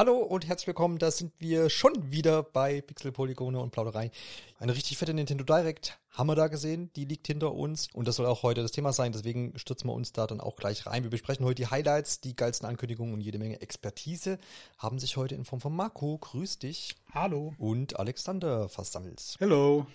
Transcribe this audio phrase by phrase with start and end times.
[0.00, 4.10] Hallo und herzlich willkommen, da sind wir schon wieder bei Pixel, Polygone und Plauderei.
[4.58, 8.16] Eine richtig fette Nintendo Direct haben wir da gesehen, die liegt hinter uns und das
[8.16, 11.02] soll auch heute das Thema sein, deswegen stürzen wir uns da dann auch gleich rein.
[11.02, 14.38] Wir besprechen heute die Highlights, die geilsten Ankündigungen und jede Menge Expertise
[14.78, 16.94] haben sich heute in Form von Marco, grüß dich.
[17.12, 17.52] Hallo.
[17.58, 19.36] Und Alexander versammelt.
[19.38, 19.86] Hello.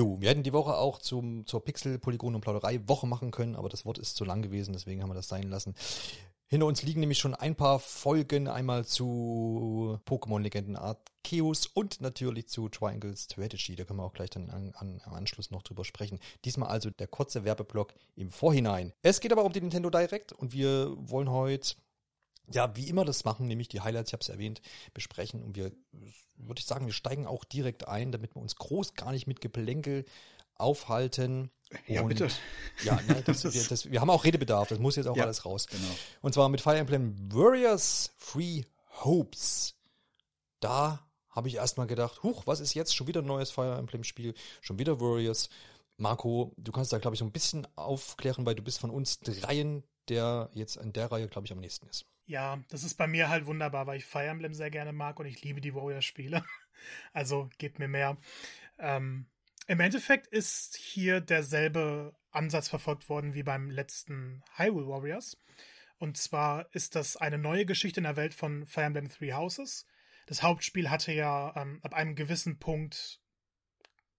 [0.00, 3.54] Jo, wir hätten die Woche auch zum, zur Pixel, Polygon und Plauderei Woche machen können,
[3.54, 5.74] aber das Wort ist zu lang gewesen, deswegen haben wir das sein lassen.
[6.46, 12.70] Hinter uns liegen nämlich schon ein paar Folgen, einmal zu Pokémon-Legenden Arceus und natürlich zu
[12.70, 13.76] Triangle Strategy.
[13.76, 16.18] Da können wir auch gleich dann an, an, am Anschluss noch drüber sprechen.
[16.46, 18.94] Diesmal also der kurze Werbeblock im Vorhinein.
[19.02, 21.74] Es geht aber um die Nintendo Direct und wir wollen heute
[22.52, 24.60] ja, wie immer das machen, nämlich die Highlights, ich habe es erwähnt,
[24.94, 25.42] besprechen.
[25.42, 25.72] Und wir,
[26.36, 29.40] würde ich sagen, wir steigen auch direkt ein, damit wir uns groß gar nicht mit
[29.40, 30.04] Geplänkel
[30.56, 31.50] aufhalten.
[31.86, 32.28] Ja, und, bitte.
[32.84, 35.44] Ja, ne, das, wir, das, wir haben auch Redebedarf, das muss jetzt auch Ja, alles
[35.44, 35.66] raus.
[35.68, 35.88] genau.
[36.20, 38.64] Und zwar mit Fire Emblem Warriors Free
[39.04, 39.74] Hopes.
[40.58, 42.94] Da habe ich erstmal gedacht, huch, was ist jetzt?
[42.94, 45.48] Schon wieder ein neues Fire Emblem Spiel, schon wieder Warriors.
[45.96, 49.20] Marco, du kannst da, glaube ich, so ein bisschen aufklären, weil du bist von uns
[49.20, 52.06] dreien, der jetzt in der Reihe, glaube ich, am nächsten ist.
[52.26, 55.26] Ja, das ist bei mir halt wunderbar, weil ich Fire Emblem sehr gerne mag und
[55.26, 56.44] ich liebe die Warrior-Spiele.
[57.12, 58.16] Also gebt mir mehr.
[58.78, 59.26] Ähm,
[59.66, 65.36] Im Endeffekt ist hier derselbe Ansatz verfolgt worden wie beim letzten Hyrule Warriors.
[65.98, 69.86] Und zwar ist das eine neue Geschichte in der Welt von Fire Emblem Three Houses.
[70.26, 73.20] Das Hauptspiel hatte ja ähm, ab einem gewissen Punkt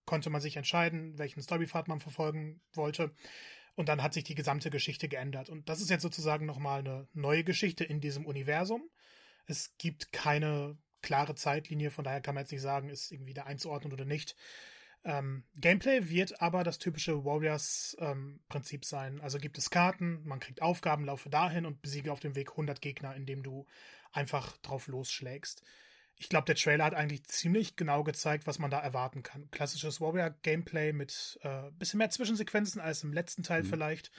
[0.04, 3.14] konnte man sich entscheiden, welchen Storypfad man verfolgen wollte.
[3.74, 5.48] Und dann hat sich die gesamte Geschichte geändert.
[5.48, 8.82] Und das ist jetzt sozusagen nochmal eine neue Geschichte in diesem Universum.
[9.46, 13.44] Es gibt keine klare Zeitlinie, von daher kann man jetzt nicht sagen, ist irgendwie da
[13.44, 14.36] einzuordnen oder nicht.
[15.04, 19.20] Ähm, Gameplay wird aber das typische Warriors-Prinzip sein.
[19.20, 22.80] Also gibt es Karten, man kriegt Aufgaben, laufe dahin und besiege auf dem Weg 100
[22.80, 23.66] Gegner, indem du
[24.12, 25.64] einfach drauf losschlägst.
[26.16, 29.50] Ich glaube, der Trailer hat eigentlich ziemlich genau gezeigt, was man da erwarten kann.
[29.50, 33.66] Klassisches Warrior-Gameplay mit äh, bisschen mehr Zwischensequenzen als im letzten Teil Mhm.
[33.68, 34.12] vielleicht.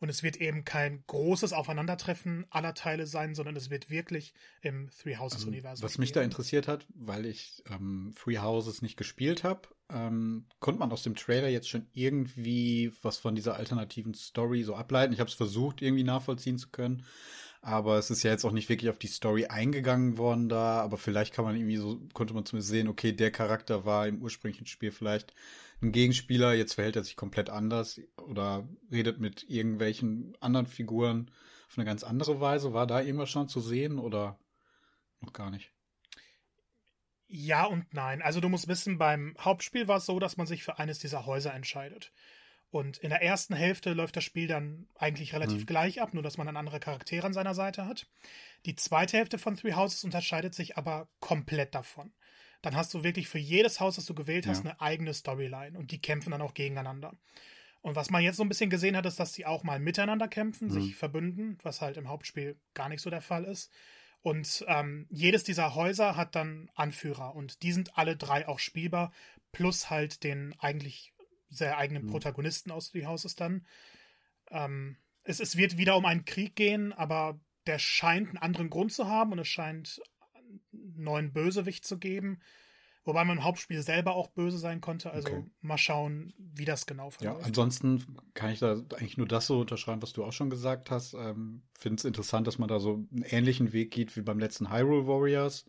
[0.00, 4.90] Und es wird eben kein großes Aufeinandertreffen aller Teile sein, sondern es wird wirklich im
[4.90, 5.82] Three Houses-Universum.
[5.84, 10.78] Was mich da interessiert hat, weil ich ähm, Free Houses nicht gespielt habe, ähm, konnte
[10.78, 15.12] man aus dem Trailer jetzt schon irgendwie was von dieser alternativen Story so ableiten.
[15.12, 17.04] Ich habe es versucht, irgendwie nachvollziehen zu können.
[17.60, 20.80] Aber es ist ja jetzt auch nicht wirklich auf die Story eingegangen worden da.
[20.80, 24.22] Aber vielleicht kann man irgendwie so, konnte man zumindest sehen, okay, der Charakter war im
[24.22, 25.34] ursprünglichen Spiel vielleicht
[25.80, 31.30] ein Gegenspieler, jetzt verhält er sich komplett anders oder redet mit irgendwelchen anderen Figuren
[31.68, 32.72] auf eine ganz andere Weise.
[32.72, 34.38] War da irgendwas schon zu sehen oder
[35.20, 35.72] noch gar nicht?
[37.28, 38.22] Ja und nein.
[38.22, 41.26] Also du musst wissen, beim Hauptspiel war es so, dass man sich für eines dieser
[41.26, 42.12] Häuser entscheidet.
[42.70, 45.66] Und in der ersten Hälfte läuft das Spiel dann eigentlich relativ Mhm.
[45.66, 48.06] gleich ab, nur dass man dann andere Charaktere an seiner Seite hat.
[48.66, 52.12] Die zweite Hälfte von Three Houses unterscheidet sich aber komplett davon.
[52.60, 54.70] Dann hast du wirklich für jedes Haus, das du gewählt hast, Ja.
[54.72, 57.14] eine eigene Storyline und die kämpfen dann auch gegeneinander.
[57.80, 60.28] Und was man jetzt so ein bisschen gesehen hat, ist, dass sie auch mal miteinander
[60.28, 60.72] kämpfen, Mhm.
[60.72, 63.70] sich verbünden, was halt im Hauptspiel gar nicht so der Fall ist.
[64.20, 69.12] Und ähm, jedes dieser Häuser hat dann Anführer und die sind alle drei auch spielbar,
[69.52, 71.12] plus halt den eigentlich
[71.50, 72.10] sehr eigenen Mhm.
[72.10, 73.66] Protagonisten aus Three Houses dann.
[74.50, 78.92] Ähm, es, es wird wieder um einen Krieg gehen, aber der scheint einen anderen Grund
[78.92, 80.00] zu haben und es scheint
[80.72, 82.40] einen neuen Bösewicht zu geben.
[83.04, 85.10] Wobei man im Hauptspiel selber auch böse sein konnte.
[85.10, 85.44] Also Okay.
[85.62, 87.46] mal schauen, wie das genau Ja, verläuft.
[87.46, 88.04] ansonsten
[88.34, 91.14] kann ich da eigentlich nur das so unterschreiben, was du auch schon gesagt hast.
[91.14, 94.70] Ähm, Finde es interessant, dass man da so einen ähnlichen Weg geht wie beim letzten
[94.70, 95.64] Hyrule Warriors.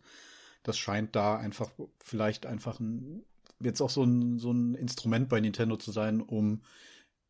[0.62, 3.24] Das scheint da einfach vielleicht einfach ein,
[3.60, 6.62] jetzt auch so ein, so ein Instrument bei Nintendo zu sein, um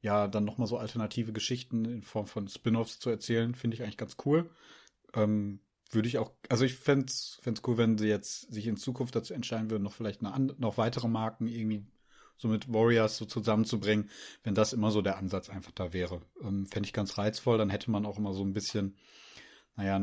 [0.00, 3.54] ja dann nochmal so alternative Geschichten in Form von Spin-offs zu erzählen.
[3.54, 4.50] Finde ich eigentlich ganz cool.
[5.14, 5.60] Ähm,
[5.90, 9.34] würde ich auch, also ich fände es cool, wenn sie jetzt sich in Zukunft dazu
[9.34, 11.84] entscheiden würden, noch vielleicht eine, noch weitere Marken irgendwie
[12.36, 14.08] so mit Warriors so zusammenzubringen,
[14.44, 16.22] wenn das immer so der Ansatz einfach da wäre.
[16.42, 18.96] Ähm, Fände ich ganz reizvoll, dann hätte man auch immer so ein bisschen,
[19.76, 20.00] naja,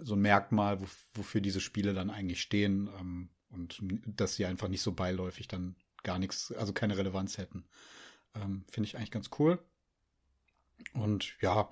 [0.00, 4.68] so ein Merkmal, wo, wofür diese Spiele dann eigentlich stehen ähm, und dass sie einfach
[4.68, 7.64] nicht so beiläufig dann gar nichts, also keine Relevanz hätten.
[8.34, 9.58] Ähm, Finde ich eigentlich ganz cool.
[10.94, 11.70] Und ja,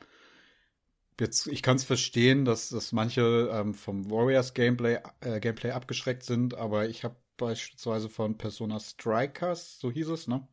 [1.20, 6.22] jetzt, ich kann es verstehen, dass, dass manche ähm, vom Warriors Gameplay, äh, Gameplay abgeschreckt
[6.22, 10.46] sind, aber ich habe beispielsweise von Persona Strikers, so hieß es, ne?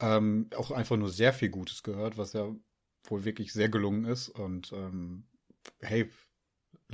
[0.00, 2.52] Ähm, auch einfach nur sehr viel Gutes gehört, was ja
[3.04, 4.28] wohl wirklich sehr gelungen ist.
[4.28, 5.24] Und ähm,
[5.80, 6.10] hey,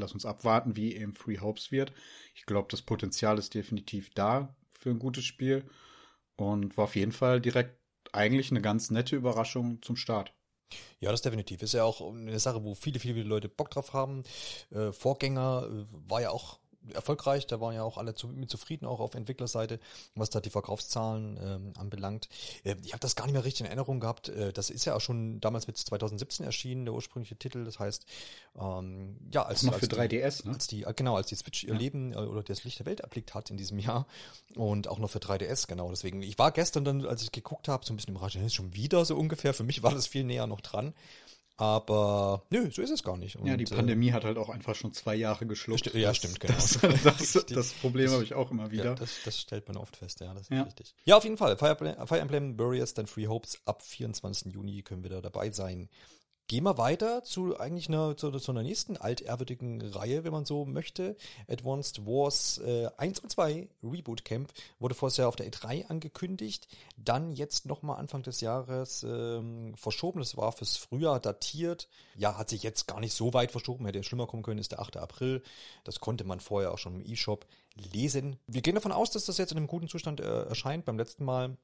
[0.00, 1.93] lass uns abwarten, wie eben Free Hopes wird.
[2.35, 5.64] Ich glaube, das Potenzial ist definitiv da für ein gutes Spiel
[6.37, 7.79] und war auf jeden Fall direkt
[8.12, 10.35] eigentlich eine ganz nette Überraschung zum Start.
[11.00, 11.62] Ja, das definitiv.
[11.62, 14.23] Ist ja auch eine Sache, wo viele, viele Leute Bock drauf haben.
[14.70, 16.61] Äh, Vorgänger äh, war ja auch
[16.94, 17.46] erfolgreich.
[17.46, 19.81] Da waren ja auch alle zu, mit zufrieden, auch auf Entwicklerseite,
[20.14, 22.28] was da die Verkaufszahlen ähm, anbelangt.
[22.64, 24.28] Äh, ich habe das gar nicht mehr richtig in Erinnerung gehabt.
[24.28, 27.64] Äh, das ist ja auch schon damals mit 2017 erschienen, der ursprüngliche Titel.
[27.64, 28.06] Das heißt,
[28.58, 30.54] ähm, ja, als, noch als für 3DS, die, ne?
[30.54, 31.78] als die, genau, als die Switch ihr Ja.
[31.78, 34.06] Leben äh, oder das Licht der Welt erblickt hat in diesem Jahr
[34.56, 35.90] und auch noch für 3DS, genau.
[35.90, 38.54] Deswegen, ich war gestern dann, als ich geguckt habe, so ein bisschen überrascht, das ist
[38.54, 39.54] schon wieder so ungefähr.
[39.54, 40.94] Für mich war das viel näher noch dran.
[41.61, 43.35] Aber nö, so ist es gar nicht.
[43.45, 45.89] Ja, die Und, äh, Pandemie hat halt auch einfach schon zwei Jahre geschluckt.
[45.89, 46.55] Sti- ja, stimmt, genau.
[46.55, 46.79] Das,
[47.35, 48.85] das, das Problem habe ich auch immer wieder.
[48.85, 50.62] Ja, das, stellt man oft fest, ja, das ist Ja.
[50.62, 50.95] richtig.
[51.05, 51.59] Ja, auf jeden Fall.
[51.59, 54.55] Fire Emblem, Fire Emblem Warriors, dann Free Hopes ab 24.
[54.55, 55.91] Juni können wir da dabei sein.
[56.50, 60.64] Gehen wir weiter zu eigentlich einer, zu, zu einer nächsten altehrwürdigen Reihe, wenn man so
[60.64, 61.17] möchte.
[61.47, 66.67] Advanced Wars äh, 1 und 2 Reboot Camp wurde vorher ja auf der E3 angekündigt,
[66.97, 70.19] dann jetzt nochmal Anfang des Jahres ähm, verschoben.
[70.19, 71.88] Das war fürs Frühjahr datiert.
[72.17, 74.81] Ja, hat sich jetzt gar nicht so weit verschoben, hätte schlimmer kommen können, ist der
[74.81, 74.97] 8.
[74.97, 75.44] April.
[75.85, 78.41] Das konnte man vorher auch schon im E-Shop lesen.
[78.49, 80.85] Wir gehen davon aus, dass das jetzt in einem guten Zustand äh, erscheint.
[80.85, 81.56] Beim letzten Mal,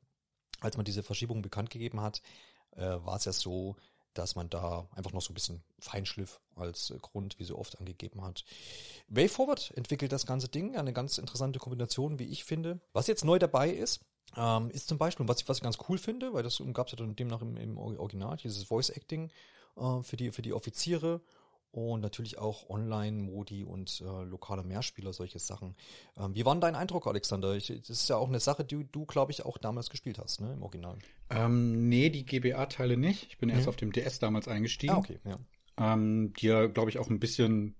[0.61, 2.23] als man diese Verschiebung bekannt gegeben hat,
[2.77, 3.75] äh, war es ja so,
[4.19, 7.79] dass man da einfach noch so ein bisschen Feinschliff als äh, Grund, wie so oft
[7.79, 8.45] angegeben hat.
[9.09, 12.81] Way Forward entwickelt das ganze Ding, eine ganz interessante Kombination, wie ich finde.
[12.93, 14.01] Was jetzt neu dabei ist,
[14.37, 16.93] ähm, ist zum Beispiel, was ich, was ich ganz cool finde, weil das gab es
[16.93, 19.31] ja dann demnach im, im Original, dieses Voice Acting
[19.77, 21.21] äh, für, die, für die Offiziere
[21.76, 25.75] und natürlich auch Online-Modi und äh, lokale Mehrspieler, solche Sachen.
[26.17, 27.55] Ähm, wie war denn dein Eindruck, Alexander?
[27.55, 30.40] Ich, das ist ja auch eine Sache, die du, glaube ich, auch damals gespielt hast,
[30.40, 30.99] ne, im Original.
[31.31, 33.26] Ähm, nee, die GBA-Teile nicht.
[33.28, 33.69] Ich bin erst Mhm.
[33.69, 34.94] auf dem DS damals eingestiegen.
[34.94, 35.38] Ah, okay, ja.
[35.78, 37.75] Ähm, die ja, glaube ich, auch ein bisschen,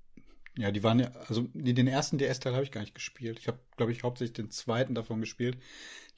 [0.58, 3.38] ja, die waren ja, also den ersten DS-Teil habe ich gar nicht gespielt.
[3.38, 5.58] Ich habe, glaube ich, hauptsächlich den zweiten davon gespielt,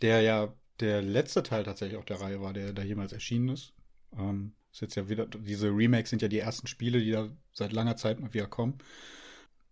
[0.03, 3.73] der ja der letzte Teil tatsächlich auch der Reihe war, der da jemals erschienen ist.
[4.17, 7.73] Ähm, ist jetzt ja wieder, diese Remakes sind ja die ersten Spiele, die da seit
[7.73, 8.79] langer Zeit mal wieder kommen.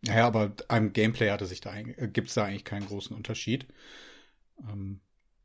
[0.03, 3.67] Naja, aber am Gameplay hatte sich da äh, gibt es da eigentlich keinen großen Unterschied.
[4.69, 5.01] Ähm,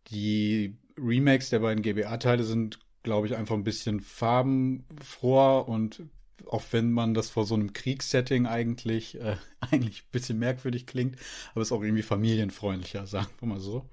[0.08, 6.04] die Remakes der beiden GBA-Teile sind, glaube ich, einfach ein bisschen farbenfroher und
[6.48, 11.18] auch wenn man das vor so einem Kriegssetting eigentlich, äh, eigentlich ein bisschen merkwürdig klingt,
[11.52, 13.88] aber ist auch irgendwie familienfreundlicher, sagen wir mal so.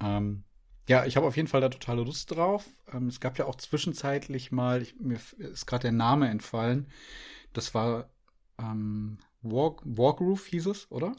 [0.00, 0.44] Ähm,
[0.88, 2.66] ja, ich habe auf jeden Fall da totale Lust drauf.
[2.92, 6.88] Ähm, es gab ja auch zwischenzeitlich mal, ich, mir ist gerade der Name entfallen,
[7.52, 8.10] das war
[8.58, 11.14] ähm, Wargroove hieß es, oder?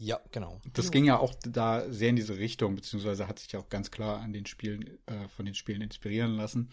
[0.00, 0.60] Ja, genau.
[0.74, 3.90] Das ging ja auch da sehr in diese Richtung, beziehungsweise hat sich ja auch ganz
[3.90, 6.70] klar an den Spielen, äh, von den Spielen inspirieren lassen.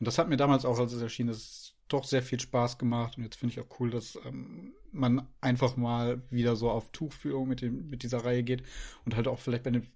[0.00, 3.16] Und das hat mir damals auch, als es erschien ist, doch sehr viel Spaß gemacht.
[3.16, 7.46] Und jetzt finde ich auch cool, dass ähm, man einfach mal wieder so auf Tuchführung
[7.46, 8.64] mit, dem, mit dieser Reihe geht
[9.04, 9.86] und halt auch vielleicht bei den,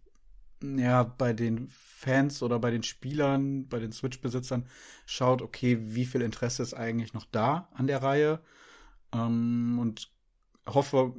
[0.63, 4.67] ja, bei den Fans oder bei den Spielern, bei den Switch-Besitzern
[5.07, 8.41] schaut, okay, wie viel Interesse ist eigentlich noch da an der Reihe?
[9.13, 10.11] Ähm, und
[10.67, 11.15] hoffe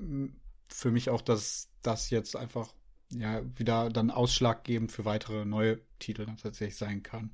[0.67, 2.73] für mich auch, dass das jetzt einfach
[3.11, 7.33] ja wieder dann ausschlaggebend für weitere neue Titel tatsächlich sein kann.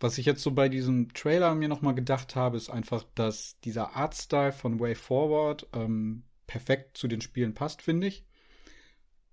[0.00, 3.96] Was ich jetzt so bei diesem Trailer mir nochmal gedacht habe, ist einfach, dass dieser
[3.96, 8.24] Artstyle von Way Forward ähm, perfekt zu den Spielen passt, finde ich.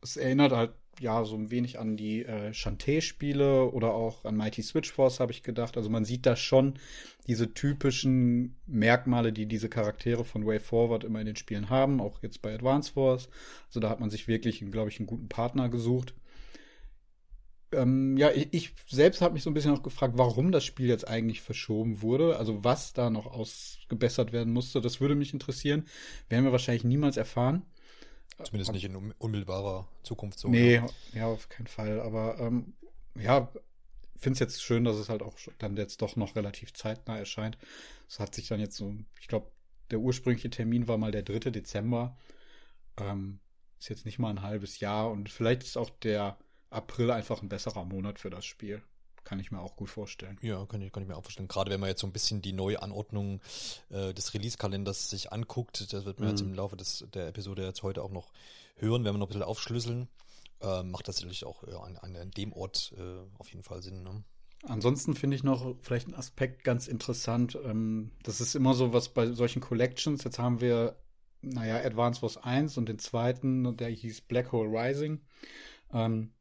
[0.02, 4.62] Es erinnert halt ja so ein wenig an die äh, Shantae-Spiele oder auch an Mighty
[4.62, 5.78] Switch Force, habe ich gedacht.
[5.78, 6.76] Also man sieht da schon
[7.28, 12.22] diese typischen Merkmale, die diese Charaktere von Way Forward immer in den Spielen haben, auch
[12.24, 13.30] jetzt bei Advance Force.
[13.68, 16.14] Also da hat man sich wirklich, glaube ich, einen guten Partner gesucht.
[17.74, 20.88] Ähm, ja, ich, ich selbst habe mich so ein bisschen auch gefragt, warum das Spiel
[20.88, 22.38] jetzt eigentlich verschoben wurde.
[22.38, 25.86] Also was da noch ausgebessert werden musste, das würde mich interessieren.
[26.30, 27.64] Werden wir wahrscheinlich niemals erfahren.
[28.44, 30.48] Zumindest nicht in un- unmittelbarer Zukunft so.
[30.50, 30.88] nee, ja.
[31.14, 32.00] ja, auf keinen Fall.
[32.02, 32.74] Aber ähm,
[33.16, 33.52] ja,
[34.16, 37.58] finde es jetzt schön, dass es halt auch dann jetzt doch noch relativ zeitnah erscheint.
[38.08, 39.52] Es hat sich dann jetzt so, ich glaube,
[39.92, 41.52] der ursprüngliche Termin war mal der 3.
[41.52, 42.18] Dezember.
[42.98, 43.40] Ähm,
[43.80, 46.38] ist jetzt nicht mal ein halbes Jahr und vielleicht ist auch der
[46.70, 48.82] April einfach ein besserer Monat für das Spiel.
[49.28, 50.38] Kann ich mir auch gut vorstellen.
[50.42, 51.50] Ja, kann ich, kann ich mir auch vorstellen.
[51.50, 53.42] Gerade wenn man jetzt so ein bisschen die neue Anordnung
[53.90, 56.52] äh, des Release-Kalenders sich anguckt, das wird man jetzt Mhm.
[56.52, 58.32] im Laufe des, der Episode jetzt heute auch noch
[58.78, 60.08] hören, wenn wir noch ein bisschen aufschlüsseln,
[60.62, 63.02] äh, macht das natürlich auch ja, an, an dem Ort äh,
[63.38, 64.02] auf jeden Fall Sinn.
[64.02, 64.24] Ne?
[64.64, 67.60] Ansonsten finde ich noch vielleicht einen Aspekt ganz interessant.
[67.66, 70.24] Ähm, das ist immer so was bei solchen Collections.
[70.24, 70.96] Jetzt haben wir,
[71.42, 75.20] naja, Advance Wars 1 und den zweiten, der hieß Black Hole Rising,
[75.92, 76.32] ähm,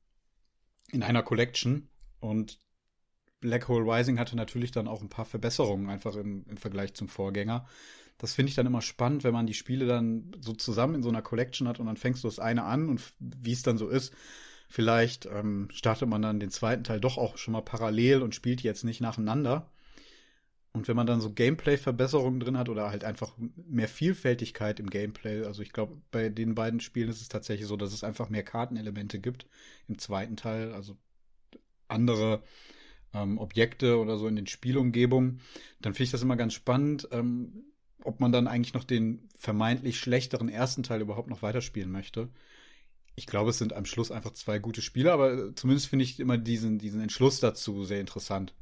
[0.93, 1.89] in einer Collection.
[2.21, 2.61] Und
[3.41, 7.09] Black Hole Rising hatte natürlich dann auch ein paar Verbesserungen einfach im, im Vergleich zum
[7.09, 7.67] Vorgänger.
[8.19, 11.09] das finde ich dann immer spannend, wenn man die Spiele dann so zusammen in so
[11.11, 13.89] einer Collection hat und dann fängst du das eine an und wie es dann so
[13.89, 14.15] ist.
[14.69, 18.63] Vielleicht ähm, startet man dann den zweiten Teil doch auch schon mal parallel und spielt
[18.63, 19.71] jetzt nicht nacheinander.
[20.73, 25.45] Und wenn man dann so Gameplay-Verbesserungen drin hat oder halt einfach mehr Vielfältigkeit im Gameplay,
[25.45, 28.43] also ich glaube, bei den beiden Spielen ist es tatsächlich so, dass es einfach mehr
[28.43, 29.47] Kartenelemente gibt
[29.89, 30.99] im zweiten Teil, also
[31.89, 32.43] andere
[33.15, 35.41] ähm, Objekte oder so in den Spielumgebungen,
[35.81, 37.65] dann finde ich das immer ganz spannend, ähm,
[38.05, 42.29] ob man dann eigentlich noch den vermeintlich schlechteren ersten Teil überhaupt noch weiterspielen möchte.
[43.17, 46.39] Ich glaube, es sind am Schluss einfach zwei gute Spiele, aber zumindest finde ich immer
[46.39, 48.55] diesen, diesen Entschluss dazu sehr interessant.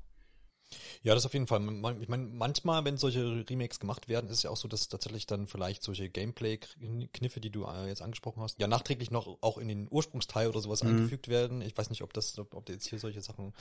[1.02, 1.60] Ja, das auf jeden Fall.
[2.00, 5.26] Ich meine, manchmal, wenn solche Remakes gemacht werden, ist es ja auch so, dass tatsächlich
[5.26, 9.68] dann vielleicht solche Gameplay-Kniffe, die du äh, jetzt angesprochen hast, ja nachträglich noch auch in
[9.68, 10.90] den Ursprungsteil oder sowas mhm.
[10.90, 11.60] eingefügt werden.
[11.62, 13.52] Ich weiß nicht, ob das, ob, ob jetzt hier solche Sachen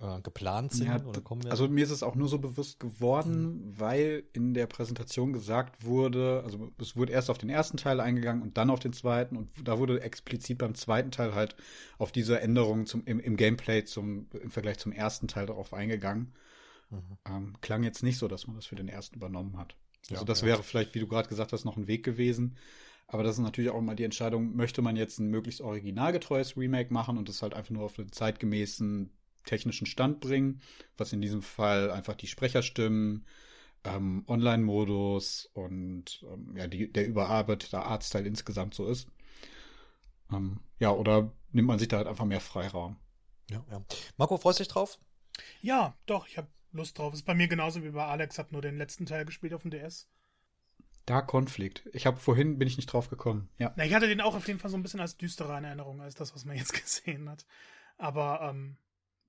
[0.00, 1.52] äh, geplant sind ja, oder kommen werden.
[1.52, 3.80] Also mir ist es auch nur so bewusst geworden, mhm.
[3.80, 8.42] weil in der Präsentation gesagt wurde, also es wurde erst auf den ersten Teil eingegangen
[8.42, 11.56] und dann auf den zweiten und da wurde explizit beim zweiten Teil halt
[11.98, 16.32] auf diese Änderungen zum, im, im Gameplay zum, im Vergleich zum ersten Teil darauf eingegangen.
[16.92, 17.18] Mhm.
[17.26, 19.74] Ähm, klang jetzt nicht so, dass man das für den ersten übernommen hat.
[20.10, 20.48] Also ja, das ja.
[20.48, 22.56] wäre vielleicht, wie du gerade gesagt hast, noch ein Weg gewesen.
[23.06, 26.92] Aber das ist natürlich auch immer die Entscheidung, möchte man jetzt ein möglichst originalgetreues Remake
[26.92, 29.10] machen und das halt einfach nur auf den zeitgemäßen
[29.44, 30.62] technischen Stand bringen,
[30.96, 33.26] was in diesem Fall einfach die Sprecherstimmen,
[33.84, 39.08] ähm, Online-Modus und ähm, ja, die, der überarbeitete Artstyle insgesamt so ist.
[40.32, 42.96] Ähm, ja, oder nimmt man sich da halt einfach mehr Freiraum?
[43.50, 43.82] Ja, ja.
[44.16, 44.98] Marco, freust du dich drauf?
[45.60, 47.14] Ja, doch, ich habe Lust drauf.
[47.14, 49.70] Ist bei mir genauso wie bei Alex, hab nur den letzten Teil gespielt auf dem
[49.70, 50.08] DS.
[51.06, 51.88] Da Konflikt.
[51.92, 53.48] Ich habe vorhin bin ich nicht drauf gekommen.
[53.58, 53.72] Ja.
[53.76, 56.00] Na, ich hatte den auch auf jeden Fall so ein bisschen als düsterer in Erinnerung
[56.00, 57.44] als das, was man jetzt gesehen hat.
[57.98, 58.76] Aber ähm,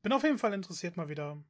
[0.02, 1.44] bin auf jeden Fall interessiert, mal wieder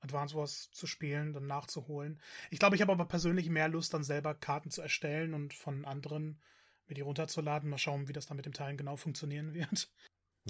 [0.00, 2.20] Advance Wars zu spielen, dann nachzuholen.
[2.50, 5.84] Ich glaube, ich habe aber persönlich mehr Lust, dann selber Karten zu erstellen und von
[5.84, 6.40] anderen
[6.86, 7.68] mir die runterzuladen.
[7.68, 9.90] Mal schauen, wie das dann mit dem Teilen genau funktionieren wird.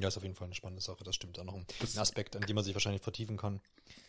[0.00, 1.02] Ja, ist auf jeden Fall eine spannende Sache.
[1.04, 1.38] Das stimmt.
[1.38, 3.60] Auch noch ein, ein Aspekt, an dem man sich wahrscheinlich vertiefen kann.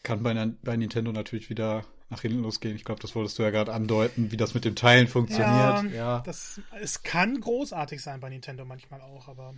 [0.03, 2.75] Kann bei, bei Nintendo natürlich wieder nach hinten losgehen.
[2.75, 5.49] Ich glaube, das wolltest du ja gerade andeuten, wie das mit dem Teilen funktioniert.
[5.49, 6.19] Ja, ja.
[6.21, 9.55] Das, es kann großartig sein bei Nintendo manchmal auch, aber.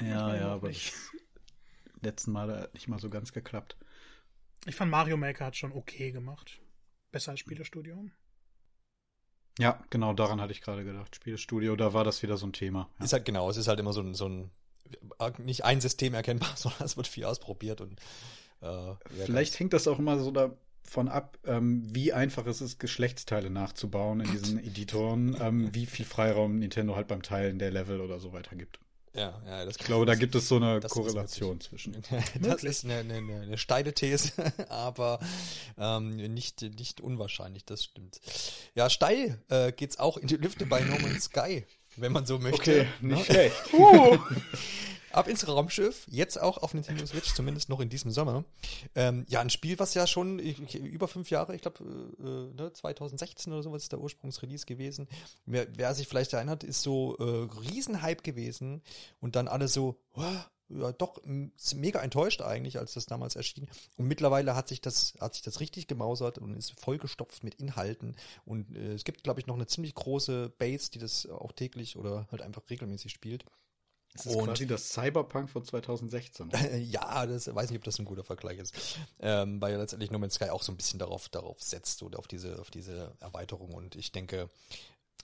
[0.00, 0.92] Ja, ja, aber nicht.
[2.02, 3.76] letzten Mal nicht mal so ganz geklappt.
[4.66, 6.60] Ich fand Mario Maker hat schon okay gemacht.
[7.10, 8.04] Besser als Spielestudio.
[9.58, 11.16] Ja, genau daran hatte ich gerade gedacht.
[11.16, 12.88] Spielestudio, da war das wieder so ein Thema.
[12.98, 13.04] Ja.
[13.04, 14.50] Ist halt genau, es ist halt immer so ein, so ein
[15.38, 17.98] nicht ein System erkennbar, sondern es wird viel ausprobiert und
[18.62, 18.94] äh,
[19.24, 24.20] vielleicht hängt das auch immer so davon ab, ähm, wie einfach es ist, Geschlechtsteile nachzubauen
[24.20, 28.32] in diesen Editoren, ähm, wie viel Freiraum Nintendo halt beim Teilen der Level oder so
[28.32, 28.80] weiter gibt.
[29.12, 31.96] Ja, ja, das Ich glaube, da gibt es so eine Korrelation zwischen.
[32.40, 34.32] das ist eine, eine, eine, steile These,
[34.68, 35.18] aber
[35.76, 38.20] ähm, nicht, nicht unwahrscheinlich, das stimmt.
[38.74, 42.38] Ja, steil äh, geht's auch in die Lüfte bei No Man's Sky, wenn man so
[42.38, 42.80] möchte.
[42.80, 43.24] Okay, nicht ne?
[43.24, 43.56] schlecht.
[43.72, 44.18] uh.
[45.12, 48.44] Ab ins Raumschiff, jetzt auch auf Nintendo Switch, zumindest noch in diesem Sommer.
[48.94, 51.82] Ähm, ja, ein Spiel, was ja schon ich, über fünf Jahre, ich glaube
[52.20, 55.08] äh, ne, 2016 oder sowas ist der Ursprungsrelease gewesen.
[55.46, 58.82] Wer, wer sich vielleicht erinnert, ist so äh, Riesenhype gewesen
[59.18, 60.22] und dann alle so, oh,
[60.70, 61.20] ja, doch
[61.74, 63.68] mega enttäuscht eigentlich, als das damals erschien.
[63.96, 68.16] Und mittlerweile hat sich das, hat sich das richtig gemausert und ist vollgestopft mit Inhalten.
[68.44, 71.96] Und äh, es gibt, glaube ich, noch eine ziemlich große Base, die das auch täglich
[71.96, 73.44] oder halt einfach regelmäßig spielt.
[74.12, 76.50] Das ist und, quasi das Cyberpunk von 2016.
[76.90, 78.98] ja, das weiß nicht, ob das ein guter Vergleich ist.
[79.20, 82.26] Ähm, weil letztendlich No Man's Sky auch so ein bisschen darauf, darauf setzt oder auf
[82.26, 83.72] diese, auf diese Erweiterung.
[83.72, 84.48] Und ich denke,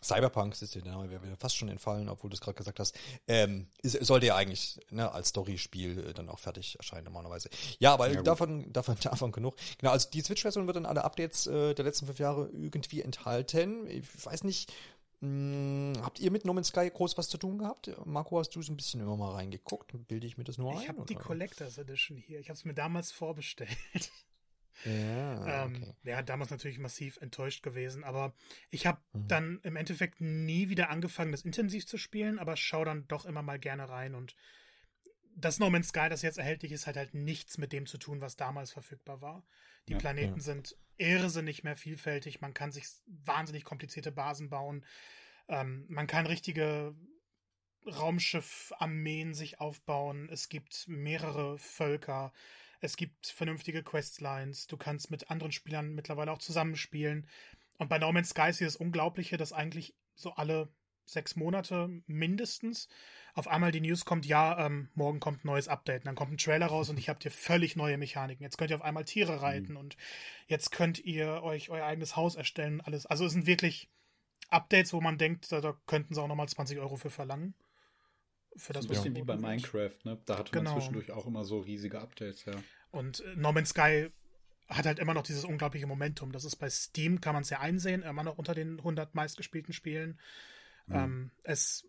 [0.03, 2.97] Cyberpunk, ist der Name, wäre mir fast schon entfallen, obwohl du es gerade gesagt hast,
[3.27, 7.49] ähm, sollte ja eigentlich ne, als Story-Spiel äh, dann auch fertig erscheinen normalerweise.
[7.79, 9.57] Ja, aber ja, davon, davon, davon genug.
[9.79, 13.87] Genau, also die Switch-Version wird dann alle Updates äh, der letzten fünf Jahre irgendwie enthalten.
[13.89, 14.73] Ich weiß nicht,
[15.21, 17.91] hm, habt ihr mit No Man's Sky groß was zu tun gehabt?
[18.05, 19.93] Marco, hast du so ein bisschen immer mal reingeguckt?
[20.09, 20.83] Bilde ich mir das nur ich ein?
[20.83, 22.39] Ich habe die Collectors Edition hier.
[22.39, 23.71] Ich habe es mir damals vorbestellt.
[24.85, 25.95] Ja, ähm, okay.
[26.05, 28.35] ja, damals natürlich massiv enttäuscht gewesen, aber
[28.71, 29.29] ich habe mhm.
[29.29, 33.43] dann im Endeffekt nie wieder angefangen, das intensiv zu spielen, aber schaue dann doch immer
[33.43, 34.37] mal gerne rein und
[35.37, 38.21] das No Man's Sky, das jetzt erhältlich ist, hat halt nichts mit dem zu tun,
[38.21, 39.47] was damals verfügbar war.
[39.89, 40.43] Die ja, Planeten ja.
[40.43, 42.41] sind irrsinnig mehr vielfältig.
[42.41, 44.85] Man kann sich wahnsinnig komplizierte Basen bauen.
[45.49, 46.95] Ähm, man kann richtige
[47.87, 50.29] Raumschiff-Armeen sich aufbauen.
[50.31, 52.33] Es gibt mehrere Völker.
[52.81, 54.67] Es gibt vernünftige Questlines.
[54.67, 57.27] Du kannst mit anderen Spielern mittlerweile auch zusammenspielen.
[57.79, 60.69] Und bei No Man's Sky ist hier das Unglaubliche, dass eigentlich so alle
[61.05, 62.89] sechs Monate mindestens
[63.35, 66.03] auf einmal die News kommt, ja, ähm, morgen kommt ein neues Update.
[66.03, 68.43] Und dann kommt ein Trailer raus und ich habt hier völlig neue Mechaniken.
[68.43, 69.79] Jetzt könnt ihr auf einmal Tiere reiten mhm.
[69.79, 69.97] und
[70.47, 72.81] jetzt könnt ihr euch euer eigenes Haus erstellen.
[72.81, 73.07] Alles.
[73.07, 73.91] Also es sind wirklich
[74.49, 77.55] Updates, wo man denkt, da, da könnten sie auch nochmal 20 Euro für verlangen.
[78.57, 80.19] Für das, ein bisschen wie bei Minecraft, ne?
[80.25, 80.71] Da hatte genau.
[80.71, 82.55] man zwischendurch auch immer so riesige Updates, ja.
[82.91, 84.11] Und äh, No Man's Sky
[84.69, 86.33] hat halt immer noch dieses unglaubliche Momentum.
[86.33, 89.73] Das ist bei Steam, kann man es ja einsehen, immer noch unter den 100 meistgespielten
[89.73, 90.19] Spielen.
[90.87, 90.95] Mhm.
[90.95, 91.87] Ähm, es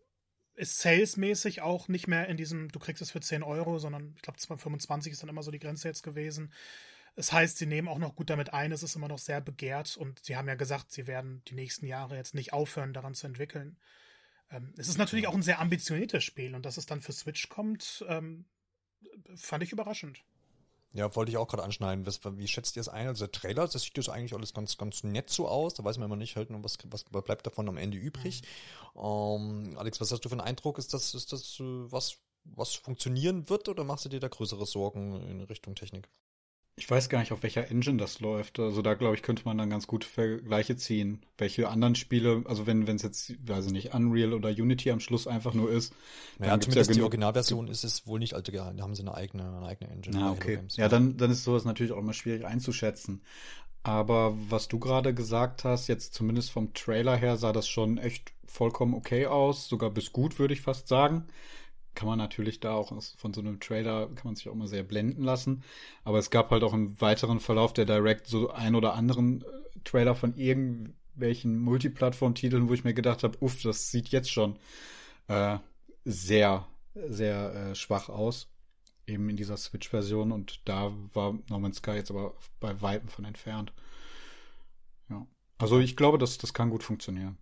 [0.56, 4.22] ist salesmäßig auch nicht mehr in diesem, du kriegst es für 10 Euro, sondern ich
[4.22, 6.52] glaube 25 ist dann immer so die Grenze jetzt gewesen.
[7.16, 9.98] Das heißt, sie nehmen auch noch gut damit ein, es ist immer noch sehr begehrt
[9.98, 13.26] und sie haben ja gesagt, sie werden die nächsten Jahre jetzt nicht aufhören, daran zu
[13.26, 13.78] entwickeln.
[14.50, 17.50] Ähm, es ist natürlich auch ein sehr ambitioniertes Spiel und dass es dann für Switch
[17.50, 18.46] kommt, ähm,
[19.36, 20.24] fand ich überraschend.
[20.94, 22.06] Ja, wollte ich auch gerade anschneiden.
[22.06, 23.08] Was, wie schätzt ihr es ein?
[23.08, 25.74] Also der Trailer, das sieht das eigentlich alles ganz, ganz nett so aus.
[25.74, 28.42] Da weiß man immer nicht halt, was, was bleibt davon am Ende übrig.
[28.96, 29.02] Mhm.
[29.02, 30.78] Ähm, Alex, was hast du für einen Eindruck?
[30.78, 34.66] Ist das, ist das äh, was, was funktionieren wird oder machst du dir da größere
[34.66, 36.08] Sorgen in Richtung Technik?
[36.80, 38.60] Ich weiß gar nicht, auf welcher Engine das läuft.
[38.60, 41.24] Also da, glaube ich, könnte man dann ganz gute Vergleiche ziehen.
[41.40, 45.26] Welche anderen Spiele, also wenn es jetzt, weiß ich nicht, Unreal oder Unity am Schluss
[45.26, 45.92] einfach nur ist.
[46.38, 49.48] Naja, zumindest ja die Originalversion ist es wohl nicht alte Da haben sie eine eigene,
[49.48, 50.22] eine eigene Engine.
[50.22, 50.58] Ah, okay.
[50.58, 53.24] Games, ja, dann, dann ist sowas natürlich auch immer schwierig einzuschätzen.
[53.82, 58.34] Aber was du gerade gesagt hast, jetzt zumindest vom Trailer her sah das schon echt
[58.46, 59.68] vollkommen okay aus.
[59.68, 61.26] Sogar bis gut, würde ich fast sagen
[61.98, 64.84] kann man natürlich da auch von so einem Trailer, kann man sich auch immer sehr
[64.84, 65.64] blenden lassen.
[66.04, 69.46] Aber es gab halt auch im weiteren Verlauf der Direct so ein oder anderen äh,
[69.84, 74.58] Trailer von irgendwelchen Multiplattform-Titeln, wo ich mir gedacht habe, uff, das sieht jetzt schon
[75.28, 75.58] äh,
[76.06, 78.48] sehr, sehr äh, schwach aus.
[79.08, 83.26] Eben in dieser Switch-Version und da war No Man's Sky jetzt aber bei Weitem von
[83.26, 83.74] entfernt.
[85.10, 85.26] Ja.
[85.58, 87.40] Also ich glaube, das, das kann gut funktionieren.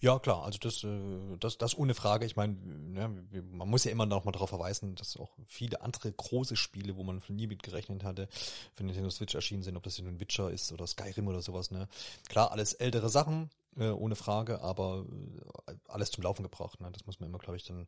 [0.00, 2.26] Ja, klar, also das, äh, das, das ohne Frage.
[2.26, 3.08] Ich meine, ne,
[3.52, 7.04] man muss ja immer noch mal darauf verweisen, dass auch viele andere große Spiele, wo
[7.04, 8.28] man nie mit gerechnet hatte,
[8.74, 11.70] für Nintendo Switch erschienen sind, ob das nun Witcher ist oder Skyrim oder sowas.
[11.70, 11.88] Ne,
[12.28, 15.06] klar, alles ältere Sachen, äh, ohne Frage, aber
[15.68, 16.80] äh, alles zum Laufen gebracht.
[16.80, 17.86] Ne, das muss man immer, glaube ich, dann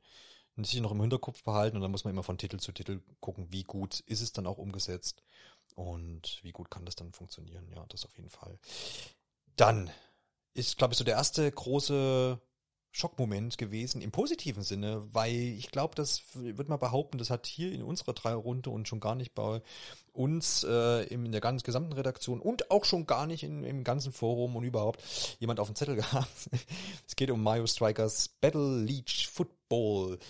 [0.57, 3.49] sich noch im Hinterkopf behalten und dann muss man immer von Titel zu Titel gucken,
[3.51, 5.25] wie gut ist es dann auch umgesetzt
[5.75, 7.69] und wie gut kann das dann funktionieren.
[7.75, 8.57] Ja, das auf jeden Fall.
[9.57, 9.91] Dann
[10.55, 12.39] ist, glaube ich, so der erste große
[12.95, 17.73] Schockmoment gewesen im positiven Sinne, weil ich glaube, das wird man behaupten, das hat hier
[17.73, 19.61] in unserer Dreierrunde und schon gar nicht bei
[20.13, 24.13] uns äh, in der ganzen gesamten Redaktion und auch schon gar nicht in, im ganzen
[24.13, 25.03] Forum und überhaupt
[25.41, 26.49] jemand auf dem Zettel gehabt.
[27.05, 30.21] es geht um Mario Strikers Battle Leech Football.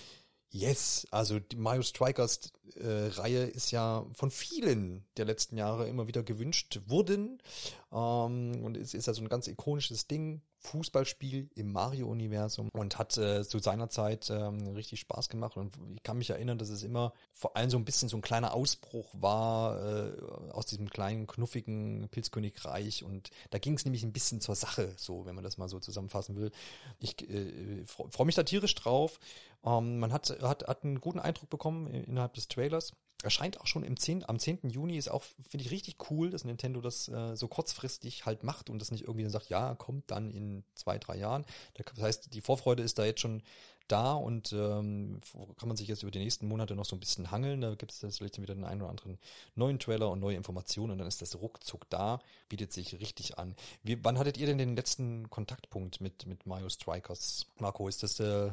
[0.55, 6.07] Yes, also die Mario Strikers äh, Reihe ist ja von vielen der letzten Jahre immer
[6.07, 7.43] wieder gewünscht worden.
[7.90, 13.16] Ähm, und es ist ja so ein ganz ikonisches Ding Fußballspiel im Mario-Universum und hat
[13.18, 15.57] äh, zu seiner Zeit ähm, richtig Spaß gemacht.
[15.57, 18.22] Und ich kann mich erinnern, dass es immer vor allem so ein bisschen so ein
[18.22, 20.20] kleiner Ausbruch war äh,
[20.53, 23.05] aus diesem kleinen, knuffigen Pilzkönigreich.
[23.05, 25.79] Und da ging es nämlich ein bisschen zur Sache, so, wenn man das mal so
[25.81, 26.50] zusammenfassen will.
[26.98, 29.20] Ich äh, freue freu mich da tierisch drauf.
[29.64, 32.94] Ähm, man hat, hat, hat einen guten Eindruck bekommen innerhalb des Trailers
[33.25, 34.71] erscheint auch schon im 10, am 10.
[34.71, 38.71] Juni, ist auch, finde ich, richtig cool, dass Nintendo das äh, so kurzfristig halt macht
[38.71, 41.45] und das nicht irgendwie dann sagt, ja, kommt dann in zwei, drei Jahren.
[41.75, 43.43] Das heißt, die Vorfreude ist da jetzt schon
[43.89, 45.21] da und ähm,
[45.59, 47.61] kann man sich jetzt über die nächsten Monate noch so ein bisschen hangeln.
[47.61, 49.19] Da gibt es vielleicht wieder den einen oder anderen
[49.55, 53.55] neuen Trailer und neue Informationen und dann ist das ruckzuck da, bietet sich richtig an.
[53.83, 57.47] Wie, wann hattet ihr denn den letzten Kontaktpunkt mit, mit Mario Strikers?
[57.59, 58.53] Marco, ist das äh,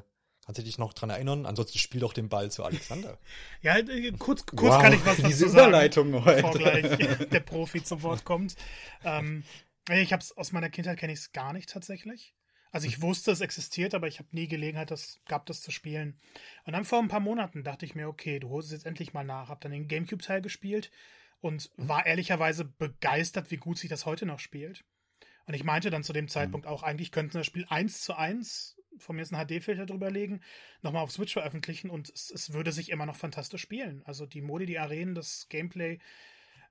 [0.52, 1.46] Kannst du dich noch dran erinnern?
[1.46, 3.18] Ansonsten spiel doch den Ball zu Alexander.
[3.62, 6.42] ja, äh, kurz, kurz wow, kann ich was dazu sagen, Überleitung heute.
[6.42, 6.98] bevor gleich
[7.30, 8.58] der Profi zum Wort kommt.
[9.06, 9.46] Ähm,
[9.90, 12.36] ich habe es aus meiner Kindheit kenne ich es gar nicht tatsächlich.
[12.70, 16.20] Also ich wusste, es existiert, aber ich habe nie Gelegenheit das, gehabt, das zu spielen.
[16.66, 19.14] Und dann vor ein paar Monaten dachte ich mir, okay, du holst es jetzt endlich
[19.14, 19.48] mal nach.
[19.48, 20.92] Hab dann den Gamecube-Teil gespielt
[21.40, 24.84] und war ehrlicherweise begeistert, wie gut sich das heute noch spielt.
[25.46, 28.76] Und ich meinte dann zu dem Zeitpunkt auch, eigentlich könnten das Spiel eins zu eins
[28.98, 30.42] von mir ist ein HD-Filter drüber legen,
[30.82, 34.02] nochmal auf Switch veröffentlichen und es, es, würde sich immer noch fantastisch spielen.
[34.06, 36.00] Also die Modi, die Arenen, das Gameplay,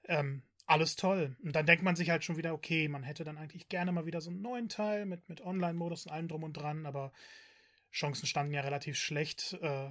[0.04, 1.36] ähm, alles toll.
[1.42, 4.06] Und dann denkt man sich halt schon wieder, okay, man hätte dann eigentlich gerne mal
[4.06, 7.12] wieder so einen neuen Teil mit, mit Online-Modus und allem drum und dran, aber
[7.92, 9.90] Chancen standen ja relativ schlecht äh,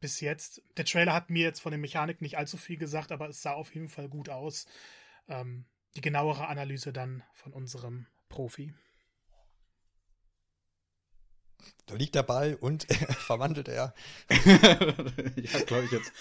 [0.00, 0.62] bis jetzt.
[0.76, 3.54] Der Trailer hat mir jetzt von den Mechaniken nicht allzu viel gesagt, aber es sah
[3.54, 4.66] auf jeden Fall gut aus.
[5.28, 5.64] Ähm,
[5.96, 8.74] die genauere Analyse dann von unserem Profi.
[11.86, 12.84] Da liegt der Ball und
[13.26, 13.94] verwandelt er.
[14.30, 16.12] ja, glaube ich jetzt.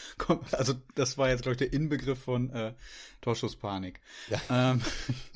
[0.51, 2.73] Also das war jetzt, glaube ich, der Inbegriff von äh,
[3.21, 4.01] Torschusspanik.
[4.29, 4.41] Ja.
[4.49, 4.81] Ähm,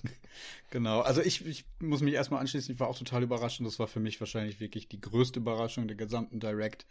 [0.69, 1.01] genau.
[1.01, 2.73] Also ich, ich muss mich erstmal anschließen.
[2.73, 5.87] Ich war auch total überrascht und das war für mich wahrscheinlich wirklich die größte Überraschung
[5.87, 6.85] der gesamten Direct.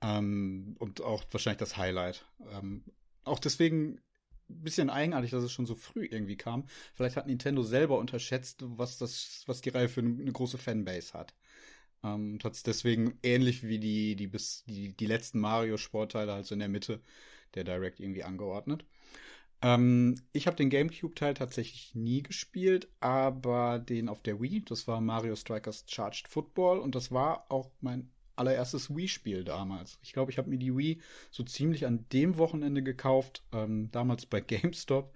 [0.00, 2.24] Ähm, und auch wahrscheinlich das Highlight.
[2.50, 2.84] Ähm,
[3.24, 4.00] auch deswegen
[4.48, 6.64] ein bisschen eigenartig, dass es schon so früh irgendwie kam.
[6.94, 11.34] Vielleicht hat Nintendo selber unterschätzt, was das, was die Reihe für eine große Fanbase hat.
[12.04, 17.00] Ähm, deswegen ähnlich wie die, die bis die, die letzten Mario-Sportteile, also in der Mitte
[17.54, 18.84] der Direct irgendwie angeordnet.
[19.62, 24.64] Ähm, ich habe den GameCube-Teil tatsächlich nie gespielt, aber den auf der Wii.
[24.64, 29.98] Das war Mario Strikers Charged Football und das war auch mein allererstes Wii-Spiel damals.
[30.02, 34.26] Ich glaube, ich habe mir die Wii so ziemlich an dem Wochenende gekauft, ähm, damals
[34.26, 35.14] bei GameStop,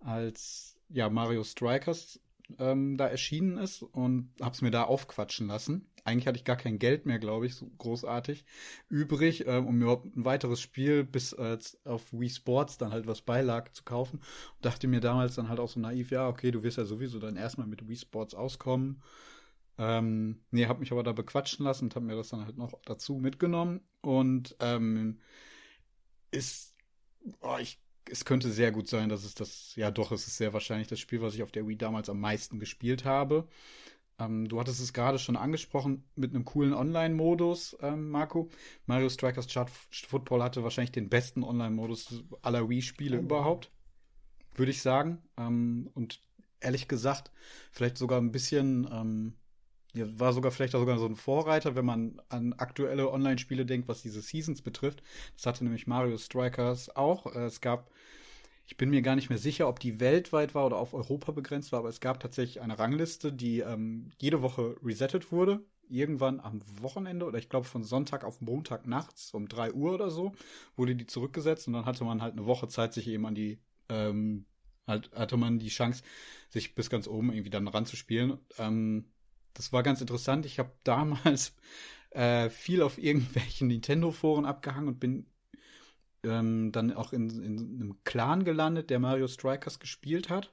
[0.00, 2.20] als ja Mario Strikers
[2.58, 5.90] ähm, da erschienen ist und habe es mir da aufquatschen lassen.
[6.04, 8.44] Eigentlich hatte ich gar kein Geld mehr, glaube ich, so großartig
[8.88, 13.22] übrig, ähm, um überhaupt ein weiteres Spiel bis äh, auf Wii Sports dann halt was
[13.22, 14.18] beilag zu kaufen.
[14.18, 17.18] Und dachte mir damals dann halt auch so naiv, ja, okay, du wirst ja sowieso
[17.18, 19.02] dann erstmal mit Wii Sports auskommen.
[19.78, 22.72] Ähm, nee, hab mich aber da bequatschen lassen und hab mir das dann halt noch
[22.84, 23.80] dazu mitgenommen.
[24.00, 25.20] Und ähm,
[26.30, 26.74] ist,
[27.40, 30.52] oh, ich es könnte sehr gut sein, dass es das, ja doch, es ist sehr
[30.52, 33.48] wahrscheinlich das Spiel, was ich auf der Wii damals am meisten gespielt habe.
[34.18, 38.48] Ähm, du hattest es gerade schon angesprochen mit einem coolen Online-Modus, ähm, Marco.
[38.86, 43.22] Mario Strikers Chart Football hatte wahrscheinlich den besten Online-Modus aller Wii-Spiele oh.
[43.22, 43.70] überhaupt,
[44.54, 45.18] würde ich sagen.
[45.36, 46.20] Ähm, und
[46.60, 47.30] ehrlich gesagt,
[47.72, 48.88] vielleicht sogar ein bisschen
[49.96, 53.88] ja, war sogar vielleicht auch sogar so ein Vorreiter, wenn man an aktuelle Online-Spiele denkt,
[53.88, 55.02] was diese Seasons betrifft.
[55.36, 57.34] Das hatte nämlich Mario Strikers auch.
[57.34, 57.90] Äh, es gab,
[58.66, 61.72] ich bin mir gar nicht mehr sicher, ob die weltweit war oder auf Europa begrenzt
[61.72, 65.64] war, aber es gab tatsächlich eine Rangliste, die ähm, jede Woche resettet wurde.
[65.88, 70.10] Irgendwann am Wochenende oder ich glaube von Sonntag auf Montag nachts um 3 Uhr oder
[70.10, 70.32] so
[70.74, 73.60] wurde die zurückgesetzt und dann hatte man halt eine Woche Zeit, sich eben an die
[73.88, 74.46] ähm,
[74.86, 76.02] halt, hatte man die Chance,
[76.48, 78.38] sich bis ganz oben irgendwie dann ranzuspielen.
[78.58, 79.06] Ähm,
[79.56, 80.46] das war ganz interessant.
[80.46, 81.54] Ich habe damals
[82.10, 85.26] äh, viel auf irgendwelchen Nintendo-Foren abgehangen und bin
[86.22, 90.52] ähm, dann auch in, in einem Clan gelandet, der Mario Strikers gespielt hat.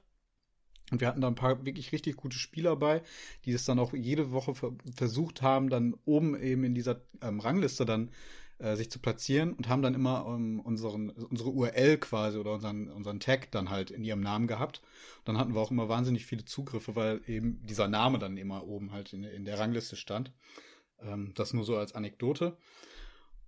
[0.90, 3.02] Und wir hatten da ein paar wirklich richtig gute Spieler bei,
[3.44, 7.40] die es dann auch jede Woche ver versucht haben, dann oben eben in dieser ähm,
[7.40, 8.10] Rangliste dann
[8.58, 12.88] äh, sich zu platzieren und haben dann immer um, unseren, unsere URL quasi oder unseren,
[12.88, 14.80] unseren Tag dann halt in ihrem Namen gehabt.
[15.24, 18.92] Dann hatten wir auch immer wahnsinnig viele Zugriffe, weil eben dieser Name dann immer oben
[18.92, 20.32] halt in, in der Rangliste stand.
[21.00, 22.56] Ähm, das nur so als Anekdote.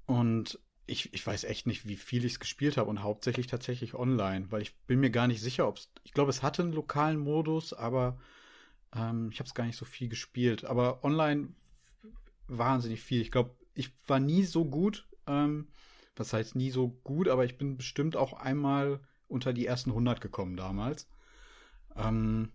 [0.06, 3.94] Und ich, ich weiß echt nicht, wie viel ich es gespielt habe und hauptsächlich tatsächlich
[3.94, 5.90] online, weil ich bin mir gar nicht sicher, ob es.
[6.04, 8.18] Ich glaube, es hatte einen lokalen Modus, aber
[8.94, 10.64] ähm, ich habe es gar nicht so viel gespielt.
[10.64, 11.48] Aber online
[12.48, 13.20] wahnsinnig viel.
[13.20, 15.06] Ich glaube, ich war nie so gut.
[15.26, 15.68] Ähm,
[16.16, 20.20] was heißt nie so gut, aber ich bin bestimmt auch einmal unter die ersten 100
[20.20, 21.08] gekommen damals.
[21.94, 22.52] Ähm,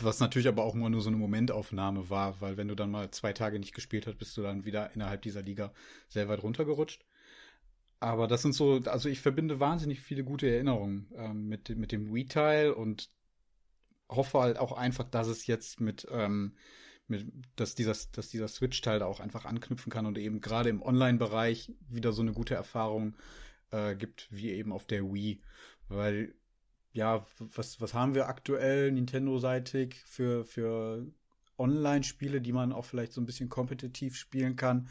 [0.00, 3.10] was natürlich aber auch immer nur so eine Momentaufnahme war, weil wenn du dann mal
[3.10, 5.72] zwei Tage nicht gespielt hast, bist du dann wieder innerhalb dieser Liga
[6.08, 7.04] sehr weit runtergerutscht.
[8.00, 12.12] Aber das sind so, also ich verbinde wahnsinnig viele gute Erinnerungen ähm, mit, mit dem
[12.12, 13.08] Wii-Teil und
[14.08, 16.54] hoffe halt auch einfach, dass es jetzt mit ähm,
[17.06, 20.82] mit, dass dieser, dass dieser Switch-Teil da auch einfach anknüpfen kann und eben gerade im
[20.82, 23.14] Online-Bereich wieder so eine gute Erfahrung
[23.70, 25.40] äh, gibt, wie eben auf der Wii.
[25.88, 26.34] Weil,
[26.92, 31.06] ja, was, was haben wir aktuell Nintendo-seitig für, für
[31.58, 34.88] Online-Spiele, die man auch vielleicht so ein bisschen kompetitiv spielen kann?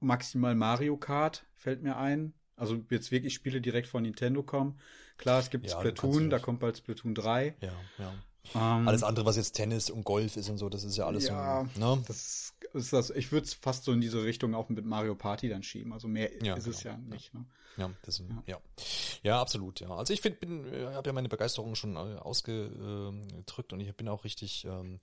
[0.00, 2.32] Maximal Mario Kart fällt mir ein.
[2.56, 4.78] Also jetzt wirklich Spiele direkt von Nintendo kommen.
[5.16, 7.56] Klar, es gibt ja, Splatoon, da kommt bald Splatoon 3.
[7.60, 8.14] Ja, ja.
[8.54, 11.06] Um, ähm, alles andere, was jetzt Tennis und Golf ist und so, das ist ja
[11.06, 11.80] alles ja, so.
[11.80, 12.02] Ne?
[12.06, 13.10] Das ist das.
[13.10, 15.92] Ich würde es fast so in diese Richtung auch mit Mario Party dann schieben.
[15.92, 16.76] Also mehr ja, ist genau.
[16.76, 17.34] es ja nicht.
[17.34, 17.44] Ne?
[17.76, 18.58] Ja, das, ja.
[19.22, 19.40] ja.
[19.40, 19.90] Absolut, ja.
[19.90, 24.08] Also ich find, bin, äh, habe ja meine Begeisterung schon äh, ausgedrückt und ich bin
[24.08, 25.00] auch richtig ähm,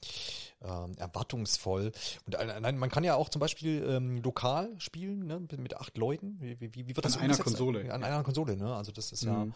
[0.62, 1.92] ähm, erwartungsvoll.
[2.26, 6.38] Und nein, man kann ja auch zum Beispiel ähm, lokal spielen, ne, mit acht Leuten.
[6.40, 7.92] Wie, wie, wie wird das An einer Konsole.
[7.92, 8.76] An einer Konsole, ne?
[8.76, 9.32] Also das ist mhm.
[9.32, 9.48] ja,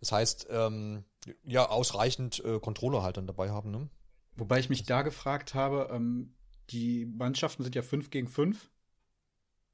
[0.00, 1.04] das heißt, ähm,
[1.44, 3.88] ja, ausreichend äh, Controller halt dann dabei haben, ne?
[4.36, 6.34] Wobei ich mich da gefragt habe, ähm,
[6.70, 8.70] die Mannschaften sind ja fünf gegen fünf.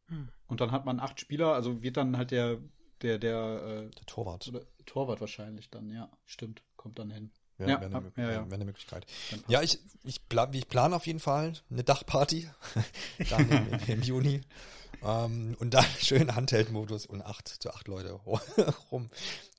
[0.07, 0.29] Hm.
[0.47, 2.59] Und dann hat man acht Spieler, also wird dann halt der
[3.05, 4.49] der, der, äh, der Torwart.
[4.49, 6.11] Oder Torwart wahrscheinlich dann, ja.
[6.25, 7.31] Stimmt, kommt dann hin.
[7.59, 8.51] Ja, ja, wäre eine, ja, ja.
[8.51, 9.07] Wär eine Möglichkeit.
[9.47, 12.49] Ja, ich, ich, plan, ich plane auf jeden Fall eine Dachparty
[13.31, 14.41] dann im, im Juni.
[15.05, 18.13] Ähm, und dann schön Handheld-Modus und acht zu acht Leute
[18.91, 19.09] rum.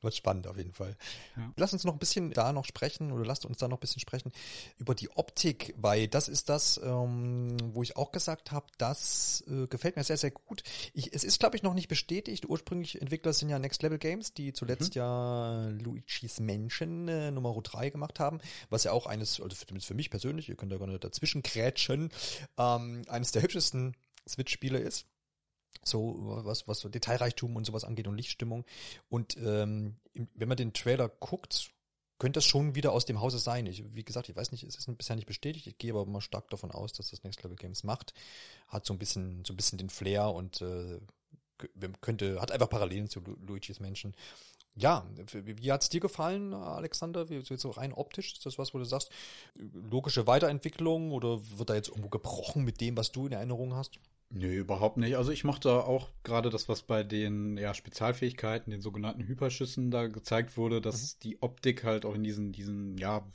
[0.02, 0.96] Wird spannend auf jeden Fall.
[1.36, 1.52] Ja.
[1.56, 4.00] Lass uns noch ein bisschen da noch sprechen oder lasst uns da noch ein bisschen
[4.00, 4.32] sprechen
[4.78, 9.66] über die Optik, weil das ist das, ähm, wo ich auch gesagt habe, das äh,
[9.68, 10.64] gefällt mir sehr, sehr gut.
[10.94, 12.48] Ich, es ist, glaube ich, noch nicht bestätigt.
[12.48, 15.00] Ursprünglich Entwickler sind ja Next Level Games, die zuletzt mhm.
[15.00, 19.94] ja Luigi's Mansion äh, Nummer 3 gemacht haben, was ja auch eines, also für, für
[19.96, 22.10] mich persönlich, ihr könnt da gerne dazwischen krätschen,
[22.58, 23.96] ähm, eines der hübschesten
[24.28, 25.08] Switch-Spiele ist.
[25.88, 28.66] So was, was so Detailreichtum und sowas angeht und Lichtstimmung.
[29.10, 29.98] Und ähm,
[30.34, 31.72] wenn man den Trailer guckt,
[32.18, 33.66] könnte das schon wieder aus dem Hause sein.
[33.66, 35.68] Ich, wie gesagt, ich weiß nicht, es ist bisher nicht bestätigt.
[35.68, 38.14] Ich gehe aber mal stark davon aus, dass das Next Level Games macht.
[38.68, 41.00] Hat so ein bisschen, so ein bisschen den Flair und äh,
[42.02, 44.16] könnte, hat einfach Parallelen zu Lu Luigi's Menschen.
[44.78, 47.30] Ja, wie, wie hat's dir gefallen, Alexander?
[47.30, 48.34] Wie so rein optisch?
[48.34, 49.10] Ist das was, wo du sagst,
[49.56, 54.00] logische Weiterentwicklung oder wird da jetzt irgendwo gebrochen mit dem, was du in Erinnerung hast?
[54.30, 55.18] Nö, überhaupt nicht.
[55.18, 60.08] Also ich mochte auch gerade das, was bei den ja, Spezialfähigkeiten, den sogenannten Hyperschüssen da
[60.08, 61.20] gezeigt wurde, dass mhm.
[61.24, 63.26] die Optik halt auch in diesen, diesen, ja,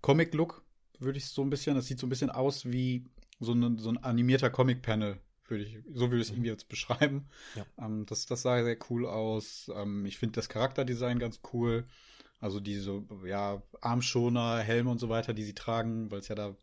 [0.00, 0.64] Comic-Look,
[1.00, 3.04] würde ich so ein bisschen, das sieht so ein bisschen aus wie
[3.40, 6.36] so, eine, so ein animierter Comic-Panel, würde ich, so würde ich es mhm.
[6.36, 7.28] irgendwie jetzt beschreiben.
[7.54, 7.66] Ja.
[7.78, 9.70] Ähm, das, das sah sehr cool aus.
[9.74, 11.86] Ähm, ich finde das Charakterdesign ganz cool.
[12.40, 16.56] Also diese, ja, Armschoner, Helme und so weiter, die sie tragen, weil es ja da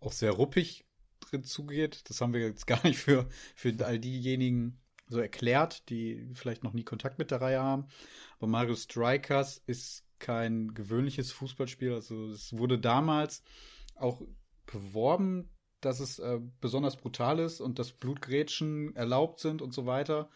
[0.00, 0.84] auch sehr ruppig
[1.32, 2.08] drin zugeht.
[2.08, 6.72] Das haben wir jetzt gar nicht für, für all diejenigen so erklärt, die vielleicht noch
[6.72, 7.86] nie Kontakt mit der Reihe haben.
[8.38, 11.92] Aber Mario Strikers ist kein gewöhnliches Fußballspiel.
[11.92, 13.42] Also es wurde damals
[13.96, 14.22] auch
[14.66, 20.30] beworben, dass es äh, besonders brutal ist und dass Blutgrätschen erlaubt sind und so weiter.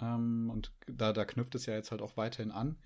[0.00, 2.78] Ähm, und da, da knüpft es ja jetzt halt auch weiterhin an.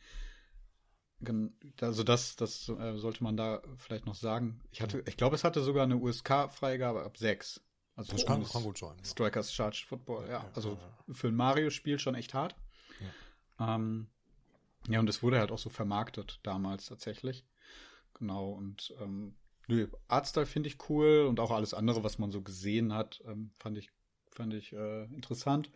[1.81, 4.61] Also das, das äh, sollte man da vielleicht noch sagen.
[4.73, 7.63] Ich hatte, ich glaube, es hatte sogar eine USK-Freigabe ab 6.
[7.97, 8.97] Also das kann, kann, gut sein.
[9.05, 10.43] Strikers Charged Football, ja.
[10.43, 11.15] ja also ja.
[11.15, 12.57] für ein Mario-Spiel schon echt hart.
[13.59, 13.77] Ja.
[13.77, 14.09] Ähm,
[14.89, 17.47] ja, und es wurde halt auch so vermarktet damals tatsächlich.
[18.15, 19.37] Genau, und ähm,
[19.69, 23.53] nö, Artstyle finde ich cool und auch alles andere, was man so gesehen hat, ähm,
[23.59, 23.91] fand ich,
[24.29, 25.71] fand ich äh, interessant.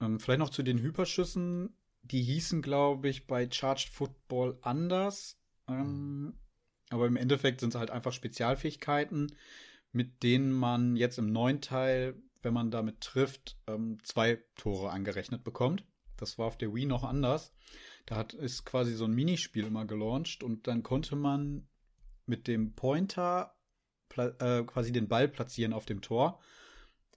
[0.00, 5.38] Ähm, vielleicht noch zu den Hyperschüssen die hießen, glaube ich, bei Charged Football anders.
[5.68, 6.38] Ähm,
[6.90, 9.34] aber im Endeffekt sind es halt einfach Spezialfähigkeiten,
[9.92, 15.44] mit denen man jetzt im neuen Teil, wenn man damit trifft, ähm, zwei Tore angerechnet
[15.44, 15.84] bekommt.
[16.16, 17.52] Das war auf der Wii noch anders.
[18.06, 21.68] Da hat, ist quasi so ein Minispiel immer gelauncht und dann konnte man
[22.26, 23.56] mit dem Pointer
[24.16, 26.40] äh, quasi den Ball platzieren auf dem Tor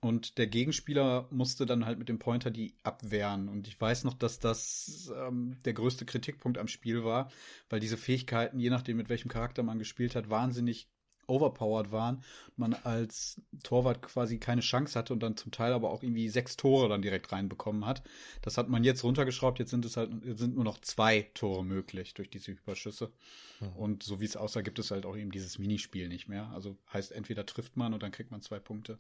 [0.06, 3.50] und der Gegenspieler musste dann halt mit dem Pointer die abwehren.
[3.50, 7.32] Und ich weiß noch, dass das ähm, der größte Kritikpunkt am Spiel war,
[7.70, 10.88] weil diese Fähigkeiten, je nachdem mit welchem Charakter man gespielt hat, wahnsinnig
[11.28, 12.24] overpowered waren.
[12.56, 16.56] Man als Torwart quasi keine Chance hatte und dann zum Teil aber auch irgendwie sechs
[16.56, 18.04] Tore dann direkt reinbekommen hat.
[18.42, 19.60] Das hat man jetzt runtergeschraubt.
[19.60, 23.12] Jetzt sind es halt sind nur noch zwei Tore möglich durch diese Überschüsse.
[23.60, 23.68] Mhm.
[23.70, 26.50] Und so wie es aussah, gibt es halt auch eben dieses Minispiel nicht mehr.
[26.54, 29.00] Also heißt entweder trifft man und dann kriegt man zwei Punkte.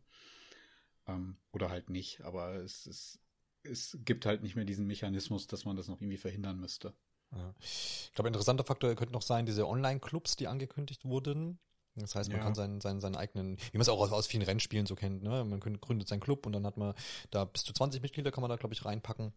[1.08, 2.22] Ähm, oder halt nicht.
[2.22, 3.20] Aber es, es,
[3.63, 6.94] es gibt halt nicht mehr diesen Mechanismus, dass man das noch irgendwie verhindern müsste.
[7.32, 7.54] Ja.
[7.60, 11.60] Ich glaube, ein interessanter Faktor könnte noch sein, diese Online-Clubs, die angekündigt wurden.
[11.96, 12.44] Das heißt, man ja.
[12.44, 15.24] kann seinen, seinen, seinen eigenen, wie man es auch aus, aus vielen Rennspielen so kennt,
[15.24, 15.46] ne?
[15.46, 16.94] Man gründet seinen Club und dann hat man
[17.32, 19.34] da bis zu 20 Mitglieder kann man da, glaube ich, reinpacken.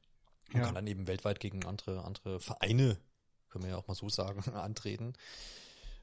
[0.53, 0.65] Und ja.
[0.65, 2.99] kann dann eben weltweit gegen andere, andere Vereine,
[3.49, 5.13] können wir ja auch mal so sagen, antreten.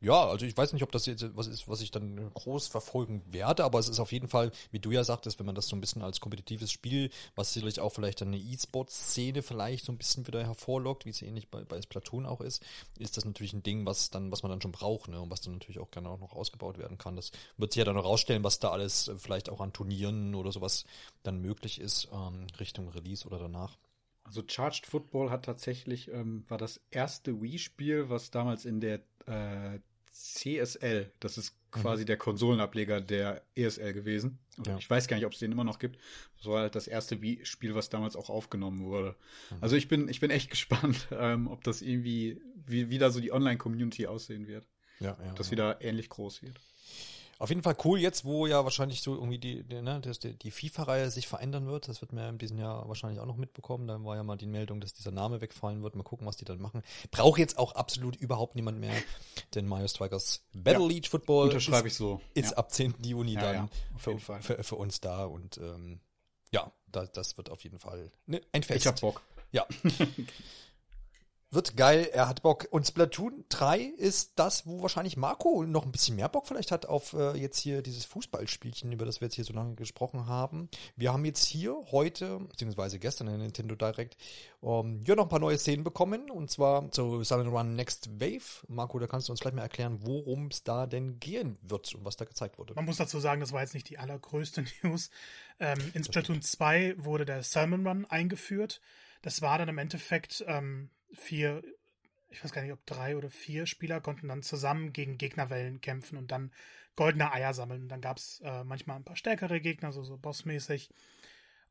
[0.06, 3.24] Ja, also ich weiß nicht, ob das jetzt was ist, was ich dann groß verfolgen
[3.32, 5.76] werde, aber es ist auf jeden Fall, wie du ja sagtest, wenn man das so
[5.76, 10.28] ein bisschen als kompetitives Spiel, was sicherlich auch vielleicht eine E-Sport-Szene vielleicht so ein bisschen
[10.28, 12.64] wieder hervorlockt, wie es ähnlich bei, bei Splatoon auch ist,
[13.00, 15.42] ist das natürlich ein Ding, was dann, was man dann schon braucht, ne, und was
[15.42, 17.16] dann natürlich auch gerne auch noch ausgebaut werden kann.
[17.16, 20.36] Das wird sich ja dann noch rausstellen, was da alles äh, vielleicht auch an Turnieren
[20.36, 20.86] oder sowas
[21.24, 23.76] dann möglich ist, ähm, Richtung Release oder danach.
[24.24, 29.80] Also Charged Football hat tatsächlich, ähm, war das erste Wii-Spiel, was damals in der äh,
[30.16, 32.08] CSL, das ist quasi mhm.
[32.08, 34.40] der Konsolenableger der ESL gewesen.
[34.66, 34.78] Ja.
[34.78, 36.00] Ich weiß gar nicht, ob es den immer noch gibt.
[36.38, 39.16] Das war halt das erste Wii-Spiel, was damals auch aufgenommen wurde.
[39.50, 39.58] Mhm.
[39.60, 43.34] Also ich bin, ich bin echt gespannt, ähm, ob das irgendwie, wie wieder so die
[43.34, 44.66] Online-Community aussehen wird.
[45.02, 45.32] Ja, ja.
[45.32, 45.52] Ob das ja.
[45.52, 46.62] wieder ähnlich groß wird.
[47.38, 50.52] Auf jeden Fall cool jetzt, wo ja wahrscheinlich so irgendwie die, die, ne, die, die
[50.52, 51.90] FIFA-Reihe sich verändern wird.
[51.90, 53.88] Das wird man ja in diesem Jahr wahrscheinlich auch noch mitbekommen.
[53.88, 55.96] Da war ja mal die Meldung, dass dieser Name wegfallen wird.
[55.96, 56.82] Mal gucken, was die dann machen.
[57.12, 58.96] Braucht jetzt auch absolut überhaupt niemand mehr,
[59.54, 62.22] denn Mario Strikers Battle ja, League Football unterschreibe ich so.
[62.34, 62.58] ist ja.
[62.58, 62.96] ab 10.
[63.04, 66.00] Juni ja, dann für, für, für, uns da und ähm,
[66.52, 68.80] ja, da, das wird auf jeden Fall ne, ein Fest.
[68.80, 69.22] Ich hab Bock.
[69.52, 69.66] Ja.
[71.56, 72.68] Wird geil, er hat Bock.
[72.70, 76.86] Und Splatoon 3 ist das, wo wahrscheinlich Marco noch ein bisschen mehr Bock vielleicht hat
[76.86, 80.68] auf äh, jetzt hier dieses Fußballspielchen, über das wir jetzt hier so lange gesprochen haben.
[80.98, 84.18] Wir haben jetzt hier heute, beziehungsweise gestern in Nintendo Direct,
[84.64, 86.30] ähm, ja, noch ein paar neue Szenen bekommen.
[86.30, 88.66] Und zwar zu Silent Run Next Wave.
[88.68, 92.04] Marco, da kannst du uns gleich mal erklären, worum es da denn gehen wird und
[92.04, 92.74] was da gezeigt wurde.
[92.74, 95.10] Man muss dazu sagen, das war jetzt nicht die allergrößte News.
[95.62, 98.82] Ähm, in Splatoon 2 wurde der Salmon Run eingeführt.
[99.22, 101.64] Das war dann im Endeffekt ähm, vier,
[102.30, 106.18] ich weiß gar nicht, ob drei oder vier Spieler konnten dann zusammen gegen Gegnerwellen kämpfen
[106.18, 106.52] und dann
[106.96, 107.90] goldene Eier sammeln.
[107.90, 110.90] dann gab es äh, manchmal ein paar stärkere Gegner, so, so bossmäßig.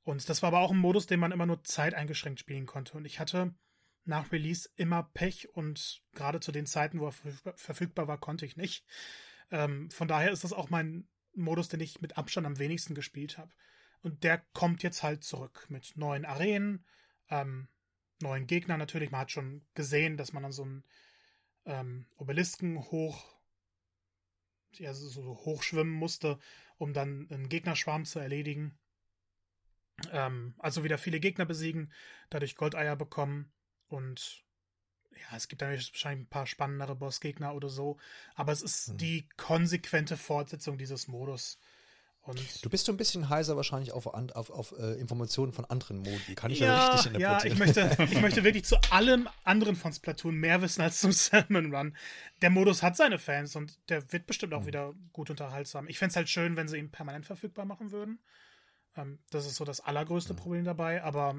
[0.02, 2.96] Und das war aber auch ein Modus, den man immer nur zeiteingeschränkt spielen konnte.
[2.96, 3.54] Und ich hatte
[4.04, 8.56] nach Release immer Pech und gerade zu den Zeiten, wo er verfügbar war, konnte ich
[8.56, 8.84] nicht.
[9.50, 13.38] Ähm, von daher ist das auch mein Modus, den ich mit Abstand am wenigsten gespielt
[13.38, 13.52] habe.
[14.02, 16.84] Und der kommt jetzt halt zurück mit neuen Arenen,
[17.30, 17.68] ähm,
[18.24, 19.10] neuen Gegnern natürlich.
[19.10, 20.84] Man hat schon gesehen, dass man dann so einen
[21.64, 23.24] ähm, Obelisken hoch,
[24.72, 26.38] ja, so hochschwimmen musste,
[26.76, 28.76] um dann einen Gegnerschwarm zu erledigen.
[30.10, 31.92] Ähm, also wieder viele Gegner besiegen,
[32.30, 33.52] dadurch Goldeier bekommen
[33.86, 34.44] und
[35.12, 37.98] ja, es gibt dann wahrscheinlich ein paar spannendere Bossgegner oder so,
[38.34, 38.96] aber es ist hm.
[38.98, 41.58] die konsequente Fortsetzung dieses Modus.
[42.24, 45.98] Und du bist so ein bisschen heiser wahrscheinlich auf, auf, auf äh, Informationen von anderen
[45.98, 46.34] Modi.
[46.34, 47.58] Kann ich ja, ja richtig interpretieren?
[47.58, 51.12] Ja, ich möchte, ich möchte wirklich zu allem anderen von Splatoon mehr wissen als zum
[51.12, 51.94] Salmon Run.
[52.40, 54.66] Der Modus hat seine Fans und der wird bestimmt auch mhm.
[54.66, 55.86] wieder gut unterhaltsam.
[55.86, 58.18] Ich fände es halt schön, wenn sie ihn permanent verfügbar machen würden.
[58.96, 60.38] Ähm, das ist so das allergrößte mhm.
[60.38, 61.36] Problem dabei, aber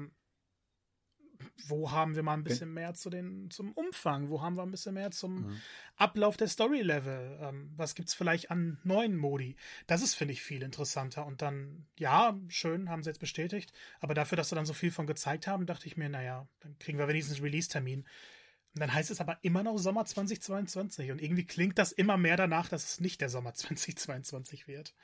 [1.68, 4.28] wo haben wir mal ein bisschen mehr zu den, zum Umfang?
[4.28, 5.60] Wo haben wir ein bisschen mehr zum mhm.
[5.96, 7.38] Ablauf der Story-Level?
[7.40, 9.56] Ähm, was gibt's vielleicht an neuen Modi?
[9.86, 11.26] Das ist, finde ich, viel interessanter.
[11.26, 13.72] Und dann, ja, schön, haben sie jetzt bestätigt.
[14.00, 16.78] Aber dafür, dass sie dann so viel von gezeigt haben, dachte ich mir, naja, dann
[16.78, 18.00] kriegen wir wenigstens Release-Termin.
[18.00, 21.10] Und dann heißt es aber immer noch Sommer 2022.
[21.10, 24.94] Und irgendwie klingt das immer mehr danach, dass es nicht der Sommer 2022 wird.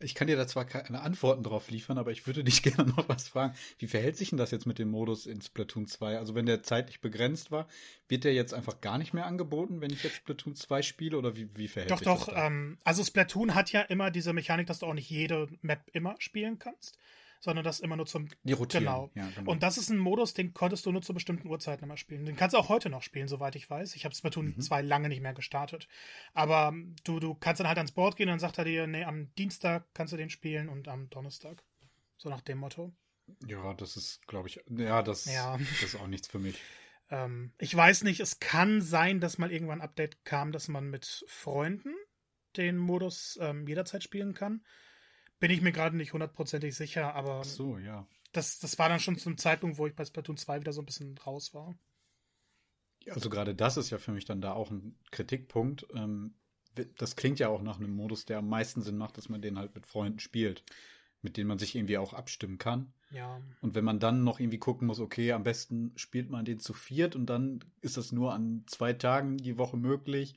[0.00, 3.08] Ich kann dir da zwar keine Antworten drauf liefern, aber ich würde dich gerne noch
[3.08, 3.54] was fragen.
[3.78, 6.18] Wie verhält sich denn das jetzt mit dem Modus in Splatoon 2?
[6.18, 7.68] Also wenn der zeitlich begrenzt war,
[8.08, 11.36] wird der jetzt einfach gar nicht mehr angeboten, wenn ich jetzt Splatoon 2 spiele oder
[11.36, 12.26] wie, wie verhält doch, sich doch, das?
[12.26, 12.46] Doch, doch.
[12.46, 16.16] Ähm, also Splatoon hat ja immer diese Mechanik, dass du auch nicht jede Map immer
[16.18, 16.98] spielen kannst
[17.44, 18.84] sondern das immer nur zum Die rotieren.
[18.84, 19.10] Genau.
[19.14, 19.50] Ja, genau.
[19.50, 22.24] Und das ist ein Modus, den konntest du nur zu bestimmten Uhrzeiten immer spielen.
[22.24, 23.94] Den kannst du auch heute noch spielen, soweit ich weiß.
[23.96, 24.60] Ich habe Splatoon mhm.
[24.60, 25.86] 2 lange nicht mehr gestartet.
[26.32, 26.72] Aber
[27.04, 29.32] du, du kannst dann halt ans Board gehen und dann sagt er dir, nee, am
[29.34, 31.62] Dienstag kannst du den spielen und am Donnerstag.
[32.16, 32.94] So nach dem Motto.
[33.46, 36.58] Ja, das ist, glaube ich, ja das, ja, das ist auch nichts für mich.
[37.10, 40.88] ähm, ich weiß nicht, es kann sein, dass mal irgendwann ein Update kam, dass man
[40.88, 41.94] mit Freunden
[42.56, 44.64] den Modus ähm, jederzeit spielen kann.
[45.44, 47.40] Bin ich mir gerade nicht hundertprozentig sicher, aber.
[47.40, 48.06] Ach so, ja.
[48.32, 50.86] Das, das war dann schon zum Zeitpunkt, wo ich bei Splatoon 2 wieder so ein
[50.86, 51.74] bisschen raus war.
[53.10, 55.86] Also gerade das ist ja für mich dann da auch ein Kritikpunkt.
[55.94, 56.32] Ähm,
[56.96, 59.58] das klingt ja auch nach einem Modus, der am meisten Sinn macht, dass man den
[59.58, 60.64] halt mit Freunden spielt,
[61.20, 62.94] mit denen man sich irgendwie auch abstimmen kann.
[63.10, 63.42] Ja.
[63.60, 66.72] Und wenn man dann noch irgendwie gucken muss, okay, am besten spielt man den zu
[66.72, 70.36] viert und dann ist das nur an zwei Tagen die Woche möglich.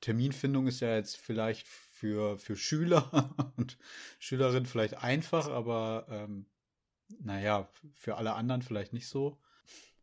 [0.00, 1.68] Terminfindung ist ja jetzt vielleicht
[2.02, 3.78] für, für Schüler und
[4.18, 6.46] Schülerinnen vielleicht einfach, aber ähm,
[7.20, 9.38] naja, für alle anderen vielleicht nicht so.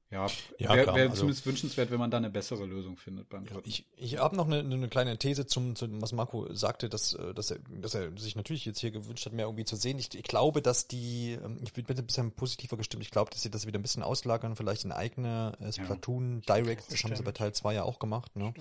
[0.10, 3.46] Ja, ja wäre wär also, zumindest wünschenswert, wenn man da eine bessere Lösung findet beim
[3.46, 3.68] dritten.
[3.68, 7.34] Ich, ich habe noch eine, eine kleine These zum, zum, was Marco sagte, dass, äh,
[7.34, 10.00] dass, er, dass er sich natürlich jetzt hier gewünscht hat, mehr irgendwie zu sehen.
[10.00, 13.42] Ich, ich glaube, dass die, ähm, ich bin ein bisschen positiver gestimmt, ich glaube, dass
[13.42, 17.14] sie das wieder ein bisschen auslagern, vielleicht in eigene äh, Splatoon ja, Direct, das haben
[17.14, 18.54] sie bei Teil 2 ja auch gemacht, ne?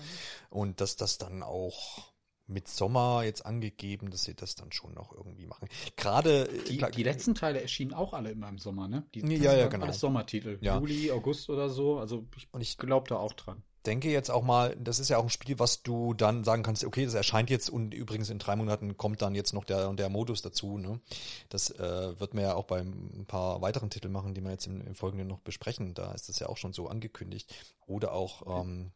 [0.51, 2.13] Und dass das dann auch
[2.49, 5.69] mit Sommer jetzt angegeben, dass sie das dann schon noch irgendwie machen.
[5.97, 9.05] Gerade äh, die, die letzten Teile erschienen auch alle immer im Sommer, ne?
[9.15, 9.85] Die, ja, ja, genau.
[9.85, 10.79] Alles Sommertitel, ja.
[10.79, 11.99] Juli, August oder so.
[11.99, 13.63] Also ich, und ich glaube da auch dran.
[13.87, 16.85] Denke jetzt auch mal, das ist ja auch ein Spiel, was du dann sagen kannst,
[16.85, 20.01] okay, das erscheint jetzt und übrigens in drei Monaten kommt dann jetzt noch der und
[20.01, 20.79] der Modus dazu.
[20.79, 21.01] Ne?
[21.49, 24.67] Das äh, wird man ja auch bei ein paar weiteren Titeln machen, die wir jetzt
[24.67, 25.95] im, im Folgenden noch besprechen.
[25.95, 27.55] Da ist das ja auch schon so angekündigt.
[27.87, 28.91] Oder auch, ähm,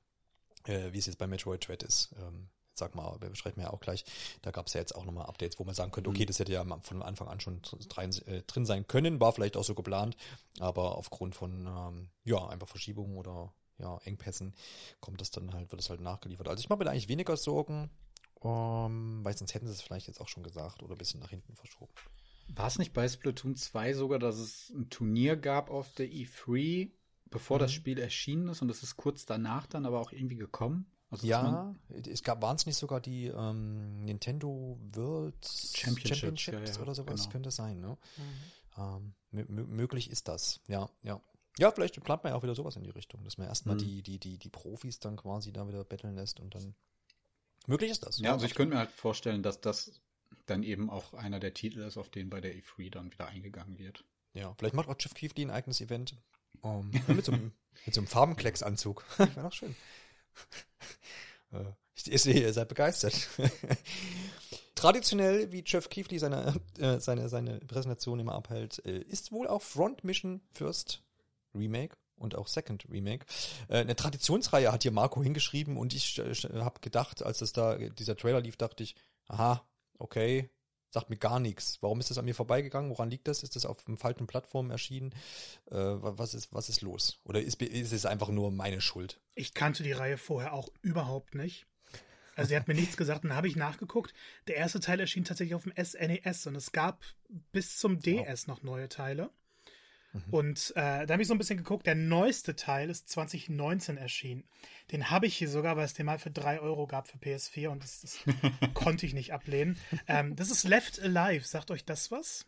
[0.64, 2.14] äh, wie es jetzt bei Metroid Dread ist.
[2.18, 4.04] Ähm, sag mal, beschreibt mir ja auch gleich,
[4.42, 6.26] da gab es ja jetzt auch nochmal Updates, wo man sagen könnte, okay, mhm.
[6.26, 7.60] das hätte ja von Anfang an schon
[8.26, 10.16] äh, drin sein können, war vielleicht auch so geplant,
[10.58, 14.54] aber aufgrund von, ähm, ja, einfach Verschiebungen oder ja, Engpässen
[15.00, 16.48] kommt das dann halt, wird es halt nachgeliefert.
[16.48, 17.90] Also ich mache mir da eigentlich weniger Sorgen,
[18.42, 21.30] ähm, weil sonst hätten sie es vielleicht jetzt auch schon gesagt oder ein bisschen nach
[21.30, 21.92] hinten verschoben.
[22.48, 26.90] War es nicht bei Splatoon 2 sogar, dass es ein Turnier gab auf der E3,
[27.30, 27.60] bevor mhm.
[27.60, 30.86] das Spiel erschienen ist und das ist kurz danach dann aber auch irgendwie gekommen?
[31.12, 31.74] Also ja,
[32.10, 36.94] es gab, waren es nicht sogar die ähm, Nintendo World Championships, Championships ja, ja, oder
[36.94, 37.32] sowas, genau.
[37.32, 37.98] könnte sein, ne?
[38.16, 39.14] Mhm.
[39.34, 41.20] Ähm, möglich ist das, ja, ja.
[41.58, 43.80] Ja, vielleicht plant man ja auch wieder sowas in die Richtung, dass man erstmal mhm.
[43.80, 46.74] die, die, die, die Profis dann quasi da wieder betteln lässt und dann
[47.66, 48.18] möglich ist das.
[48.18, 50.00] Ja, also ich könnte mir halt vorstellen, dass das
[50.46, 53.78] dann eben auch einer der Titel ist, auf den bei der E3 dann wieder eingegangen
[53.78, 54.02] wird.
[54.32, 56.16] Ja, vielleicht macht auch Jeff Keighley ein eigenes Event.
[56.62, 57.52] Um, mit, so einem,
[57.86, 59.04] mit so einem Farbenklecksanzug.
[59.18, 59.74] Wäre doch schön.
[62.04, 63.14] Ich sehe, ihr seid begeistert.
[64.74, 69.62] Traditionell, wie Jeff Keighley seine, äh, seine, seine Präsentation immer abhält, äh, ist wohl auch
[69.62, 71.02] Front Mission First
[71.54, 73.26] Remake und auch Second Remake.
[73.68, 77.76] Äh, eine Traditionsreihe hat hier Marco hingeschrieben und ich äh, habe gedacht, als das da
[77.76, 78.96] dieser Trailer lief, dachte ich,
[79.28, 79.64] aha,
[79.98, 80.50] okay,
[80.92, 81.78] sagt mir gar nichts.
[81.80, 82.90] Warum ist das an mir vorbeigegangen?
[82.90, 83.42] Woran liegt das?
[83.42, 85.14] Ist das auf einem falschen Plattform erschienen?
[85.70, 87.18] Äh, was ist, was ist los?
[87.24, 89.18] Oder ist, ist es einfach nur meine Schuld?
[89.34, 91.66] Ich kannte die Reihe vorher auch überhaupt nicht.
[92.34, 94.14] Also sie hat mir nichts gesagt, dann habe ich nachgeguckt.
[94.48, 97.02] Der erste Teil erschien tatsächlich auf dem SNES und es gab
[97.52, 99.30] bis zum DS noch neue Teile.
[100.12, 100.22] Mhm.
[100.30, 104.44] Und äh, da habe ich so ein bisschen geguckt, der neueste Teil ist 2019 erschienen.
[104.90, 107.68] Den habe ich hier sogar, weil es den mal für 3 Euro gab für PS4
[107.68, 108.18] und das, das
[108.74, 109.78] konnte ich nicht ablehnen.
[110.06, 111.46] Ähm, das ist Left Alive.
[111.46, 112.46] Sagt euch das was?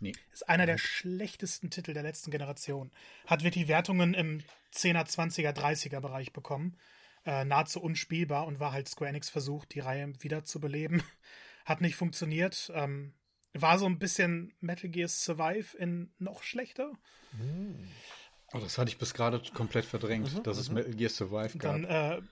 [0.00, 0.12] Nee.
[0.32, 2.90] Ist einer der schlechtesten Titel der letzten Generation.
[3.26, 4.42] Hat wirklich Wertungen im
[4.74, 6.76] 10er, 20er, 30er Bereich bekommen.
[7.24, 11.02] Äh, nahezu unspielbar und war halt Square Enix versucht, die Reihe wieder zu beleben.
[11.64, 12.70] Hat nicht funktioniert.
[12.74, 13.14] Ähm,
[13.62, 16.92] war so ein bisschen Metal Gear Survive in noch schlechter.
[18.52, 20.76] Oh, das hatte ich bis gerade komplett verdrängt, mhm, dass es mhm.
[20.76, 21.72] Metal Gear Survive gab.
[21.72, 22.22] Dann äh,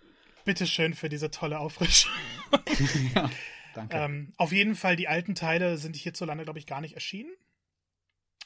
[0.45, 2.13] bitteschön für diese tolle Auffrischung.
[3.15, 3.31] ja,
[3.75, 3.97] danke.
[3.97, 7.35] Ähm, auf jeden Fall, die alten Teile sind hierzulande, glaube ich, gar nicht erschienen.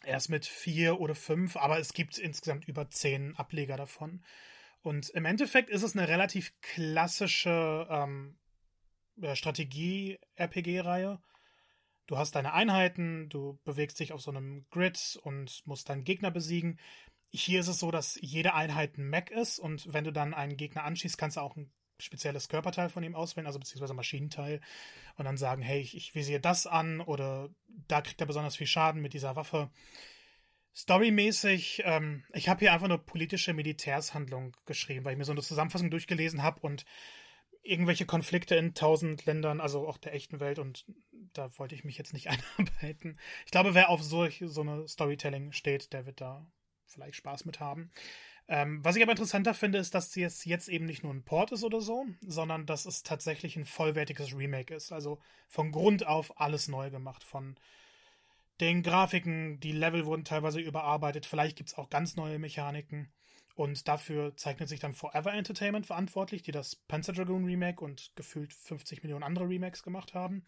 [0.04, 4.22] Erst mit vier oder fünf, aber es gibt insgesamt über zehn Ableger davon.
[4.80, 8.38] Und im Endeffekt ist es eine relativ klassische ähm,
[9.34, 11.20] Strategie-RPG-Reihe
[12.08, 16.30] Du hast deine Einheiten, du bewegst dich auf so einem Grid und musst deinen Gegner
[16.30, 16.80] besiegen.
[17.30, 20.56] Hier ist es so, dass jede Einheit ein Mech ist und wenn du dann einen
[20.56, 24.62] Gegner anschießt, kannst du auch ein spezielles Körperteil von ihm auswählen, also beziehungsweise Maschinenteil
[25.16, 28.66] und dann sagen, hey, ich, ich visiere das an oder da kriegt er besonders viel
[28.66, 29.70] Schaden mit dieser Waffe.
[30.74, 35.42] Storymäßig, ähm, ich habe hier einfach nur politische Militärshandlung geschrieben, weil ich mir so eine
[35.42, 36.86] Zusammenfassung durchgelesen habe und
[37.62, 40.86] irgendwelche Konflikte in tausend Ländern, also auch der echten Welt und
[41.32, 42.28] da wollte ich mich jetzt nicht
[42.58, 43.18] einarbeiten.
[43.44, 46.46] Ich glaube, wer auf solch, so eine Storytelling steht, der wird da
[46.86, 47.90] vielleicht Spaß mit haben.
[48.50, 51.52] Ähm, was ich aber interessanter finde, ist, dass es jetzt eben nicht nur ein Port
[51.52, 54.90] ist oder so, sondern dass es tatsächlich ein vollwertiges Remake ist.
[54.90, 57.22] Also von Grund auf alles neu gemacht.
[57.22, 57.58] Von
[58.60, 61.26] den Grafiken, die Level wurden teilweise überarbeitet.
[61.26, 63.12] Vielleicht gibt es auch ganz neue Mechaniken.
[63.58, 68.52] Und dafür zeichnet sich dann Forever Entertainment verantwortlich, die das Panzer Dragoon Remake und gefühlt
[68.52, 70.46] 50 Millionen andere Remakes gemacht haben.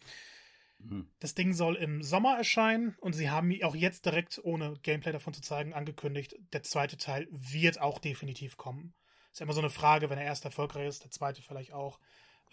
[0.79, 1.09] Mhm.
[1.19, 5.33] Das Ding soll im Sommer erscheinen und sie haben auch jetzt direkt, ohne Gameplay davon
[5.33, 8.93] zu zeigen, angekündigt, der zweite Teil wird auch definitiv kommen.
[9.33, 11.99] Ist ja immer so eine Frage, wenn der erste erfolgreich ist, der zweite vielleicht auch.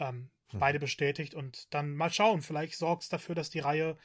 [0.00, 0.58] Ähm, mhm.
[0.58, 2.42] Beide bestätigt und dann mal schauen.
[2.42, 3.96] Vielleicht sorgt es dafür, dass die Reihe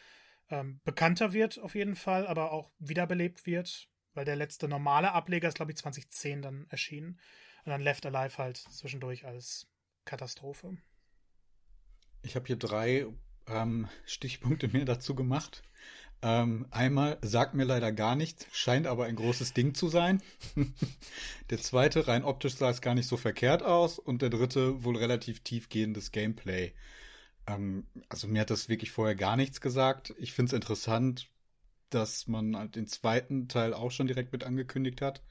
[0.51, 5.47] ähm, bekannter wird, auf jeden Fall, aber auch wiederbelebt wird weil der letzte normale Ableger
[5.47, 7.19] ist, glaube ich, 2010 dann erschienen.
[7.65, 9.67] Und dann Left Alive halt zwischendurch als
[10.05, 10.77] Katastrophe.
[12.21, 13.07] Ich habe hier drei
[13.47, 15.63] ähm, Stichpunkte mir dazu gemacht.
[16.21, 20.21] Ähm, einmal sagt mir leider gar nichts, scheint aber ein großes Ding zu sein.
[21.49, 23.99] der zweite, rein optisch sah es gar nicht so verkehrt aus.
[23.99, 26.73] Und der dritte, wohl relativ tiefgehendes Gameplay.
[27.45, 30.13] Ähm, also mir hat das wirklich vorher gar nichts gesagt.
[30.17, 31.29] Ich finde es interessant,
[31.93, 35.23] dass man halt den zweiten Teil auch schon direkt mit angekündigt hat,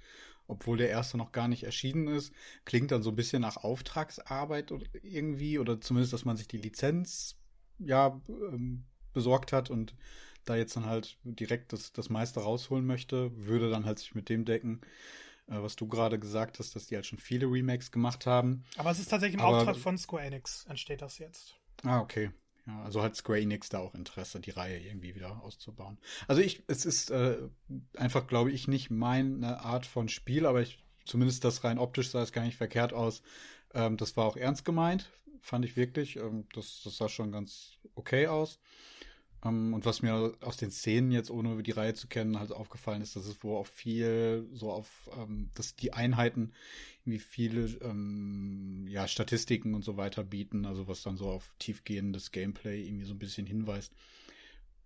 [0.47, 2.33] obwohl der erste noch gar nicht erschienen ist.
[2.65, 6.59] Klingt dann so ein bisschen nach Auftragsarbeit oder irgendwie, oder zumindest, dass man sich die
[6.59, 7.37] Lizenz
[7.79, 9.95] ja ähm, besorgt hat und
[10.45, 14.29] da jetzt dann halt direkt das, das meiste rausholen möchte, würde dann halt sich mit
[14.29, 14.81] dem decken,
[15.47, 18.65] äh, was du gerade gesagt hast, dass die halt schon viele Remakes gemacht haben.
[18.77, 21.55] Aber es ist tatsächlich im Aber, Auftrag von Square Enix entsteht das jetzt.
[21.85, 22.31] Ah, okay.
[22.67, 25.99] Ja, also hat Square Enix da auch Interesse, die Reihe irgendwie wieder auszubauen.
[26.29, 27.39] Also ich, es ist äh,
[27.97, 32.23] einfach, glaube ich, nicht meine Art von Spiel, aber ich, zumindest das rein optisch sah
[32.23, 33.23] es gar nicht verkehrt aus.
[33.75, 35.11] Ähm, das war auch ernst gemeint,
[35.41, 36.17] fand ich wirklich.
[36.17, 38.61] Ähm, das, das sah schon ganz okay aus.
[39.45, 43.03] Ähm, und was mir aus den Szenen jetzt, ohne die Reihe zu kennen, halt aufgefallen
[43.03, 46.53] ist, dass es wo auch viel so auf, ähm, dass die Einheiten
[47.05, 52.31] wie viele ähm, ja, Statistiken und so weiter bieten, also was dann so auf tiefgehendes
[52.31, 53.93] Gameplay irgendwie so ein bisschen hinweist.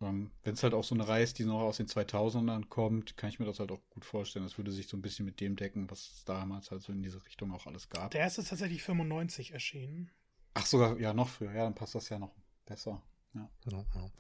[0.01, 3.17] Ähm, Wenn es halt auch so eine Reihe ist, die noch aus den 2000ern kommt,
[3.17, 4.45] kann ich mir das halt auch gut vorstellen.
[4.45, 7.03] Das würde sich so ein bisschen mit dem decken, was es damals halt so in
[7.03, 8.11] diese Richtung auch alles gab.
[8.11, 10.11] Der erste ist tatsächlich 95 erschienen.
[10.55, 11.53] Ach, sogar, ja, noch früher.
[11.53, 12.35] Ja, dann passt das ja noch
[12.67, 13.03] besser.
[13.37, 13.51] Ja.
[13.71, 14.11] Ja, ja.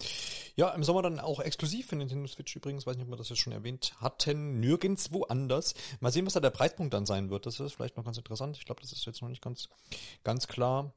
[0.57, 3.31] ja, im Sommer dann auch exklusiv für Nintendo Switch übrigens, weiß nicht, ob wir das
[3.31, 5.75] jetzt schon erwähnt hatten, nirgendwo anders.
[6.01, 7.47] Mal sehen, was da der Preispunkt dann sein wird.
[7.47, 8.59] Das ist vielleicht noch ganz interessant.
[8.59, 9.69] Ich glaube, das ist jetzt noch nicht ganz,
[10.23, 10.93] ganz klar.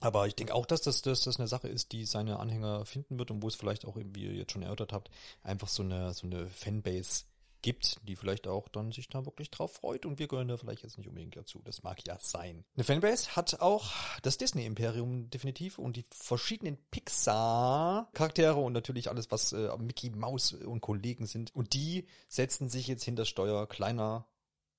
[0.00, 3.18] Aber ich denke auch, dass das, dass das eine Sache ist, die seine Anhänger finden
[3.18, 5.10] wird und wo es vielleicht auch, wie ihr jetzt schon erörtert habt,
[5.42, 7.24] einfach so eine, so eine Fanbase
[7.66, 10.84] gibt, die vielleicht auch dann sich da wirklich drauf freut und wir gehören da vielleicht
[10.84, 11.62] jetzt nicht unbedingt dazu.
[11.64, 12.64] Das mag ja sein.
[12.76, 13.92] Eine Fanbase hat auch
[14.22, 20.80] das Disney-Imperium definitiv und die verschiedenen Pixar-Charaktere und natürlich alles, was äh, Mickey Mouse und
[20.80, 21.52] Kollegen sind.
[21.56, 24.28] Und die setzen sich jetzt hinter Steuer kleiner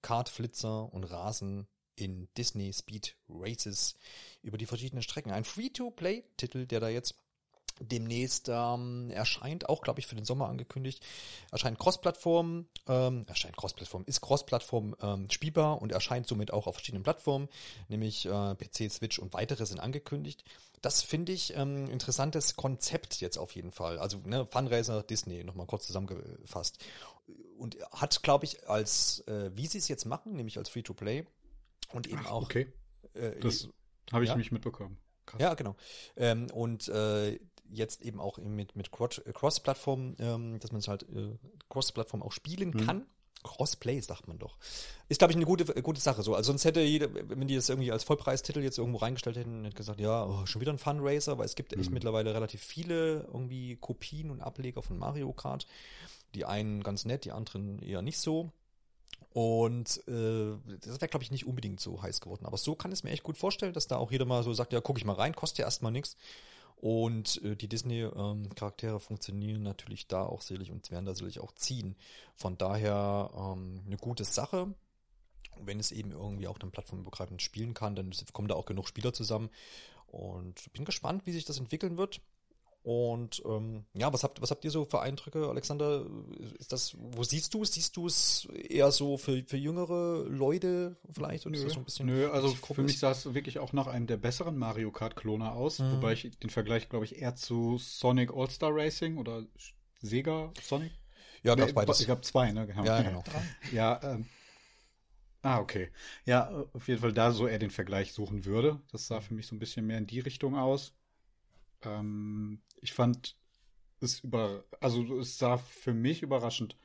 [0.01, 1.67] Kartflitzer und rasen
[1.97, 3.97] in Disney Speed Races
[4.41, 5.33] über die verschiedenen Strecken.
[5.33, 7.15] Ein Free-to-Play-Titel, der da jetzt
[7.79, 11.05] demnächst ähm, erscheint, auch glaube ich für den Sommer angekündigt,
[11.51, 17.03] erscheint Cross-Plattform, ähm, erscheint Cross-Plattform, ist Cross-Plattform ähm, spielbar und erscheint somit auch auf verschiedenen
[17.03, 17.49] Plattformen,
[17.87, 20.43] nämlich äh, PC, Switch und weitere sind angekündigt.
[20.81, 23.97] Das finde ich ähm, interessantes Konzept jetzt auf jeden Fall.
[23.97, 26.83] Also ne, Fundraiser Disney nochmal kurz zusammengefasst
[27.57, 31.25] und hat glaube ich als äh, wie sie es jetzt machen, nämlich als Free-to-Play
[31.93, 32.71] und eben Ach, auch okay.
[33.13, 33.67] äh, Das
[34.11, 34.35] habe ich ja?
[34.35, 34.97] nicht mitbekommen.
[35.25, 35.41] Krass.
[35.41, 35.75] Ja, genau.
[36.15, 37.39] Ähm, und äh,
[37.71, 41.37] jetzt eben auch mit, mit äh, Cross-Plattform, ähm, dass man es halt äh,
[41.69, 42.85] Cross-Plattform auch spielen Mhm.
[42.85, 43.05] kann.
[43.43, 44.57] Crossplay, sagt man doch.
[45.09, 46.33] Ist, glaube ich, eine gute, äh, gute Sache so.
[46.35, 49.75] Also sonst hätte jeder, wenn die das irgendwie als Vollpreistitel jetzt irgendwo reingestellt hätten, hätte
[49.75, 51.93] gesagt, ja, oh, schon wieder ein Fundraiser, weil es gibt echt Mhm.
[51.93, 55.65] mittlerweile relativ viele irgendwie Kopien und Ableger von Mario Kart.
[56.35, 58.51] Die einen ganz nett, die anderen eher nicht so.
[59.33, 62.45] Und äh, das wäre, glaube ich, nicht unbedingt so heiß geworden.
[62.45, 64.73] Aber so kann es mir echt gut vorstellen, dass da auch jeder mal so sagt,
[64.73, 66.17] ja, guck ich mal rein, kostet ja erstmal nichts.
[66.79, 71.95] Und äh, die Disney-Charaktere funktionieren natürlich da auch sicherlich und werden da sicherlich auch ziehen.
[72.35, 74.73] Von daher ähm, eine gute Sache.
[75.59, 79.11] Wenn es eben irgendwie auch dann plattformübergreifend spielen kann, dann kommen da auch genug Spieler
[79.11, 79.49] zusammen.
[80.05, 82.21] Und bin gespannt, wie sich das entwickeln wird.
[82.87, 86.05] Und ähm, ja, was habt, was habt ihr so für Eindrücke, Alexander?
[86.57, 87.73] Ist das, wo siehst du es?
[87.73, 91.45] Siehst du es eher so für, für jüngere Leute vielleicht?
[91.45, 93.73] Oder ist Nö, das so ein bisschen, nö, also für mich sah es wirklich auch
[93.73, 95.91] nach einem der besseren Mario Kart-Klone aus, Mhm.
[95.91, 99.43] wobei ich den Vergleich, glaube ich, eher zu Sonic All-Star Racing oder
[100.01, 100.93] Sega Sonic.
[101.43, 101.99] Ja, Nee, gab's beides.
[101.99, 102.67] Ich habe zwei, ne?
[102.67, 102.85] Genau.
[102.85, 103.23] Ja, genau.
[103.73, 104.27] Ja, ähm,
[105.41, 105.89] ah, okay.
[106.23, 108.79] Ja, auf jeden Fall da so eher den Vergleich suchen würde.
[108.93, 110.93] Das sah für mich so ein bisschen mehr in die Richtung aus.
[111.83, 113.35] Ähm, ich fand
[113.99, 116.77] es über, also es sah für mich überraschend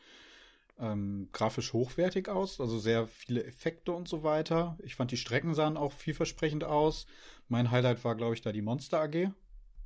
[0.78, 4.78] ähm, grafisch hochwertig aus, also sehr viele Effekte und so weiter.
[4.82, 7.06] Ich fand die Strecken sahen auch vielversprechend aus.
[7.48, 9.30] Mein Highlight war, glaube ich, da die Monster AG.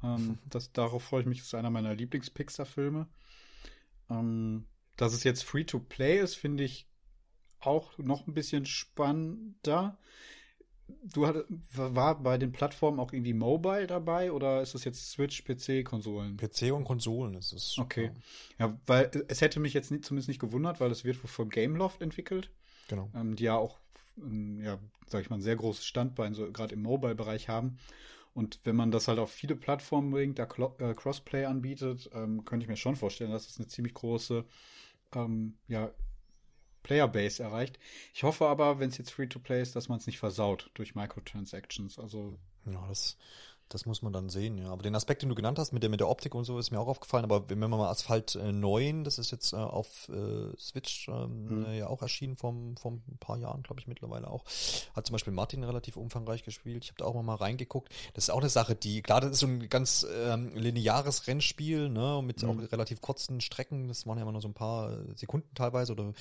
[0.02, 1.38] Ähm, das, darauf freue ich mich.
[1.38, 3.08] Das ist einer meiner Lieblings-Pixar-Filme.
[4.08, 6.88] Ähm, dass es jetzt Free-to-Play ist, finde ich
[7.60, 9.98] auch noch ein bisschen spannender.
[10.88, 15.42] Du hattest, war bei den Plattformen auch irgendwie Mobile dabei oder ist das jetzt Switch,
[15.44, 16.36] PC, Konsolen?
[16.36, 17.76] PC und Konsolen ist es.
[17.78, 18.12] Okay.
[18.58, 21.48] Ja, weil es hätte mich jetzt nicht, zumindest nicht gewundert, weil es wird wohl von
[21.48, 22.50] Gameloft entwickelt,
[22.88, 23.10] Genau.
[23.14, 23.78] ähm, die ja auch,
[24.18, 24.78] ähm, ja,
[25.08, 27.78] sag ich mal, ein sehr großes Standbein so gerade im Mobile-Bereich haben.
[28.34, 32.64] Und wenn man das halt auf viele Plattformen bringt, da äh, Crossplay anbietet, ähm, könnte
[32.64, 34.44] ich mir schon vorstellen, dass es eine ziemlich große
[35.14, 35.90] ähm, ja,
[36.86, 37.78] Playerbase erreicht.
[38.14, 41.98] Ich hoffe aber, wenn es jetzt Free-to-Play ist, dass man es nicht versaut durch Microtransactions.
[41.98, 43.16] Also Ja, das,
[43.68, 44.68] das muss man dann sehen, ja.
[44.68, 46.70] Aber den Aspekt, den du genannt hast, mit der, mit der Optik und so, ist
[46.70, 47.24] mir auch aufgefallen.
[47.24, 51.46] Aber wenn wir mal Asphalt äh, 9, das ist jetzt äh, auf äh, Switch ähm,
[51.46, 51.64] Mhm.
[51.66, 54.44] äh, ja auch erschienen vom, vom ein paar Jahren, glaube ich, mittlerweile auch.
[54.94, 56.84] Hat zum Beispiel Martin relativ umfangreich gespielt.
[56.84, 57.92] Ich habe da auch mal, mal reingeguckt.
[58.14, 61.88] Das ist auch eine Sache, die, klar, das ist so ein ganz ähm, lineares Rennspiel,
[61.88, 62.50] ne, mit Mhm.
[62.50, 63.88] auch relativ kurzen Strecken.
[63.88, 66.12] Das waren ja immer nur so ein paar Sekunden teilweise oder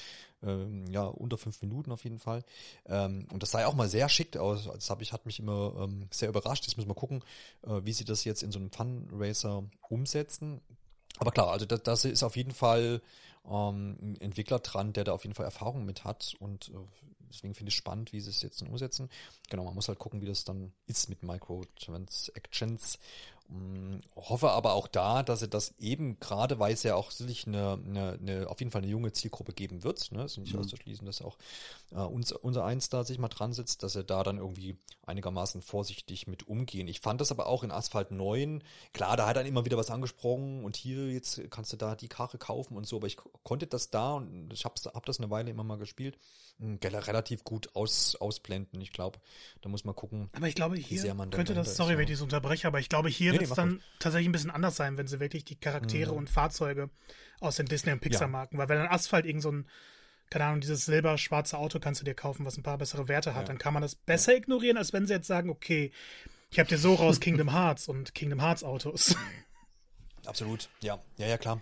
[0.45, 2.43] ähm, ja, unter fünf Minuten auf jeden Fall.
[2.85, 4.65] Ähm, und das sah ja auch mal sehr schick aus.
[4.65, 6.65] Das hab ich, hat mich immer ähm, sehr überrascht.
[6.65, 7.23] Jetzt müssen wir gucken,
[7.65, 10.61] äh, wie sie das jetzt in so einem Fun-Racer umsetzen.
[11.17, 13.01] Aber klar, also das, das ist auf jeden Fall
[13.49, 17.53] ähm, ein Entwickler dran, der da auf jeden Fall Erfahrung mit hat und äh, deswegen
[17.55, 19.09] finde ich spannend, wie sie es jetzt dann umsetzen.
[19.49, 22.99] Genau, man muss halt gucken, wie das dann ist mit Microtransactions.
[23.47, 27.45] Mm, hoffe aber auch da, dass sie das eben gerade, weil es ja auch sicherlich
[27.45, 30.61] eine, eine, eine auf jeden Fall eine junge Zielgruppe geben wird, ne, ist nicht Mhm.
[30.61, 31.37] auszuschließen, dass auch
[31.91, 35.61] äh, uns, unser Eins da sich mal dran sitzt, dass er da dann irgendwie einigermaßen
[35.61, 36.87] vorsichtig mit umgehen.
[36.87, 38.63] Ich fand das aber auch in Asphalt 9,
[38.93, 42.07] klar, da hat dann immer wieder was angesprochen und hier jetzt kannst du da die
[42.07, 45.19] Karre kaufen und so, aber ich ko- konnte das da und ich hab's, hab das
[45.19, 46.17] eine Weile immer mal gespielt,
[46.59, 48.79] relativ gut aus, ausblenden.
[48.81, 49.19] Ich glaube,
[49.61, 50.29] da muss man gucken.
[50.33, 52.11] Aber ich glaube, hier könnte das, sorry, ist, wenn ja.
[52.13, 54.75] ich das unterbreche, aber ich glaube, hier Nee, wird es dann tatsächlich ein bisschen anders
[54.75, 56.17] sein, wenn sie wirklich die Charaktere Mhm.
[56.19, 56.89] und Fahrzeuge
[57.41, 59.69] aus den Disney- und Pixar-Marken, weil wenn ein Asphalt irgend so ein,
[60.29, 63.43] keine Ahnung, dieses silber-schwarze Auto kannst du dir kaufen, was ein paar bessere Werte hat,
[63.43, 63.47] Ja.
[63.47, 65.91] dann kann man das besser ignorieren, als wenn sie jetzt sagen, okay,
[66.51, 69.15] ich habe dir so raus Kingdom Hearts und Kingdom Hearts Autos.
[70.25, 71.61] Absolut, ja, ja, ja, klar.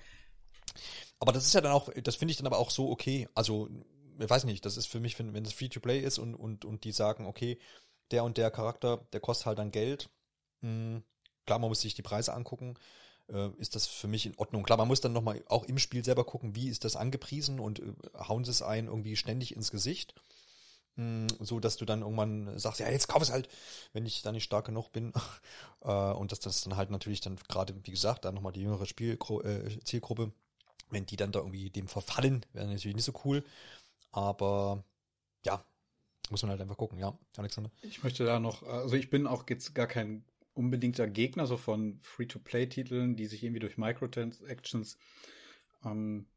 [1.19, 3.27] Aber das ist ja dann auch, das finde ich dann aber auch so okay.
[3.35, 3.69] Also,
[4.19, 6.83] ich weiß nicht, das ist für mich, wenn, wenn es Free-to-Play ist und, und, und
[6.83, 7.57] die sagen, okay,
[8.11, 10.09] der und der Charakter, der kostet halt dann Geld.
[10.61, 11.01] Mh,
[11.45, 12.75] klar, man muss sich die Preise angucken.
[13.29, 14.63] Äh, ist das für mich in Ordnung?
[14.63, 17.79] Klar, man muss dann nochmal auch im Spiel selber gucken, wie ist das angepriesen und
[17.79, 17.93] äh,
[18.27, 20.13] hauen sie es ein irgendwie ständig ins Gesicht.
[20.95, 23.49] Mh, so dass du dann irgendwann sagst, ja, jetzt kauf es halt,
[23.93, 25.13] wenn ich da nicht stark genug bin.
[25.83, 28.85] äh, und dass das dann halt natürlich dann gerade, wie gesagt, dann nochmal die jüngere
[28.85, 30.31] Spielgru äh, Zielgruppe,
[30.89, 33.43] wenn die dann da irgendwie dem verfallen, wäre natürlich nicht so cool.
[34.13, 34.85] Aber
[35.45, 35.65] ja,
[36.29, 37.71] muss man halt einfach gucken, ja, Alexander.
[37.81, 41.99] Ich möchte da noch, also ich bin auch jetzt gar kein unbedingter Gegner so von
[42.01, 44.97] Free-to-Play-Titeln, die sich irgendwie durch Microtransactions
[45.83, 46.27] ähm,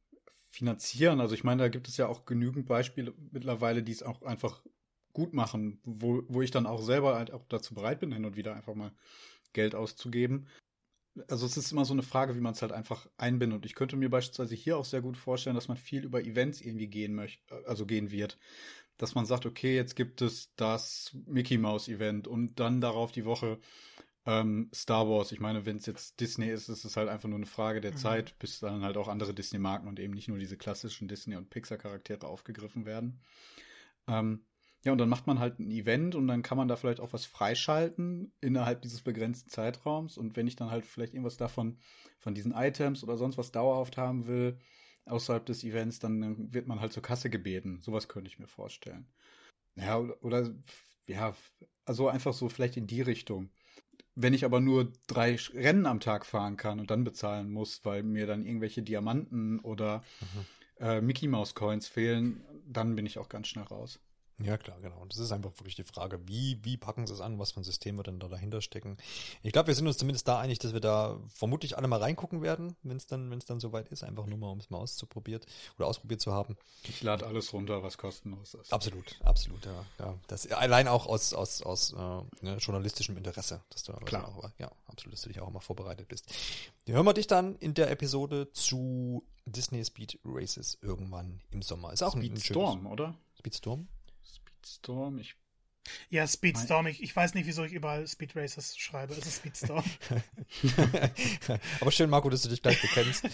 [0.50, 1.20] finanzieren.
[1.20, 4.64] Also ich meine, da gibt es ja auch genügend Beispiele mittlerweile, die es auch einfach
[5.12, 8.36] gut machen, wo, wo ich dann auch selber halt auch dazu bereit bin, hin und
[8.36, 8.92] wieder einfach mal
[9.52, 10.46] Geld auszugeben.
[11.28, 13.56] Also es ist immer so eine Frage, wie man es halt einfach einbindet.
[13.56, 16.60] Und ich könnte mir beispielsweise hier auch sehr gut vorstellen, dass man viel über Events
[16.60, 18.38] irgendwie gehen möchte, also gehen wird.
[18.98, 23.24] Dass man sagt, okay, jetzt gibt es das Mickey Mouse Event und dann darauf die
[23.24, 23.58] Woche
[24.26, 25.32] ähm, Star Wars.
[25.32, 27.92] Ich meine, wenn es jetzt Disney ist, ist es halt einfach nur eine Frage der
[27.92, 27.96] mhm.
[27.96, 31.50] Zeit, bis dann halt auch andere Disney-Marken und eben nicht nur diese klassischen Disney- und
[31.50, 33.20] Pixar-Charaktere aufgegriffen werden.
[34.08, 34.44] Ähm,
[34.84, 37.12] ja, und dann macht man halt ein Event und dann kann man da vielleicht auch
[37.12, 40.16] was freischalten innerhalb dieses begrenzten Zeitraums.
[40.16, 41.78] Und wenn ich dann halt vielleicht irgendwas davon,
[42.18, 44.58] von diesen Items oder sonst was dauerhaft haben will,
[45.06, 47.80] außerhalb des Events, dann wird man halt zur Kasse gebeten.
[47.82, 49.08] Sowas könnte ich mir vorstellen.
[49.76, 50.54] Ja, oder,
[51.06, 51.34] ja,
[51.84, 53.50] also einfach so vielleicht in die Richtung.
[54.14, 58.02] Wenn ich aber nur drei Rennen am Tag fahren kann und dann bezahlen muss, weil
[58.02, 60.84] mir dann irgendwelche Diamanten oder mhm.
[60.84, 64.00] äh, Mickey Mouse Coins fehlen, dann bin ich auch ganz schnell raus.
[64.38, 64.98] Ja, klar, genau.
[65.00, 67.60] Und das ist einfach wirklich die Frage, wie, wie packen sie es an, was für
[67.60, 68.98] ein System wird denn da dahinter stecken.
[69.42, 72.42] Ich glaube, wir sind uns zumindest da einig, dass wir da vermutlich alle mal reingucken
[72.42, 74.78] werden, wenn es dann, wenn es dann soweit ist, einfach nur mal, um es mal
[74.78, 75.46] auszuprobiert
[75.78, 76.58] oder ausprobiert zu haben.
[76.82, 78.72] Ich lade alles runter, was kostenlos ist.
[78.72, 79.84] Absolut, absolut, ja.
[79.98, 80.14] ja.
[80.26, 81.96] Das allein auch aus, aus, aus äh,
[82.44, 84.28] ne, journalistischem Interesse, dass du Klar.
[84.28, 86.26] Auch, ja, absolut, dass du dich auch mal vorbereitet bist.
[86.84, 91.92] Wir hören wir dich dann in der Episode zu Disney Speed Races irgendwann im Sommer.
[91.92, 93.14] Ist auch Speed ein, ein Storm, oder?
[93.38, 93.88] Speedstorm?
[94.66, 95.36] Speedstorm, ich.
[96.10, 96.88] Ja, Speedstorm.
[96.88, 99.14] Ich, ich weiß nicht, wieso ich überall Speed Races schreibe.
[99.14, 99.84] Es ist Speedstorm.
[101.80, 103.28] Aber schön, Marco, dass du dich gleich bekennst.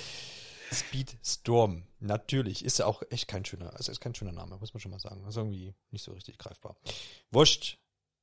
[0.71, 1.85] Speedstorm.
[2.01, 2.63] Natürlich.
[2.63, 5.01] Ist ja auch echt kein schöner, also ist kein schöner Name, muss man schon mal
[5.01, 5.27] sagen.
[5.27, 6.77] ist irgendwie nicht so richtig greifbar.
[7.31, 7.79] Wurscht.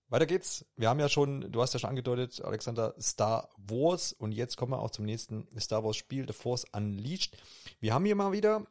[0.10, 0.66] Weiter geht's.
[0.76, 4.14] Wir haben ja schon, du hast ja schon angedeutet, Alexander, Star Wars.
[4.14, 7.38] Und jetzt kommen wir auch zum nächsten Star Wars Spiel, The Force Unleashed.
[7.80, 8.68] Wir haben hier mal wieder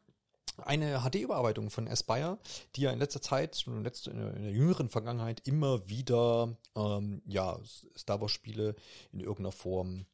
[0.65, 2.39] eine HD-Überarbeitung von Aspire,
[2.77, 7.59] die ja in letzter Zeit, in, letzter, in der jüngeren Vergangenheit immer wieder ähm, ja,
[7.97, 8.75] Star Wars-Spiele
[9.13, 10.07] in irgendeiner Form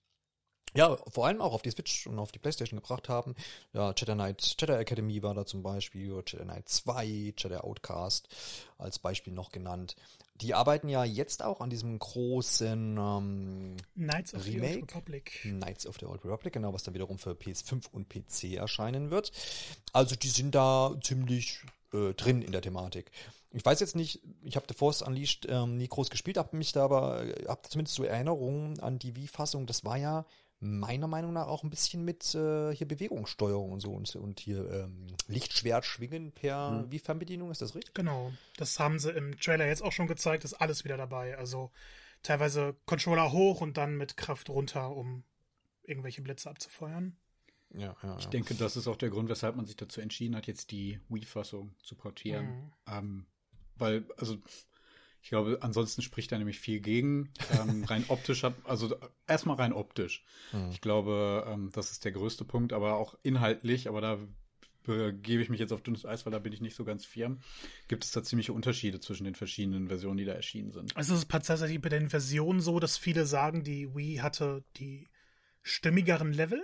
[0.77, 3.37] ja, vor allem auch auf die Switch und auf die Playstation gebracht haben.
[3.73, 8.29] Ja, Jedi Knight, Jedi Academy war da zum Beispiel, Jedi Knight 2, Jedi Outcast
[8.77, 9.95] als Beispiel noch genannt.
[10.41, 14.73] Die arbeiten ja jetzt auch an diesem großen ähm, Knights of Remake.
[14.73, 15.41] the Old Republic.
[15.43, 19.31] Knights of the Old Republic, genau, was dann wiederum für PS5 und PC erscheinen wird.
[19.93, 21.61] Also die sind da ziemlich
[21.93, 23.13] äh, drin in der Thematik.
[23.53, 26.73] Ich weiß jetzt nicht, ich habe The Force Unleashed ähm, nie groß gespielt, habe mich
[26.73, 29.67] da aber, äh, habe zumindest so Erinnerungen an die Wii-Fassung.
[29.67, 30.27] Das war ja
[30.65, 34.71] meiner Meinung nach auch ein bisschen mit äh, hier Bewegungssteuerung und so und, und hier
[34.71, 36.91] ähm, Lichtschwert schwingen per hm.
[36.91, 37.95] wie Fernbedienung, ist das richtig?
[37.95, 38.33] Genau.
[38.57, 41.37] Das haben sie im Trailer jetzt auch schon gezeigt, ist alles wieder dabei.
[41.37, 41.71] Also
[42.23, 45.23] teilweise Controller hoch und dann mit Kraft runter, um
[45.83, 47.17] irgendwelche Blitze abzufeuern.
[47.75, 48.31] Ja, ja, ich ja.
[48.31, 51.75] denke, das ist auch der Grund, weshalb man sich dazu entschieden hat, jetzt die Wii-Fassung
[51.83, 52.47] zu portieren.
[52.47, 52.73] Mhm.
[52.87, 53.27] Ähm,
[53.77, 54.39] weil, also
[55.25, 57.31] ich glaube, ansonsten spricht da nämlich viel gegen.
[57.59, 58.95] Ähm, rein optisch hat, also
[59.27, 60.23] erstmal rein optisch.
[60.53, 60.69] Mhm.
[60.71, 64.19] Ich glaube, ähm, das ist der größte Punkt, aber auch inhaltlich, aber da
[64.83, 67.39] begebe ich mich jetzt auf dünnes Eis, weil da bin ich nicht so ganz firm.
[67.89, 70.95] Gibt es da ziemliche Unterschiede zwischen den verschiedenen Versionen, die da erschienen sind?
[70.95, 75.09] Also es ist tatsächlich bei den Versionen so, dass viele sagen, die Wii hatte die
[75.63, 76.63] stimmigeren Level.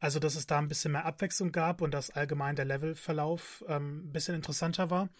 [0.00, 4.06] Also, dass es da ein bisschen mehr Abwechslung gab und dass allgemein der Levelverlauf ähm,
[4.06, 5.10] ein bisschen interessanter war.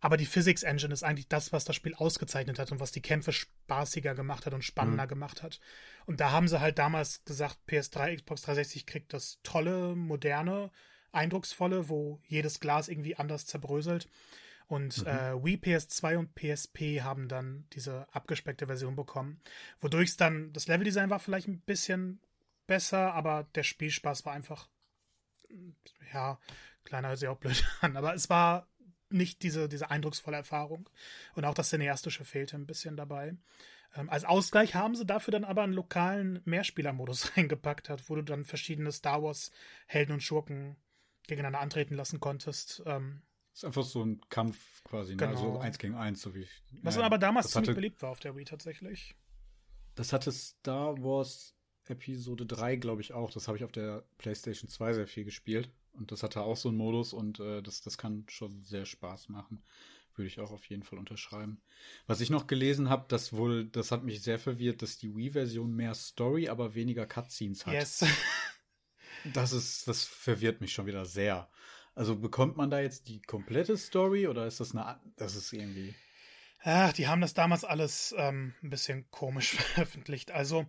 [0.00, 3.02] Aber die Physics Engine ist eigentlich das, was das Spiel ausgezeichnet hat und was die
[3.02, 5.10] Kämpfe spaßiger gemacht hat und spannender mhm.
[5.10, 5.60] gemacht hat.
[6.06, 10.70] Und da haben sie halt damals gesagt, PS3, Xbox 360 kriegt das tolle, moderne,
[11.12, 14.08] eindrucksvolle, wo jedes Glas irgendwie anders zerbröselt.
[14.68, 15.06] Und mhm.
[15.08, 19.40] äh, Wii, PS2 und PSP haben dann diese abgespeckte Version bekommen,
[19.80, 22.20] wodurch es dann, das Leveldesign war vielleicht ein bisschen
[22.66, 24.68] besser, aber der Spielspaß war einfach,
[26.14, 26.38] ja,
[26.84, 28.68] kleiner hört sich auch blöd an, aber es war
[29.10, 30.88] nicht diese, diese eindrucksvolle Erfahrung.
[31.34, 33.34] Und auch das Cineastische fehlte ein bisschen dabei.
[33.94, 38.22] Ähm, als Ausgleich haben sie dafür dann aber einen lokalen Mehrspielermodus reingepackt, hat, wo du
[38.22, 39.50] dann verschiedene Star Wars
[39.86, 40.76] Helden und Schurken
[41.26, 42.82] gegeneinander antreten lassen konntest.
[42.86, 45.26] Ähm, ist einfach so ein Kampf quasi, ne?
[45.26, 45.54] also genau.
[45.54, 46.62] also eins gegen eins, so wie ich.
[46.82, 49.16] Was ja, aber damals ziemlich hatte, beliebt war auf der Wii tatsächlich.
[49.96, 51.54] Das hatte Star Wars
[51.86, 53.30] Episode 3, glaube ich, auch.
[53.30, 55.70] Das habe ich auf der PlayStation 2 sehr viel gespielt.
[56.00, 59.28] Und das hatte auch so einen Modus und äh, das, das kann schon sehr Spaß
[59.28, 59.62] machen.
[60.16, 61.60] Würde ich auch auf jeden Fall unterschreiben.
[62.06, 65.72] Was ich noch gelesen habe, das wohl, das hat mich sehr verwirrt, dass die Wii-Version
[65.72, 67.74] mehr Story, aber weniger Cutscenes hat.
[67.74, 68.04] Yes.
[69.34, 71.48] das ist, das verwirrt mich schon wieder sehr.
[71.94, 75.94] Also bekommt man da jetzt die komplette Story oder ist das eine, das ist irgendwie.
[76.62, 80.30] Ach, die haben das damals alles ähm, ein bisschen komisch veröffentlicht.
[80.30, 80.66] Also,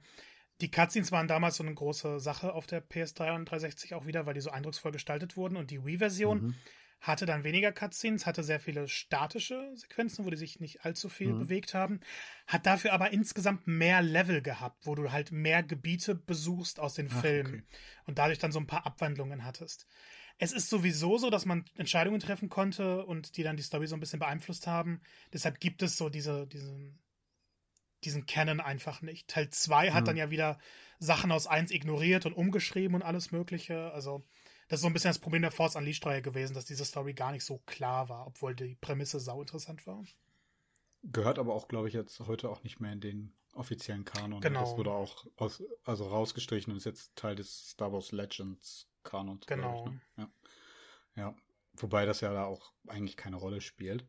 [0.61, 4.25] die Cutscenes waren damals so eine große Sache auf der PS3 und 360 auch wieder,
[4.25, 5.57] weil die so eindrucksvoll gestaltet wurden.
[5.57, 6.55] Und die Wii-Version mhm.
[6.99, 11.33] hatte dann weniger Cutscenes, hatte sehr viele statische Sequenzen, wo die sich nicht allzu viel
[11.33, 11.39] mhm.
[11.39, 11.99] bewegt haben.
[12.45, 17.09] Hat dafür aber insgesamt mehr Level gehabt, wo du halt mehr Gebiete besuchst aus den
[17.11, 17.63] Ach, Filmen okay.
[18.05, 19.87] und dadurch dann so ein paar Abwandlungen hattest.
[20.37, 23.95] Es ist sowieso so, dass man Entscheidungen treffen konnte und die dann die Story so
[23.95, 25.01] ein bisschen beeinflusst haben.
[25.33, 26.99] Deshalb gibt es so diese, diesen,
[28.03, 29.27] diesen Canon einfach nicht.
[29.27, 30.05] Teil 2 hat mhm.
[30.05, 30.59] dann ja wieder
[30.99, 33.91] Sachen aus 1 ignoriert und umgeschrieben und alles Mögliche.
[33.91, 34.23] Also,
[34.67, 37.31] das ist so ein bisschen das Problem der Force Unleashed-Reihe gewesen, dass diese Story gar
[37.31, 40.03] nicht so klar war, obwohl die Prämisse sau interessant war.
[41.03, 44.41] Gehört aber auch, glaube ich, jetzt heute auch nicht mehr in den offiziellen Kanon.
[44.41, 44.61] Genau.
[44.61, 49.45] Das wurde auch aus, also rausgestrichen und ist jetzt Teil des Star Wars Legends Kanons.
[49.47, 49.85] Genau.
[49.85, 50.01] Ich, ne?
[50.17, 51.23] ja.
[51.23, 51.35] ja.
[51.73, 54.05] Wobei das ja da auch eigentlich keine Rolle spielt.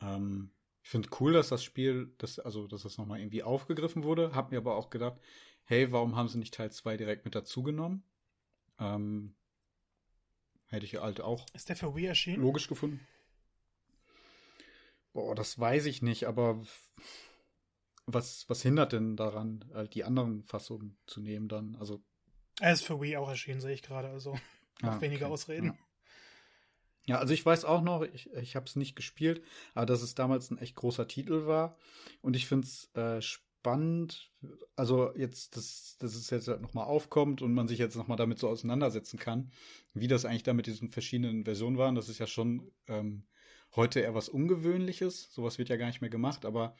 [0.00, 0.52] Ähm,
[0.82, 4.34] ich finde cool, dass das Spiel, das, also, dass das nochmal irgendwie aufgegriffen wurde.
[4.34, 5.18] Hab mir aber auch gedacht,
[5.64, 8.02] hey, warum haben sie nicht Teil 2 direkt mit dazugenommen?
[8.80, 9.34] Ähm,
[10.66, 11.46] hätte ich halt auch.
[11.54, 12.42] Ist der für Wii erschienen?
[12.42, 13.06] Logisch gefunden.
[15.12, 16.62] Boah, das weiß ich nicht, aber
[18.06, 21.76] was, was hindert denn daran, halt die anderen Fassungen zu nehmen dann?
[21.76, 22.02] Also.
[22.60, 24.32] Er ist für Wii auch erschienen, sehe ich gerade, also
[24.82, 25.34] noch ah, weniger okay.
[25.34, 25.66] Ausreden.
[25.66, 25.78] Ja.
[27.06, 29.42] Ja, also ich weiß auch noch, ich, ich habe es nicht gespielt,
[29.74, 31.76] aber dass es damals ein echt großer Titel war.
[32.20, 34.30] Und ich finde es äh, spannend,
[34.76, 38.38] also jetzt, dass, dass es jetzt halt nochmal aufkommt und man sich jetzt nochmal damit
[38.38, 39.50] so auseinandersetzen kann,
[39.94, 41.94] wie das eigentlich da mit diesen verschiedenen Versionen waren.
[41.96, 43.24] Das ist ja schon ähm,
[43.74, 45.32] heute eher was Ungewöhnliches.
[45.32, 46.76] Sowas wird ja gar nicht mehr gemacht, aber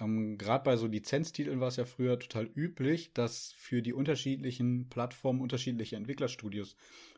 [0.00, 4.88] ähm, Gerade bei so Lizenztiteln war es ja früher total üblich, dass für die unterschiedlichen
[4.88, 6.76] Plattformen unterschiedliche Entwicklerstudios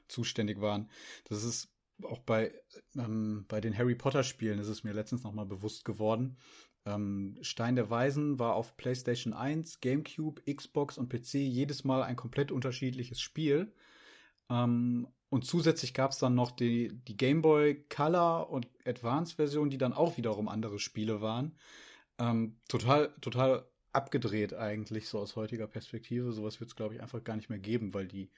[0.08, 0.90] zuständig waren.
[1.24, 2.52] Das ist auch bei,
[2.96, 6.36] ähm, bei den Harry Potter Spielen ist es mir letztens nochmal bewusst geworden.
[6.86, 12.16] Ähm, Stein der Weisen war auf PlayStation 1, GameCube, Xbox und PC jedes Mal ein
[12.16, 13.72] komplett unterschiedliches Spiel.
[14.50, 19.70] Ähm, und zusätzlich gab es dann noch die, die Game Boy Color und Advance Version,
[19.70, 21.56] die dann auch wiederum andere Spiele waren.
[22.18, 26.32] Ähm, total, total abgedreht eigentlich, so aus heutiger Perspektive.
[26.32, 28.30] Sowas wird es, glaube ich, einfach gar nicht mehr geben, weil die,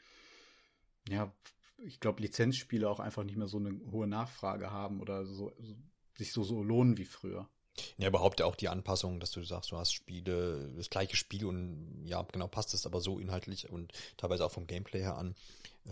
[1.09, 1.33] ja,
[1.85, 5.77] ich glaube, Lizenzspiele auch einfach nicht mehr so eine hohe Nachfrage haben oder so, so
[6.17, 7.49] sich so, so lohnen wie früher.
[7.99, 11.45] Ja, überhaupt ja auch die Anpassung, dass du sagst, du hast Spiele, das gleiche Spiel
[11.45, 15.35] und ja, genau passt es aber so inhaltlich und teilweise auch vom Gameplay her an.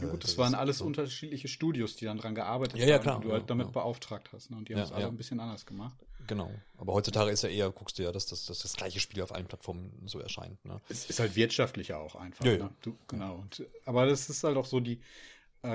[0.01, 0.87] Ja gut, das, das waren alles so.
[0.87, 3.73] unterschiedliche Studios, die dann dran gearbeitet ja, ja, klar, haben, die du halt damit ja.
[3.73, 4.51] beauftragt hast.
[4.51, 4.57] Ne?
[4.57, 5.97] Und die haben es alle ein bisschen anders gemacht.
[6.27, 6.51] Genau.
[6.79, 9.33] Aber heutzutage ist ja eher, guckst du ja, dass das, dass das gleiche Spiel auf
[9.33, 10.65] allen Plattformen so erscheint.
[10.65, 10.81] Ne?
[10.89, 12.45] Es ist halt wirtschaftlicher auch einfach.
[12.45, 12.71] Ja, ne?
[12.81, 13.37] Du, genau.
[13.37, 14.99] Und, aber das ist halt auch so die, äh,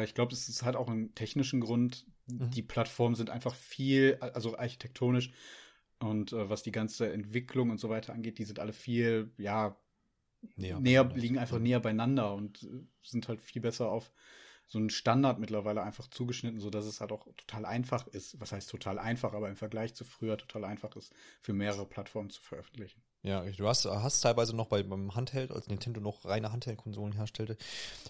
[0.04, 2.06] ich glaube, es ist halt auch einen technischen Grund.
[2.28, 2.52] Mhm.
[2.52, 5.32] Die Plattformen sind einfach viel, also architektonisch
[6.00, 9.78] und äh, was die ganze Entwicklung und so weiter angeht, die sind alle viel, ja,
[10.56, 14.12] näher, näher liegen einfach näher beieinander und äh, sind halt viel besser auf
[14.70, 18.40] so einen Standard mittlerweile einfach zugeschnitten, so dass es halt auch total einfach ist.
[18.40, 21.12] Was heißt total einfach, aber im Vergleich zu früher total einfach ist,
[21.42, 23.02] für mehrere Plattformen zu veröffentlichen.
[23.22, 27.58] Ja, du hast, hast teilweise noch bei, beim Handheld, als Nintendo noch reine Handheld-Konsolen herstellte,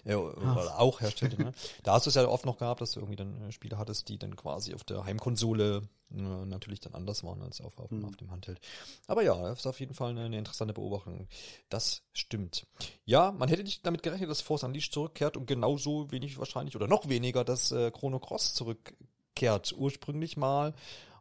[0.04, 1.52] äh, oder auch herstellte, ne?
[1.82, 4.08] da hast du es ja oft noch gehabt, dass du irgendwie dann äh, Spiele hattest,
[4.08, 5.82] die dann quasi auf der Heimkonsole
[6.12, 8.04] äh, natürlich dann anders waren als auf, auf, mhm.
[8.04, 8.60] auf, dem Handheld.
[9.08, 11.26] Aber ja, das ist auf jeden Fall eine, eine, interessante Beobachtung.
[11.68, 12.66] Das stimmt.
[13.04, 16.86] Ja, man hätte nicht damit gerechnet, dass Force Unleashed zurückkehrt und genauso wenig wahrscheinlich oder
[16.86, 19.72] noch weniger, dass äh, Chrono Cross zurückkehrt.
[19.76, 20.74] Ursprünglich mal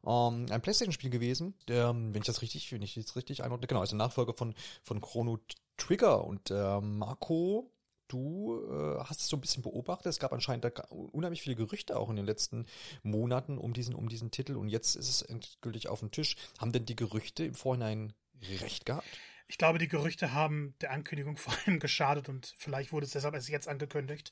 [0.05, 3.83] ähm, ein PlayStation-Spiel gewesen, der, wenn ich das richtig, wenn ich jetzt richtig einordne, genau,
[3.83, 5.39] ist ein Nachfolger von, von Chrono
[5.77, 7.71] Trigger und äh, Marco,
[8.09, 10.07] du äh, hast es so ein bisschen beobachtet.
[10.07, 12.65] Es gab anscheinend da unheimlich viele Gerüchte auch in den letzten
[13.03, 16.35] Monaten um diesen, um diesen Titel und jetzt ist es endgültig auf dem Tisch.
[16.59, 18.13] Haben denn die Gerüchte im Vorhinein
[18.61, 19.07] recht gehabt?
[19.47, 23.35] Ich glaube, die Gerüchte haben der Ankündigung vor allem geschadet und vielleicht wurde es deshalb
[23.35, 24.31] erst jetzt angekündigt.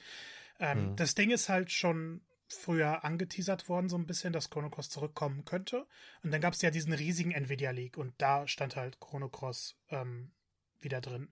[0.59, 0.95] Ähm, hm.
[0.95, 5.45] Das Ding ist halt schon früher angeteasert worden, so ein bisschen, dass Chrono Cross zurückkommen
[5.45, 5.85] könnte.
[6.23, 9.75] Und dann gab es ja diesen riesigen Nvidia League und da stand halt Chrono Cross
[9.89, 10.31] ähm,
[10.79, 11.29] wieder drin.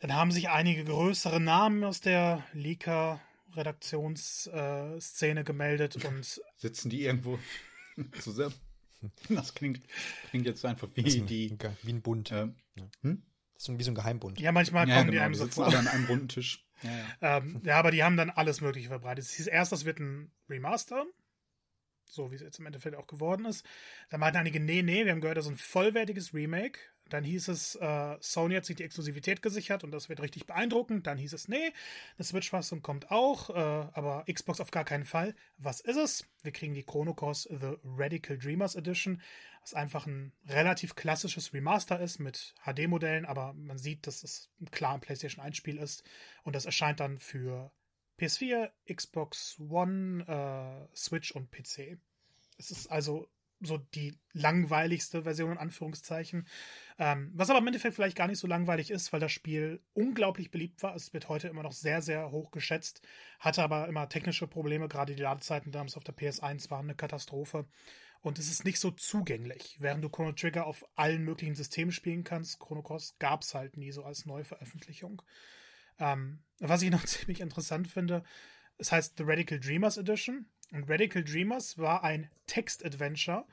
[0.00, 6.40] Dann haben sich einige größere Namen aus der Leaker-Redaktionsszene äh, gemeldet und.
[6.56, 7.38] Sitzen die irgendwo
[8.20, 8.54] zusammen?
[9.28, 9.80] Das klingt,
[10.30, 11.56] klingt jetzt einfach wie ein, die.
[11.82, 12.32] Wie ein Bund.
[12.32, 12.56] Ähm,
[13.02, 13.22] hm?
[13.54, 14.40] Das ist wie so ein Geheimbund.
[14.40, 15.66] Ja, manchmal ja, kommen genau, die einem so vor.
[15.66, 16.66] An einem runden Tisch.
[16.82, 17.38] Ja.
[17.38, 19.24] Ähm, ja, aber die haben dann alles Mögliche verbreitet.
[19.24, 21.04] Es hieß erst, das wird ein Remaster,
[22.06, 23.66] so wie es jetzt im Endeffekt auch geworden ist.
[24.08, 26.80] Da meinten einige, nee, nee, wir haben gehört, das ist ein vollwertiges Remake.
[27.12, 31.06] Dann hieß es, äh, Sony hat sich die Exklusivität gesichert und das wird richtig beeindruckend.
[31.06, 31.72] Dann hieß es, nee,
[32.16, 35.34] eine Switch-Fassung kommt auch, äh, aber Xbox auf gar keinen Fall.
[35.58, 36.24] Was ist es?
[36.42, 39.20] Wir kriegen die Chrono The Radical Dreamers Edition,
[39.60, 44.94] was einfach ein relativ klassisches Remaster ist mit HD-Modellen, aber man sieht, dass es klar
[44.94, 46.02] ein PlayStation 1-Spiel ist
[46.44, 47.72] und das erscheint dann für
[48.18, 51.98] PS4, Xbox One, äh, Switch und PC.
[52.58, 53.28] Es ist also
[53.60, 56.46] so die langweiligste Version in Anführungszeichen.
[56.98, 60.50] Ähm, was aber im Endeffekt vielleicht gar nicht so langweilig ist, weil das Spiel unglaublich
[60.50, 60.94] beliebt war.
[60.94, 63.02] Es wird heute immer noch sehr, sehr hoch geschätzt,
[63.38, 64.88] hatte aber immer technische Probleme.
[64.88, 67.66] Gerade die Ladezeiten damals auf der PS1 waren eine Katastrophe.
[68.22, 69.76] Und es ist nicht so zugänglich.
[69.80, 73.76] Während du Chrono Trigger auf allen möglichen Systemen spielen kannst, Chrono Cross gab es halt
[73.76, 75.22] nie so als Neuveröffentlichung.
[75.98, 78.22] Ähm, was ich noch ziemlich interessant finde,
[78.76, 80.46] es heißt The Radical Dreamers Edition.
[80.72, 83.44] Und Radical Dreamers war ein Text-Adventure,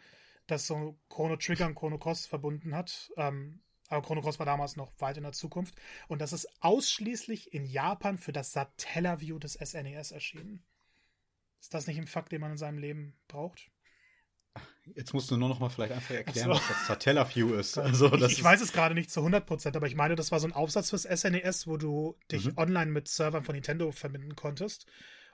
[0.45, 3.11] das so Chrono Trigger und Chrono Cross verbunden hat.
[3.18, 3.59] Ähm,
[3.89, 5.76] aber Chrono Cross war damals noch weit in der Zukunft.
[6.07, 10.63] Und das ist ausschließlich in Japan für das Satellaview des SNES e erschienen.
[11.59, 13.72] Ist das nicht ein Fakt, den man in seinem Leben braucht?
[14.95, 16.55] Jetzt musst du nur noch mal vielleicht einfach erklären, so.
[16.55, 17.78] was das Satellaview ist.
[17.78, 20.39] Also, das ich, ich weiß es gerade nicht zu 100%, aber ich meine, das war
[20.39, 22.53] so ein Aufsatz fürs SNES, e wo du dich mhm.
[22.57, 24.86] online mit Servern von Nintendo verbinden konntest.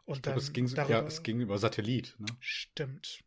[0.06, 2.16] Und ich glaub, es ging, darüber, ja, es ging über Satellit.
[2.20, 2.28] Ne?
[2.40, 3.24] Stimmt.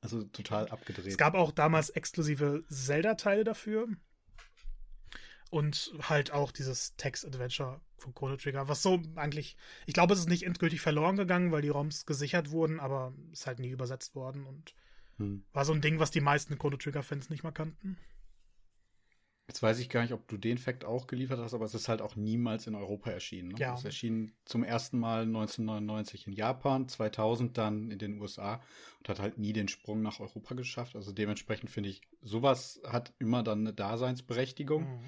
[0.00, 1.06] Also total abgedreht.
[1.06, 3.88] Es gab auch damals exklusive Zelda-Teile dafür.
[5.50, 9.56] Und halt auch dieses Text-Adventure von Chrono Trigger, was so eigentlich,
[9.86, 13.46] ich glaube, es ist nicht endgültig verloren gegangen, weil die ROMs gesichert wurden, aber ist
[13.46, 14.74] halt nie übersetzt worden und
[15.18, 15.44] hm.
[15.52, 17.98] war so ein Ding, was die meisten Chrono Trigger-Fans nicht mehr kannten.
[19.48, 21.88] Jetzt weiß ich gar nicht, ob du den Fakt auch geliefert hast, aber es ist
[21.88, 23.48] halt auch niemals in Europa erschienen.
[23.48, 23.58] Ne?
[23.58, 23.74] Ja.
[23.74, 28.62] Es erschien zum ersten Mal 1999 in Japan, 2000 dann in den USA
[28.98, 30.94] und hat halt nie den Sprung nach Europa geschafft.
[30.94, 34.84] Also dementsprechend finde ich, sowas hat immer dann eine Daseinsberechtigung.
[34.84, 35.04] Mhm.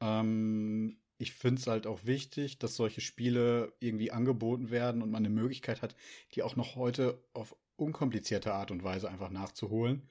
[0.00, 5.24] Ähm, ich finde es halt auch wichtig, dass solche Spiele irgendwie angeboten werden und man
[5.24, 5.96] eine Möglichkeit hat,
[6.34, 10.08] die auch noch heute auf unkomplizierte Art und Weise einfach nachzuholen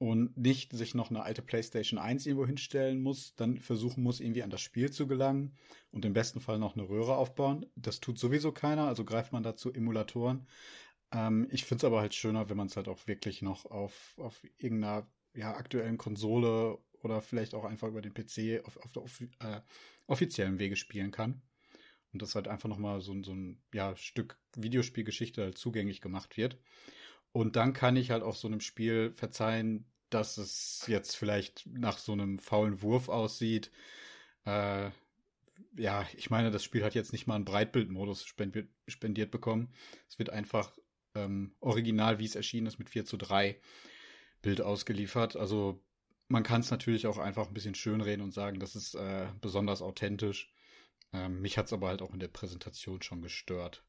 [0.00, 4.42] und nicht sich noch eine alte PlayStation 1 irgendwo hinstellen muss, dann versuchen muss, irgendwie
[4.42, 5.52] an das Spiel zu gelangen
[5.90, 7.66] und im besten Fall noch eine Röhre aufbauen.
[7.76, 10.46] Das tut sowieso keiner, also greift man dazu Emulatoren.
[11.12, 14.14] Ähm, ich finde es aber halt schöner, wenn man es halt auch wirklich noch auf,
[14.16, 19.20] auf irgendeiner ja, aktuellen Konsole oder vielleicht auch einfach über den PC auf, auf auf,
[19.20, 19.60] äh,
[20.06, 21.42] offiziellen Wege spielen kann.
[22.14, 26.58] Und das halt einfach nochmal so, so ein ja, Stück Videospielgeschichte halt zugänglich gemacht wird.
[27.32, 31.98] Und dann kann ich halt auch so einem Spiel verzeihen, dass es jetzt vielleicht nach
[31.98, 33.70] so einem faulen Wurf aussieht.
[34.44, 34.90] Äh,
[35.76, 39.72] ja, ich meine, das Spiel hat jetzt nicht mal einen Breitbildmodus spendiert, spendiert bekommen.
[40.08, 40.76] Es wird einfach
[41.14, 43.60] ähm, original, wie es erschienen ist, mit 4 zu 3
[44.42, 45.36] Bild ausgeliefert.
[45.36, 45.80] Also
[46.28, 49.82] man kann es natürlich auch einfach ein bisschen schönreden und sagen, das ist äh, besonders
[49.82, 50.52] authentisch.
[51.12, 53.84] Ähm, mich hat es aber halt auch in der Präsentation schon gestört.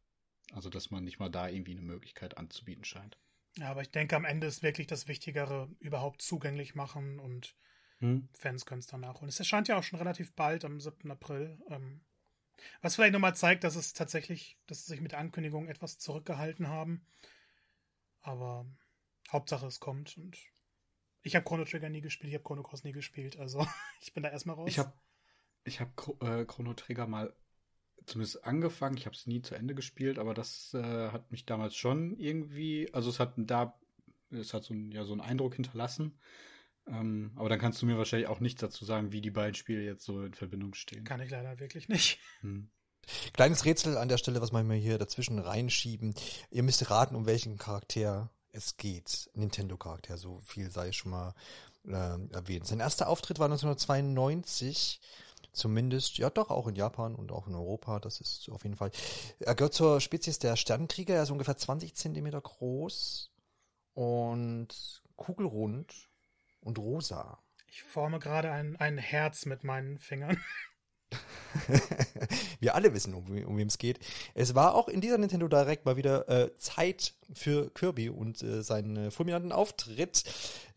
[0.54, 3.18] Also, dass man nicht mal da irgendwie eine Möglichkeit anzubieten scheint.
[3.58, 7.56] Ja, aber ich denke, am Ende ist wirklich das Wichtigere, überhaupt zugänglich machen und
[8.00, 8.28] hm.
[8.34, 9.30] Fans können es dann nachholen.
[9.30, 11.12] Es erscheint ja auch schon relativ bald, am 7.
[11.12, 11.60] April.
[11.70, 12.02] Ähm,
[12.82, 16.68] was vielleicht nochmal zeigt, dass es tatsächlich, dass sie sich mit der Ankündigung etwas zurückgehalten
[16.68, 17.06] haben.
[18.22, 18.66] Aber
[19.32, 20.38] Hauptsache es kommt und
[21.24, 23.66] ich habe Chrono Trigger nie gespielt, ich habe Chrono Cross nie gespielt, also
[24.02, 24.70] ich bin da erstmal raus.
[24.70, 24.94] Ich habe
[25.64, 25.90] ich hab
[26.22, 27.36] äh, Chrono Trigger mal
[28.06, 28.98] zumindest angefangen.
[28.98, 32.90] Ich habe es nie zu Ende gespielt, aber das äh, hat mich damals schon irgendwie,
[32.94, 33.80] also es hat da,
[34.32, 36.20] es hat so, ein, ja, so einen Eindruck hinterlassen.
[36.88, 39.84] Ähm, aber dann kannst du mir wahrscheinlich auch nichts dazu sagen, wie die beiden Spiele
[39.84, 41.04] jetzt so in Verbindung stehen.
[41.04, 42.20] Kann ich leider wirklich nicht.
[42.42, 42.70] Hm.
[43.34, 46.14] Kleines Rätsel an der Stelle, was wir mir hier dazwischen reinschieben.
[46.50, 49.30] Ihr müsst raten, um welchen Charakter es geht.
[49.34, 51.34] Nintendo-Charakter, so viel sei schon mal
[51.86, 52.68] äh, erwähnt.
[52.68, 55.00] Sein erster Auftritt war 1992
[55.54, 58.92] Zumindest, ja doch, auch in Japan und auch in Europa, das ist auf jeden Fall.
[59.40, 63.32] Er gehört zur Spezies der Sternkrieger, er ist ungefähr 20 Zentimeter groß
[63.94, 66.10] und kugelrund
[66.62, 67.40] und rosa.
[67.68, 70.38] Ich forme gerade ein, ein Herz mit meinen Fingern.
[72.60, 74.00] Wir alle wissen, um, um wem es geht.
[74.34, 78.62] Es war auch in dieser Nintendo Direct mal wieder äh, Zeit für Kirby und äh,
[78.62, 80.24] seinen äh, fulminanten Auftritt.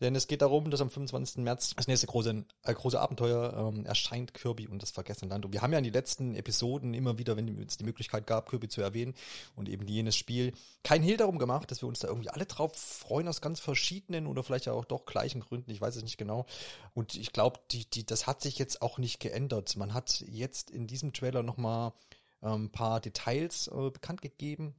[0.01, 1.43] Denn es geht darum, dass am 25.
[1.43, 5.45] März das nächste große, äh, große Abenteuer ähm, erscheint, Kirby und das vergessene Land.
[5.45, 8.49] Und wir haben ja in den letzten Episoden immer wieder, wenn es die Möglichkeit gab,
[8.49, 9.13] Kirby zu erwähnen
[9.55, 12.75] und eben jenes Spiel, kein Hehl darum gemacht, dass wir uns da irgendwie alle drauf
[12.75, 16.45] freuen, aus ganz verschiedenen oder vielleicht auch doch gleichen Gründen, ich weiß es nicht genau.
[16.93, 19.75] Und ich glaube, die, die, das hat sich jetzt auch nicht geändert.
[19.77, 21.93] Man hat jetzt in diesem Trailer nochmal
[22.41, 24.75] ein ähm, paar Details äh, bekannt gegeben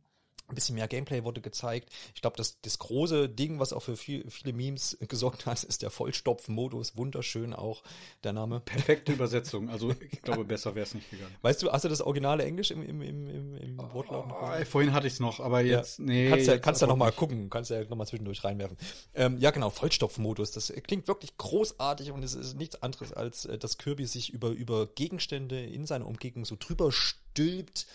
[0.49, 1.90] Ein bisschen mehr Gameplay wurde gezeigt.
[2.14, 5.82] Ich glaube, das, das große Ding, was auch für viel, viele Memes gesorgt hat, ist
[5.82, 6.97] der Vollstopf-Modus.
[6.97, 7.82] Wunderschön auch
[8.22, 8.61] der Name.
[8.61, 9.68] Perfekte Übersetzung.
[9.70, 11.34] Also ich glaube, besser wäre es nicht gegangen.
[11.42, 14.26] Weißt du, hast du das originale Englisch im, im, im, im, im Wortlaut?
[14.30, 16.05] Oh, vorhin hatte ich es noch, aber jetzt, ja.
[16.05, 16.28] nee.
[16.28, 18.76] Kannst ja, kannst ja nochmal gucken, kannst ja nochmal zwischendurch reinwerfen.
[19.14, 20.53] Ähm, ja, genau, Vollstopf-Modus.
[20.53, 24.51] Das klingt wirklich großartig und es ist nichts anderes, als äh, dass Kirby sich über,
[24.51, 27.86] über Gegenstände in seiner Umgebung so drüber stülpt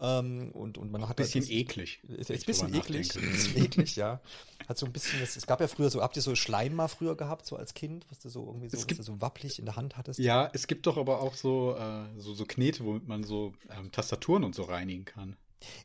[0.00, 2.00] ähm, und, und man hat ein bisschen halt, eklig.
[2.08, 4.20] Ist, ist ein bisschen eklig, bisschen eklig, ja.
[4.68, 6.88] Hat so ein bisschen, es, es gab ja früher so, habt ihr so Schleim mal
[6.88, 9.76] früher gehabt, so als Kind, was du so irgendwie so, gibt, so wappelig in der
[9.76, 10.18] Hand hattest?
[10.18, 13.92] Ja, es gibt doch aber auch so, äh, so, so Knete, womit man so ähm,
[13.92, 15.36] Tastaturen und so reinigen kann.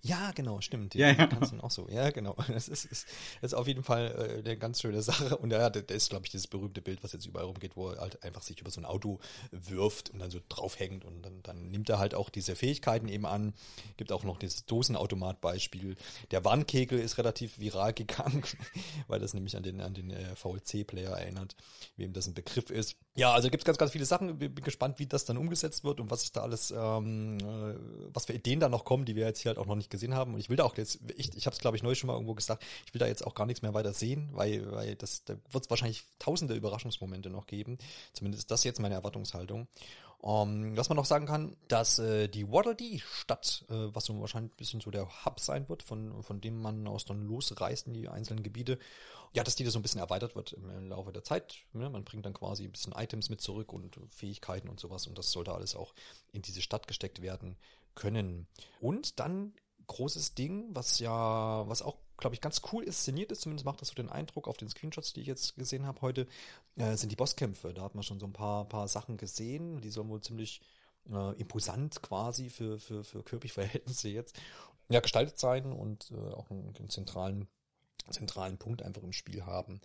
[0.01, 0.95] Ja, genau, stimmt.
[0.95, 1.27] Ja, ja.
[1.27, 1.87] kannst du auch so.
[1.89, 2.35] Ja, genau.
[2.55, 3.07] Das ist, ist,
[3.41, 5.37] ist auf jeden Fall äh, eine ganz schöne Sache.
[5.37, 7.99] Und ja, das ist, glaube ich, dieses berühmte Bild, was jetzt überall rumgeht, wo er
[7.99, 9.19] halt einfach sich über so ein Auto
[9.51, 13.25] wirft und dann so draufhängt und dann, dann nimmt er halt auch diese Fähigkeiten eben
[13.25, 13.53] an.
[13.97, 15.95] Gibt auch noch dieses Dosenautomat-Beispiel.
[16.31, 18.43] Der Warnkegel ist relativ viral gegangen,
[19.07, 21.55] weil das nämlich an den, an den äh, VLC-Player erinnert,
[21.97, 22.95] wem das ein Begriff ist.
[23.17, 24.37] Ja, also gibt es ganz, ganz viele Sachen.
[24.37, 27.75] Bin gespannt, wie das dann umgesetzt wird und was ist da alles, ähm, äh,
[28.13, 30.13] was für Ideen da noch kommen, die wir jetzt hier halt auch noch nicht gesehen
[30.13, 30.33] haben.
[30.33, 32.13] Und ich will da auch jetzt, ich, ich habe es glaube ich neu schon mal
[32.13, 35.23] irgendwo gesagt, ich will da jetzt auch gar nichts mehr weiter sehen, weil, weil das,
[35.23, 37.77] da wird es wahrscheinlich tausende Überraschungsmomente noch geben.
[38.11, 39.69] Zumindest ist das jetzt meine Erwartungshaltung.
[40.19, 42.45] Um, ähm, was man noch sagen kann, dass äh, die
[42.77, 46.41] Dee Stadt, äh, was so wahrscheinlich ein bisschen so der Hub sein wird, von, von
[46.41, 48.79] dem man aus dann losreist in die einzelnen Gebiete,
[49.33, 51.55] ja, dass die da so ein bisschen erweitert wird im Laufe der Zeit.
[51.73, 51.89] Ne?
[51.89, 55.31] Man bringt dann quasi ein bisschen Items mit zurück und Fähigkeiten und sowas und das
[55.31, 55.93] sollte alles auch
[56.31, 57.57] in diese Stadt gesteckt werden
[57.95, 58.47] können.
[58.79, 59.53] Und dann
[59.87, 63.89] großes Ding, was ja, was auch, glaube ich, ganz cool inszeniert ist, zumindest macht das
[63.89, 66.27] so den Eindruck auf den Screenshots, die ich jetzt gesehen habe heute,
[66.75, 67.73] äh, sind die Bosskämpfe.
[67.73, 70.61] Da hat man schon so ein paar, paar Sachen gesehen, die sollen wohl ziemlich
[71.11, 74.39] äh, imposant quasi für, für, für Kirby-Verhältnisse jetzt
[74.89, 77.47] ja, gestaltet sein und äh, auch einen, einen zentralen,
[78.11, 79.81] zentralen Punkt einfach im Spiel haben.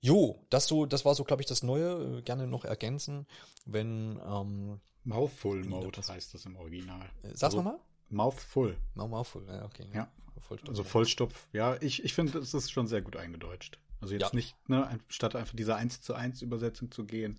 [0.00, 2.18] Jo, das so, das war so, glaube ich, das Neue.
[2.18, 3.26] Äh, gerne noch ergänzen,
[3.64, 7.08] wenn ähm, Mouthful Mode heißt das im Original.
[7.22, 7.78] Äh, sag's also, nochmal?
[8.08, 8.76] Mouthful.
[8.94, 9.86] Mouthful, ja, okay.
[9.94, 10.10] Ja.
[10.40, 13.78] Vollstopf, also Vollstopf, ja, ich, ich finde, es ist schon sehr gut eingedeutscht.
[14.00, 14.34] Also jetzt ja.
[14.34, 17.38] nicht, ne, statt einfach dieser 1 zu 1 Übersetzung zu gehen.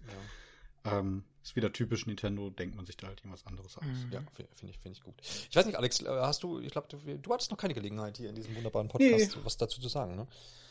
[0.85, 0.99] Ja.
[0.99, 3.83] Ähm, ist wieder typisch Nintendo, denkt man sich da halt irgendwas anderes aus.
[3.83, 4.11] Mhm.
[4.11, 5.15] Ja, finde ich, finde ich gut.
[5.21, 8.17] Ich weiß nicht, Alex, äh, hast du, ich glaube, du, du, hattest noch keine Gelegenheit
[8.17, 9.41] hier in diesem wunderbaren Podcast, nee.
[9.43, 10.27] was dazu zu sagen, ne?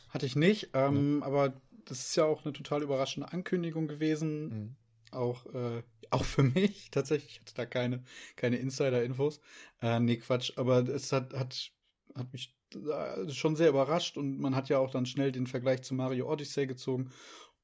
[0.08, 1.22] Hatte ich nicht, ähm, mhm.
[1.22, 1.54] aber
[1.84, 4.48] das ist ja auch eine total überraschende Ankündigung gewesen.
[4.48, 4.76] Mhm.
[5.10, 7.32] Auch, äh, auch für mich tatsächlich.
[7.32, 8.02] Ich hatte da keine,
[8.36, 9.40] keine Insider-Infos.
[9.80, 10.52] Äh, nee, Quatsch.
[10.56, 11.70] Aber es hat, hat,
[12.14, 15.82] hat mich äh, schon sehr überrascht und man hat ja auch dann schnell den Vergleich
[15.82, 17.10] zu Mario Odyssey gezogen.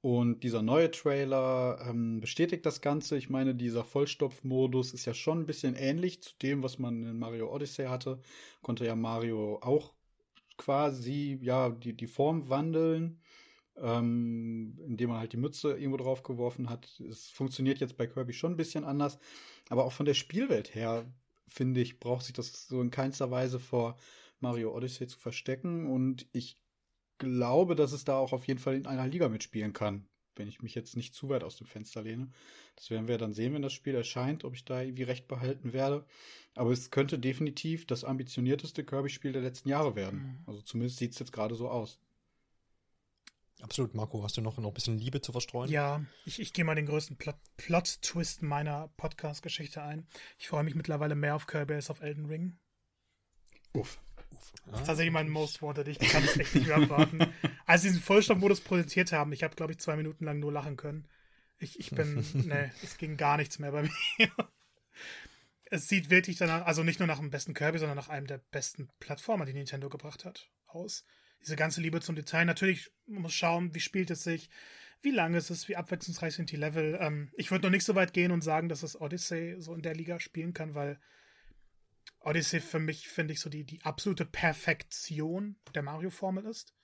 [0.01, 3.17] Und dieser neue Trailer ähm, bestätigt das Ganze.
[3.17, 7.19] Ich meine, dieser Vollstopf-Modus ist ja schon ein bisschen ähnlich zu dem, was man in
[7.19, 8.21] Mario Odyssey hatte.
[8.63, 9.93] Konnte ja Mario auch
[10.57, 13.21] quasi ja die, die Form wandeln
[13.83, 17.01] ähm, indem man halt die Mütze irgendwo drauf geworfen hat.
[17.09, 19.19] Es funktioniert jetzt bei Kirby schon ein bisschen anders,
[19.69, 21.07] aber auch von der Spielwelt her,
[21.47, 23.97] finde ich, braucht sich das so in keinster Weise vor
[24.41, 26.57] Mario Odyssey zu verstecken und ich
[27.19, 30.63] glaube, dass es da auch auf jeden Fall in einer Liga mitspielen kann, wenn ich
[30.63, 32.31] mich jetzt nicht zu weit aus dem Fenster lehne.
[32.77, 35.73] Das werden wir dann sehen, wenn das Spiel erscheint, ob ich da irgendwie recht behalten
[35.73, 36.05] werde.
[36.55, 40.19] Aber es könnte definitiv das ambitionierteste Kirby-Spiel der letzten Jahre werden.
[40.21, 40.39] Mhm.
[40.47, 42.01] Also zumindest sieht es jetzt gerade so aus.
[43.61, 44.23] Absolut, Marco.
[44.23, 45.71] Hast du noch, noch ein bisschen Liebe zu verstreuen?
[45.71, 47.19] Ja, ich, ich gehe mal den größten
[47.57, 50.07] Plot-Twist meiner Podcast-Geschichte ein.
[50.39, 52.57] Ich freue mich mittlerweile mehr auf Kirby als auf Elden Ring.
[53.73, 54.01] Uff.
[54.31, 54.53] Uff.
[54.67, 55.89] Das ist tatsächlich mein Most Wanted.
[55.89, 57.21] Ich kann es echt nicht mehr abwarten.
[57.67, 60.77] Als sie diesen Vollstoffmodus präsentiert haben, ich habe, glaube ich, zwei Minuten lang nur lachen
[60.77, 61.09] können.
[61.59, 64.31] Ich, ich bin, ne, es ging gar nichts mehr bei mir.
[65.71, 68.39] es sieht wirklich danach, also nicht nur nach dem besten Kirby, sondern nach einem der
[68.39, 71.05] besten Plattformer, die Nintendo gebracht hat, aus
[71.43, 72.45] diese ganze Liebe zum Detail.
[72.45, 74.51] Natürlich man muss schauen, wie spielt es sich,
[75.01, 76.99] wie lang ist es, wie abwechslungsreich sind die Level.
[77.01, 79.83] Ähm, ich würde noch nicht so weit gehen und sagen, dass es Odyssey so in
[79.83, 80.99] der Liga spielen kann, weil
[82.21, 86.75] Odyssey für mich, finde ich, so die, die absolute Perfektion der Mario-Formel ist.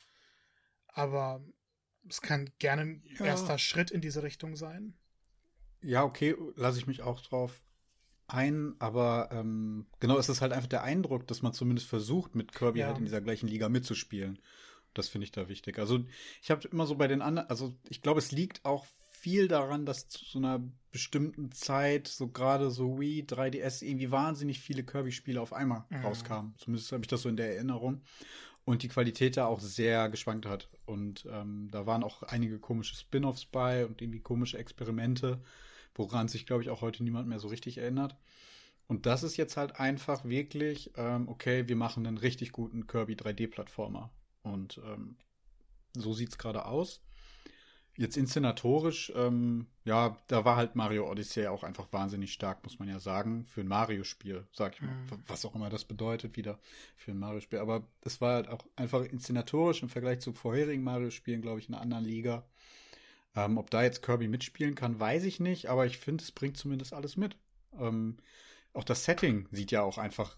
[0.89, 1.45] Aber
[2.09, 3.27] es kann gerne ein ja.
[3.27, 4.95] erster Schritt in diese Richtung sein.
[5.81, 7.65] Ja, okay, lasse ich mich auch drauf
[8.27, 12.53] ein, aber ähm, genau, es ist halt einfach der Eindruck, dass man zumindest versucht, mit
[12.53, 12.87] Kirby ja.
[12.87, 14.39] halt in dieser gleichen Liga mitzuspielen.
[14.95, 15.79] Das finde ich da wichtig.
[15.79, 16.05] Also
[16.41, 18.87] ich habe immer so bei den anderen, also ich glaube, es liegt auch
[19.25, 20.63] viel daran, dass zu einer
[20.93, 26.05] bestimmten Zeit, so gerade so Wii, 3DS, irgendwie wahnsinnig viele Kirby-Spiele auf einmal mhm.
[26.05, 26.55] rauskamen.
[26.59, 28.03] Zumindest habe ich das so in der Erinnerung.
[28.67, 30.69] Und die Qualität da auch sehr geschwankt hat.
[30.87, 35.41] Und ähm, da waren auch einige komische Spin-offs bei und irgendwie komische Experimente
[35.95, 38.17] woran sich, glaube ich, auch heute niemand mehr so richtig erinnert.
[38.87, 43.15] Und das ist jetzt halt einfach wirklich, ähm, okay, wir machen einen richtig guten Kirby
[43.15, 44.11] 3D-Plattformer.
[44.43, 45.17] Und ähm,
[45.97, 47.01] so sieht's gerade aus.
[47.97, 52.89] Jetzt inszenatorisch, ähm, ja, da war halt Mario Odyssey auch einfach wahnsinnig stark, muss man
[52.89, 54.91] ja sagen, für ein Mario-Spiel, sag ich mal.
[54.91, 55.23] Mhm.
[55.29, 56.59] Was auch immer das bedeutet, wieder
[56.97, 57.61] für ein Mario-Spiel.
[57.61, 61.75] Aber es war halt auch einfach inszenatorisch im Vergleich zu vorherigen Mario-Spielen, glaube ich, in
[61.75, 62.45] einer anderen Liga.
[63.37, 66.57] Ähm, ob da jetzt Kirby mitspielen kann, weiß ich nicht, aber ich finde, es bringt
[66.57, 67.37] zumindest alles mit.
[67.79, 68.17] Ähm,
[68.73, 70.37] auch das Setting sieht ja auch einfach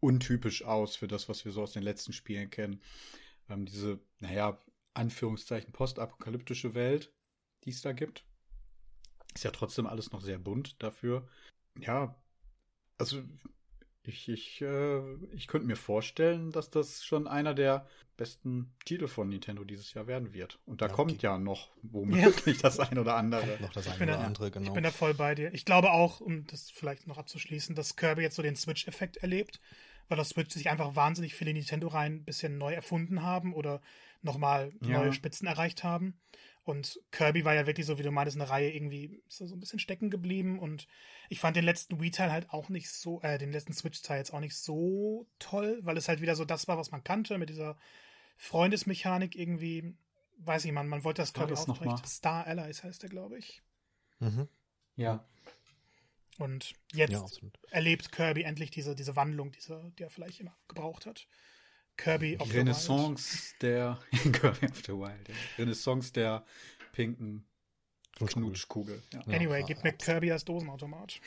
[0.00, 2.80] untypisch aus für das, was wir so aus den letzten Spielen kennen.
[3.48, 4.58] Ähm, diese, naja,
[4.94, 7.12] Anführungszeichen postapokalyptische Welt,
[7.64, 8.24] die es da gibt.
[9.34, 11.28] Ist ja trotzdem alles noch sehr bunt dafür.
[11.78, 12.16] Ja,
[12.98, 13.22] also
[14.02, 17.86] ich, ich, äh, ich könnte mir vorstellen, dass das schon einer der
[18.16, 20.58] besten Titel von Nintendo dieses Jahr werden wird.
[20.66, 22.62] Und da ja, kommt ja noch womöglich ja.
[22.62, 23.58] das ein oder andere.
[23.60, 24.68] noch das ein oder da, andere, genau.
[24.68, 25.52] Ich bin da voll bei dir.
[25.54, 29.60] Ich glaube auch, um das vielleicht noch abzuschließen, dass Kirby jetzt so den Switch-Effekt erlebt,
[30.08, 33.80] weil das Switch sich einfach wahnsinnig viele Nintendo-Reihen ein bisschen neu erfunden haben oder
[34.22, 34.98] nochmal ja.
[34.98, 36.18] neue Spitzen erreicht haben.
[36.62, 39.60] Und Kirby war ja wirklich so, wie du meintest, eine Reihe irgendwie so, so ein
[39.60, 40.58] bisschen stecken geblieben.
[40.58, 40.86] Und
[41.28, 44.40] ich fand den letzten Wii-Teil halt auch nicht so, äh, den letzten Switch-Teil jetzt auch
[44.40, 47.78] nicht so toll, weil es halt wieder so das war, was man kannte, mit dieser
[48.36, 49.94] Freundesmechanik irgendwie.
[50.42, 52.06] Weiß ich, man, man wollte das Kirby aufbrechen.
[52.06, 53.62] Star Allies heißt der, glaube ich.
[54.20, 54.48] Mhm.
[54.96, 55.24] Ja.
[56.38, 57.26] Und jetzt ja,
[57.70, 61.26] erlebt Kirby endlich diese, diese Wandlung, diese, die er vielleicht immer gebraucht hat.
[62.02, 63.98] Kirby of Renaissance the Wild.
[64.12, 65.28] der Kirby of the Wild.
[65.28, 65.34] Ja.
[65.58, 66.44] Renaissance der
[66.92, 67.44] pinken
[68.18, 69.02] Knutschkugel.
[69.12, 69.20] Ja.
[69.32, 71.20] Anyway, gib mir Kirby als Dosenautomat.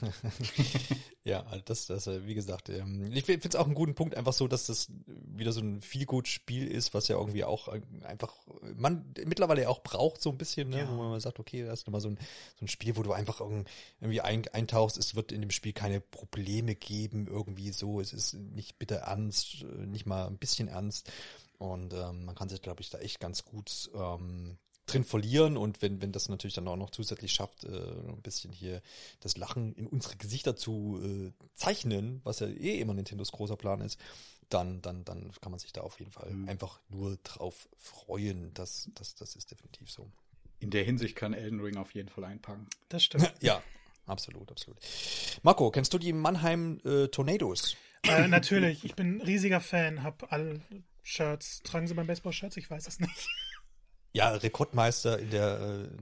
[1.24, 4.32] ja, das, das, äh, wie gesagt, ähm, ich finde es auch einen guten Punkt, einfach
[4.32, 7.80] so, dass das wieder so ein viel gut Spiel ist, was ja irgendwie auch äh,
[8.04, 8.34] einfach
[8.76, 10.80] man mittlerweile auch braucht, so ein bisschen, ne?
[10.80, 10.90] Ja.
[10.90, 12.18] wo man sagt, okay, das ist nochmal so ein,
[12.58, 16.00] so ein Spiel, wo du einfach irgendwie ein, eintauchst, es wird in dem Spiel keine
[16.00, 21.10] Probleme geben, irgendwie so, es ist nicht bitter ernst, äh, nicht mal ein bisschen ernst.
[21.58, 25.82] Und ähm, man kann sich, glaube ich, da echt ganz gut ähm, drin verlieren und
[25.82, 28.80] wenn, wenn das natürlich dann auch noch zusätzlich schafft, äh, ein bisschen hier
[29.20, 33.80] das Lachen in unsere Gesichter zu äh, zeichnen, was ja eh immer Nintendos großer Plan
[33.80, 34.00] ist,
[34.48, 36.48] dann, dann, dann kann man sich da auf jeden Fall mhm.
[36.48, 38.54] einfach nur drauf freuen.
[38.54, 40.08] Das, das, das ist definitiv so.
[40.60, 42.68] In der Hinsicht kann Elden Ring auf jeden Fall einpacken.
[42.88, 43.32] Das stimmt.
[43.40, 43.62] ja,
[44.06, 44.78] absolut, absolut.
[45.42, 47.76] Marco, kennst du die Mannheim äh, Tornadoes?
[48.04, 50.60] Äh, natürlich, ich bin ein riesiger Fan, hab alle
[51.02, 51.62] Shirts.
[51.62, 52.56] Tragen Sie beim Baseball-Shirts?
[52.56, 53.28] Ich weiß es nicht.
[54.16, 55.60] Ja, Rekordmeister in der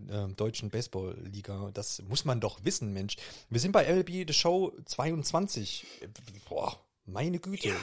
[0.09, 1.73] äh, äh, deutschen Baseball-Liga.
[1.75, 3.17] Das muss man doch wissen, Mensch.
[3.51, 5.85] Wir sind bei MLB The Show 22.
[6.49, 7.71] Boah, meine Güte.
[7.71, 7.75] Ja.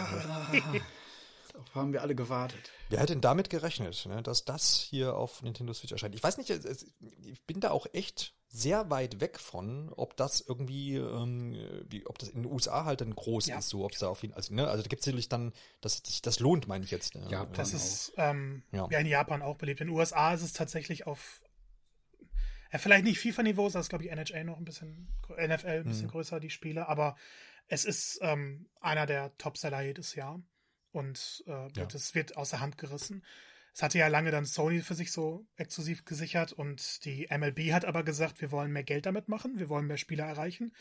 [1.52, 2.72] Darauf haben wir alle gewartet.
[2.88, 6.16] Wer hätte denn damit gerechnet, ne, dass das hier auf Nintendo Switch erscheint?
[6.16, 10.96] Ich weiß nicht, ich bin da auch echt sehr weit weg von, ob das irgendwie,
[10.96, 11.56] ähm,
[11.88, 13.58] wie, ob das in den USA halt dann groß ja.
[13.58, 15.54] ist, so ob es da auf jeden also, ne, also da gibt es sicherlich dann,
[15.80, 17.16] das, das lohnt, meine ich jetzt.
[17.16, 17.26] Ne?
[17.30, 18.88] Ja, das ist ähm, ja.
[18.92, 19.00] ja.
[19.00, 19.80] in Japan auch beliebt.
[19.80, 21.42] In den USA ist es tatsächlich auf
[22.74, 26.08] ja, vielleicht nicht FIFA-Niveau, das ist, glaube ich, NHL noch ein bisschen, NFL ein bisschen
[26.08, 26.12] mhm.
[26.12, 27.16] größer, die Spiele, aber
[27.68, 30.42] es ist ähm, einer der Top-Seller jedes Jahr
[30.92, 31.86] und äh, ja.
[31.86, 33.24] das wird außer Hand gerissen.
[33.74, 37.86] Es hatte ja lange dann Sony für sich so exklusiv gesichert und die MLB hat
[37.86, 40.74] aber gesagt, wir wollen mehr Geld damit machen, wir wollen mehr Spieler erreichen.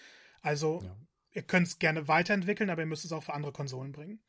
[0.43, 0.97] Also ja.
[1.31, 4.21] ihr könnt es gerne weiterentwickeln, aber ihr müsst es auch für andere Konsolen bringen.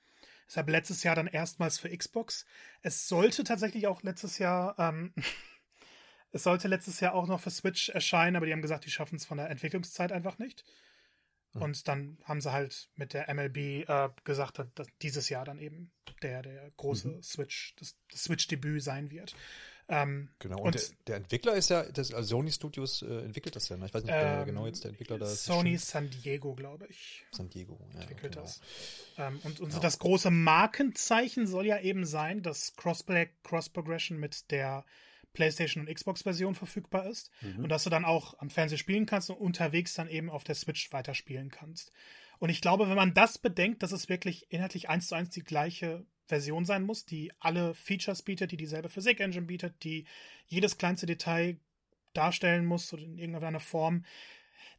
[0.48, 2.46] Deshalb letztes Jahr dann erstmals für Xbox.
[2.82, 5.14] Es sollte tatsächlich auch letztes Jahr, ähm,
[6.32, 9.16] es sollte letztes Jahr auch noch für Switch erscheinen, aber die haben gesagt, die schaffen
[9.16, 10.66] es von der Entwicklungszeit einfach nicht.
[11.54, 11.62] Mhm.
[11.62, 15.92] Und dann haben sie halt mit der MLB äh, gesagt, dass dieses Jahr dann eben
[16.22, 17.24] der, der große mhm.
[17.24, 19.36] Switch, das, das Switch-Debüt sein wird.
[19.88, 23.58] Ähm, genau, und, und der, der, Entwickler ist ja, das, also Sony Studios äh, entwickelt
[23.58, 23.76] das ja.
[23.76, 23.88] Ne?
[23.88, 25.44] Ich weiß nicht, ähm, genau jetzt der Entwickler da ist.
[25.44, 27.26] Sony San Diego, glaube ich.
[27.32, 28.00] San Diego, ja.
[28.00, 28.46] Entwickelt genau.
[28.46, 28.62] das.
[29.18, 34.50] Ähm, und, und so das große Markenzeichen soll ja eben sein, dass Crossplay, Cross-Progression mit
[34.52, 34.86] der
[35.34, 37.64] PlayStation und Xbox-Version verfügbar ist mhm.
[37.64, 40.56] und dass du dann auch am Fernseher spielen kannst und unterwegs dann eben auf der
[40.56, 41.92] Switch weiterspielen kannst.
[42.40, 45.44] Und ich glaube, wenn man das bedenkt, dass es wirklich inhaltlich eins zu eins die
[45.44, 50.06] gleiche Version sein muss, die alle Features bietet, die dieselbe Physik-Engine bietet, die
[50.48, 51.60] jedes kleinste Detail
[52.14, 54.06] darstellen muss oder in irgendeiner Form,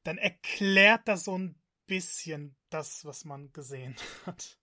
[0.03, 1.55] dann erklärt das so ein
[1.87, 3.97] bisschen das, was man gesehen
[4.27, 4.59] hat.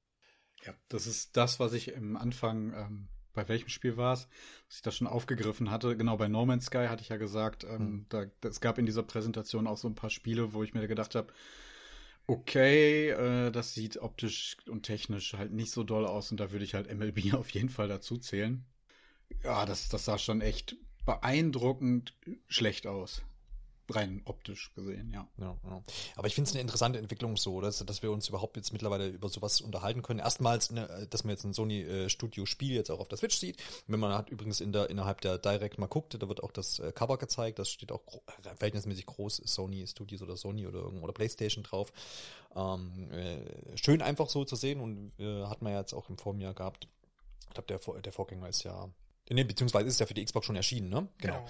[0.65, 4.27] Ja, das ist das, was ich im Anfang ähm, bei welchem Spiel war es,
[4.67, 5.95] was ich da schon aufgegriffen hatte.
[5.95, 8.05] Genau, bei No Man's Sky hatte ich ja gesagt, ähm, mhm.
[8.09, 11.15] da, es gab in dieser Präsentation auch so ein paar Spiele, wo ich mir gedacht
[11.15, 11.33] habe,
[12.27, 16.65] okay, äh, das sieht optisch und technisch halt nicht so doll aus und da würde
[16.65, 18.65] ich halt MLB auf jeden Fall dazu zählen.
[19.43, 20.75] Ja, das, das sah schon echt
[21.05, 22.13] beeindruckend
[22.47, 23.23] schlecht aus.
[23.95, 25.27] Rein optisch gesehen, ja.
[25.37, 25.83] Ja, ja.
[26.15, 29.07] Aber ich finde es eine interessante Entwicklung so, dass, dass wir uns überhaupt jetzt mittlerweile
[29.07, 30.19] über sowas unterhalten können.
[30.19, 33.37] Erstmals, ne, dass man jetzt ein Sony äh, Studio Spiel jetzt auch auf der Switch
[33.37, 33.57] sieht.
[33.87, 36.79] Wenn man hat übrigens in der innerhalb der Direct mal guckt, da wird auch das
[36.79, 37.59] äh, Cover gezeigt.
[37.59, 41.91] Das steht auch gro äh, verhältnismäßig groß Sony Studios oder Sony oder oder PlayStation drauf.
[42.55, 46.17] Ähm, äh, schön einfach so zu sehen und äh, hat man ja jetzt auch im
[46.17, 46.87] Vorjahr gehabt.
[47.47, 48.89] Ich glaube, der, der Vorgänger ist ja
[49.29, 51.07] Nee, beziehungsweise ist es ja für die Xbox schon erschienen, ne?
[51.19, 51.35] Genau.
[51.35, 51.47] genau.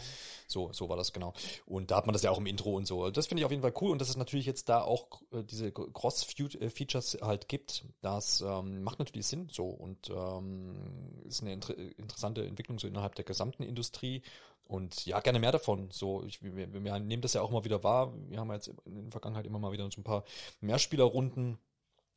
[0.48, 1.34] So, so war das genau.
[1.66, 3.12] Und da hat man das ja auch im Intro und so.
[3.12, 5.44] Das finde ich auf jeden Fall cool und dass es natürlich jetzt da auch äh,
[5.44, 11.78] diese Cross-Features halt gibt, das ähm, macht natürlich Sinn so und ähm, ist eine inter
[11.78, 14.24] interessante Entwicklung so innerhalb der gesamten Industrie.
[14.64, 15.90] Und ja, gerne mehr davon.
[15.92, 18.14] So, ich, wir, wir nehmen das ja auch mal wieder wahr.
[18.28, 20.24] Wir haben jetzt in der Vergangenheit immer mal wieder so ein paar
[20.62, 21.58] Mehrspielerrunden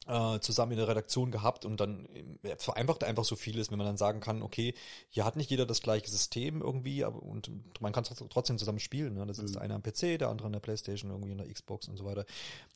[0.07, 2.07] äh, zusammen in der Redaktion gehabt und dann
[2.43, 4.75] äh, vereinfacht einfach so vieles, wenn man dann sagen kann, okay,
[5.09, 7.51] hier hat nicht jeder das gleiche System irgendwie, aber und
[7.81, 9.15] man kann trotzdem zusammen spielen.
[9.15, 9.27] Ne?
[9.27, 9.61] Da sitzt mhm.
[9.61, 12.25] einer am PC, der andere an der Playstation, irgendwie in der Xbox und so weiter.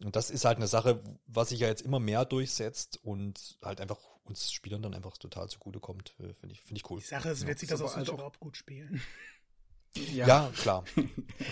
[0.02, 3.80] Und das ist halt eine Sache, was sich ja jetzt immer mehr durchsetzt und halt
[3.80, 6.14] einfach uns Spielern dann einfach total zugutekommt.
[6.18, 7.00] Äh, finde ich, finde ich cool.
[7.00, 9.00] Die Sache ist, wird sich das auch halt überhaupt gut spielen.
[10.14, 10.84] Ja, ja klar.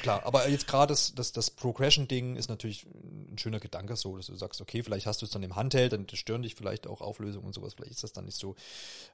[0.02, 0.24] klar.
[0.24, 4.36] Aber jetzt gerade das, das, das Progression-Ding ist natürlich ein schöner Gedanke so, dass du
[4.36, 7.46] sagst, okay, vielleicht hast du es dann im Handheld, dann stören dich vielleicht auch Auflösungen
[7.46, 8.54] und sowas, vielleicht ist das dann nicht so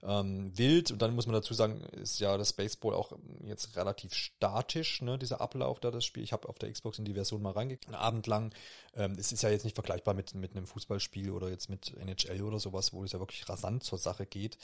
[0.03, 0.91] ähm, wild.
[0.91, 3.13] Und dann muss man dazu sagen, ist ja das Baseball auch
[3.47, 6.23] jetzt relativ statisch, ne, dieser Ablauf da, das Spiel.
[6.23, 8.53] Ich habe auf der Xbox in die Version mal reingeguckt, einen Abend lang.
[8.95, 12.43] Ähm, es ist ja jetzt nicht vergleichbar mit, mit einem Fußballspiel oder jetzt mit NHL
[12.43, 14.59] oder sowas, wo es ja wirklich rasant zur Sache geht.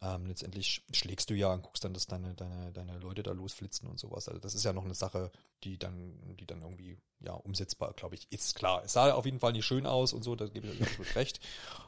[0.00, 3.88] Ähm, letztendlich schlägst du ja und guckst dann, dass deine, deine, deine Leute da losflitzen
[3.88, 4.28] und sowas.
[4.28, 5.32] Also das ist ja noch eine Sache,
[5.64, 8.84] die dann, die dann irgendwie, ja, umsetzbar, glaube ich, ist klar.
[8.84, 11.40] Es sah auf jeden Fall nicht schön aus und so, da gebe ich absolut recht.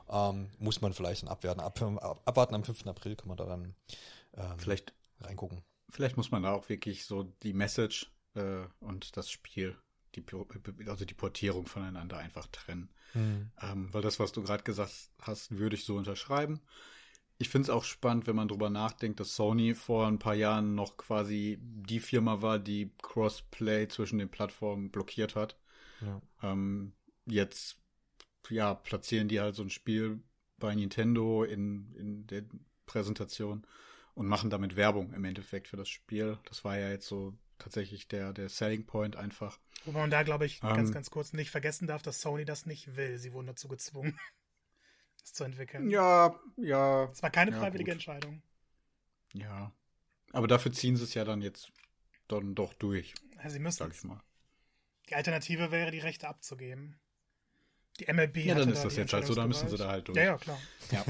[0.09, 1.61] Ähm, muss man vielleicht dann abwarten.
[2.01, 2.87] Ab, abwarten am 5.
[2.89, 3.75] April kann man da dann
[4.35, 5.63] ähm, vielleicht reingucken.
[5.89, 9.77] Vielleicht muss man da auch wirklich so die Message äh, und das Spiel,
[10.17, 10.25] die,
[10.89, 12.91] also die Portierung voneinander einfach trennen.
[13.15, 13.53] Mhm.
[13.61, 16.61] Ähm, weil das, was du gerade gesagt hast, würde ich so unterschreiben
[17.41, 20.75] ich finde es auch spannend, wenn man drüber nachdenkt, dass Sony vor ein paar Jahren
[20.75, 25.57] noch quasi die Firma war, die Crossplay zwischen den Plattformen blockiert hat.
[26.03, 26.21] Ja.
[26.43, 26.93] Ähm,
[27.25, 27.79] jetzt,
[28.51, 30.23] ja, platzieren die halt so ein Spiel
[30.59, 32.45] bei Nintendo in, in der
[32.85, 33.67] Präsentation
[34.13, 36.37] und machen damit Werbung im Endeffekt für das Spiel.
[36.45, 39.59] Das war ja jetzt so tatsächlich der, der Selling Point einfach.
[39.87, 42.67] Wobei man da, glaube ich, ähm, ganz, ganz kurz nicht vergessen darf, dass Sony das
[42.67, 43.17] nicht will.
[43.17, 44.19] Sie wurden dazu gezwungen
[45.23, 45.91] das zu entwickeln.
[45.91, 47.05] Ja, ja.
[47.05, 48.43] Es war keine freiwillige ja, Entscheidung.
[49.33, 49.73] Ja.
[50.33, 51.73] Aber dafür ziehen sie es ja dann jetzt
[52.29, 53.15] dann doch durch.
[53.43, 53.79] Ja, sie müssen.
[53.79, 54.21] Sag ich mal.
[55.09, 56.99] Die Alternative wäre, die Rechte abzugeben.
[57.99, 60.09] Die MLB Ja, dann ist da das jetzt halt so, da müssen sie da halt
[60.09, 60.17] durch.
[60.17, 60.59] Ja, ja, klar.
[60.91, 61.05] Ja.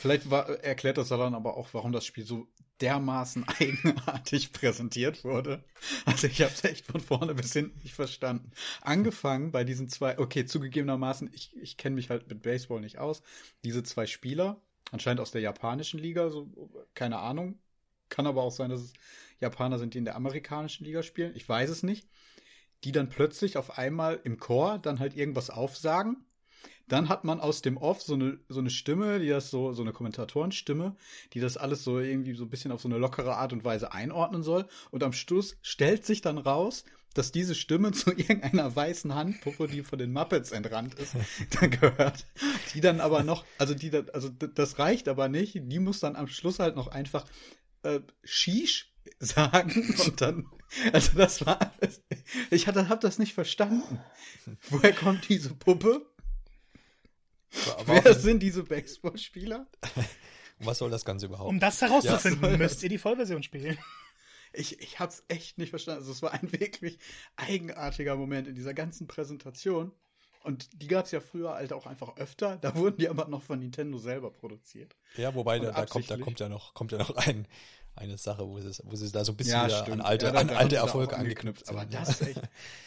[0.00, 2.48] Vielleicht war, erklärt das dann aber auch, warum das Spiel so
[2.82, 5.64] dermaßen eigenartig präsentiert wurde.
[6.04, 8.50] Also ich habe es echt von vorne bis hinten nicht verstanden.
[8.82, 13.22] Angefangen bei diesen zwei, okay, zugegebenermaßen, ich, ich kenne mich halt mit Baseball nicht aus.
[13.64, 14.60] Diese zwei Spieler,
[14.90, 16.50] anscheinend aus der japanischen Liga, so
[16.94, 17.58] keine Ahnung.
[18.08, 18.92] Kann aber auch sein, dass es
[19.40, 21.34] Japaner sind, die in der amerikanischen Liga spielen.
[21.34, 22.06] Ich weiß es nicht.
[22.84, 26.24] Die dann plötzlich auf einmal im Chor dann halt irgendwas aufsagen
[26.88, 29.82] dann hat man aus dem Off so eine, so eine Stimme, die das so, so
[29.82, 30.94] eine Kommentatorenstimme,
[31.32, 33.92] die das alles so irgendwie so ein bisschen auf so eine lockere Art und Weise
[33.92, 34.66] einordnen soll.
[34.90, 36.84] Und am Schluss stellt sich dann raus,
[37.14, 41.14] dass diese Stimme zu irgendeiner weißen Handpuppe, die von den Muppets entrannt ist,
[41.60, 42.26] da gehört.
[42.74, 45.58] Die dann aber noch, also die, also das reicht aber nicht.
[45.62, 47.26] Die muss dann am Schluss halt noch einfach
[47.82, 50.46] äh, Shish sagen und dann,
[50.92, 51.72] also das war,
[52.50, 54.00] ich hatte, hab das nicht verstanden.
[54.70, 56.06] Woher kommt diese Puppe?
[57.86, 59.66] Wer sind diese Baseballspieler?
[60.58, 61.48] Was soll das Ganze überhaupt?
[61.48, 63.78] Um das herauszufinden, ja, müsst ihr die Vollversion spielen.
[64.52, 66.00] Ich, ich hab's echt nicht verstanden.
[66.00, 66.98] Also es war ein wirklich
[67.36, 69.92] eigenartiger Moment in dieser ganzen Präsentation.
[70.42, 72.56] Und die gab's ja früher halt auch einfach öfter.
[72.56, 74.96] Da wurden die aber noch von Nintendo selber produziert.
[75.16, 77.46] Ja, wobei da, da, kommt, da kommt ja noch, kommt ja noch ein,
[77.94, 80.50] eine Sache, wo sie, wo sie da so ein bisschen ja, an alte, ja, an
[80.50, 81.76] alte Erfolge angeknüpft sind.
[81.76, 82.40] Aber das echt,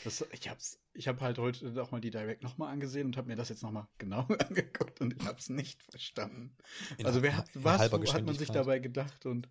[0.03, 3.27] das, ich hab's, ich habe halt heute auch mal die Direct nochmal angesehen und habe
[3.27, 6.56] mir das jetzt nochmal genau angeguckt und ich habe es nicht verstanden.
[6.98, 9.48] In also wer was hat man sich dabei gedacht und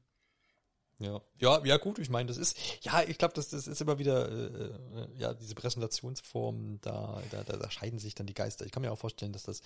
[0.98, 3.98] ja, ja, ja gut, ich meine, das ist, ja, ich glaube, das, das ist immer
[3.98, 8.64] wieder, äh, äh, ja, diese Präsentationsform, da, da, da scheiden sich dann die Geister.
[8.64, 9.62] Ich kann mir auch vorstellen, dass das,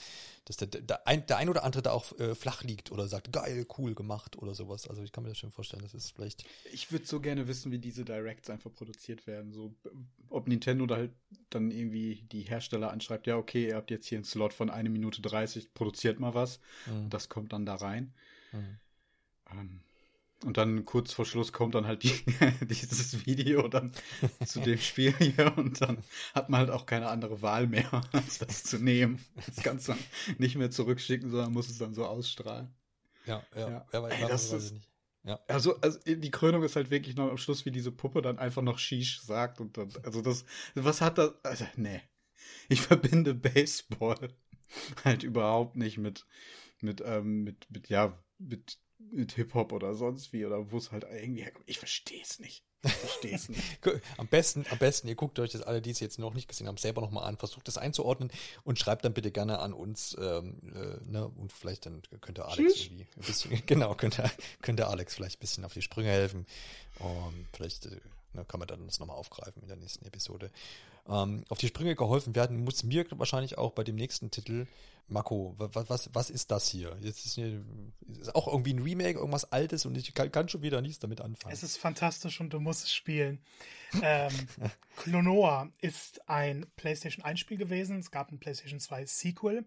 [0.47, 3.31] dass der, der, ein, der ein oder andere da auch äh, flach liegt oder sagt,
[3.31, 4.89] geil, cool gemacht oder sowas.
[4.89, 6.45] Also ich kann mir das schon vorstellen, das ist vielleicht.
[6.73, 9.53] Ich würde so gerne wissen, wie diese Directs einfach produziert werden.
[9.53, 9.75] So,
[10.31, 11.13] ob Nintendo da halt
[11.51, 14.89] dann irgendwie die Hersteller anschreibt, ja, okay, ihr habt jetzt hier einen Slot von eine
[14.89, 16.59] Minute 30, produziert mal was.
[16.87, 17.11] Mhm.
[17.11, 18.15] Das kommt dann da rein.
[18.53, 18.79] Mhm.
[19.51, 19.81] Ähm,
[20.44, 22.12] Und dann kurz vor Schluss kommt dann halt die,
[22.60, 23.93] dieses Video dann
[24.47, 25.98] zu dem Spiel hier und dann
[26.32, 29.24] hat man halt auch keine andere Wahl mehr, als das zu nehmen.
[29.35, 30.02] Das kannst du dann
[30.39, 32.73] nicht mehr zurückschicken, sondern muss es dann so ausstrahlen.
[33.27, 33.69] Ja, ja.
[33.69, 33.86] Ja.
[33.93, 34.09] ja.
[34.09, 34.89] Ey, das ist- nicht.
[35.24, 35.40] Ja.
[35.48, 38.62] Also, also die Krönung ist halt wirklich noch am Schluss, wie diese Puppe dann einfach
[38.62, 40.44] noch Shish sagt und dann, also das,
[40.74, 42.01] was hat das, also, nee.
[42.69, 44.32] Ich verbinde Baseball
[45.05, 46.24] halt überhaupt nicht mit,
[46.81, 51.05] mit, ähm, mit, mit, ja, mit, mit Hip-Hop oder sonst wie, oder wo es halt
[51.11, 51.65] irgendwie herkommt.
[51.69, 52.65] Ich verstehe es nicht.
[52.85, 53.62] Ich verstehe es nicht.
[54.16, 56.69] Am besten, am besten, ihr guckt euch das alle, die es jetzt noch nicht gesehen
[56.69, 58.31] haben, selber nochmal an, versucht das einzuordnen
[58.65, 62.75] und schreibt dann bitte gerne an uns, ähm, äh, ne, und vielleicht dann könnte Alex
[62.75, 62.85] Tschüss.
[62.87, 64.31] irgendwie ein bisschen, genau, könnte,
[64.62, 66.47] könnte Alex vielleicht ein bisschen auf die Sprünge helfen.
[66.99, 68.01] Um, vielleicht äh,
[68.33, 70.51] ne, kann man dann das nochmal aufgreifen in der nächsten Episode.
[71.09, 74.67] Ähm, auf die Sprünge geholfen werden muss mir wahrscheinlich auch bei dem nächsten Titel.
[75.11, 76.95] Marco, was, was, was ist das hier?
[77.01, 77.65] Jetzt ist, hier,
[78.21, 81.23] ist auch irgendwie ein Remake, irgendwas Altes und ich kann, kann schon wieder nichts damit
[81.23, 81.53] anfangen.
[81.53, 83.41] Es ist fantastisch und du musst es spielen.
[84.03, 84.33] ähm,
[84.97, 87.99] Klonoa ist ein PlayStation 1 Spiel gewesen.
[87.99, 89.65] Es gab ein PlayStation 2 Sequel,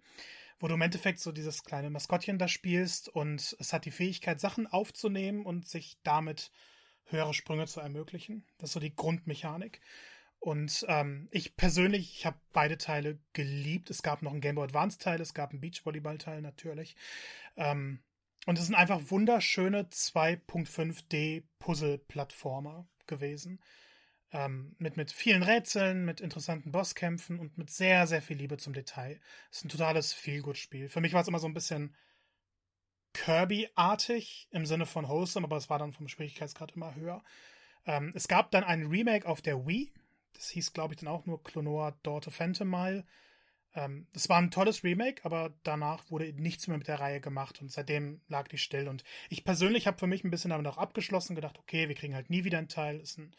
[0.59, 4.39] wo du im Endeffekt so dieses kleine Maskottchen da spielst und es hat die Fähigkeit,
[4.39, 6.51] Sachen aufzunehmen und sich damit
[7.05, 8.45] höhere Sprünge zu ermöglichen.
[8.59, 9.81] Das ist so die Grundmechanik.
[10.41, 13.91] Und ähm, ich persönlich, ich habe beide Teile geliebt.
[13.91, 16.95] Es gab noch einen Game Boy Advance Teil, es gab einen Beachvolleyball Teil natürlich.
[17.55, 17.99] Ähm,
[18.47, 23.61] und es sind einfach wunderschöne 2.5D Puzzle-Plattformer gewesen.
[24.31, 28.73] Ähm, mit, mit vielen Rätseln, mit interessanten Bosskämpfen und mit sehr, sehr viel Liebe zum
[28.73, 29.19] Detail.
[29.51, 30.89] Es ist ein totales Feel-Good-Spiel.
[30.89, 31.95] Für mich war es immer so ein bisschen
[33.13, 37.23] Kirby-artig im Sinne von wholesome, aber es war dann vom Schwierigkeitsgrad immer höher.
[37.85, 39.93] Ähm, es gab dann ein Remake auf der Wii.
[40.41, 43.05] Das hieß, glaube ich, dann auch nur Klonoa Daughter Phantom Mile.
[43.75, 47.61] Ähm, das war ein tolles Remake, aber danach wurde nichts mehr mit der Reihe gemacht
[47.61, 48.87] und seitdem lag die still.
[48.87, 52.15] Und ich persönlich habe für mich ein bisschen damit auch abgeschlossen, gedacht, okay, wir kriegen
[52.15, 52.99] halt nie wieder einen Teil.
[52.99, 53.35] Ist ein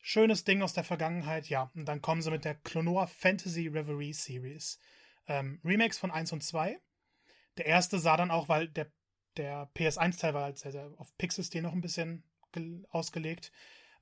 [0.00, 1.68] schönes Ding aus der Vergangenheit, ja.
[1.74, 4.78] Und dann kommen sie mit der Klonoa Fantasy Reverie Series.
[5.26, 6.78] Ähm, Remakes von 1 und 2.
[7.56, 8.86] Der erste sah dann auch, weil der,
[9.36, 13.50] der PS1-Teil war halt sehr, sehr auf Pixel-Stil noch ein bisschen gel- ausgelegt.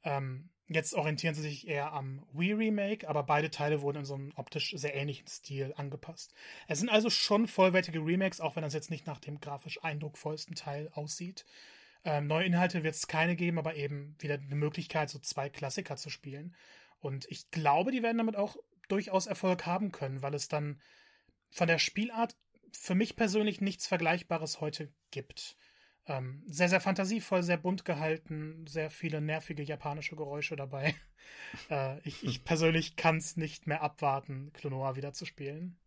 [0.03, 4.32] Ähm, jetzt orientieren sie sich eher am Wii-Remake, aber beide Teile wurden in so einem
[4.36, 6.32] optisch sehr ähnlichen Stil angepasst.
[6.69, 10.55] Es sind also schon vollwertige Remakes, auch wenn das jetzt nicht nach dem grafisch eindrucksvollsten
[10.55, 11.45] Teil aussieht.
[12.05, 15.97] Ähm, neue Inhalte wird es keine geben, aber eben wieder eine Möglichkeit, so zwei Klassiker
[15.97, 16.55] zu spielen.
[17.01, 18.57] Und ich glaube, die werden damit auch
[18.89, 20.81] durchaus Erfolg haben können, weil es dann
[21.51, 22.36] von der Spielart
[22.73, 25.57] für mich persönlich nichts Vergleichbares heute gibt.
[26.06, 30.94] Ähm, sehr, sehr fantasievoll, sehr bunt gehalten, sehr viele nervige japanische Geräusche dabei.
[31.70, 35.78] äh, ich, ich persönlich kann es nicht mehr abwarten, Klonoa wieder zu spielen.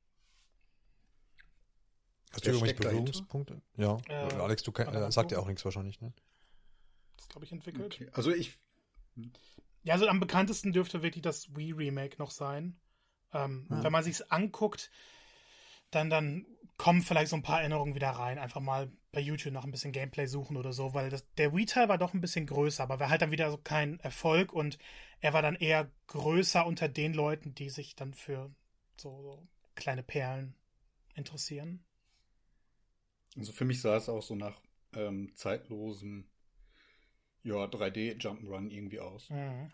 [2.32, 2.76] Hast du irgendwelche?
[2.76, 3.62] Berührungspunkte?
[3.76, 3.98] Ja.
[4.08, 6.12] Äh, Alex, du mal äh, sagt ja auch nichts wahrscheinlich, ne?
[7.16, 7.94] Das glaube ich entwickelt.
[7.94, 8.10] Okay.
[8.14, 8.58] Also ich,
[9.84, 12.76] Ja, also am bekanntesten dürfte wirklich das Wii-Remake noch sein.
[13.34, 13.84] Ähm, Ah.
[13.84, 14.92] Wenn man sich's anguckt,
[15.92, 16.46] dann, dann
[16.78, 18.38] kommen vielleicht so ein paar Erinnerungen wieder rein.
[18.40, 21.90] Einfach mal bei YouTube noch ein bisschen Gameplay suchen oder so, weil das, der Wii-Teil
[21.90, 24.78] war doch ein bisschen größer, aber war halt dann wieder so kein Erfolg und
[25.22, 28.52] er war dann eher größer unter den Leuten, die sich dann für
[28.96, 30.54] so, so kleine Perlen
[31.16, 31.84] interessieren.
[33.36, 34.62] also für mich sah es auch so nach
[34.94, 36.30] ähm, zeitlosem,
[37.42, 39.32] ja, 3D Jump'n'Run irgendwie aus.
[39.32, 39.72] Mhm.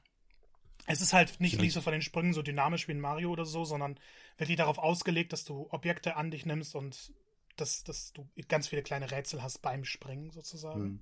[0.86, 3.44] Es ist halt nicht, nicht so von den Sprüngen so dynamisch wie in Mario oder
[3.44, 4.00] so, sondern
[4.38, 7.12] wirklich darauf ausgelegt, dass du Objekte an dich nimmst und
[7.56, 10.82] dass, dass du ganz viele kleine Rätsel hast beim Springen sozusagen.
[10.82, 11.00] Hm.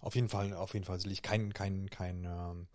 [0.00, 2.66] Auf jeden Fall, auf jeden Fall sicherlich kein, kein, kein, ähm,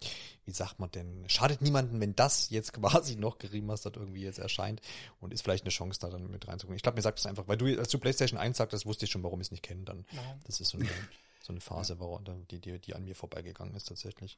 [0.46, 2.74] wie sagt man denn, schadet niemanden, wenn das jetzt
[3.06, 4.82] quasi noch geremastert irgendwie jetzt erscheint
[5.20, 6.76] und ist vielleicht eine Chance, da dann mit reinzugucken.
[6.76, 9.12] Ich glaube, mir sagt das einfach, weil du, als du PlayStation 1 sagtest, wusste ich
[9.12, 10.06] schon, warum ich es nicht kenne, dann.
[10.12, 10.40] Ja.
[10.46, 10.88] Das ist so eine,
[11.42, 14.38] so eine Phase, warum, die, die, die an mir vorbeigegangen ist tatsächlich.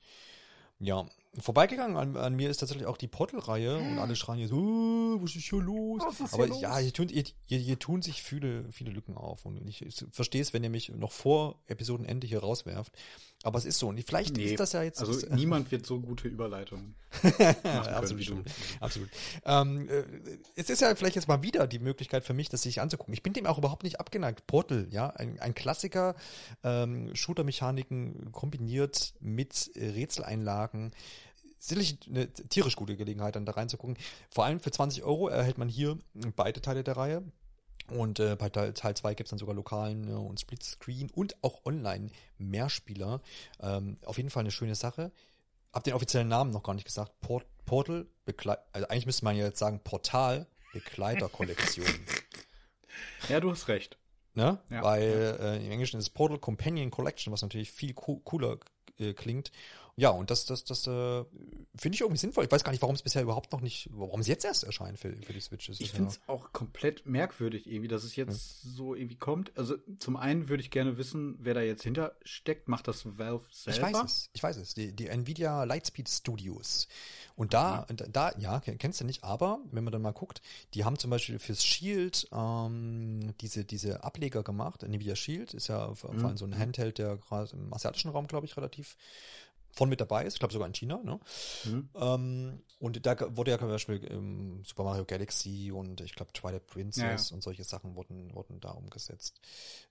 [0.80, 1.06] Ja,
[1.40, 5.36] vorbeigegangen an, an mir ist tatsächlich auch die Portal-Reihe und alle schreien jetzt, oh, was
[5.36, 6.04] ist hier los?
[6.20, 6.82] Ist Aber hier ja, los?
[6.82, 10.42] hier tun, hier, hier, hier tun sich viele, viele Lücken auf und ich, ich verstehe
[10.42, 12.92] es, wenn ihr mich noch vor Episodenende hier rauswerft.
[13.48, 15.00] Aber es ist so und vielleicht Nee, ist das ja jetzt...
[15.00, 18.42] Also niemand wird so gute Überleitungen machen können absolut, wie du.
[18.42, 18.52] stimmt.
[18.82, 19.10] absolut.
[19.46, 20.04] Ähm, äh,
[20.56, 23.14] es ist ja vielleicht jetzt mal wieder die Möglichkeit für mich, das sich anzugucken.
[23.14, 24.48] Ich bin dem auch überhaupt nicht abgeneigt.
[24.48, 26.16] Portal, ja, ein, ein Klassiker,
[26.62, 30.92] ähm, Shooter-Mechaniken kombiniert mit Rätseleinlagen.
[31.58, 33.96] Sicherlich eine tierisch gute Gelegenheit, dann da reinzugucken.
[34.30, 35.98] Vor allem für 20 Euro erhält man hier
[36.36, 37.24] beide Teile der Reihe.
[37.90, 41.66] Und äh, bei Teil 2 gibt es dann sogar lokalen ja, und Splitscreen und auch
[41.66, 43.22] online Mehrspieler.
[43.62, 45.12] Ähm, auf jeden Fall eine schöne Sache.
[45.72, 47.20] Hab den offiziellen Namen noch gar nicht gesagt.
[47.22, 51.88] Port Portal, Begle also eigentlich müsste man ja jetzt sagen Portal Begleiterkollektion.
[53.30, 53.98] Ja, du hast recht.
[54.34, 54.60] Ne?
[54.70, 55.38] Ja, Weil.
[55.40, 58.58] Äh, im Englischen ist Portal Companion Collection, was natürlich viel co cooler
[59.00, 59.52] äh, klingt.
[60.00, 61.26] Ja, und das, das, das äh,
[61.76, 62.46] finde ich irgendwie sinnvoll.
[62.46, 65.00] Ich weiß gar nicht, warum es bisher überhaupt noch nicht, warum es jetzt erst erscheint
[65.00, 65.82] für, für die Switches.
[65.82, 66.22] Ich finde es ja.
[66.28, 68.70] auch komplett merkwürdig irgendwie, dass es jetzt ja.
[68.76, 69.58] so irgendwie kommt.
[69.58, 72.68] Also zum einen würde ich gerne wissen, wer da jetzt hinter steckt.
[72.68, 73.88] Macht das Valve selber?
[73.88, 74.76] Ich weiß es, ich weiß es.
[74.76, 76.88] Die, die Nvidia Lightspeed Studios.
[77.36, 78.06] Und da, ja.
[78.08, 80.44] da, ja, kennst du nicht, aber wenn man dann mal guckt,
[80.76, 84.84] die haben zum Beispiel fürs Shield ähm, diese, diese Ableger gemacht.
[84.84, 86.38] Nvidia Shield ist ja vor allem mhm.
[86.38, 88.96] so ein Handheld, der gerade im asiatischen Raum, glaube ich, relativ
[89.78, 91.00] von mit dabei ist, ich glaube sogar in China.
[91.04, 91.20] Ne?
[91.66, 91.90] Mhm.
[91.96, 96.66] Ähm, und da wurde ja zum Beispiel ähm, Super Mario Galaxy und ich glaube Twilight
[96.66, 97.36] Princess ja.
[97.36, 99.40] und solche Sachen wurden, wurden da umgesetzt.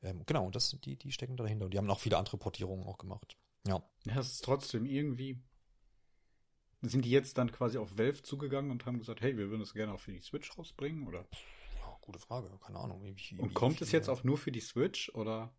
[0.03, 1.67] Ähm, genau, und das, die, die stecken dahinter.
[1.67, 3.37] Und die haben auch viele andere Portierungen auch gemacht.
[3.67, 3.83] Ja.
[4.05, 5.41] Es ist trotzdem irgendwie.
[6.83, 9.73] Sind die jetzt dann quasi auf Valve zugegangen und haben gesagt, hey, wir würden das
[9.73, 11.27] gerne auch für die Switch rausbringen, oder?
[11.77, 13.03] Ja, gute Frage, keine Ahnung.
[13.03, 15.55] Wie, wie, und kommt es jetzt auch nur für die Switch, oder?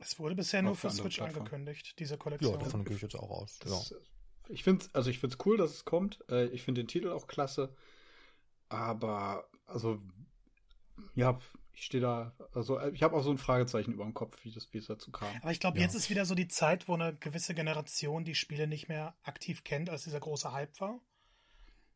[0.00, 2.54] Es wurde bisher nur für Switch angekündigt, diese Kollektion.
[2.54, 3.58] Ja, davon gehe ich jetzt auch aus.
[3.60, 3.96] Das, ja.
[4.48, 6.24] Ich finde also ich finde es cool, dass es kommt.
[6.28, 7.74] Äh, ich finde den Titel auch klasse.
[8.68, 10.00] Aber, also,
[11.14, 11.38] ja,
[11.72, 14.72] ich stehe da, also ich habe auch so ein Fragezeichen über dem Kopf, wie, das,
[14.72, 15.28] wie es dazu kam.
[15.42, 15.84] Aber ich glaube, ja.
[15.84, 19.64] jetzt ist wieder so die Zeit, wo eine gewisse Generation die Spiele nicht mehr aktiv
[19.64, 21.00] kennt, als dieser große Hype war.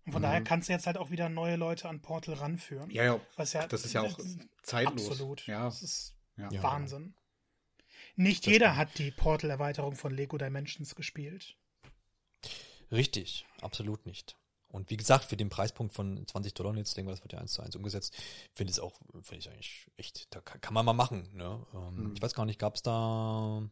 [0.04, 0.24] Und von mhm.
[0.24, 2.90] daher kannst du jetzt halt auch wieder neue Leute an Portal ranführen.
[2.90, 3.20] Ja, ja.
[3.36, 4.18] Was ja das ist ja auch
[4.62, 5.10] zeitlos.
[5.10, 5.46] Absolut.
[5.46, 5.64] Ja.
[5.64, 6.62] Das ist ja.
[6.62, 7.14] Wahnsinn.
[8.18, 11.56] Nicht das jeder hat die Portal-Erweiterung von Lego Dimensions gespielt.
[12.90, 14.36] Richtig, absolut nicht.
[14.66, 17.38] Und wie gesagt, für den Preispunkt von 20 Dollar, jetzt denke ich, das wird ja
[17.38, 18.14] eins zu eins umgesetzt,
[18.54, 21.28] finde ich es auch, finde ich eigentlich echt, da kann, kann man mal machen.
[21.32, 21.64] Ne?
[21.72, 22.12] Ähm, hm.
[22.14, 23.62] Ich weiß gar nicht, gab es da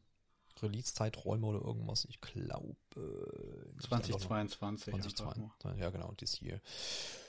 [0.62, 2.04] Release-Zeiträume oder irgendwas?
[2.04, 2.76] Ich glaube.
[2.94, 4.94] Äh, 2022.
[4.94, 6.60] 2022, ja, genau, this year.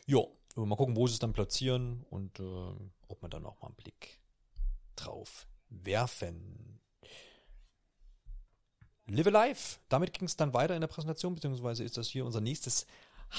[0.06, 0.20] Ja,
[0.56, 2.44] mal gucken, wo sie es dann platzieren und äh,
[3.08, 4.20] ob man dann auch mal einen Blick
[4.96, 6.80] drauf werfen.
[9.08, 9.60] Live Alive.
[9.90, 12.86] Damit ging es dann weiter in der Präsentation, beziehungsweise ist das hier unser nächstes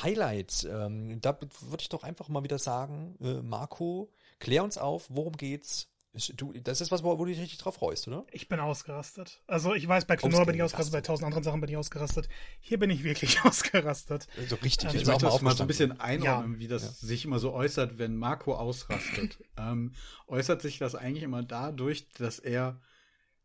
[0.03, 0.67] Highlight.
[0.71, 5.37] Ähm, da würde ich doch einfach mal wieder sagen, äh, Marco, klär uns auf, worum
[5.37, 5.89] geht's?
[6.37, 8.25] Du, das ist was, wo du dich richtig drauf freust, oder?
[8.33, 9.43] Ich bin ausgerastet.
[9.47, 12.29] Also ich weiß, bei Clonor bin ich ausgerastet, bei tausend anderen Sachen bin ich ausgerastet.
[12.61, 14.27] Hier bin ich wirklich ausgerastet.
[14.35, 14.95] So also richtig.
[14.95, 16.59] Ähm, ich möchte das mal so ein bisschen einordnen, ja.
[16.59, 16.91] wie das ja.
[16.91, 19.39] sich immer so äußert, wenn Marco ausrastet.
[19.59, 19.93] ähm,
[20.27, 22.81] äußert sich das eigentlich immer dadurch, dass er,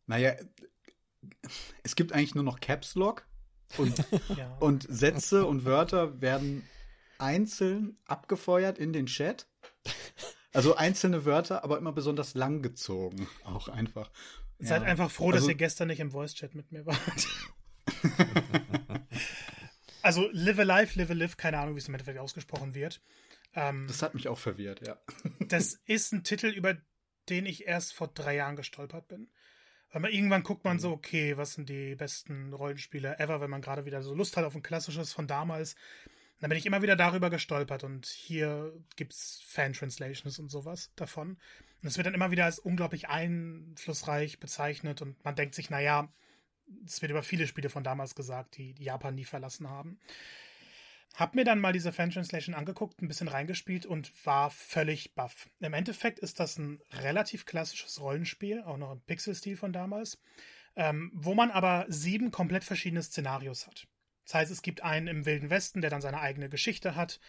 [0.07, 0.33] naja,
[1.83, 3.25] es gibt eigentlich nur noch Caps Lock
[3.77, 4.03] und,
[4.37, 4.55] ja.
[4.59, 6.67] und Sätze und Wörter werden
[7.17, 9.47] einzeln abgefeuert in den Chat.
[10.53, 13.27] Also einzelne Wörter, aber immer besonders lang gezogen.
[13.43, 14.11] Auch einfach.
[14.59, 14.87] Seid ja.
[14.87, 17.27] einfach froh, dass also, ihr gestern nicht im Voice-Chat mit mir wart.
[20.01, 23.01] also Live Alive, Live Alive, keine Ahnung, wie es im Endeffekt ausgesprochen wird.
[23.55, 24.97] Ähm, das hat mich auch verwirrt, ja.
[25.39, 26.77] das ist ein Titel, über
[27.29, 29.29] den ich erst vor drei Jahren gestolpert bin.
[29.93, 30.93] Weil man irgendwann guckt man so, mhm.
[30.95, 34.55] okay, was sind die besten Rollenspiele ever, wenn man gerade wieder so Lust hat auf
[34.55, 35.75] ein klassisches von damals.
[36.39, 41.37] Dann bin ich immer wieder darüber gestolpert und hier gibt's Fan-Translations und sowas davon.
[41.81, 46.11] Und es wird dann immer wieder als unglaublich einflussreich bezeichnet und man denkt sich, naja,
[46.85, 49.99] es wird über viele Spiele von damals gesagt, die Japan nie verlassen haben.
[51.13, 55.49] Hab mir dann mal diese Fan-Translation angeguckt, ein bisschen reingespielt und war völlig baff.
[55.59, 60.19] Im Endeffekt ist das ein relativ klassisches Rollenspiel, auch noch im Pixel-Stil von damals,
[60.75, 63.87] ähm, wo man aber sieben komplett verschiedene Szenarios hat.
[64.25, 67.19] Das heißt, es gibt einen im Wilden Westen, der dann seine eigene Geschichte hat.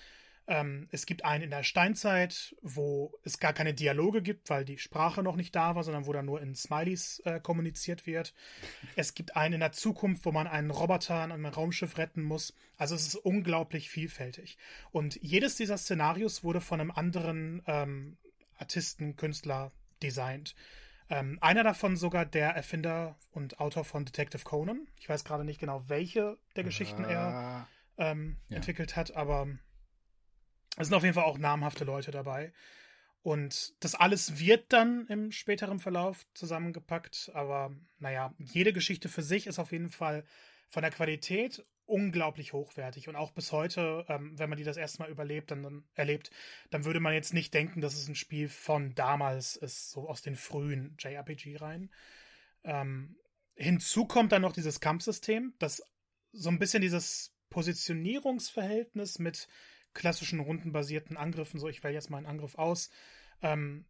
[0.46, 4.78] Ähm, es gibt einen in der Steinzeit, wo es gar keine Dialoge gibt, weil die
[4.78, 8.34] Sprache noch nicht da war, sondern wo dann nur in Smileys äh, kommuniziert wird.
[8.94, 12.54] Es gibt einen in der Zukunft, wo man einen Roboter an einem Raumschiff retten muss.
[12.76, 14.58] Also es ist unglaublich vielfältig.
[14.90, 18.18] Und jedes dieser Szenarios wurde von einem anderen ähm,
[18.58, 19.72] Artisten, Künstler
[20.02, 20.54] designt.
[21.08, 24.88] Ähm, einer davon sogar der Erfinder und Autor von Detective Conan.
[24.98, 27.68] Ich weiß gerade nicht genau, welche der Geschichten er ah.
[27.98, 28.56] ähm, ja.
[28.56, 29.48] entwickelt hat, aber
[30.76, 32.52] es sind auf jeden Fall auch namhafte Leute dabei.
[33.22, 37.30] Und das alles wird dann im späteren Verlauf zusammengepackt.
[37.32, 40.24] Aber naja, jede Geschichte für sich ist auf jeden Fall
[40.68, 43.08] von der Qualität unglaublich hochwertig.
[43.08, 46.30] Und auch bis heute, ähm, wenn man die das erste Mal überlebt, dann, dann, erlebt,
[46.70, 50.22] dann würde man jetzt nicht denken, dass es ein Spiel von damals ist, so aus
[50.22, 51.90] den frühen JRPG-Reihen.
[52.64, 53.16] Ähm,
[53.54, 55.82] hinzu kommt dann noch dieses Kampfsystem, das
[56.32, 59.48] so ein bisschen dieses Positionierungsverhältnis mit
[59.94, 62.90] klassischen rundenbasierten Angriffen, so ich wähle jetzt mal einen Angriff aus,
[63.42, 63.86] ähm,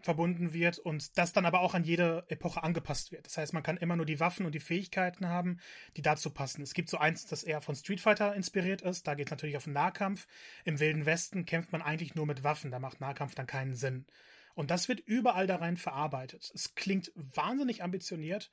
[0.00, 3.26] verbunden wird und das dann aber auch an jede Epoche angepasst wird.
[3.26, 5.58] Das heißt, man kann immer nur die Waffen und die Fähigkeiten haben,
[5.96, 6.62] die dazu passen.
[6.62, 9.06] Es gibt so eins, das eher von Street Fighter inspiriert ist.
[9.06, 10.26] Da geht es natürlich auf den Nahkampf.
[10.64, 12.70] Im Wilden Westen kämpft man eigentlich nur mit Waffen.
[12.70, 14.06] Da macht Nahkampf dann keinen Sinn.
[14.54, 16.50] Und das wird überall da rein verarbeitet.
[16.54, 18.50] Es klingt wahnsinnig ambitioniert.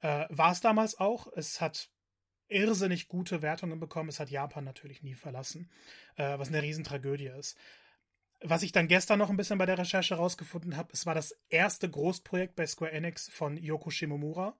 [0.00, 1.28] Äh, War es damals auch.
[1.34, 1.90] Es hat
[2.50, 4.08] irrsinnig gute Wertungen bekommen.
[4.08, 5.70] Es hat Japan natürlich nie verlassen,
[6.16, 7.56] äh, was eine Riesentragödie ist.
[8.42, 11.36] Was ich dann gestern noch ein bisschen bei der Recherche rausgefunden habe, es war das
[11.48, 14.56] erste Großprojekt bei Square Enix von Yoko Shimomura.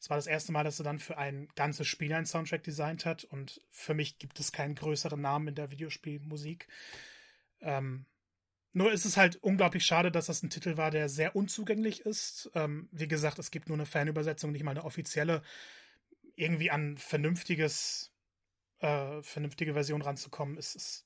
[0.00, 3.06] Es war das erste Mal, dass er dann für ein ganzes Spiel einen Soundtrack designt
[3.06, 6.68] hat und für mich gibt es keinen größeren Namen in der Videospielmusik.
[7.60, 8.04] Ähm,
[8.74, 12.50] nur ist es halt unglaublich schade, dass das ein Titel war, der sehr unzugänglich ist.
[12.54, 15.42] Ähm, wie gesagt, es gibt nur eine Fanübersetzung, nicht mal eine offizielle.
[16.36, 18.12] Irgendwie an vernünftiges,
[18.80, 21.04] äh, vernünftige Version ranzukommen, ist, ist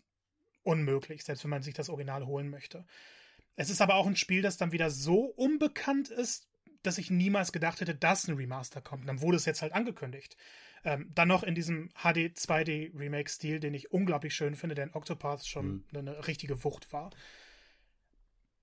[0.63, 2.85] unmöglich, selbst wenn man sich das Original holen möchte.
[3.57, 6.49] Es ist aber auch ein Spiel, das dann wieder so unbekannt ist,
[6.83, 9.03] dass ich niemals gedacht hätte, dass ein Remaster kommt.
[9.03, 10.37] Und dann wurde es jetzt halt angekündigt.
[10.85, 14.95] Ähm, dann noch in diesem HD 2D Remake-Stil, den ich unglaublich schön finde, der in
[14.95, 15.99] Octopath schon mhm.
[15.99, 17.11] eine richtige Wucht war.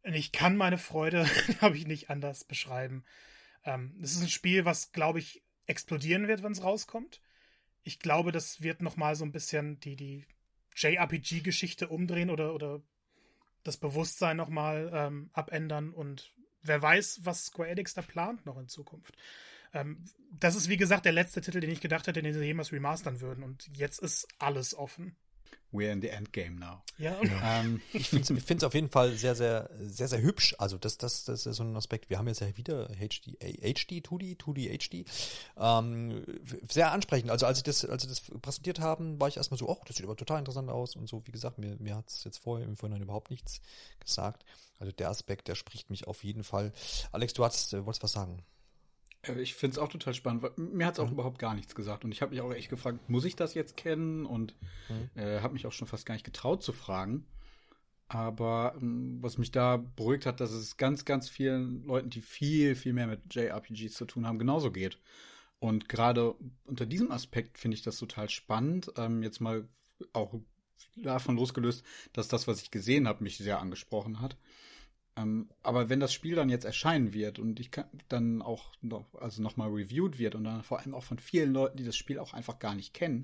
[0.04, 1.26] Ich kann meine Freude,
[1.60, 3.04] glaube ich, nicht anders beschreiben.
[3.66, 7.22] Ähm, es ist ein Spiel, was, glaube ich, explodieren wird, wenn es rauskommt.
[7.84, 10.26] Ich glaube, das wird noch mal so ein bisschen die, die
[10.76, 12.82] JRPG-Geschichte umdrehen oder, oder
[13.64, 18.58] das Bewusstsein noch mal ähm, abändern und wer weiß, was Square Enix da plant noch
[18.58, 19.16] in Zukunft.
[19.74, 22.72] Ähm, das ist, wie gesagt, der letzte Titel, den ich gedacht hätte, den sie jemals
[22.72, 25.16] remastern würden und jetzt ist alles offen
[25.76, 26.82] we're in the endgame now.
[26.98, 30.56] Ja, ähm, ich finde es auf jeden Fall sehr, sehr, sehr, sehr hübsch.
[30.58, 32.10] Also das, das, das ist so ein Aspekt.
[32.10, 35.06] Wir haben jetzt ja wieder HD, HD, 2D, 2D, HD.
[35.58, 36.24] Ähm,
[36.70, 37.32] sehr ansprechend.
[37.32, 39.98] Also als ich das, als sie das präsentiert haben, war ich erstmal so, oh, das
[39.98, 41.22] sieht aber total interessant aus und so.
[41.26, 43.62] Wie gesagt, mir, mir hat es jetzt vorher im Vorhinein überhaupt nichts
[44.00, 44.46] gesagt.
[44.80, 46.72] Also der Aspekt, der spricht mich auf jeden Fall.
[47.12, 48.44] Alex, du hast, äh, wolltest was sagen?
[49.28, 51.14] Äh, ich finde es auch total spannend, weil mir hat es auch mhm.
[51.14, 52.04] überhaupt gar nichts gesagt.
[52.04, 54.26] Und ich habe mich auch echt gefragt, muss ich das jetzt kennen?
[54.26, 54.56] Und
[54.90, 55.20] mhm.
[55.20, 57.26] äh, habe mich auch schon fast gar nicht getraut zu fragen.
[58.08, 62.76] Aber ähm, was mich da beruhigt hat, dass es ganz, ganz vielen Leuten, die viel,
[62.76, 65.00] viel mehr mit JRPGs zu tun haben, genauso geht.
[65.60, 66.36] Und gerade
[66.66, 68.92] unter diesem Aspekt finde ich das total spannend.
[68.98, 69.68] Ähm, jetzt mal
[70.14, 70.40] auch
[70.96, 71.84] davon losgelöst,
[72.14, 74.38] dass das, was ich gesehen habe, mich sehr angesprochen hat.
[75.18, 79.14] Ähm, aber wenn das Spiel dann jetzt erscheinen wird und ich kann dann auch noch,
[79.16, 82.20] also nochmal reviewed wird und dann vor allem auch von vielen Leuten, die das Spiel
[82.20, 83.24] auch einfach gar nicht kennen,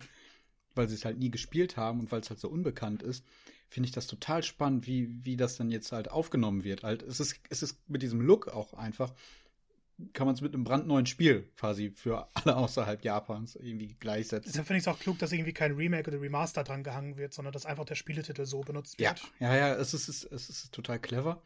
[0.74, 3.26] weil sie es halt nie gespielt haben und weil es halt so unbekannt ist,
[3.68, 6.84] finde ich das total spannend, wie, wie das dann jetzt halt aufgenommen wird.
[6.84, 9.14] Halt, es ist, es ist mit diesem Look auch einfach,
[10.14, 14.50] kann man es mit einem brandneuen Spiel quasi für alle außerhalb Japans irgendwie gleichsetzen.
[14.50, 17.34] Deshalb finde ich es auch klug, dass irgendwie kein Remake oder Remaster dran gehangen wird,
[17.34, 19.22] sondern dass einfach der Spieletitel so benutzt wird.
[19.40, 21.42] Ja, ja, ja, es ist, es ist, es ist total clever.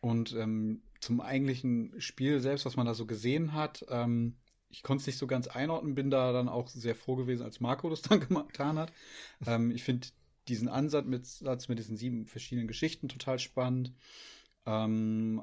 [0.00, 4.36] Und ähm, zum eigentlichen Spiel selbst, was man da so gesehen hat, ähm,
[4.68, 7.60] ich konnte es nicht so ganz einordnen, bin da dann auch sehr froh gewesen, als
[7.60, 8.92] Marco das dann getan hat.
[9.46, 10.08] ähm, ich finde
[10.48, 13.92] diesen Ansatz mit, Satz mit diesen sieben verschiedenen Geschichten total spannend.
[14.64, 15.42] Ähm,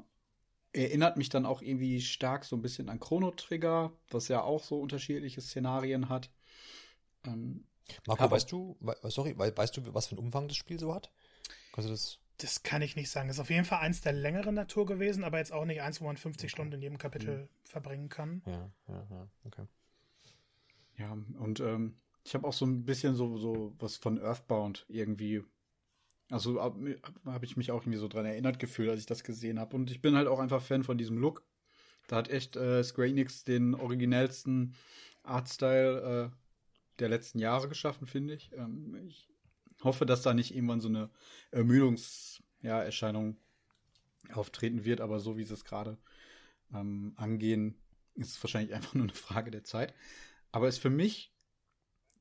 [0.72, 4.62] erinnert mich dann auch irgendwie stark so ein bisschen an Chrono Trigger, was ja auch
[4.62, 6.30] so unterschiedliche Szenarien hat.
[7.26, 7.64] Ähm,
[8.06, 11.10] Marco, weißt du, sorry, weißt du, was für einen Umfang das Spiel so hat?
[11.72, 13.28] Kannst du das das kann ich nicht sagen.
[13.28, 16.06] Ist auf jeden Fall eins der längeren Natur gewesen, aber jetzt auch nicht eins, wo
[16.06, 16.50] man 50 okay.
[16.50, 17.48] Stunden in jedem Kapitel mhm.
[17.62, 18.42] verbringen kann.
[18.46, 19.66] Ja, ja, ja, okay.
[20.96, 25.42] Ja, und ähm, ich habe auch so ein bisschen so, so was von Earthbound irgendwie.
[26.30, 29.60] Also habe hab ich mich auch irgendwie so dran erinnert gefühlt, als ich das gesehen
[29.60, 29.76] habe.
[29.76, 31.44] Und ich bin halt auch einfach Fan von diesem Look.
[32.08, 34.74] Da hat echt äh, Square Enix den originellsten
[35.22, 36.36] Artstyle äh,
[36.98, 38.52] der letzten Jahre geschaffen, finde ich.
[38.52, 39.28] Ähm, ich
[39.84, 41.10] hoffe, dass da nicht irgendwann so eine
[41.50, 43.36] Ermüdungserscheinung
[44.28, 45.98] ja, auftreten wird, aber so wie sie es gerade
[46.72, 47.76] ähm, angehen,
[48.14, 49.94] ist es wahrscheinlich einfach nur eine Frage der Zeit.
[50.52, 51.32] Aber ist für mich,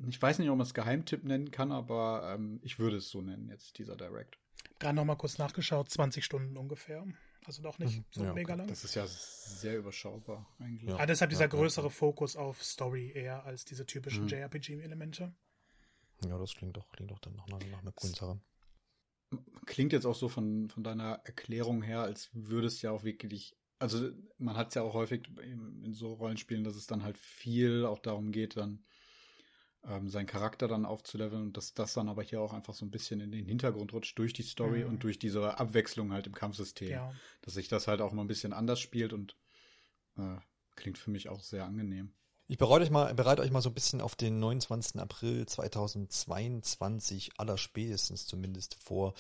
[0.08, 3.22] ich weiß nicht, ob man es Geheimtipp nennen kann, aber ähm, ich würde es so
[3.22, 4.38] nennen, jetzt dieser Direct.
[4.80, 7.06] Gerade nochmal kurz nachgeschaut, 20 Stunden ungefähr.
[7.46, 8.06] Also doch nicht mhm.
[8.12, 8.68] so ja, mega lang.
[8.68, 10.90] Das ist ja sehr überschaubar eigentlich.
[10.90, 14.30] Ja, ah, deshalb dieser größere Fokus auf Story eher als diese typischen mhm.
[14.30, 15.34] JRPG-Elemente.
[16.30, 18.40] Ja, das klingt doch, klingt doch dann noch nach, nach einer coolen Sache.
[19.66, 23.58] Klingt jetzt auch so von, von deiner Erklärung her, als würde es ja auch wirklich,
[23.80, 27.86] also man hat es ja auch häufig in, so Rollenspielen, dass es dann halt viel
[27.86, 28.84] auch darum geht, dann
[29.86, 32.92] ähm, seinen Charakter dann aufzuleveln und dass das dann aber hier auch einfach so ein
[32.92, 34.92] bisschen in den Hintergrund rutscht durch die Story mhm.
[34.92, 36.92] und durch diese Abwechslung halt im Kampfsystem.
[36.92, 37.14] Ja.
[37.42, 39.36] Dass sich das halt auch mal ein bisschen anders spielt und
[40.18, 40.38] äh,
[40.76, 42.14] klingt für mich auch sehr angenehm.
[42.48, 45.00] Ich bereite euch mal, bereite euch mal so ein bisschen auf den 29.
[45.00, 49.14] April 2022 allerspätestens zumindest vor.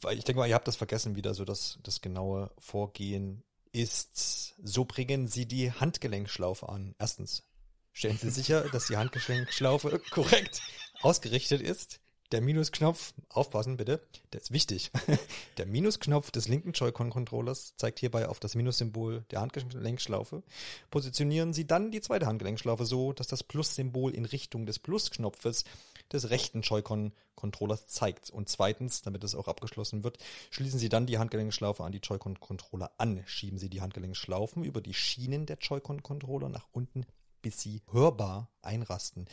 [0.00, 4.54] Weil ich denke mal, ihr habt das vergessen wieder, so dass das genaue Vorgehen ist.
[4.62, 6.94] So bringen Sie die Handgelenkschlaufe an.
[6.98, 7.44] Erstens,
[7.92, 10.60] stellen Sie sicher, dass die Handgelenkschlaufe korrekt
[11.02, 12.00] ausgerichtet ist.
[12.32, 14.00] Der Minusknopf, aufpassen bitte,
[14.32, 14.90] der ist wichtig.
[15.58, 20.42] Der Minusknopf des linken Joy-Con-Controllers zeigt hierbei auf das Minussymbol der Handgelenkschlaufe.
[20.90, 25.64] Positionieren Sie dann die zweite Handgelenkschlaufe so, dass das Plus-Symbol in Richtung des Plusknopfes
[26.12, 28.30] des rechten Joy-Con-Controllers zeigt.
[28.30, 30.18] Und zweitens, damit es auch abgeschlossen wird,
[30.50, 33.22] schließen Sie dann die Handgelenkschlaufe an die Joy-Con-Controller an.
[33.26, 37.06] Schieben Sie die Handgelenkschlaufen über die Schienen der Joy-Con-Controller nach unten,
[37.46, 39.26] bis sie hörbar einrasten.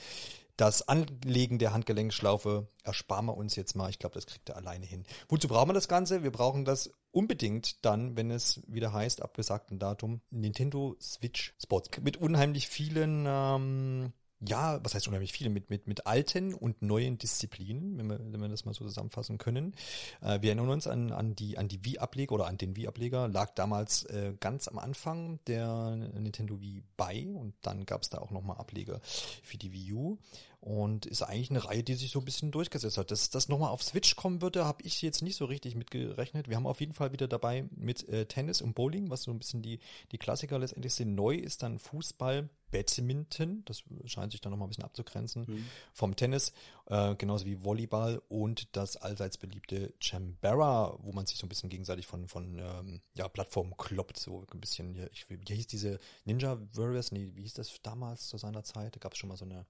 [0.56, 3.90] Das Anlegen der Handgelenkschlaufe ersparen wir uns jetzt mal.
[3.90, 5.04] Ich glaube, das kriegt er alleine hin.
[5.30, 6.22] Wozu brauchen wir das Ganze?
[6.22, 11.90] Wir brauchen das unbedingt dann, wenn es wieder heißt, ab besagtem Datum, Nintendo Switch Sports.
[12.04, 14.14] Mit unheimlich vielen ähm,
[14.48, 18.42] ja, was heißt unheimlich viele, mit, mit, mit alten und neuen Disziplinen, wenn wir, wenn
[18.42, 19.74] wir das mal so zusammenfassen können.
[20.22, 23.54] Äh, wir erinnern uns an, an die, an die Wii-Ableger oder an den Wii-Ableger, lag
[23.56, 28.32] damals äh, ganz am Anfang der Nintendo Wii bei und dann gab es da auch
[28.32, 30.18] nochmal Ableger für die Wii U
[30.64, 33.12] und ist eigentlich eine Reihe, die sich so ein bisschen durchgesetzt hat.
[33.12, 36.48] Dass das nochmal auf Switch kommen würde, habe ich jetzt nicht so richtig mitgerechnet.
[36.48, 39.40] Wir haben auf jeden Fall wieder dabei mit äh, Tennis und Bowling, was so ein
[39.40, 39.82] bisschen die,
[40.14, 41.16] die Klassiker letztendlich sind.
[41.16, 45.66] Neu ist dann Fußball, Badminton, das scheint sich dann nochmal ein bisschen abzugrenzen mhm.
[45.92, 46.54] vom Tennis,
[46.86, 51.70] äh, genauso wie Volleyball und das allseits beliebte Chambera, wo man sich so ein bisschen
[51.70, 56.00] gegenseitig von, von ähm, ja, Plattformen kloppt, so ein bisschen, hier, ich, wie hieß diese
[56.24, 58.96] Ninja Warriors, nee, wie hieß das damals zu seiner Zeit?
[58.96, 59.66] Da gab es schon mal so eine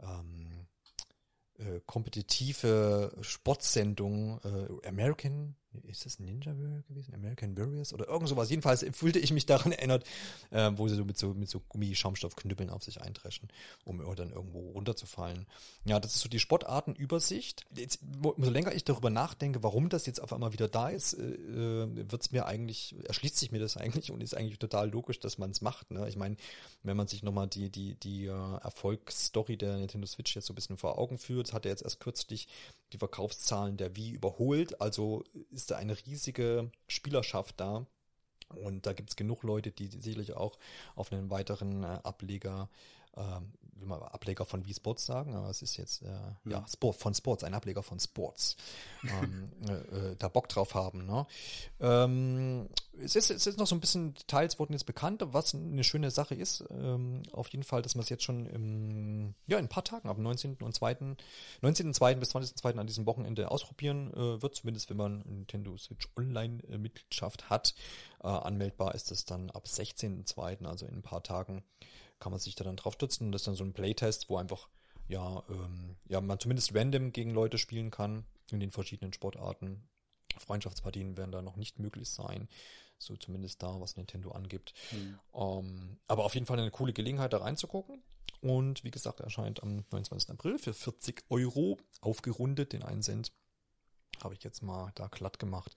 [0.00, 0.66] ähm,
[1.58, 5.56] äh, kompetitive Sportsendung, äh, American
[5.86, 7.14] ist das Ninja Warrior gewesen?
[7.14, 8.50] American Warriors oder irgend sowas.
[8.50, 10.04] Jedenfalls fühlte ich mich daran erinnert,
[10.50, 13.48] äh, wo sie so mit so mit so Gummischaumstoffknüppeln auf sich eindreschen,
[13.84, 15.46] um dann irgendwo runterzufallen.
[15.84, 17.66] Ja, das ist so die Sportartenübersicht.
[17.76, 21.22] Jetzt, umso länger ich darüber nachdenke, warum das jetzt auf einmal wieder da ist, äh,
[21.22, 25.38] äh wird's mir eigentlich, erschließt sich mir das eigentlich und ist eigentlich total logisch, dass
[25.38, 25.90] man es macht.
[25.90, 26.08] Ne?
[26.08, 26.36] Ich meine,
[26.82, 30.56] wenn man sich nochmal die, die, die uh, Erfolgsstory der Nintendo Switch jetzt so ein
[30.56, 32.48] bisschen vor Augen führt, hat er jetzt erst kürzlich
[32.92, 34.80] die Verkaufszahlen der Wii überholt.
[34.80, 37.86] Also ist da eine riesige Spielerschaft da.
[38.48, 40.58] Und da gibt es genug Leute, die sicherlich auch
[40.94, 42.68] auf einen weiteren äh, Ableger
[43.16, 46.36] ähm, will man Ableger von Wii Sports sagen, aber es ist jetzt äh, ja.
[46.46, 48.56] ja Sport von Sports, ein Ableger von Sports,
[49.02, 51.06] ähm, äh, äh, da Bock drauf haben.
[51.06, 51.26] Ne?
[51.80, 52.68] Ähm,
[53.00, 56.10] es, ist, es ist noch so ein bisschen, Details wurden jetzt bekannt, was eine schöne
[56.10, 56.64] Sache ist.
[56.70, 60.08] Ähm, auf jeden Fall, dass man es jetzt schon im, ja, in ein paar Tagen,
[60.08, 60.56] ab 19.
[60.62, 60.92] und 2.
[61.62, 62.14] 19.2.
[62.16, 62.78] bis 20.2.
[62.78, 67.74] an diesem Wochenende ausprobieren äh, wird, zumindest wenn man Nintendo Switch Online-Mitgliedschaft hat.
[68.22, 71.64] Äh, anmeldbar ist es dann ab 16.2., also in ein paar Tagen
[72.20, 73.32] kann man sich da dann drauf stützen.
[73.32, 74.68] Das ist dann so ein Playtest, wo einfach,
[75.08, 79.88] ja, ähm, ja, man zumindest random gegen Leute spielen kann in den verschiedenen Sportarten.
[80.38, 82.48] Freundschaftspartien werden da noch nicht möglich sein.
[82.98, 84.72] So zumindest da, was Nintendo angibt.
[84.92, 85.18] Mhm.
[85.34, 88.02] Ähm, aber auf jeden Fall eine coole Gelegenheit, da reinzugucken.
[88.40, 90.30] Und wie gesagt, erscheint am 29.
[90.30, 93.32] April für 40 Euro aufgerundet, den einen Cent.
[94.22, 95.74] Habe ich jetzt mal da glatt gemacht.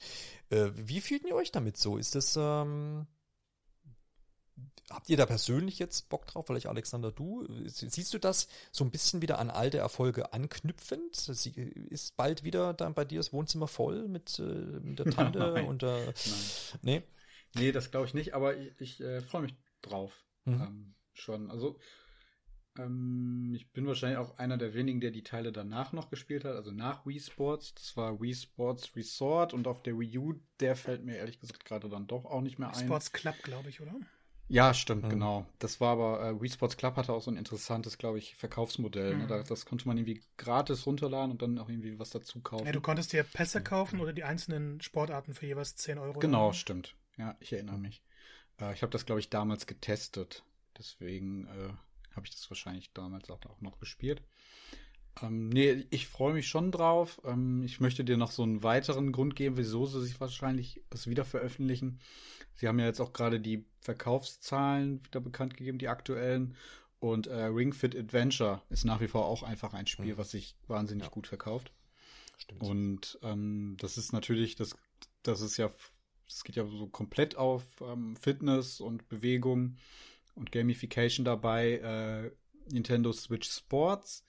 [0.49, 1.97] Äh, wie fühlt ihr euch damit so?
[1.97, 3.07] Ist das, ähm,
[4.89, 6.47] Habt ihr da persönlich jetzt Bock drauf?
[6.47, 11.27] Vielleicht Alexander, du, siehst du das so ein bisschen wieder an alte Erfolge anknüpfend?
[11.27, 15.65] ist bald wieder dann bei dir das Wohnzimmer voll mit, äh, mit der Tante Nein.
[15.65, 16.13] und der, Nein.
[16.83, 17.03] Nee?
[17.55, 20.23] Nee, das glaube ich nicht, aber ich, ich äh, freue mich drauf.
[20.45, 20.61] Mhm.
[20.61, 21.51] Ähm, schon.
[21.51, 21.77] Also,
[22.77, 26.55] ähm, ich bin wahrscheinlich auch einer der wenigen, der die Teile danach noch gespielt hat,
[26.55, 27.73] also nach Wii Sports.
[27.73, 31.65] Das war Wii Sports Resort und auf der Wii U, der fällt mir ehrlich gesagt
[31.65, 32.85] gerade dann doch auch nicht mehr ein.
[32.85, 33.95] Sports Club, glaube ich, oder?
[34.49, 35.09] Ja, stimmt, mhm.
[35.09, 35.45] genau.
[35.59, 39.15] Das war aber, äh, Wii Sports Club hatte auch so ein interessantes, glaube ich, Verkaufsmodell.
[39.15, 39.21] Mhm.
[39.21, 39.27] Ne?
[39.27, 42.65] Da, das konnte man irgendwie gratis runterladen und dann auch irgendwie was dazu kaufen.
[42.65, 46.19] Ja, du konntest dir Pässe kaufen oder die einzelnen Sportarten für jeweils 10 Euro.
[46.19, 46.95] Genau, stimmt.
[47.17, 48.01] Ja, ich erinnere mich.
[48.61, 50.43] Äh, ich habe das, glaube ich, damals getestet.
[50.77, 51.69] Deswegen äh,
[52.15, 54.21] habe ich das wahrscheinlich damals auch, auch noch gespielt.
[55.21, 57.21] Ähm, nee, ich freue mich schon drauf.
[57.23, 61.07] Ähm, ich möchte dir noch so einen weiteren Grund geben, wieso sie sich wahrscheinlich das
[61.07, 61.99] wieder veröffentlichen.
[62.55, 66.55] Sie haben ja jetzt auch gerade die Verkaufszahlen wieder bekannt gegeben, die aktuellen.
[66.99, 70.17] Und äh, Ring Fit Adventure ist nach wie vor auch einfach ein Spiel, mhm.
[70.17, 71.11] was sich wahnsinnig ja.
[71.11, 71.71] gut verkauft.
[72.37, 72.63] Stimmt.
[72.63, 74.75] Und ähm, das ist natürlich, das,
[75.23, 75.69] das ist ja,
[76.27, 79.77] das geht ja so komplett auf ähm, Fitness und Bewegung
[80.33, 81.73] und Gamification dabei.
[81.73, 82.31] Äh,
[82.71, 84.23] Nintendo Switch Sports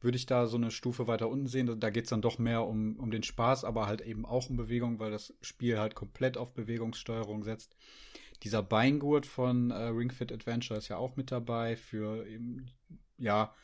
[0.00, 1.78] würde ich da so eine Stufe weiter unten sehen.
[1.78, 4.56] Da geht es dann doch mehr um, um den Spaß, aber halt eben auch um
[4.56, 7.76] Bewegung, weil das Spiel halt komplett auf Bewegungssteuerung setzt.
[8.42, 12.70] Dieser Beingurt von äh, Ring Fit Adventure ist ja auch mit dabei für eben,
[13.18, 13.54] ja,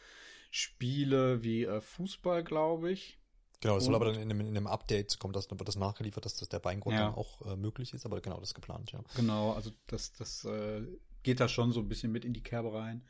[0.51, 3.19] Spiele wie äh, Fußball, glaube ich.
[3.61, 6.27] Genau, es soll aber dann in einem, in einem Update kommt das, wird das nachgeliefert,
[6.27, 7.07] dass das der Beingurt ja.
[7.07, 9.01] dann auch äh, möglich ist, aber genau das ist geplant, ja.
[9.17, 10.83] Genau, also das, das äh,
[11.23, 13.03] geht da schon so ein bisschen mit in die Kerbe rein.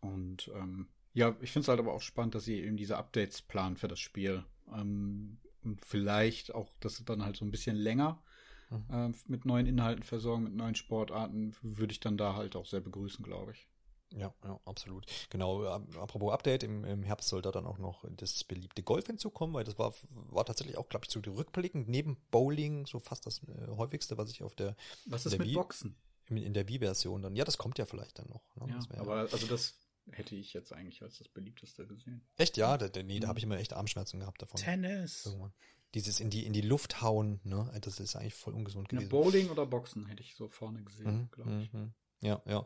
[0.00, 3.40] Und ähm, Ja, ich finde es halt aber auch spannend, dass sie eben diese Updates
[3.40, 4.44] planen für das Spiel.
[4.70, 8.22] Ähm, und vielleicht auch, dass dann halt so ein bisschen länger
[8.68, 8.84] mhm.
[8.90, 12.80] äh, mit neuen Inhalten versorgen, mit neuen Sportarten, würde ich dann da halt auch sehr
[12.80, 13.66] begrüßen, glaube ich.
[14.14, 15.06] Ja, ja, absolut.
[15.30, 19.54] Genau, apropos Update, im, im Herbst soll da dann auch noch das beliebte Golf hinzukommen,
[19.54, 23.40] weil das war, war tatsächlich auch, glaube ich, so rückblickend neben Bowling so fast das
[23.44, 24.76] äh, häufigste, was ich auf der
[25.06, 25.96] Was ist der mit Wii, Boxen?
[26.28, 27.34] In, in der Wii-Version dann.
[27.36, 28.42] Ja, das kommt ja vielleicht dann noch.
[28.56, 28.78] Ne?
[28.92, 32.26] Ja, aber also das hätte ich jetzt eigentlich als das beliebteste gesehen.
[32.36, 32.76] Echt, ja?
[32.78, 34.60] Da, nee, da habe ich immer echt Armschmerzen gehabt davon.
[34.60, 35.26] Tennis.
[35.26, 35.52] Irgendwann.
[35.94, 37.72] Dieses in die, in die Luft hauen, ne?
[37.80, 39.04] Das ist eigentlich voll ungesund gewesen.
[39.04, 41.72] Ja, Bowling oder Boxen hätte ich so vorne gesehen, mhm, glaube ich.
[41.72, 41.94] Mhm.
[42.22, 42.64] Ja, ja.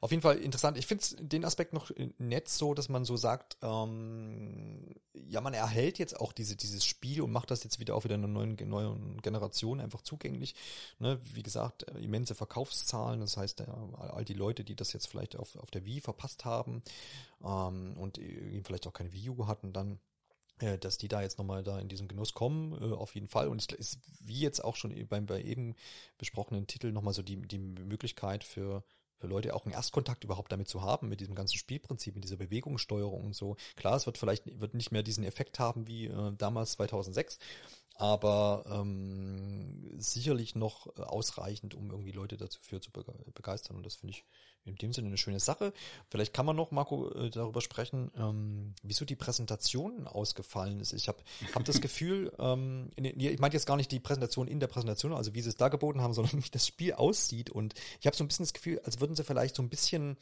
[0.00, 0.76] Auf jeden Fall interessant.
[0.76, 4.94] Ich finde den Aspekt noch nett so, dass man so sagt, ähm,
[5.28, 8.16] ja, man erhält jetzt auch diese, dieses Spiel und macht das jetzt wieder auch wieder
[8.16, 10.54] einer neuen, neuen Generation einfach zugänglich.
[10.98, 11.20] Ne?
[11.34, 13.62] Wie gesagt, immense Verkaufszahlen, das heißt,
[13.98, 16.82] all die Leute, die das jetzt vielleicht auf, auf der Wii verpasst haben
[17.44, 18.20] ähm, und
[18.64, 20.07] vielleicht auch keine Wii U hatten, dann äh,
[20.58, 23.48] dass die da jetzt nochmal da in diesen Genuss kommen, äh, auf jeden Fall.
[23.48, 25.74] Und es ist wie jetzt auch schon beim bei eben
[26.18, 28.82] besprochenen Titel nochmal so die, die Möglichkeit für,
[29.18, 32.36] für Leute auch einen Erstkontakt überhaupt damit zu haben, mit diesem ganzen Spielprinzip, mit dieser
[32.36, 33.56] Bewegungssteuerung und so.
[33.76, 37.38] Klar, es wird vielleicht wird nicht mehr diesen Effekt haben wie äh, damals 2006,
[37.98, 43.76] aber ähm, sicherlich noch ausreichend, um irgendwie Leute dazu für zu begeistern.
[43.76, 44.24] Und das finde ich
[44.64, 45.72] in dem Sinne eine schöne Sache.
[46.08, 50.92] Vielleicht kann man noch, Marco, äh, darüber sprechen, ähm, wieso die Präsentation ausgefallen ist.
[50.92, 51.18] Ich habe
[51.54, 55.34] hab das Gefühl, ähm, ich meine jetzt gar nicht die Präsentation in der Präsentation, also
[55.34, 57.50] wie sie es da geboten haben, sondern wie das Spiel aussieht.
[57.50, 60.16] Und ich habe so ein bisschen das Gefühl, als würden sie vielleicht so ein bisschen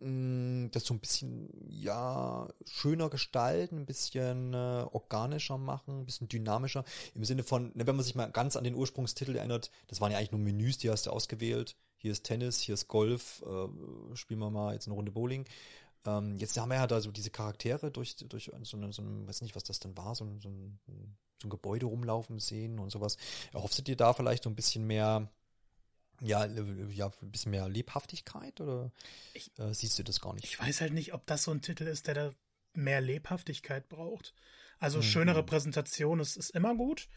[0.00, 6.84] das so ein bisschen, ja, schöner gestalten, ein bisschen äh, organischer machen, ein bisschen dynamischer.
[7.14, 10.10] Im Sinne von, ne, wenn man sich mal ganz an den Ursprungstitel erinnert, das waren
[10.10, 11.76] ja eigentlich nur Menüs, die hast du ausgewählt.
[11.96, 15.44] Hier ist Tennis, hier ist Golf, äh, spielen wir mal jetzt eine Runde Bowling.
[16.06, 19.28] Ähm, jetzt haben wir ja da so diese Charaktere durch, durch so eine, so ein,
[19.28, 22.90] weiß nicht, was das denn war, so, so, ein, so ein Gebäude rumlaufen sehen und
[22.90, 23.18] sowas.
[23.52, 25.28] Erhoffst du dir da vielleicht so ein bisschen mehr
[26.20, 28.92] ja, ja, ein bisschen mehr Lebhaftigkeit oder
[29.34, 30.44] ich, äh, siehst du das gar nicht?
[30.44, 32.30] Ich weiß halt nicht, ob das so ein Titel ist, der da
[32.74, 34.34] mehr Lebhaftigkeit braucht.
[34.78, 35.02] Also mhm.
[35.02, 37.08] schönere Präsentation ist, ist immer gut,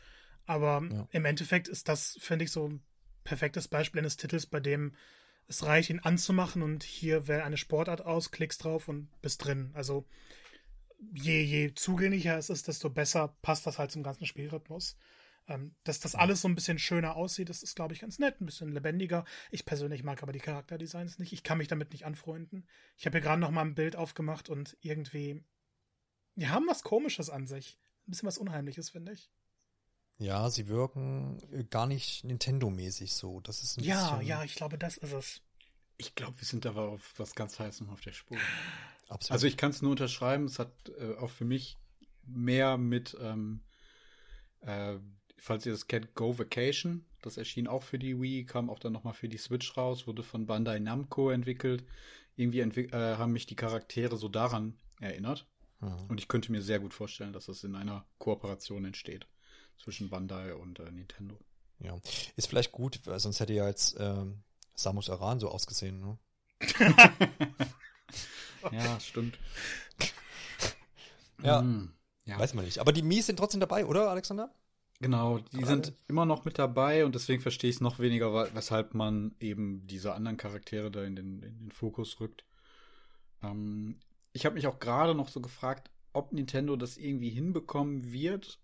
[0.46, 1.08] aber ja.
[1.12, 2.84] im Endeffekt ist das, finde ich, so ein
[3.24, 4.96] perfektes Beispiel eines Titels, bei dem
[5.48, 9.72] es reicht, ihn anzumachen und hier wählt eine Sportart aus, klickst drauf und bist drin.
[9.74, 10.06] Also
[11.14, 14.98] je, je zugänglicher es ist, desto besser passt das halt zum ganzen Spielrhythmus.
[15.48, 18.40] Ähm, dass das alles so ein bisschen schöner aussieht, das ist, glaube ich, ganz nett,
[18.40, 19.26] ein bisschen lebendiger.
[19.52, 21.34] Ich persönlich mag aber die Charakterdesigns nicht.
[21.34, 22.66] Ich kann mich damit nicht anfreunden.
[22.98, 25.44] Ich habe hier gerade noch mal ein Bild aufgemacht und irgendwie,
[26.36, 27.78] die haben was Komisches an sich.
[28.08, 29.30] Ein bisschen was Unheimliches, finde ich.
[30.18, 31.40] Ja, sie wirken
[31.70, 33.42] gar nicht Nintendo-mäßig so.
[33.42, 34.28] Das ist ein ja, bisschen...
[34.28, 35.42] ja, ich glaube, das ist es.
[35.98, 38.38] Ich glaube, wir sind aber auf was ganz Heißem auf der Spur.
[39.10, 39.32] Absolut.
[39.32, 40.46] Also ich kann es nur unterschreiben.
[40.46, 41.78] Es hat äh, auch für mich
[42.26, 43.64] mehr mit ähm,
[44.62, 44.98] äh,
[45.38, 47.06] falls ihr das kennt, Go Vacation.
[47.22, 50.24] Das erschien auch für die Wii, kam auch dann nochmal für die Switch raus, wurde
[50.24, 51.86] von Bandai Namco entwickelt.
[52.36, 55.48] Irgendwie entwick äh, haben mich die Charaktere so daran erinnert.
[55.80, 56.06] Mhm.
[56.10, 59.28] Und ich könnte mir sehr gut vorstellen, dass das in einer Kooperation entsteht
[59.78, 61.38] zwischen Bandai und äh, Nintendo.
[61.80, 61.98] Ja,
[62.36, 64.44] ist vielleicht gut, weil sonst hätte ja jetzt ähm,
[64.76, 66.18] Samus Aran so ausgesehen, ne?
[68.72, 69.38] ja, stimmt.
[71.44, 71.94] ja, mm,
[72.26, 72.80] ja, weiß man nicht.
[72.80, 74.54] Aber die Mies sind trotzdem dabei, oder, Alexander?
[75.04, 78.56] Genau, die Aber sind immer noch mit dabei und deswegen verstehe ich es noch weniger,
[78.56, 82.46] weshalb man eben diese anderen Charaktere da in den, in den Fokus rückt.
[83.42, 84.00] Ähm,
[84.32, 88.62] ich habe mich auch gerade noch so gefragt, ob Nintendo das irgendwie hinbekommen wird,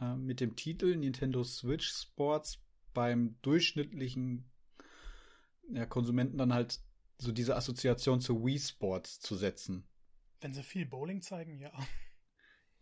[0.00, 2.60] äh, mit dem Titel Nintendo Switch Sports
[2.94, 4.48] beim durchschnittlichen
[5.68, 6.78] ja, Konsumenten dann halt
[7.18, 9.82] so diese Assoziation zu Wii Sports zu setzen.
[10.40, 11.72] Wenn sie viel Bowling zeigen, ja.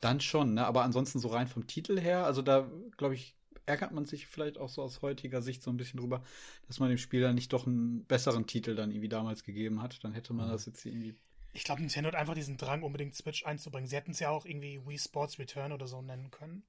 [0.01, 0.67] Dann schon, ne?
[0.67, 3.37] Aber ansonsten so rein vom Titel her, also da, glaube ich,
[3.67, 6.23] ärgert man sich vielleicht auch so aus heutiger Sicht so ein bisschen drüber,
[6.67, 10.03] dass man dem Spieler nicht doch einen besseren Titel dann irgendwie damals gegeben hat.
[10.05, 10.53] Dann hätte man mhm.
[10.53, 11.15] das jetzt irgendwie.
[11.53, 13.89] Ich glaube, Nintendo hat einfach diesen Drang, unbedingt Switch einzubringen.
[13.89, 16.63] Sie hätten es ja auch irgendwie Wii Sports Return oder so nennen können.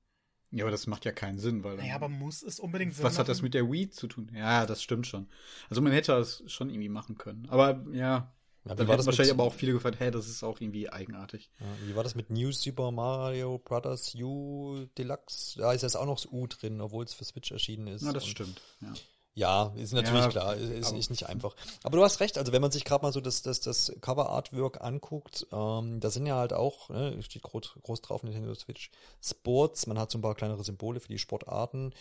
[0.52, 1.78] Ja, aber das macht ja keinen Sinn, weil.
[1.78, 4.30] Naja, aber muss es unbedingt Sinn Was hat das mit der Wii zu tun?
[4.34, 5.28] Ja, das stimmt schon.
[5.70, 7.48] Also man hätte das schon irgendwie machen können.
[7.50, 8.34] Aber ja,
[8.66, 11.50] ja, Dann hätten wahrscheinlich aber auch viele gefragt, hey, das ist auch irgendwie eigenartig.
[11.60, 15.58] Ja, wie war das mit New Super Mario Brothers U Deluxe?
[15.58, 18.04] Da ist jetzt auch noch das U drin, obwohl es für Switch erschienen ist.
[18.04, 18.94] Ja, das stimmt, ja.
[19.34, 21.56] Ja, ist natürlich ja, klar, ist, ist nicht einfach.
[21.84, 24.82] Aber du hast recht, also wenn man sich gerade mal so das, das, das Cover-Artwork
[24.82, 28.92] anguckt, ähm, da sind ja halt auch, ne, steht groß, groß drauf Nintendo Switch
[29.24, 31.94] Sports, man hat so ein paar kleinere Symbole für die Sportarten,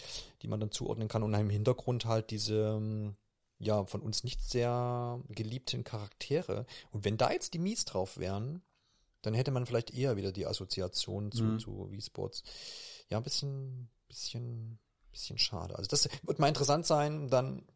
[0.43, 3.15] die man dann zuordnen kann und im Hintergrund halt diese, ähm,
[3.61, 6.67] ja, von uns nicht sehr geliebten Charaktere.
[6.91, 8.63] Und wenn da jetzt die Mies drauf wären,
[9.23, 11.59] Dann hätte man vielleicht eher wieder die Assoziation zu, Mhm.
[11.59, 12.43] zu Wii Sports.
[13.11, 14.79] Ja, ein bisschen, bisschen,
[15.13, 15.77] bisschen schade.
[15.77, 17.67] Also das wird mal interessant sein, dann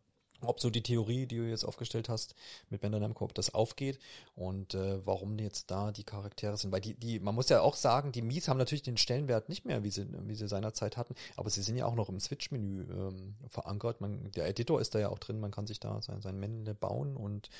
[0.47, 2.35] ob so die Theorie, die du jetzt aufgestellt hast
[2.71, 3.99] mit Bandai Namco, ob das aufgeht
[4.37, 6.73] und äh, warum jetzt da die Charaktere sind.
[6.73, 9.65] Weil die, die, man muss ja auch sagen, die Mies haben natürlich den Stellenwert nicht
[9.65, 12.87] mehr, wie sie, wie sie seinerzeit hatten, aber sie sind ja auch noch im Switch-Menü
[12.91, 14.01] ähm, verankert.
[14.01, 16.75] Man, der Editor ist da ja auch drin, man kann sich da sein, sein Männle
[16.75, 17.51] bauen und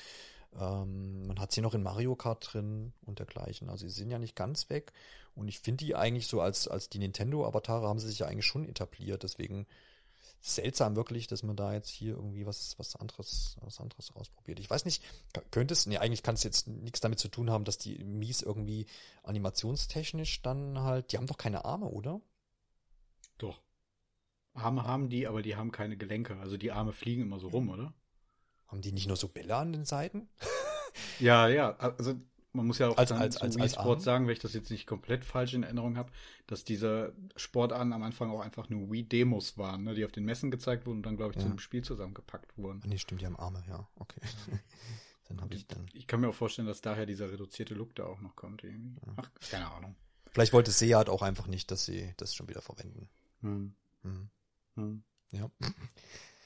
[0.59, 3.69] ähm, man hat sie noch in Mario Kart drin und dergleichen.
[3.69, 4.93] Also sie sind ja nicht ganz weg.
[5.35, 8.45] Und ich finde die eigentlich so als, als die Nintendo-Avatare haben sie sich ja eigentlich
[8.45, 9.23] schon etabliert.
[9.23, 9.67] Deswegen
[10.53, 14.59] seltsam wirklich, dass man da jetzt hier irgendwie was, was anderes, was anderes ausprobiert.
[14.59, 15.03] Ich weiß nicht,
[15.51, 18.41] könnte es, nee, eigentlich kann es jetzt nichts damit zu tun haben, dass die Mies
[18.41, 18.85] irgendwie
[19.23, 22.21] animationstechnisch dann halt, die haben doch keine Arme, oder?
[23.37, 23.61] Doch.
[24.53, 26.37] Arme haben die, aber die haben keine Gelenke.
[26.37, 27.93] Also die Arme fliegen immer so rum, oder?
[28.67, 30.29] Haben die nicht nur so Bälle an den Seiten?
[31.19, 31.75] Ja, ja.
[31.77, 32.15] Also
[32.55, 34.53] man muss ja auch Als- dann als- zu als- als Sport sagen, wenn ich das
[34.53, 36.11] jetzt nicht komplett falsch in Erinnerung habe,
[36.47, 40.51] dass diese Sportarten am Anfang auch einfach nur Wii-Demos waren, ne, die auf den Messen
[40.51, 41.49] gezeigt wurden und dann, glaube ich, zu Ja.
[41.49, 42.81] einem Spiel zusammengepackt wurden.
[42.83, 44.21] Ah, nee, stimmt, die haben Arme, ja, okay.
[45.29, 45.85] dann habe ich dann.
[45.93, 48.63] Ich kann mir auch vorstellen, dass daher dieser reduzierte Look da auch noch kommt.
[48.63, 48.99] Irgendwie.
[49.17, 49.95] Ach, keine Ahnung.
[50.31, 53.09] Vielleicht wollte Seat auch einfach nicht, dass sie das schon wieder verwenden.
[53.41, 53.73] Hm.
[54.03, 54.29] Hm.
[54.75, 55.03] Hm.
[55.31, 55.49] Ja.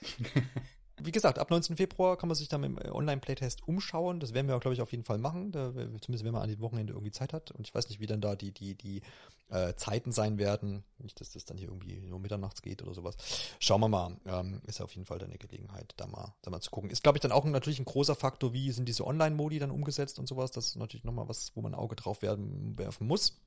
[1.04, 1.78] Wie gesagt, ab 19.
[1.78, 4.20] Februar kann man sich dann im äh, Online-Playtest umschauen.
[4.20, 5.52] Das werden wir, glaube ich, auf jeden Fall machen.
[5.52, 7.52] Da, zumindest wenn man an dem Wochenende irgendwie Zeit hat.
[7.52, 9.02] Und ich weiß nicht, wie dann da die, die, die
[9.50, 10.84] äh, Zeiten sein werden.
[10.98, 13.16] Nicht, dass das dann hier irgendwie nur mitternachts geht oder sowas.
[13.60, 14.18] Schauen wir mal.
[14.26, 16.90] Ähm, ist ja auf jeden Fall dann eine Gelegenheit, da mal, da mal zu gucken.
[16.90, 20.20] Ist, glaube ich, dann auch natürlich ein großer Faktor, wie sind diese Online-Modi dann umgesetzt
[20.20, 20.52] und sowas.
[20.52, 23.40] Das ist natürlich nochmal was, wo man ein Auge drauf werfen muss.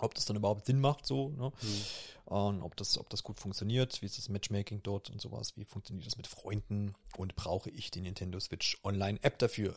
[0.00, 1.52] Ob das dann überhaupt Sinn macht, so, ne?
[2.30, 5.64] Und ob das, ob das gut funktioniert, wie ist das Matchmaking dort und sowas, wie
[5.64, 9.74] funktioniert das mit Freunden und brauche ich die Nintendo Switch Online App dafür?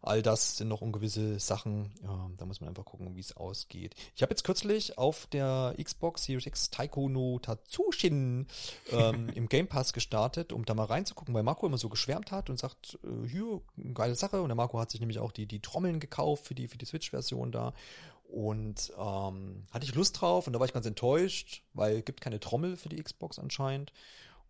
[0.00, 3.96] All das sind noch ungewisse Sachen, ja, da muss man einfach gucken, wie es ausgeht.
[4.14, 8.46] Ich habe jetzt kürzlich auf der Xbox Series X Taiko no Tatsushin
[8.92, 12.50] ähm, im Game Pass gestartet, um da mal reinzugucken, weil Marco immer so geschwärmt hat
[12.50, 13.62] und sagt, äh, hier,
[13.94, 14.42] geile Sache.
[14.42, 16.86] Und der Marco hat sich nämlich auch die, die Trommeln gekauft für die, für die
[16.86, 17.72] Switch-Version da.
[18.34, 22.20] Und ähm, hatte ich Lust drauf und da war ich ganz enttäuscht, weil es gibt
[22.20, 23.92] keine Trommel für die Xbox anscheinend.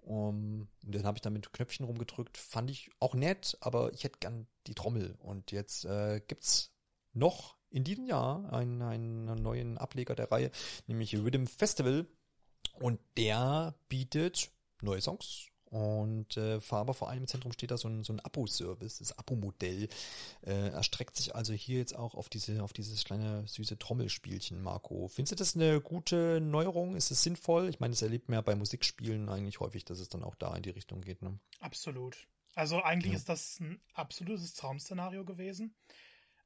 [0.01, 2.39] Um, und dann habe ich da mit Knöpfchen rumgedrückt.
[2.39, 5.16] Fand ich auch nett, aber ich hätte gern die Trommel.
[5.19, 6.73] Und jetzt äh, gibt's
[7.12, 10.51] noch in diesem Jahr einen, einen neuen Ableger der Reihe,
[10.86, 12.06] nämlich Rhythm Festival.
[12.81, 14.51] Und der bietet
[14.81, 15.48] neue Songs.
[15.74, 19.18] Und äh, aber vor allem im Zentrum steht da so ein, so ein Abo-Service, das
[19.18, 19.88] Abo-Modell.
[20.46, 25.09] Äh, erstreckt sich also hier jetzt auch auf diese, auf dieses kleine süße Trommelspielchen, Marco.
[25.09, 26.94] Findest du das eine gute Neuerung?
[26.94, 27.68] Ist es sinnvoll?
[27.68, 30.55] Ich meine, das erlebt man ja bei Musikspielen eigentlich häufig, dass es dann auch da
[30.55, 31.22] in die Richtung geht.
[31.22, 31.40] Ne?
[31.59, 32.28] Absolut.
[32.55, 33.18] Also eigentlich Ja.
[33.18, 35.74] ist das ein absolutes Traum-Szenario gewesen.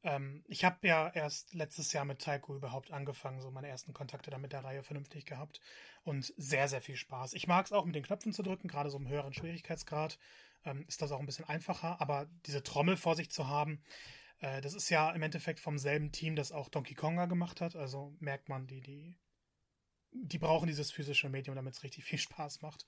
[0.05, 4.30] Ähm, ich habe ja erst letztes Jahr mit Taiko überhaupt angefangen, so meine ersten Kontakte
[4.30, 5.60] da mit der Reihe vernünftig gehabt
[6.09, 7.35] und sehr, sehr viel Spaß.
[7.35, 10.18] Ich mag es auch mit den Knöpfen zu drücken, gerade so im höheren Schwierigkeitsgrad
[10.64, 13.82] ähm, ist das auch ein bisschen einfacher, aber diese Trommel vor sich zu haben,
[14.40, 17.76] äh, das ist ja im Endeffekt vom selben Team, das auch Donkey Konga gemacht hat,
[17.76, 19.14] also merkt man, die, die,
[20.12, 22.86] die brauchen dieses physische Medium, damit es richtig viel Spaß macht.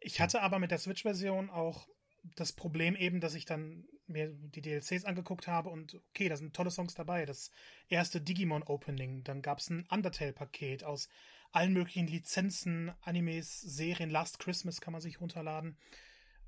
[0.00, 1.88] Ich hatte aber mit der Switch-Version auch
[2.36, 6.54] das Problem eben, dass ich dann mir die DLCs angeguckt habe und okay, da sind
[6.54, 7.24] tolle Songs dabei.
[7.24, 7.50] Das
[7.88, 11.08] erste Digimon Opening, dann gab es ein Undertale-Paket aus
[11.56, 15.78] allen möglichen Lizenzen, Animes, Serien, Last Christmas kann man sich runterladen.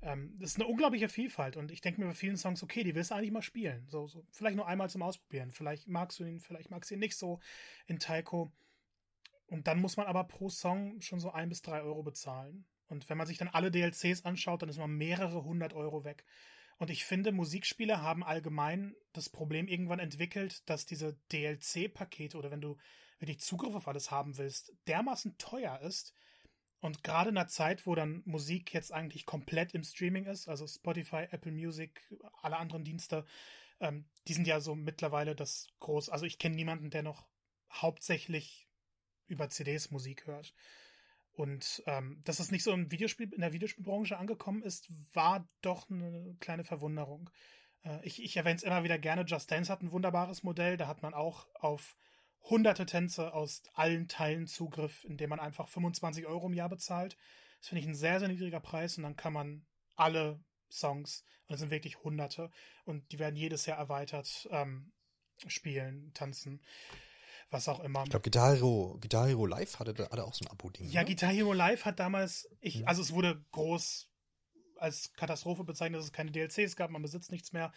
[0.03, 2.93] Ähm, das ist eine unglaubliche Vielfalt und ich denke mir bei vielen Songs, okay, die
[2.93, 3.87] willst du eigentlich mal spielen.
[3.89, 5.51] So, so, vielleicht nur einmal zum Ausprobieren.
[5.51, 7.39] Vielleicht magst du ihn, vielleicht magst du ihn nicht so
[7.87, 8.53] in Taiko.
[9.47, 12.65] Und dann muss man aber pro Song schon so ein bis drei Euro bezahlen.
[12.87, 16.23] Und wenn man sich dann alle DLCs anschaut, dann ist man mehrere hundert Euro weg.
[16.77, 22.61] Und ich finde, Musikspiele haben allgemein das Problem irgendwann entwickelt, dass diese DLC-Pakete oder wenn
[22.61, 22.77] du
[23.19, 26.13] wirklich Zugriff auf alles haben willst, dermaßen teuer ist.
[26.81, 30.65] Und gerade in einer Zeit, wo dann Musik jetzt eigentlich komplett im Streaming ist, also
[30.65, 32.01] Spotify, Apple Music,
[32.41, 33.25] alle anderen Dienste,
[33.81, 36.09] ähm, die sind ja so mittlerweile das groß.
[36.09, 37.27] Also ich kenne niemanden, der noch
[37.71, 38.67] hauptsächlich
[39.27, 40.53] über CDs Musik hört.
[41.33, 45.89] Und ähm, dass es nicht so im Videospiel, in der Videospielbranche angekommen ist, war doch
[45.89, 47.29] eine kleine Verwunderung.
[47.83, 49.23] Äh, ich ich erwähne es immer wieder gerne.
[49.25, 50.75] Just Dance hat ein wunderbares Modell.
[50.75, 51.95] Da hat man auch auf
[52.43, 57.17] hunderte Tänze aus allen Teilen Zugriff, indem man einfach 25 Euro im Jahr bezahlt.
[57.59, 60.39] Das finde ich ein sehr, sehr niedriger Preis und dann kann man alle
[60.71, 62.51] Songs, und es sind wirklich hunderte,
[62.85, 64.91] und die werden jedes Jahr erweitert, ähm,
[65.47, 66.61] spielen, tanzen
[67.51, 68.03] was auch immer.
[68.03, 70.87] Ich glaube, Guitar Hero, Guitar Hero Live hatte, hatte auch so ein Abo-Ding.
[70.89, 71.07] Ja, ne?
[71.07, 72.87] Guitar Hero Live hat damals, ich, Mhm.
[72.87, 74.07] also es wurde groß
[74.77, 77.73] als Katastrophe bezeichnet, dass es keine DLCs gab, man besitzt nichts mehr.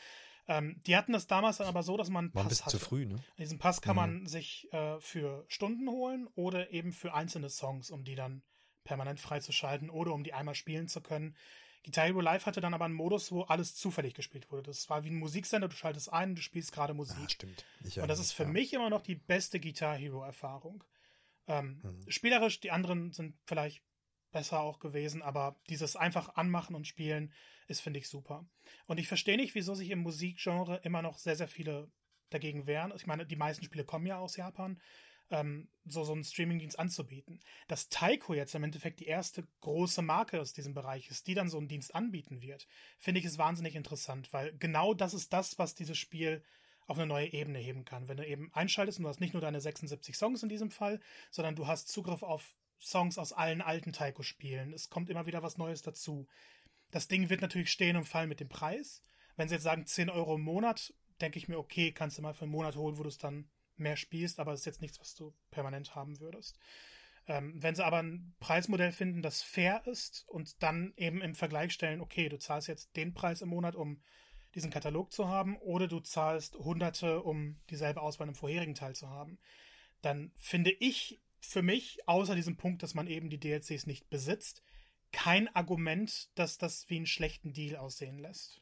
[0.49, 2.79] Ähm, die hatten das damals dann aber so, dass man einen War ein Pass hatte.
[2.79, 3.23] zu früh, ne?
[3.39, 4.03] Diesen Pass kann Mhm.
[4.03, 8.43] man sich äh, für Stunden holen oder eben für einzelne Songs, um die dann
[8.85, 11.37] permanent freizuschalten oder um die einmal spielen zu können.
[11.85, 14.65] Guitar Hero Live hatte dann aber einen Modus, wo alles zufällig gespielt wurde.
[14.65, 17.17] Das war wie ein Musiksender, du schaltest ein du spielst gerade Musik.
[17.25, 17.65] Ah, stimmt.
[17.85, 18.49] Ich und das ist für ja.
[18.49, 20.83] mich immer noch die beste Guitar Hero Erfahrung.
[21.49, 22.11] Ähm, Mhm.
[22.11, 23.83] Spielerisch, die anderen sind vielleicht
[24.33, 27.33] besser auch gewesen, aber dieses einfach anmachen und spielen
[27.69, 28.47] ist, finde ich, super.
[28.87, 31.91] Und ich verstehe nicht, wieso sich im Musikgenre immer noch sehr, sehr viele
[32.31, 32.93] dagegen wehren.
[32.97, 34.81] Ich meine, die meisten Spiele kommen ja aus Japan,
[35.31, 37.41] ähm, so, so einen Streamingdienst anzubieten.
[37.69, 41.49] Dass Taiko jetzt im Endeffekt die erste große Marke aus diesem Bereich ist, die dann
[41.49, 42.67] so einen Dienst anbieten wird,
[42.99, 46.43] finde ich es wahnsinnig interessant, weil genau das ist das, was dieses Spiel
[46.87, 48.09] auf eine neue Ebene heben kann.
[48.09, 51.01] Wenn du eben einschaltest und du hast nicht nur deine 76 Songs in diesem Fall,
[51.31, 54.73] sondern du hast Zugriff auf Songs aus allen alten Taiko-Spielen.
[54.73, 56.27] Es kommt immer wieder was Neues dazu.
[56.91, 59.03] Das Ding wird natürlich stehen und fallen mit dem Preis.
[59.37, 62.35] Wenn sie jetzt sagen 10 Euro im Monat, denke ich mir, okay, kannst du mal
[62.35, 65.01] für einen Monat holen, wo du es dann mehr spielst, aber es ist jetzt nichts,
[65.01, 66.59] was du permanent haben würdest.
[67.27, 71.73] Ähm, wenn sie aber ein Preismodell finden, das fair ist und dann eben im Vergleich
[71.73, 74.03] stellen, okay, du zahlst jetzt den Preis im Monat, um
[74.55, 79.09] diesen Katalog zu haben, oder du zahlst Hunderte, um dieselbe Auswahl im vorherigen Teil zu
[79.09, 79.39] haben,
[80.03, 84.63] dann finde ich für mich, außer diesem Punkt, dass man eben die DLCs nicht besitzt,
[85.11, 88.61] kein Argument, dass das wie einen schlechten Deal aussehen lässt.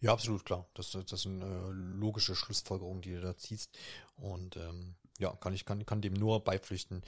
[0.00, 0.68] Ja, absolut, klar.
[0.74, 3.76] Das, das sind äh, logische Schlussfolgerungen, die du da ziehst.
[4.16, 7.02] Und ähm, ja, kann ich kann, kann dem nur beipflichten.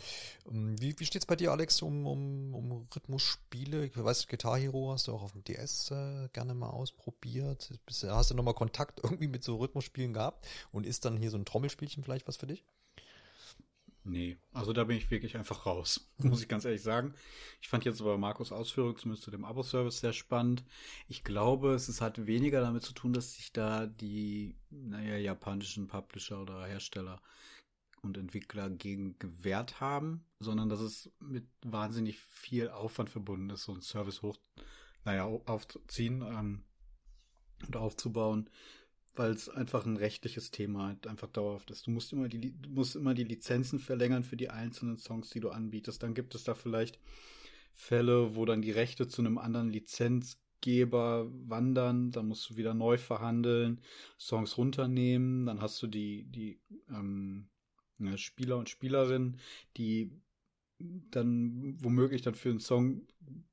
[0.51, 3.85] Ähm, wie wie steht's bei dir, Alex, um, um, um Rhythmusspiele?
[3.85, 7.71] Ich weiß, Guitar Hero hast du auch auf dem DS äh, gerne mal ausprobiert.
[8.03, 10.47] Hast du nochmal Kontakt irgendwie mit so Rhythmusspielen gehabt?
[10.73, 12.65] Und ist dann hier so ein Trommelspielchen vielleicht was für dich?
[14.09, 17.15] Nee, also da bin ich wirklich einfach raus, muss ich ganz ehrlich sagen.
[17.61, 20.65] Ich fand jetzt aber Markus Ausführung zumindest zu dem Abo-Service sehr spannend.
[21.09, 26.41] Ich glaube, es halt weniger damit zu tun, dass sich da die, naja, japanischen Publisher
[26.41, 27.21] oder Hersteller
[28.01, 33.73] und Entwickler gegen gewehrt haben, sondern dass es mit wahnsinnig viel Aufwand verbunden ist, so
[33.73, 34.39] einen Service hoch,
[35.05, 36.65] naja, aufzuziehen ähm,
[37.67, 38.49] und aufzubauen
[39.19, 41.87] weil es einfach ein rechtliches Thema einfach dauerhaft ist.
[41.87, 45.41] Du musst immer die, du musst immer die Lizenzen verlängern für die einzelnen Songs, die
[45.41, 46.03] du anbietest.
[46.03, 46.99] Dann gibt es da vielleicht
[47.73, 52.13] Fälle, wo dann die Rechte zu einem anderen Lizenzgeber wandern.
[52.13, 53.81] Dann musst du wieder neu verhandeln,
[54.19, 55.47] Songs runternehmen.
[55.47, 57.49] Dann hast du die, die ähm,
[58.17, 59.39] Spieler und Spielerinnen,
[59.77, 60.13] die
[60.79, 63.03] dann womöglich dann für einen Song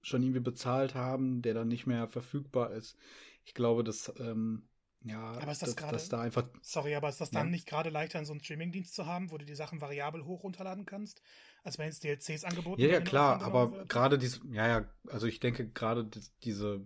[0.03, 2.95] schon irgendwie bezahlt haben, der dann nicht mehr verfügbar ist.
[3.43, 4.67] Ich glaube, dass ähm,
[5.05, 7.51] ja, Aber ist das dass, gerade- da einfach Sorry, aber ist das dann Ja.
[7.51, 10.43] nicht gerade leichter, in so einen Streamingdienst zu haben, wo du die Sachen variabel hoch
[10.43, 11.21] runterladen kannst,
[11.63, 15.39] als wenn es DLCs angeboten Ja, ja, klar, aber gerade diese, ja, ja, also ich
[15.39, 16.81] denke gerade die- diese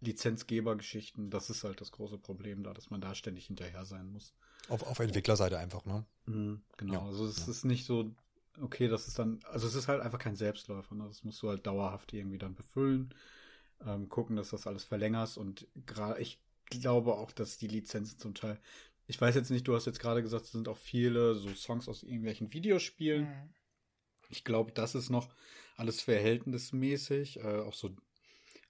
[0.00, 4.34] Lizenzgebergeschichten, das ist halt das große Problem da, dass man da ständig hinterher sein muss.
[4.68, 6.04] Auf, auf Entwicklerseite einfach, ne?
[6.26, 7.50] Mhm, genau, Ja, also es ja.
[7.50, 8.14] ist nicht so,
[8.60, 11.04] okay, das ist dann, also es ist halt einfach kein Selbstläufer, ne?
[11.06, 13.14] das musst du halt dauerhaft irgendwie dann befüllen,
[13.84, 18.34] ähm, gucken, dass das alles verlängerst und gerade, ich glaube auch, dass die Lizenzen zum
[18.34, 18.60] Teil,
[19.06, 21.88] ich weiß jetzt nicht, du hast jetzt gerade gesagt, es sind auch viele so Songs
[21.88, 23.54] aus irgendwelchen Videospielen, Mhm.
[24.28, 25.28] Ich glaube, das ist noch
[25.76, 27.94] alles verhältnismäßig, äh, auch so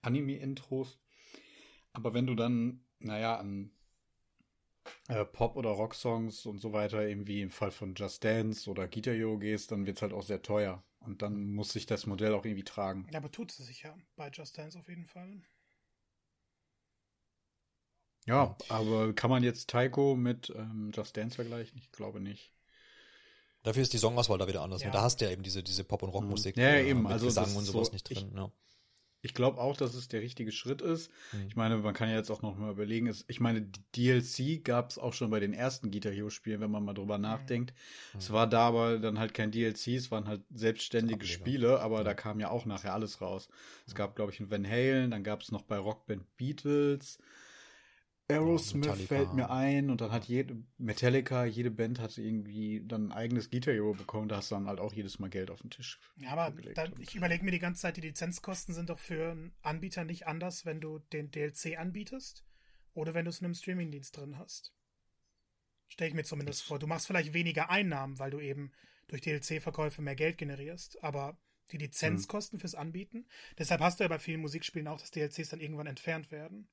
[0.03, 0.99] Anime-Intros.
[1.93, 3.71] Aber wenn du dann, naja, an
[5.09, 8.87] äh, Pop- oder Rock-Songs und so weiter, eben wie im Fall von Just Dance oder
[8.87, 10.85] Guitar Hero gehst, dann wird's halt auch sehr teuer.
[11.01, 13.07] Und dann muss sich das Modell auch irgendwie tragen.
[13.11, 15.41] Ja, aber tut es sich ja bei Just Dance auf jeden Fall.
[18.27, 21.79] Ja, aber kann man jetzt Taiko mit ähm, Just Dance vergleichen?
[21.79, 22.53] Ich glaube nicht.
[23.63, 24.83] Dafür ist die Songauswahl da wieder anders.
[24.83, 24.89] Ja.
[24.89, 24.93] Ne?
[24.93, 26.57] Da hast du ja eben diese, diese Pop- und Rockmusik.
[26.57, 27.03] Ja, ja, äh, eben.
[27.03, 28.33] Mit Also Gesang und ist sowas so- nicht ich- drin.
[28.35, 28.51] Ja.
[29.23, 31.11] Ich glaube auch, dass es der richtige Schritt ist.
[31.33, 31.47] Mhm.
[31.49, 34.63] Ich meine, man kann ja jetzt auch noch mal überlegen, es, ich meine, die DLC
[34.63, 37.75] gab es auch schon bei den ersten Guitar Hero Spielen, wenn man mal drüber nachdenkt.
[38.17, 41.33] Es war da aber dann halt kein DLC, es waren halt selbstständige Ableger.
[41.33, 42.05] Spiele, aber Ja.
[42.05, 43.49] da kam ja auch nachher alles raus.
[43.89, 47.19] Es gab, glaube ich, ein Van Halen, dann gab es noch bei Rockband Beatles.
[48.29, 49.07] Aerosmith Metallica.
[49.07, 53.51] fällt mir ein und dann hat jede Metallica, jede Band hat irgendwie dann ein eigenes
[53.51, 56.01] Guitar Hero bekommen, da hast du dann halt auch jedes Mal Geld auf den Tisch.
[56.17, 59.55] Ja, aber da, ich überlege mir die ganze Zeit, die Lizenzkosten sind doch für einen
[59.63, 62.45] Anbieter nicht anders, wenn du den DLC anbietest
[62.95, 64.73] oder wenn du es in einem Streamingdienst drin hast.
[65.89, 66.81] Stelle ich mir zumindest vor.
[66.81, 68.73] Du machst vielleicht weniger Einnahmen, weil du eben
[69.07, 71.39] durch DLC-Verkäufe mehr Geld generierst, aber
[71.71, 73.27] die Lizenzkosten fürs Anbieten,
[73.59, 76.69] deshalb hast du ja bei vielen Musikspielen auch, dass DLCs dann irgendwann entfernt werden.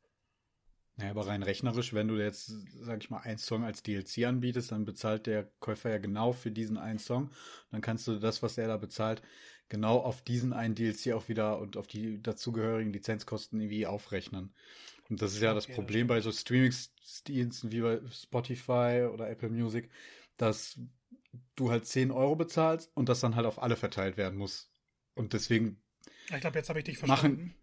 [0.95, 4.72] Naja, aber rein rechnerisch, wenn du jetzt, sag ich mal, einen Song als DLC anbietest,
[4.72, 7.32] dann bezahlt der Käufer ja genau für diesen einen Song.
[7.72, 9.24] Dann kannst du das, was er da bezahlt,
[9.70, 14.53] genau auf diesen einen DLC auch wieder und auf die dazugehörigen Lizenzkosten irgendwie aufrechnen.
[15.10, 19.90] Und das ist ja das Problem bei so Streaming-Diensten wie bei Spotify oder Apple Music,
[20.38, 20.80] dass
[21.56, 24.72] du halt 10 Euro bezahlst und das dann halt auf alle verteilt werden muss.
[25.15, 25.82] Und deswegen.
[26.30, 27.38] Ich glaube, jetzt habe ich dich verstanden.
[27.38, 27.56] Machen,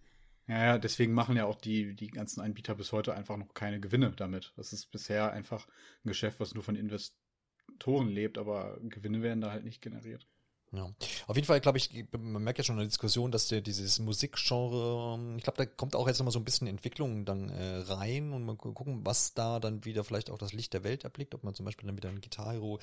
[0.46, 3.80] ja, ja, deswegen machen ja auch die, die ganzen Anbieter bis heute einfach noch keine
[3.80, 4.52] Gewinne damit.
[4.56, 5.66] Das ist bisher einfach
[6.04, 10.26] ein Geschäft, was nur von Investoren lebt, aber Gewinne werden da halt nicht generiert.
[10.72, 10.88] Ja.
[11.26, 13.98] Auf jeden Fall, glaube ich, man merkt ja schon in der Diskussion, dass der dieses
[13.98, 17.78] Musikgenre, ähm, ich glaube, da kommt auch jetzt nochmal so ein bisschen Entwicklung dann äh,
[17.78, 21.34] rein und mal gucken, was da dann wieder vielleicht auch das Licht der Welt erblickt,
[21.34, 22.78] ob man zum Beispiel dann wieder ein Guitar Hero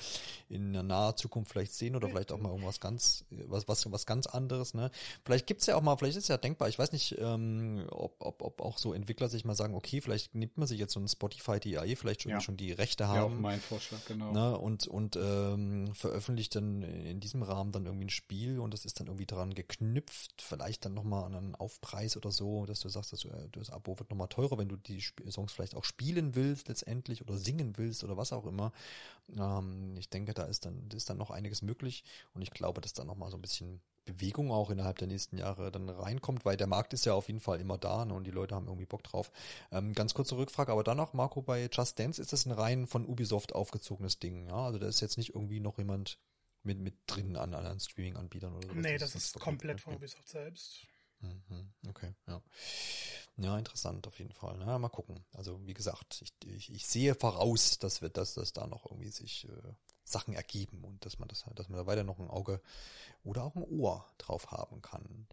[0.50, 4.04] in der naher Zukunft vielleicht sehen oder vielleicht auch mal irgendwas ganz, was, was, was
[4.04, 4.90] ganz anderes, ne?
[5.24, 8.42] Vielleicht gibt's ja auch mal, vielleicht ist ja denkbar, ich weiß nicht, ähm, ob, ob,
[8.42, 11.08] ob auch so Entwickler sich mal sagen, okay, vielleicht nimmt man sich jetzt so ein
[11.08, 12.40] Spotify DAE, vielleicht schon, ja.
[12.40, 13.36] schon die Rechte haben.
[13.36, 14.32] Ja, mein Vorschlag, genau.
[14.32, 14.58] Ne?
[14.58, 19.00] Und, und ähm, veröffentlicht dann in diesem Rahmen dann irgendwie ein Spiel und das ist
[19.00, 23.12] dann irgendwie dran geknüpft, vielleicht dann nochmal an einen Aufpreis oder so, dass du sagst,
[23.12, 26.34] dass du, äh, das Abo wird nochmal teurer, wenn du die Songs vielleicht auch spielen
[26.34, 28.72] willst letztendlich oder singen willst oder was auch immer.
[29.36, 32.92] Ähm, ich denke, da ist dann, ist dann noch einiges möglich und ich glaube, dass
[32.92, 36.66] da nochmal so ein bisschen Bewegung auch innerhalb der nächsten Jahre dann reinkommt, weil der
[36.66, 39.02] Markt ist ja auf jeden Fall immer da ne, und die Leute haben irgendwie Bock
[39.02, 39.30] drauf.
[39.70, 42.86] Ähm, ganz kurze Rückfrage, aber dann noch, Marco, bei Just Dance ist das ein rein
[42.86, 44.64] von Ubisoft aufgezogenes Ding, ja?
[44.64, 46.18] Also da ist jetzt nicht irgendwie noch jemand
[46.62, 48.74] mit, mit drin an anderen Streaming-Anbietern oder so.
[48.74, 50.86] Nee, das, das ist komplett von Ubisoft selbst.
[51.20, 52.42] Mhm, okay, ja.
[53.36, 54.56] Ja, interessant auf jeden Fall.
[54.58, 55.24] Na, mal gucken.
[55.32, 59.10] Also wie gesagt, ich, ich, ich sehe voraus, dass wir, dass das da noch irgendwie
[59.10, 59.72] sich äh,
[60.10, 62.60] Sachen ergeben und dass man das, dass man da weiter noch ein Auge
[63.24, 65.26] oder auch ein Ohr drauf haben kann.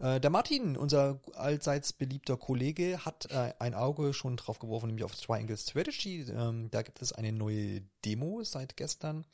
[0.00, 5.04] Äh, der Martin, unser allseits beliebter Kollege, hat äh, ein Auge schon drauf geworfen, nämlich
[5.04, 6.22] auf Triangle Strategy.
[6.22, 9.26] Ähm, da gibt es eine neue Demo seit gestern,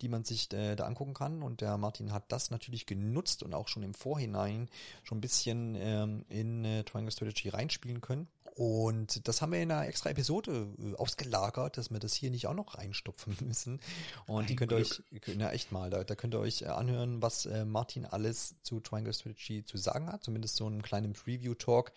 [0.00, 1.42] die man sich äh, da angucken kann.
[1.42, 4.70] Und der Martin hat das natürlich genutzt und auch schon im Vorhinein
[5.02, 8.26] schon ein bisschen ähm, in äh, Triangle Strategy reinspielen können.
[8.54, 12.46] Und das haben wir in einer extra Episode äh, ausgelagert, dass wir das hier nicht
[12.46, 13.80] auch noch reinstopfen müssen.
[14.26, 15.02] Und die könnt ihr euch,
[15.36, 18.78] na echt mal, da, da könnt ihr euch äh, anhören, was äh, Martin alles zu
[18.80, 20.22] Triangle Strategy zu sagen hat.
[20.22, 21.92] Zumindest so einen kleinen Preview-Talk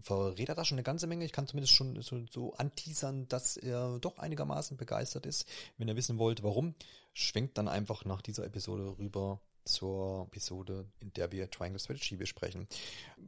[0.00, 1.24] verrät er da schon eine ganze Menge.
[1.24, 5.46] Ich kann zumindest schon so, so anteasern, dass er doch einigermaßen begeistert ist.
[5.76, 6.74] Wenn ihr wissen wollt, warum,
[7.12, 12.66] schwenkt dann einfach nach dieser Episode rüber zur Episode, in der wir Triangle Strategy besprechen.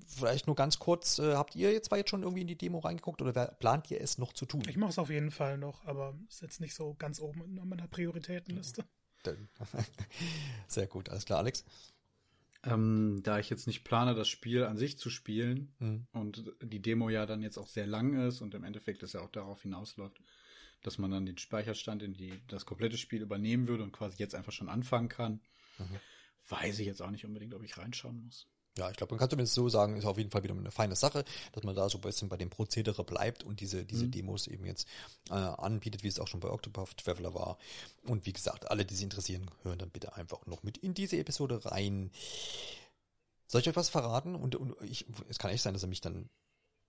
[0.06, 2.78] Vielleicht nur ganz kurz, äh, habt ihr jetzt zwar jetzt schon irgendwie in die Demo
[2.78, 4.62] reingeguckt oder plant ihr es noch zu tun?
[4.68, 7.68] Ich mache es auf jeden Fall noch, aber ist jetzt nicht so ganz oben in
[7.68, 8.84] meiner Prioritätenliste.
[10.66, 11.64] Sehr gut, alles klar, Alex.
[12.64, 16.06] Ähm, da ich jetzt nicht plane, das Spiel an sich zu spielen mhm.
[16.12, 19.20] und die Demo ja dann jetzt auch sehr lang ist und im Endeffekt es ja
[19.20, 20.20] auch darauf hinausläuft,
[20.82, 24.34] dass man dann den Speicherstand in die, das komplette Spiel übernehmen würde und quasi jetzt
[24.34, 25.40] einfach schon anfangen kann,
[25.78, 26.00] mhm
[26.50, 28.46] weiß ich jetzt auch nicht unbedingt, ob ich reinschauen muss.
[28.78, 30.94] Ja, ich glaube, man kann zumindest so sagen, ist auf jeden Fall wieder eine feine
[30.94, 34.12] Sache, dass man da so ein bisschen bei dem Prozedere bleibt und diese, diese mhm.
[34.12, 34.86] Demos eben jetzt
[35.28, 37.58] äh, anbietet, wie es auch schon bei Octopath Traveler war.
[38.04, 41.16] Und wie gesagt, alle, die sich interessieren, hören dann bitte einfach noch mit in diese
[41.18, 42.10] Episode rein.
[43.48, 44.36] Soll ich euch was verraten?
[44.36, 46.30] Und, und ich, es kann echt sein, dass er mich dann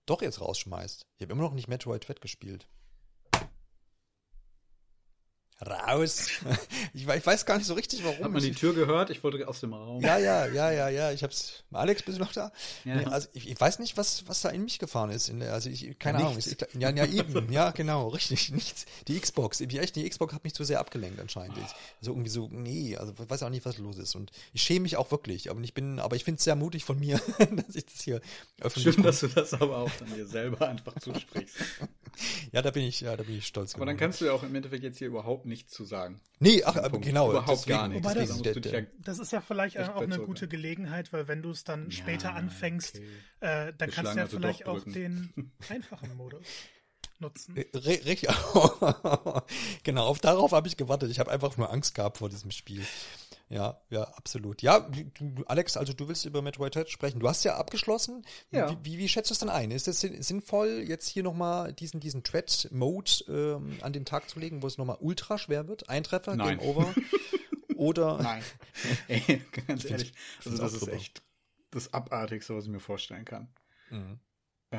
[0.06, 1.06] doch jetzt rausschmeißt.
[1.16, 2.68] Ich habe immer noch nicht Metroid Dread gespielt
[5.60, 6.28] raus.
[6.94, 8.22] Ich, ich, weiß gar nicht so richtig, warum.
[8.22, 9.08] Hat man die Tür gehört?
[9.08, 10.02] Ich wollte aus dem Raum.
[10.02, 11.12] Ja, ja, ja, ja, ja.
[11.12, 11.64] Ich hab's.
[11.72, 12.52] Alex, bist du noch da?
[12.84, 13.08] Ja, ja.
[13.08, 15.32] Also ich, ich, weiß nicht, was was da in mich gefahren ist.
[15.32, 16.36] Der, also ich keine Ahnung.
[16.38, 17.50] Ich, ja, ja, eben.
[17.50, 18.50] Ja, genau, richtig.
[18.52, 18.84] Nichts.
[19.08, 19.60] Die Xbox.
[19.60, 21.56] Wie echt, die Xbox hat mich zu sehr abgelenkt anscheinend.
[21.58, 21.66] Oh.
[22.00, 24.14] Also irgendwie so, nee, also ich weiß auch nicht, was los ist.
[24.14, 25.50] Und ich schäme mich auch wirklich.
[25.50, 28.20] Aber ich bin, aber ich finde es sehr mutig von mir, dass ich das hier
[28.60, 28.94] öffentlich.
[28.94, 31.56] Schön, dass du das aber auch dann dir selber einfach zusprichst.
[32.52, 33.74] ja, da bin ich, ja, da bin ich stolz.
[33.74, 36.20] Aber dann kannst du ja auch im Endeffekt jetzt hier überhaupt nichts zu sagen.
[36.38, 37.30] Nee, ach, aber genau.
[37.30, 38.14] Überhaupt deswegen, gar nichts.
[38.14, 41.84] Das, ja, das, ist ja vielleicht auch eine gute Gelegenheit, weil wenn du es dann
[41.84, 43.68] ja, später anfängst, okay.
[43.68, 46.46] äh, dann kannst du ja vielleicht auch den einfachen Modus
[47.20, 47.56] nutzen.
[47.56, 48.22] Äh, richtig.
[49.84, 51.10] genau, auf, darauf habe ich gewartet.
[51.10, 52.84] Ich habe einfach nur Angst gehabt vor diesem Spiel.
[53.52, 54.62] Ja, ja, absolut.
[54.62, 54.88] Ja,
[55.44, 57.20] Alex, also du willst über Metroid Dread sprechen.
[57.20, 58.24] Du hast ja abgeschlossen.
[58.50, 58.70] Ja.
[58.70, 59.70] Wie, wie, wie schätzt du es denn ein?
[59.70, 64.62] Ist es sinnvoll, jetzt hier nochmal diesen, diesen Dread-Mode ähm, an den Tag zu legen,
[64.62, 65.90] wo es nochmal ultra schwer wird?
[65.90, 66.58] Eintreffer, Nein.
[66.58, 66.94] Game Over?
[67.76, 68.22] Oder?
[68.22, 68.42] Nein.
[69.08, 70.14] Ey, ganz ehrlich,
[70.46, 71.22] also das ist echt
[71.72, 73.48] das Abartigste, was ich mir vorstellen kann.
[73.90, 74.18] Mhm.
[74.70, 74.76] Äh,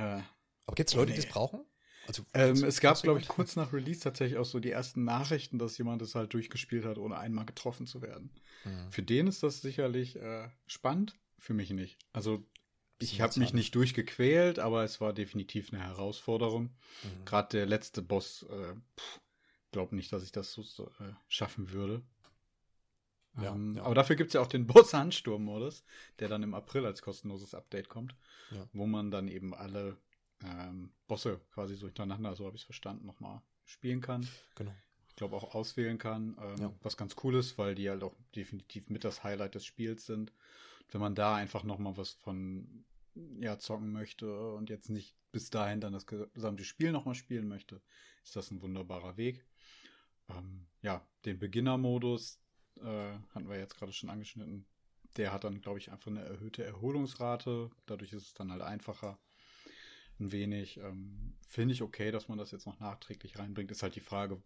[0.65, 1.17] Aber gibt es Leute, nee.
[1.17, 1.63] die das brauchen?
[2.07, 5.57] Also, ähm, es gab, glaube ich, kurz nach Release tatsächlich auch so die ersten Nachrichten,
[5.57, 8.29] dass jemand es halt durchgespielt hat, ohne einmal getroffen zu werden.
[8.65, 8.91] Mhm.
[8.91, 11.97] Für den ist das sicherlich äh, spannend, für mich nicht.
[12.11, 12.45] Also
[12.99, 16.63] ich habe mich nicht durchgequält, aber es war definitiv eine Herausforderung.
[17.03, 17.25] Mhm.
[17.25, 18.75] Gerade der letzte Boss, äh,
[19.71, 20.61] glaube nicht, dass ich das so
[20.99, 22.01] äh, schaffen würde.
[23.41, 23.83] Ja, ähm, ja.
[23.83, 25.83] Aber dafür gibt's ja auch den Boss-Ansturm-Modus,
[26.19, 28.15] der dann im April als kostenloses Update kommt,
[28.51, 28.67] ja.
[28.73, 29.97] wo man dann eben alle
[30.43, 34.27] ähm, Bosse quasi so hintereinander, so habe ich es verstanden, nochmal spielen kann.
[34.55, 34.73] Genau.
[35.07, 36.73] Ich glaube auch auswählen kann, ähm, ja.
[36.81, 40.33] was ganz cool ist, weil die halt auch definitiv mit das Highlight des Spiels sind.
[40.91, 42.85] Wenn man da einfach nochmal was von
[43.39, 47.81] ja, zocken möchte und jetzt nicht bis dahin dann das gesamte Spiel nochmal spielen möchte,
[48.23, 49.45] ist das ein wunderbarer Weg.
[50.29, 52.39] Ähm, ja, den Beginner-Modus
[52.77, 54.65] äh, hatten wir jetzt gerade schon angeschnitten.
[55.17, 57.69] Der hat dann, glaube ich, einfach eine erhöhte Erholungsrate.
[57.85, 59.19] Dadurch ist es dann halt einfacher.
[60.23, 60.77] Ein wenig.
[60.77, 63.71] Ähm, Finde ich okay, dass man das jetzt noch nachträglich reinbringt.
[63.71, 64.41] Ist halt die Frage,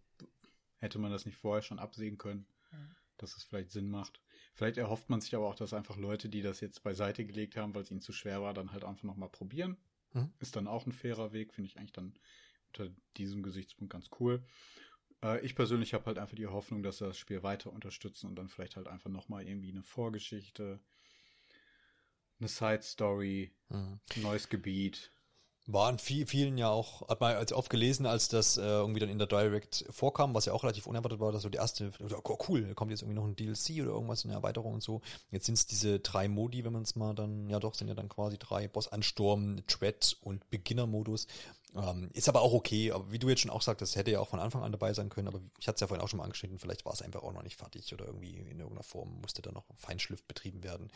[0.80, 2.96] hätte man das nicht vorher schon absehen können, mhm.
[3.18, 4.20] dass es vielleicht Sinn macht.
[4.56, 7.76] Vielleicht erhofft man sich aber auch, dass einfach Leute, die das jetzt beiseite gelegt haben,
[7.76, 9.78] weil es ihnen zu schwer war, dann halt einfach nochmal probieren.
[10.14, 10.34] Mhm.
[10.40, 12.16] Ist dann auch ein fairer Weg, finde ich eigentlich dann
[12.70, 14.44] unter diesem Gesichtspunkt ganz cool.
[15.24, 18.36] Äh, ich persönlich habe halt einfach die Hoffnung, dass sie das Spiel weiter unterstützen und
[18.36, 20.80] dann vielleicht halt einfach nochmal irgendwie eine Vorgeschichte,
[22.40, 24.00] eine Side Story, mhm.
[24.16, 25.12] ein neues Gebiet,
[25.68, 29.10] waren viel, vielen ja auch, hat man als oft gelesen, als das äh, irgendwie dann
[29.10, 31.92] in der Direct vorkam, was ja auch relativ unerwartet war, dass so die erste,
[32.24, 35.02] oh, cool, da kommt jetzt irgendwie noch ein DLC oder irgendwas, eine Erweiterung und so.
[35.30, 37.96] Jetzt sind es diese drei Modi, wenn man es mal dann, ja doch, sind ja
[37.96, 41.28] dann quasi drei, Boss-Ansturm, Dread und Beginner-Modus.
[41.76, 44.30] Ähm, ist aber auch okay, aber wie du jetzt schon auch sagtest, hätte ja auch
[44.30, 46.24] von Anfang an dabei sein können, aber ich hatte es ja vorhin auch schon mal
[46.24, 49.42] angeschnitten, vielleicht war es einfach auch noch nicht fertig oder irgendwie in irgendeiner Form musste
[49.42, 50.90] da noch Feinschliff betrieben werden.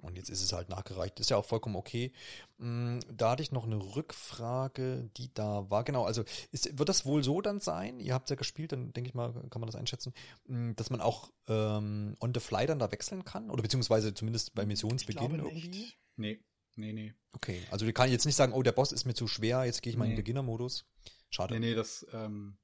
[0.00, 1.20] Und jetzt ist es halt nachgereicht.
[1.20, 2.12] Ist ja auch vollkommen okay.
[2.58, 5.84] Mm, da hatte ich noch eine Rückfrage, die da war.
[5.84, 8.00] Genau, also ist, wird das wohl so dann sein?
[8.00, 10.14] Ihr habt ja gespielt, dann denke ich mal, kann man das einschätzen,
[10.46, 13.50] mm, dass man auch ähm, on the fly dann da wechseln kann?
[13.50, 15.92] Oder beziehungsweise zumindest bei Missionsbeginn irgendwie?
[16.16, 16.40] Nee.
[16.76, 17.14] Nee, nee.
[17.32, 19.82] Okay, also du kannst jetzt nicht sagen, oh, der Boss ist mir zu schwer, jetzt
[19.82, 20.10] gehe ich mal nee.
[20.10, 20.86] in den Beginner-Modus.
[21.30, 21.54] Schade.
[21.54, 22.58] Nee, nee, das, ähm,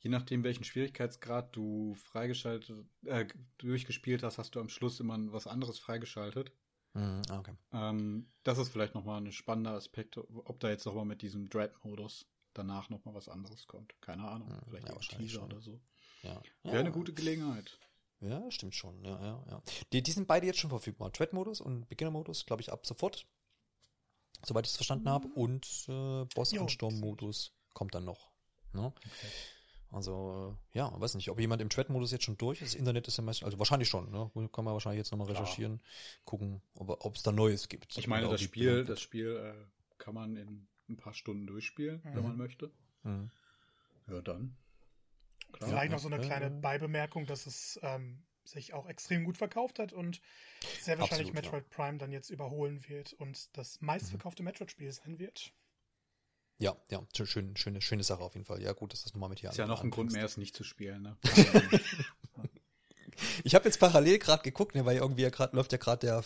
[0.00, 3.26] je nachdem, welchen Schwierigkeitsgrad du freigeschaltet, äh,
[3.58, 6.52] durchgespielt hast, hast du am Schluss immer was anderes freigeschaltet.
[6.94, 7.54] Mhm, okay.
[7.72, 12.26] Ähm, das ist vielleicht nochmal ein spannender Aspekt, ob da jetzt nochmal mit diesem Dread-Modus
[12.54, 13.94] danach nochmal was anderes kommt.
[14.00, 14.48] Keine Ahnung.
[14.48, 15.52] Mhm, vielleicht ja, ein Teaser schon.
[15.52, 15.80] oder so.
[16.22, 16.42] Ja.
[16.62, 16.80] Wäre ja.
[16.80, 17.78] eine gute Gelegenheit.
[18.20, 19.04] Ja, stimmt schon.
[19.04, 19.62] Ja, ja, ja.
[19.92, 21.10] Die, die sind beide jetzt schon verfügbar.
[21.10, 23.26] Dread-Modus und Beginner-Modus, glaube ich, ab sofort
[24.44, 25.28] soweit ich es verstanden habe.
[25.28, 28.30] Und äh, Boss-Ansturm-Modus kommt dann noch.
[28.72, 28.86] Ne?
[28.86, 29.28] Okay.
[29.90, 32.74] Also, äh, ja, weiß nicht, ob jemand im Chat-Modus jetzt schon durch ist.
[32.74, 34.30] Das Internet ist ja meist, also wahrscheinlich schon, ne?
[34.52, 35.80] Kann man wahrscheinlich jetzt nochmal recherchieren,
[36.24, 37.96] gucken, ob es da Neues gibt.
[37.96, 42.14] Ich meine, das Spiel, das Spiel äh, kann man in ein paar Stunden durchspielen, mhm.
[42.14, 42.70] wenn man möchte.
[43.02, 43.30] Mhm.
[44.08, 44.56] Ja, dann.
[45.52, 45.70] Klar.
[45.70, 49.92] Vielleicht noch so eine kleine Beibemerkung, dass es ähm, sich auch extrem gut verkauft hat
[49.92, 50.20] und
[50.80, 51.76] sehr wahrscheinlich Absolut, Metroid ja.
[51.76, 54.48] Prime dann jetzt überholen wird und das meistverkaufte mhm.
[54.48, 55.52] Metroid-Spiel sein wird.
[56.58, 58.60] Ja, ja, schön, schöne, schöne Sache auf jeden Fall.
[58.60, 60.56] Ja, gut, dass das nochmal mit hier Ist ja noch ein Grund mehr, es nicht
[60.56, 61.16] zu spielen, ne?
[63.44, 66.24] ich habe jetzt parallel gerade geguckt, ne, weil irgendwie ja gerade läuft ja gerade der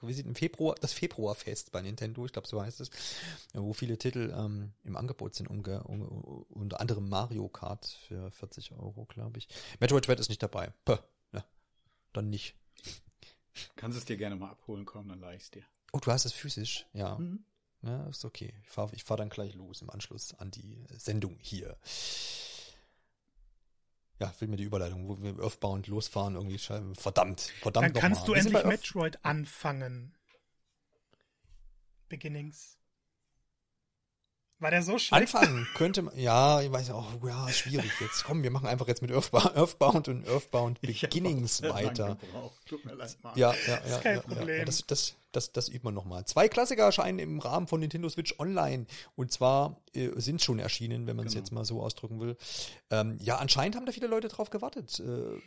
[0.00, 2.90] wie sieht im Februar das Februarfest bei Nintendo, ich glaube so heißt es,
[3.52, 8.72] wo viele Titel ähm, im Angebot sind, um, um, unter anderem Mario Kart für 40
[8.72, 9.48] Euro, glaube ich.
[9.80, 10.72] Metroid Dread ist nicht dabei.
[10.84, 10.98] Puh,
[12.12, 12.54] dann nicht.
[13.76, 15.64] Kannst es dir gerne mal abholen kommen, dann leih ich es dir.
[15.92, 16.86] Oh, du hast es physisch?
[16.92, 17.18] Ja.
[17.18, 17.44] Mhm.
[17.82, 18.54] Ja, ist okay.
[18.62, 21.76] Ich fahre ich fahr dann gleich los im Anschluss an die Sendung hier.
[24.20, 28.34] Ja, will mir die Überleitung, wo wir Earthbound losfahren, irgendwie verdammt, verdammt Dann kannst du
[28.34, 30.14] endlich Metroid anfangen.
[32.08, 32.78] Beginnings.
[34.62, 35.34] War der so schlecht?
[35.34, 38.22] Anfangen könnte man, ja, ich weiß auch, ja, schwierig jetzt.
[38.22, 42.16] Komm, wir machen einfach jetzt mit Earthbound, Earthbound und Earthbound Beginnings weiter.
[42.66, 43.36] Tut mir leid, Mann.
[43.36, 43.98] Ja, ja, ja.
[43.98, 44.58] kein ja, Problem.
[44.58, 46.26] Ja, das, das, das, das übt man nochmal.
[46.26, 48.86] Zwei Klassiker erscheinen im Rahmen von Nintendo Switch Online.
[49.16, 51.42] Und zwar äh, sind schon erschienen, wenn man es genau.
[51.42, 52.36] jetzt mal so ausdrücken will.
[52.90, 55.00] Ähm, ja, anscheinend haben da viele Leute drauf gewartet.
[55.00, 55.40] Äh,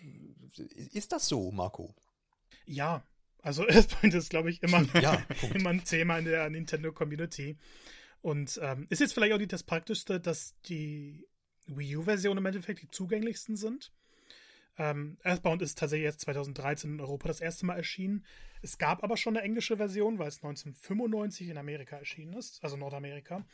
[0.91, 1.95] ist das so, Marco?
[2.65, 3.01] Ja,
[3.41, 5.23] also Earthbound ist, glaube ich, immer, ja,
[5.53, 7.57] immer ein Thema in der Nintendo Community.
[8.25, 11.27] Und ähm, ist jetzt vielleicht auch nicht das Praktischste, dass die
[11.67, 13.91] Wii U-Versionen im Endeffekt die zugänglichsten sind.
[14.79, 18.25] Ähm, Earthbound ist tatsächlich erst 2013 in Europa das erste Mal erschienen.
[18.63, 22.77] Es gab aber schon eine englische Version, weil es 1995 in Amerika erschienen ist, also
[22.77, 23.45] Nordamerika.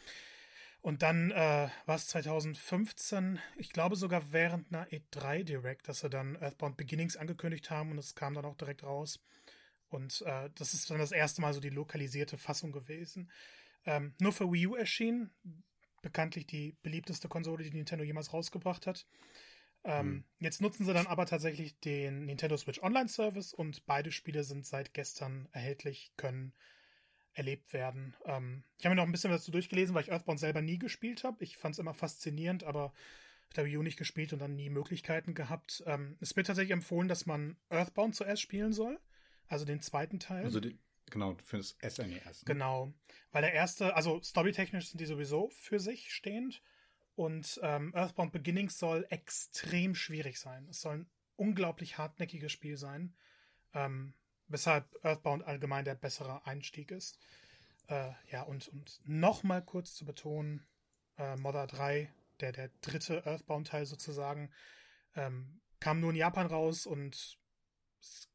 [0.79, 6.09] Und dann äh, war es 2015, ich glaube sogar während einer E3 Direct, dass sie
[6.09, 9.19] dann Earthbound Beginnings angekündigt haben und es kam dann auch direkt raus.
[9.89, 13.29] Und äh, das ist dann das erste Mal so die lokalisierte Fassung gewesen.
[13.85, 15.31] Ähm, nur für Wii U erschienen.
[16.01, 19.05] Bekanntlich die beliebteste Konsole, die Nintendo jemals rausgebracht hat.
[19.83, 20.23] Ähm, mhm.
[20.39, 24.65] Jetzt nutzen sie dann aber tatsächlich den Nintendo Switch Online Service und beide Spiele sind
[24.65, 26.53] seit gestern erhältlich, können
[27.33, 28.15] erlebt werden.
[28.25, 31.23] Ähm, ich habe mir noch ein bisschen dazu durchgelesen, weil ich Earthbound selber nie gespielt
[31.23, 31.43] habe.
[31.43, 32.85] Ich fand es immer faszinierend, aber
[33.47, 35.83] auf der Wii U nicht gespielt und dann nie Möglichkeiten gehabt.
[35.85, 38.99] Ähm, es wird tatsächlich empfohlen, dass man Earthbound zuerst spielen soll,
[39.47, 40.43] also den zweiten Teil.
[40.43, 40.77] Also die,
[41.11, 42.25] genau, für das SNES.
[42.25, 42.45] Ne?
[42.45, 42.93] Genau,
[43.31, 46.61] weil der erste, also storytechnisch sind die sowieso für sich stehend
[47.15, 50.67] und ähm, Earthbound Beginnings soll extrem schwierig sein.
[50.69, 53.15] Es soll ein unglaublich hartnäckiges Spiel sein,
[53.73, 54.13] ähm,
[54.47, 57.19] weshalb Earthbound allgemein der bessere Einstieg ist.
[57.87, 60.65] Äh, ja, und, und nochmal kurz zu betonen,
[61.17, 64.51] äh, Modder 3, der, der dritte Earthbound-Teil sozusagen,
[65.15, 67.37] ähm, kam nur in Japan raus und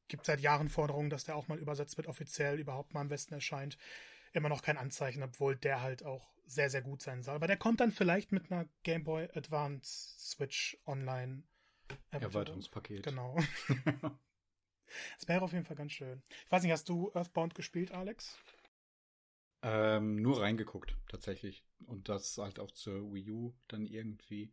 [0.08, 3.34] gibt seit Jahren Forderungen, dass der auch mal übersetzt wird, offiziell überhaupt mal im Westen
[3.34, 3.78] erscheint.
[4.32, 7.34] Immer noch kein Anzeichen, obwohl der halt auch sehr, sehr gut sein soll.
[7.34, 11.42] Aber der kommt dann vielleicht mit einer Game Boy Advance Switch Online
[12.10, 13.02] Erweiterungspaket.
[13.04, 13.36] Genau.
[15.18, 16.22] das wäre auf jeden Fall ganz schön.
[16.44, 18.36] Ich weiß nicht, hast du Earthbound gespielt, Alex?
[19.62, 21.64] Ähm, nur reingeguckt, tatsächlich.
[21.86, 24.52] Und das halt auch zur Wii U dann irgendwie.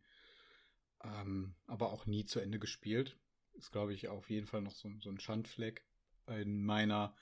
[1.02, 3.18] Ähm, aber auch nie zu Ende gespielt.
[3.54, 5.84] Ist, glaube ich, auf jeden Fall noch so, so ein Schandfleck
[6.26, 7.14] in meiner,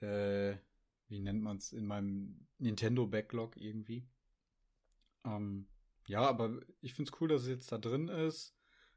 [0.00, 0.56] äh,
[1.08, 4.08] wie nennt man es, in meinem Nintendo-Backlog irgendwie.
[5.24, 5.68] Ähm,
[6.06, 8.54] ja, aber ich finde es cool, dass es jetzt da drin ist.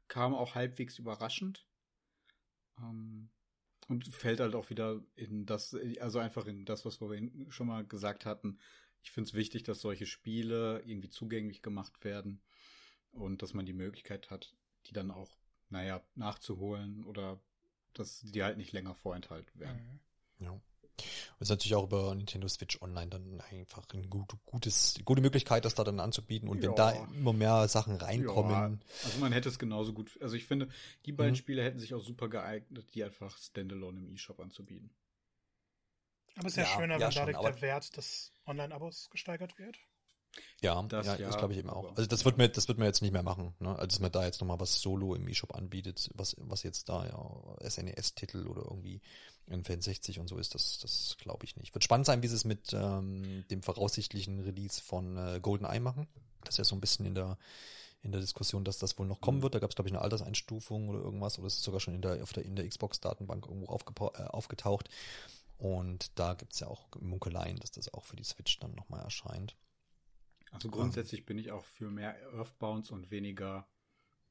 [0.08, 1.66] Kam auch halbwegs überraschend.
[2.78, 3.30] Ähm,
[3.88, 7.84] und fällt halt auch wieder in das, also einfach in das, was wir schon mal
[7.84, 8.58] gesagt hatten.
[9.02, 12.40] Ich finde es wichtig, dass solche Spiele irgendwie zugänglich gemacht werden
[13.10, 15.36] und dass man die Möglichkeit hat, die dann auch,
[15.72, 17.40] naja, nachzuholen oder
[17.94, 20.00] dass die halt nicht länger vorenthalten werden.
[20.38, 20.44] Mhm.
[20.46, 20.50] Ja.
[20.52, 25.64] Und ist natürlich auch über Nintendo Switch Online dann einfach eine gute, gutes, gute Möglichkeit,
[25.64, 26.48] das da dann anzubieten.
[26.48, 26.76] Und wenn ja.
[26.76, 28.52] da immer mehr Sachen reinkommen.
[28.52, 29.04] Ja.
[29.04, 30.68] Also man hätte es genauso gut, also ich finde,
[31.06, 31.36] die beiden mhm.
[31.36, 34.90] Spiele hätten sich auch super geeignet, die einfach Standalone im eShop anzubieten.
[36.36, 39.78] Aber es ist ja, ja schöner, wenn dadurch der Wert des Online-Abos gesteigert wird.
[40.60, 41.96] Ja, das, ja, ja, das glaube ich eben auch.
[41.96, 43.70] Also das wird mir, das wird mir jetzt nicht mehr machen, ne?
[43.70, 47.04] Also dass man da jetzt nochmal was Solo im eShop anbietet, was, was jetzt da
[47.04, 49.00] ja SNES-Titel oder irgendwie
[49.48, 51.74] in Fan 60 und so ist, das, das glaube ich nicht.
[51.74, 56.06] Wird spannend sein, wie sie es mit ähm, dem voraussichtlichen Release von äh, GoldenEye machen.
[56.44, 57.38] Das ist ja so ein bisschen in der
[58.02, 59.42] in der Diskussion, dass das wohl noch kommen mhm.
[59.42, 59.54] wird.
[59.54, 62.02] Da gab es, glaube ich, eine Alterseinstufung oder irgendwas, oder es ist sogar schon in
[62.02, 63.72] der, auf der, in der Xbox-Datenbank irgendwo
[64.14, 64.88] äh, aufgetaucht.
[65.58, 69.02] Und da gibt es ja auch Munkeleien, dass das auch für die Switch dann nochmal
[69.02, 69.54] erscheint.
[70.52, 73.66] Also grundsätzlich bin ich auch für mehr Earthbounds und weniger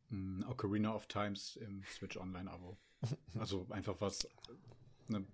[0.09, 2.77] mh, hm, Ocarina of Times im Switch Online-Abo.
[3.39, 4.27] Also einfach was
[5.07, 5.25] ne,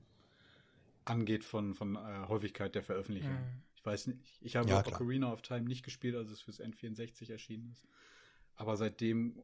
[1.03, 3.33] angeht von, von äh, Häufigkeit der Veröffentlichung.
[3.33, 3.63] Mhm.
[3.75, 7.29] Ich weiß nicht, ich habe ja, Ocarina of Time nicht gespielt, als es fürs N64
[7.29, 7.85] erschienen ist.
[8.55, 9.43] Aber seitdem,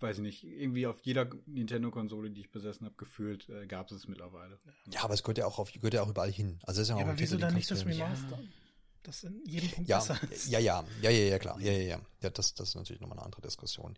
[0.00, 3.96] weiß ich nicht, irgendwie auf jeder Nintendo-Konsole, die ich besessen habe, gefühlt, äh, gab es
[3.96, 4.60] es mittlerweile.
[4.90, 6.58] Ja, aber es gehört ja auch auf, gehört ja auch überall hin.
[6.64, 8.38] Also ist ja, ja auch aber wieso dann nicht das Remaster?
[8.38, 8.48] Ja
[9.04, 10.48] das in jedem Punkt ja, besser ist.
[10.48, 11.58] Ja, ja, ja, ja, ja, klar.
[11.60, 12.00] Ja, ja, ja.
[12.22, 13.94] ja das, das ist natürlich nochmal eine andere Diskussion.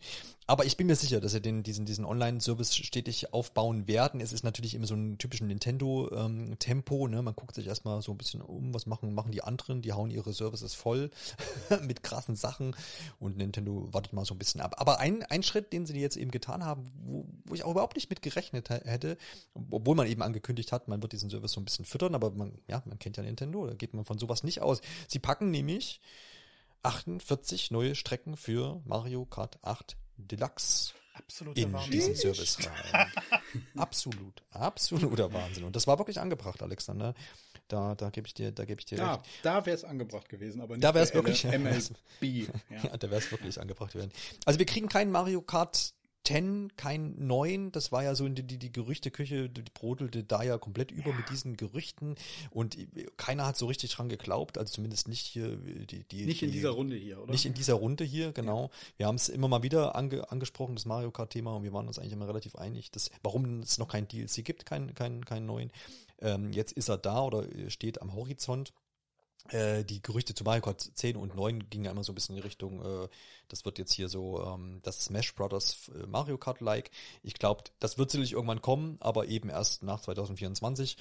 [0.47, 4.21] Aber ich bin mir sicher, dass sie den, diesen, diesen Online-Service stetig aufbauen werden.
[4.21, 7.05] Es ist natürlich immer so ein typischen Nintendo-Tempo.
[7.07, 7.23] Ähm, ne?
[7.23, 9.83] Man guckt sich erstmal so ein bisschen um, was machen, machen die anderen.
[9.83, 11.11] Die hauen ihre Services voll
[11.83, 12.75] mit krassen Sachen
[13.21, 14.75] und Nintendo wartet mal so ein bisschen ab.
[14.79, 17.97] Aber ein, ein Schritt, den sie jetzt eben getan haben, wo, wo ich auch überhaupt
[17.97, 19.17] nicht mit gerechnet hätte,
[19.71, 22.59] obwohl man eben angekündigt hat, man wird diesen Service so ein bisschen füttern, aber man,
[22.69, 24.81] ja, man kennt ja Nintendo, da geht man von sowas nicht aus.
[25.09, 26.01] Sie packen nämlich
[26.83, 31.93] 48 neue Strecken für Mario Kart 8 Deluxe Absoluter in Wahnsinn.
[31.93, 33.11] diesen Service rein.
[33.77, 35.65] Absolut, absoluter Wahnsinn.
[35.65, 37.15] Und das war wirklich angebracht, Alexander.
[37.69, 39.25] Da, da gebe ich dir, da gebe ich dir ja, recht.
[39.43, 41.91] Da wäre es angebracht gewesen, aber nicht da wäre es wirklich MLB.
[42.71, 42.85] Ja.
[42.85, 44.13] ja, da wäre es wirklich angebracht gewesen.
[44.45, 45.95] Also wir kriegen keinen Mario Kart
[46.27, 50.59] 10, kein 9, das war ja so die, die, die Gerüchteküche, die brodelte da ja
[50.59, 51.17] komplett über ja.
[51.17, 52.17] mit diesen Gerüchten
[52.51, 52.77] und
[53.17, 55.57] keiner hat so richtig dran geglaubt, also zumindest nicht hier.
[55.57, 57.31] Die, die, nicht die, in dieser Runde hier, oder?
[57.31, 58.65] Nicht in dieser Runde hier, genau.
[58.65, 58.71] Ja.
[58.97, 61.99] Wir haben es immer mal wieder ange, angesprochen, das Mario Kart-Thema und wir waren uns
[61.99, 65.71] eigentlich immer relativ einig, dass, warum es noch kein DLC gibt, kein, kein, kein neuen.
[66.21, 68.73] Ähm, jetzt ist er da oder steht am Horizont.
[69.51, 72.37] Äh, die Gerüchte zu Mario Kart 10 und 9 gingen ja immer so ein bisschen
[72.37, 73.09] in die Richtung, äh,
[73.49, 76.91] das wird jetzt hier so ähm, das Smash Brothers äh, Mario Kart-like.
[77.23, 80.97] Ich glaube, das wird sicherlich irgendwann kommen, aber eben erst nach 2024,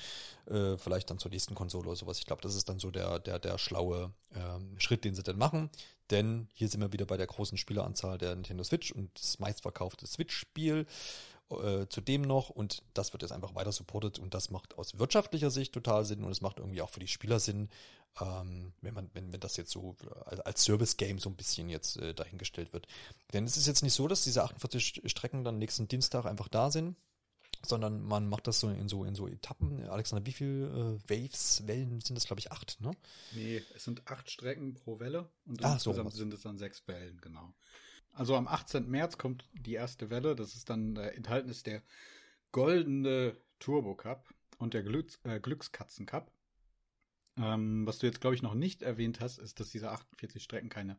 [0.47, 2.19] äh, vielleicht dann zur nächsten Konsole oder sowas.
[2.19, 5.37] Ich glaube, das ist dann so der, der, der schlaue ähm, Schritt, den sie dann
[5.37, 5.69] machen.
[6.11, 10.05] Denn hier sind wir wieder bei der großen Spieleranzahl der Nintendo Switch und das meistverkaufte
[10.05, 10.85] Switch-Spiel
[11.51, 15.51] äh, zudem noch und das wird jetzt einfach weiter supportet und das macht aus wirtschaftlicher
[15.51, 17.69] Sicht total Sinn und es macht irgendwie auch für die Spieler Sinn,
[18.19, 19.95] ähm, wenn man, wenn, wenn das jetzt so
[20.27, 22.87] als Service-Game so ein bisschen jetzt äh, dahingestellt wird.
[23.33, 26.71] Denn es ist jetzt nicht so, dass diese 48 Strecken dann nächsten Dienstag einfach da
[26.71, 26.95] sind,
[27.63, 29.87] sondern man macht das so in so in so Etappen.
[29.87, 32.91] Alexander, wie viele äh, Waves, Wellen sind das, glaube ich, acht, ne?
[33.33, 36.87] Nee, es sind acht Strecken pro Welle und ah, insgesamt so, sind es dann sechs
[36.87, 37.53] Wellen, genau.
[38.15, 38.89] Also am 18.
[38.89, 40.35] März kommt die erste Welle.
[40.35, 41.83] Das ist dann äh, enthalten ist der
[42.51, 46.31] goldene Turbo Cup und der Glücks, äh, Glückskatzen Cup.
[47.37, 50.69] Ähm, was du jetzt, glaube ich, noch nicht erwähnt hast, ist, dass diese 48 Strecken
[50.69, 50.97] keine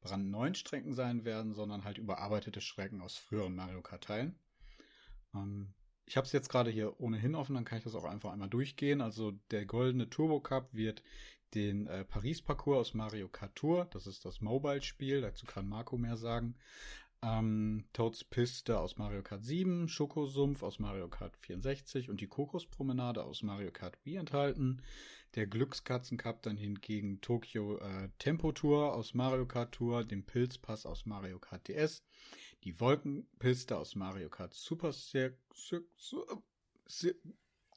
[0.00, 4.38] brandneuen Strecken sein werden, sondern halt überarbeitete Strecken aus früheren Mario Kart-Teilen.
[5.34, 5.72] Ähm,
[6.04, 8.48] ich habe es jetzt gerade hier ohnehin offen, dann kann ich das auch einfach einmal
[8.48, 9.00] durchgehen.
[9.00, 11.02] Also der goldene Turbo Cup wird
[11.54, 16.16] den äh, Paris-Parcours aus Mario Kart Tour, das ist das Mobile-Spiel, dazu kann Marco mehr
[16.16, 16.56] sagen,
[17.22, 23.24] ähm, Toads Piste aus Mario Kart 7, Schokosumpf aus Mario Kart 64 und die Kokospromenade
[23.24, 24.82] aus Mario Kart Wii enthalten.
[25.34, 30.86] Der Glückskatzen Cup dann hingegen Tokyo äh, Tempo Tour aus Mario Kart Tour, den Pilzpass
[30.86, 32.02] aus Mario Kart DS,
[32.64, 35.82] die Wolkenpiste aus Mario Kart Super Cir Cir
[36.88, 37.14] Cir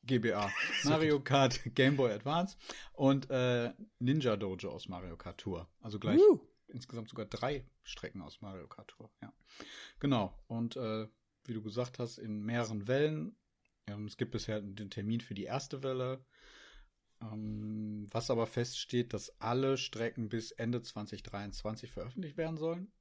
[0.04, 0.52] GBA,
[0.84, 2.58] Mario Kart Game Boy Advance
[2.94, 5.68] und äh, Ninja Dojo aus Mario Kart Tour.
[5.82, 6.40] Also gleich uh
[6.74, 9.12] insgesamt sogar drei Strecken aus Mario Kart Tour.
[9.22, 9.34] Ja,
[10.00, 10.38] genau.
[10.48, 11.08] Und äh,
[11.46, 13.36] wie du gesagt hast, in mehreren Wellen.
[13.88, 16.24] Ähm, es gibt bisher den Termin für die erste Welle.
[17.22, 22.92] Ähm, was aber feststeht, dass alle Strecken bis Ende 2023 veröffentlicht werden sollen.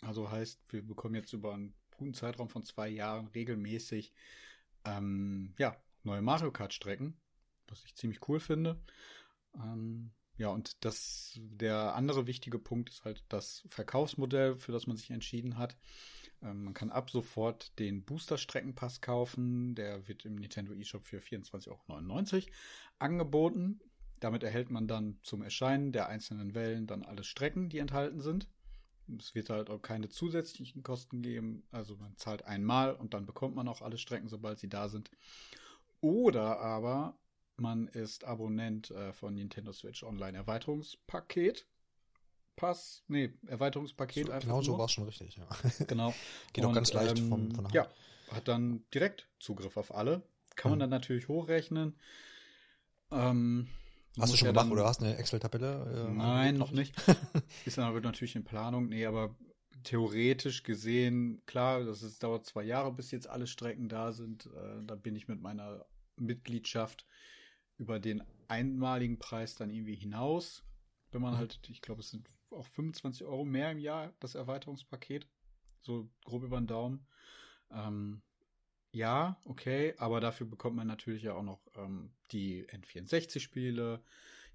[0.00, 4.12] Also heißt, wir bekommen jetzt über einen guten Zeitraum von zwei Jahren regelmäßig
[4.84, 5.76] ähm, ja,
[6.08, 7.16] neue Mario Kart Strecken,
[7.68, 8.80] was ich ziemlich cool finde.
[9.54, 14.96] Ähm, ja, und das, der andere wichtige Punkt ist halt das Verkaufsmodell, für das man
[14.96, 15.76] sich entschieden hat.
[16.42, 19.74] Ähm, man kann ab sofort den Booster-Streckenpass kaufen.
[19.74, 22.46] Der wird im Nintendo eShop für 24,99 Euro
[22.98, 23.80] angeboten.
[24.20, 28.48] Damit erhält man dann zum Erscheinen der einzelnen Wellen dann alle Strecken, die enthalten sind.
[29.18, 31.64] Es wird halt auch keine zusätzlichen Kosten geben.
[31.70, 35.10] Also man zahlt einmal und dann bekommt man auch alle Strecken, sobald sie da sind.
[36.00, 37.18] Oder aber
[37.56, 41.66] man ist Abonnent äh, von Nintendo Switch Online Erweiterungspaket.
[42.56, 44.48] Pass, nee, Erweiterungspaket so, einfach.
[44.48, 45.48] Genau so war es schon richtig, ja.
[45.86, 46.12] Genau.
[46.52, 47.74] Geht auch ganz leicht ähm, vom, von Hand.
[47.74, 47.88] Ja,
[48.30, 50.22] hat dann direkt Zugriff auf alle.
[50.56, 50.80] Kann man hm.
[50.80, 51.96] dann natürlich hochrechnen.
[53.10, 53.68] Ähm,
[54.18, 56.08] hast du schon ja gemacht oder hast du eine Excel-Tabelle?
[56.08, 56.94] Äh, nein, noch nicht.
[57.64, 58.88] ist dann aber natürlich in Planung.
[58.88, 59.36] Nee, aber
[59.84, 64.46] theoretisch gesehen, klar, das ist, dauert zwei Jahre, bis jetzt alle Strecken da sind.
[64.46, 65.86] Äh, da bin ich mit meiner
[66.16, 67.06] Mitgliedschaft
[67.76, 70.64] über den einmaligen Preis dann irgendwie hinaus.
[71.10, 71.38] Wenn man mhm.
[71.38, 75.26] halt, ich glaube, es sind auch 25 Euro mehr im Jahr, das Erweiterungspaket.
[75.82, 77.06] So grob über den Daumen.
[77.70, 78.22] Ähm,
[78.90, 84.02] ja, okay, aber dafür bekommt man natürlich ja auch noch ähm, die N64-Spiele,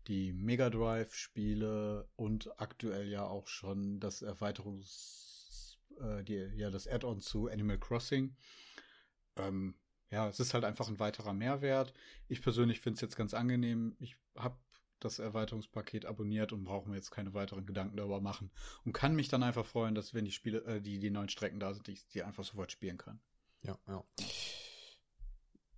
[0.08, 7.22] die Mega Drive-Spiele und aktuell ja auch schon das Erweiterungs, äh, die, ja, das Add-on
[7.22, 8.36] zu Animal Crossing.
[9.36, 9.76] Ähm,
[10.12, 11.94] ja, es ist halt einfach ein weiterer Mehrwert.
[12.28, 13.96] Ich persönlich finde es jetzt ganz angenehm.
[14.00, 14.58] Ich habe
[15.00, 18.52] das Erweiterungspaket abonniert und brauche mir jetzt keine weiteren Gedanken darüber machen
[18.86, 21.60] und kann mich dann einfach freuen, dass wenn die Spiele, äh, die, die neuen Strecken
[21.60, 23.20] da sind, ich die einfach sofort spielen kann.
[23.64, 24.04] Ja, ja.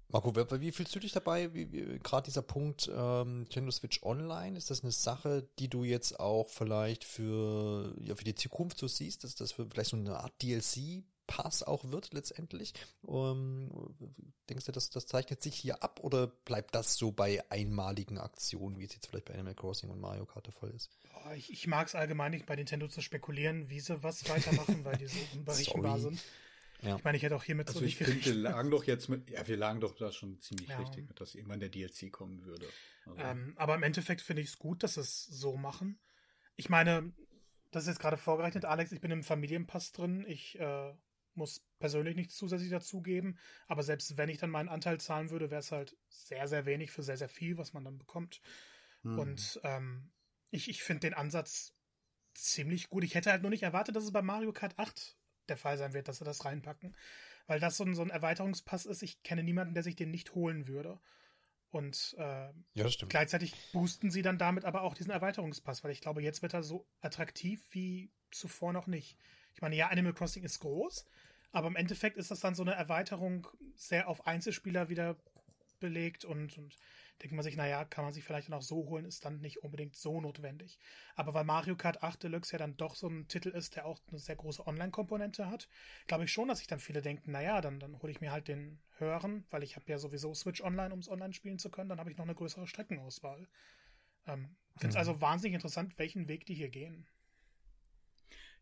[0.09, 1.47] Marco, wie fühlst du dich dabei?
[1.47, 6.49] Gerade dieser Punkt ähm, Nintendo Switch Online, ist das eine Sache, die du jetzt auch
[6.49, 10.33] vielleicht für, ja, für die Zukunft so siehst, dass das für vielleicht so eine Art
[10.41, 12.73] DLC Pass auch wird letztendlich.
[13.07, 13.71] Ähm,
[14.49, 18.77] denkst du, das, das zeichnet sich hier ab oder bleibt das so bei einmaligen Aktionen,
[18.77, 20.91] wie es jetzt vielleicht bei Animal Crossing und Mario Kart der Fall ist?
[21.35, 24.97] ich ich mag es allgemein nicht, bei Nintendo zu spekulieren, wie sie was weitermachen, weil
[24.97, 26.19] die so unberechenbar sind.
[26.81, 26.97] Ja.
[26.97, 29.29] Ich meine, ich hätte auch hiermit also so ich finde, wir lagen doch jetzt mit,
[29.29, 30.77] ja, wir lagen doch da schon ziemlich ja.
[30.77, 32.67] richtig mit, dass irgendwann der DLC kommen würde.
[33.05, 33.19] Also.
[33.19, 35.99] Ähm, aber im Endeffekt finde ich es gut, dass sie es so machen.
[36.55, 37.13] Ich meine,
[37.71, 40.25] das ist jetzt gerade vorgerechnet, Alex, ich bin im Familienpass drin.
[40.27, 40.93] Ich äh,
[41.33, 43.37] muss persönlich nichts zusätzlich dazugeben,
[43.67, 46.91] aber selbst wenn ich dann meinen Anteil zahlen würde, wäre es halt sehr, sehr wenig
[46.91, 48.41] für sehr, sehr viel, was man dann bekommt.
[49.03, 49.19] Mhm.
[49.19, 50.11] Und ähm,
[50.51, 51.73] ich, ich finde den Ansatz
[52.33, 53.03] ziemlich gut.
[53.03, 55.17] Ich hätte halt nur nicht erwartet, dass es bei Mario Kart 8
[55.49, 56.95] der Fall sein wird, dass sie das reinpacken.
[57.47, 59.03] Weil das so ein, so ein Erweiterungspass ist.
[59.03, 60.99] Ich kenne niemanden, der sich den nicht holen würde.
[61.75, 66.21] Und äh, ja, gleichzeitig boosten sie dann damit aber auch diesen Erweiterungspass, weil ich glaube,
[66.21, 69.17] jetzt wird er so attraktiv wie zuvor noch nicht.
[69.53, 71.05] Ich meine, ja, Animal Crossing ist groß,
[71.51, 75.17] aber im Endeffekt ist das dann so eine Erweiterung sehr auf Einzelspieler wieder
[75.81, 76.77] belegt und, und
[77.21, 79.63] denkt man sich, naja, kann man sich vielleicht dann auch so holen, ist dann nicht
[79.63, 80.79] unbedingt so notwendig.
[81.15, 83.99] Aber weil Mario Kart 8 Deluxe ja dann doch so ein Titel ist, der auch
[84.09, 85.69] eine sehr große Online-Komponente hat,
[86.07, 88.47] glaube ich schon, dass sich dann viele denken, naja, dann, dann hole ich mir halt
[88.47, 91.89] den höheren, weil ich habe ja sowieso Switch Online, um es online spielen zu können,
[91.89, 93.47] dann habe ich noch eine größere Streckenauswahl.
[94.27, 94.99] Ähm, Finde es mhm.
[94.99, 97.07] also wahnsinnig interessant, welchen Weg die hier gehen.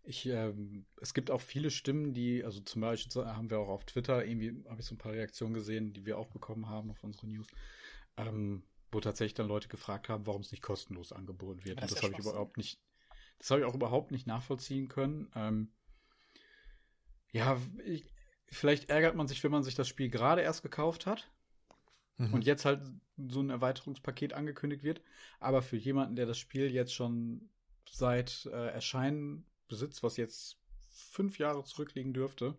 [0.06, 3.86] Ich, ähm, es gibt auch viele Stimmen, die, also zum Beispiel haben wir auch auf
[3.86, 7.04] Twitter, irgendwie habe ich so ein paar Reaktionen gesehen, die wir auch bekommen haben auf
[7.06, 7.48] unsere News,
[8.18, 11.82] ähm, wo tatsächlich dann Leute gefragt haben, warum es nicht kostenlos angeboten wird.
[11.82, 12.80] Das Und das habe ich überhaupt nicht,
[13.40, 15.32] das habe ich auch überhaupt nicht nachvollziehen können.
[15.36, 15.72] Ähm,
[17.32, 18.06] Ja, ich,
[18.48, 21.30] vielleicht ärgert man sich, wenn man sich das Spiel gerade erst gekauft hat
[22.18, 22.34] mhm.
[22.34, 22.82] und jetzt halt
[23.18, 25.02] so ein Erweiterungspaket angekündigt wird.
[25.40, 27.50] Aber für jemanden, der das Spiel jetzt schon
[27.90, 30.60] seit äh, Erscheinen besitzt, was jetzt
[30.92, 32.58] fünf Jahre zurückliegen dürfte,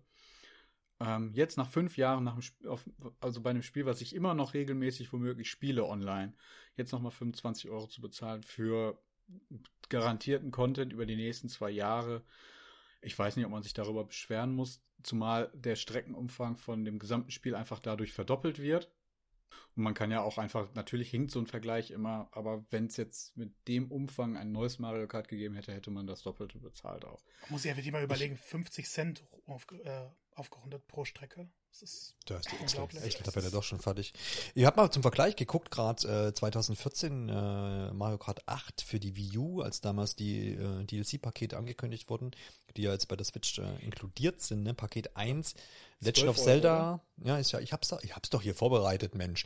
[1.01, 2.89] ähm, jetzt nach fünf Jahren, nach dem auf,
[3.21, 6.35] also bei einem Spiel, was ich immer noch regelmäßig womöglich spiele online,
[6.77, 8.99] jetzt nochmal 25 Euro zu bezahlen für
[9.89, 12.23] garantierten Content über die nächsten zwei Jahre.
[13.01, 17.31] Ich weiß nicht, ob man sich darüber beschweren muss, zumal der Streckenumfang von dem gesamten
[17.31, 18.91] Spiel einfach dadurch verdoppelt wird.
[19.77, 22.97] Und man kann ja auch einfach, natürlich hinkt so ein Vergleich immer, aber wenn es
[22.97, 27.05] jetzt mit dem Umfang ein neues Mario Kart gegeben hätte, hätte man das Doppelte bezahlt
[27.05, 27.23] auch.
[27.51, 31.49] Muss ich ja wirklich mal überlegen, 50 Cent auf, äh, aufgerundet pro Strecke.
[31.71, 34.13] Das ist da ist die Excel-Tabelle doch schon fertig.
[34.55, 39.17] Ihr habt mal zum Vergleich geguckt, gerade äh, 2014 äh, Mario Kart 8 für die
[39.17, 42.31] Wii U, als damals die äh, DLC-Pakete angekündigt wurden,
[42.77, 44.75] die ja jetzt bei der Switch äh, inkludiert sind, ne?
[44.75, 45.55] Paket 1
[46.01, 49.15] Legend of Zelda, Euro, ja, ist ja, ich hab's doch, ich hab's doch hier vorbereitet,
[49.15, 49.45] Mensch.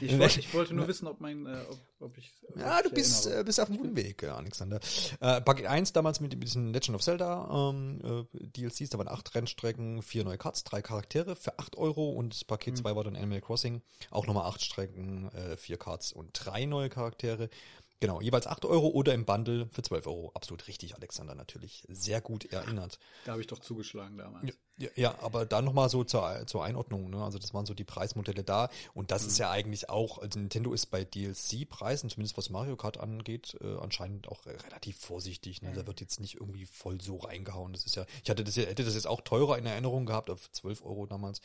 [0.00, 2.32] ich, wollte, ich wollte nur wissen, ob mein, äh, ob, ob ich.
[2.48, 4.80] Ob ja, du bist, äh, bist auf einem guten Weg, äh, Alexander.
[5.20, 9.34] Äh, Paket 1 damals mit, diesen Legend of Zelda ähm, äh, DLCs, da waren acht
[9.34, 12.96] Rennstrecken, vier neue Cuts, drei Charaktere für acht Euro und Paket 2 mhm.
[12.96, 17.48] war dann Animal Crossing, auch nochmal acht Strecken, äh, vier Cards und drei neue Charaktere.
[17.98, 20.30] Genau, jeweils 8 Euro oder im Bundle für 12 Euro.
[20.34, 21.82] Absolut richtig, Alexander, natürlich.
[21.88, 22.98] Sehr gut erinnert.
[23.24, 24.52] Da habe ich doch zugeschlagen damals.
[24.76, 27.08] Ja, ja aber dann nochmal so zur, zur Einordnung.
[27.08, 27.24] Ne?
[27.24, 28.68] Also das waren so die Preismodelle da.
[28.92, 29.28] Und das mhm.
[29.28, 33.76] ist ja eigentlich auch, also Nintendo ist bei DLC-Preisen, zumindest was Mario Kart angeht, äh,
[33.78, 35.62] anscheinend auch relativ vorsichtig.
[35.62, 35.70] Ne?
[35.70, 35.74] Mhm.
[35.74, 37.72] Da wird jetzt nicht irgendwie voll so reingehauen.
[37.72, 40.50] Das ist ja, ich hatte das, hätte das jetzt auch teurer in Erinnerung gehabt, auf
[40.52, 41.40] 12 Euro damals.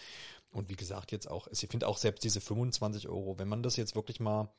[0.51, 3.77] Und wie gesagt, jetzt auch, ich finde auch selbst diese 25 Euro, wenn man das
[3.77, 4.49] jetzt wirklich mal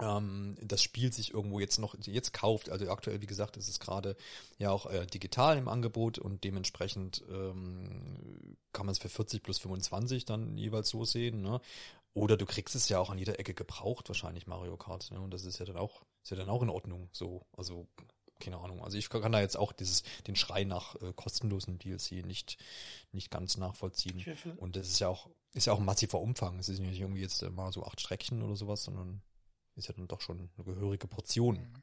[0.00, 2.70] ähm, das Spiel sich irgendwo jetzt noch jetzt kauft.
[2.70, 4.16] Also aktuell, wie gesagt, ist es gerade
[4.58, 9.58] ja auch äh, digital im Angebot und dementsprechend ähm, kann man es für 40 plus
[9.58, 11.42] 25 dann jeweils so sehen.
[11.42, 11.60] Ne?
[12.12, 15.10] Oder du kriegst es ja auch an jeder Ecke gebraucht, wahrscheinlich Mario Kart.
[15.10, 15.20] Ne?
[15.20, 17.08] Und das ist ja dann auch, ist ja dann auch in Ordnung.
[17.12, 17.86] So, also
[18.40, 18.82] keine Ahnung.
[18.82, 22.58] Also ich kann da jetzt auch dieses, den Schrei nach äh, kostenlosen DLC nicht,
[23.12, 24.18] nicht ganz nachvollziehen.
[24.56, 26.58] Und das ist ja auch, ist ja auch ein massiver Umfang.
[26.58, 29.22] Es ist nicht irgendwie jetzt mal so acht Streckchen oder sowas, sondern
[29.76, 31.56] ist ja dann doch schon eine gehörige Portion.
[31.56, 31.82] Mhm.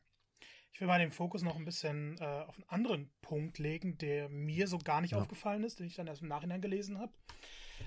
[0.73, 4.29] Ich will mal den Fokus noch ein bisschen äh, auf einen anderen Punkt legen, der
[4.29, 5.19] mir so gar nicht ja.
[5.19, 7.13] aufgefallen ist, den ich dann erst im Nachhinein gelesen habe.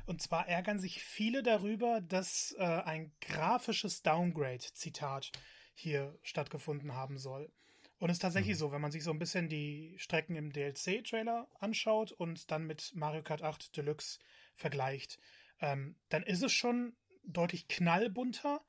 [0.07, 5.33] Und zwar ärgern sich viele darüber, dass äh, ein grafisches Downgrade, Zitat,
[5.75, 7.51] hier stattgefunden haben soll.
[7.99, 8.61] Und es ist tatsächlich mhm.
[8.61, 12.93] so, wenn man sich so ein bisschen die Strecken im DLC-Trailer anschaut und dann mit
[12.95, 14.19] Mario Kart 8 Deluxe
[14.55, 15.19] vergleicht,
[15.61, 18.61] ähm, dann ist es schon deutlich knallbunter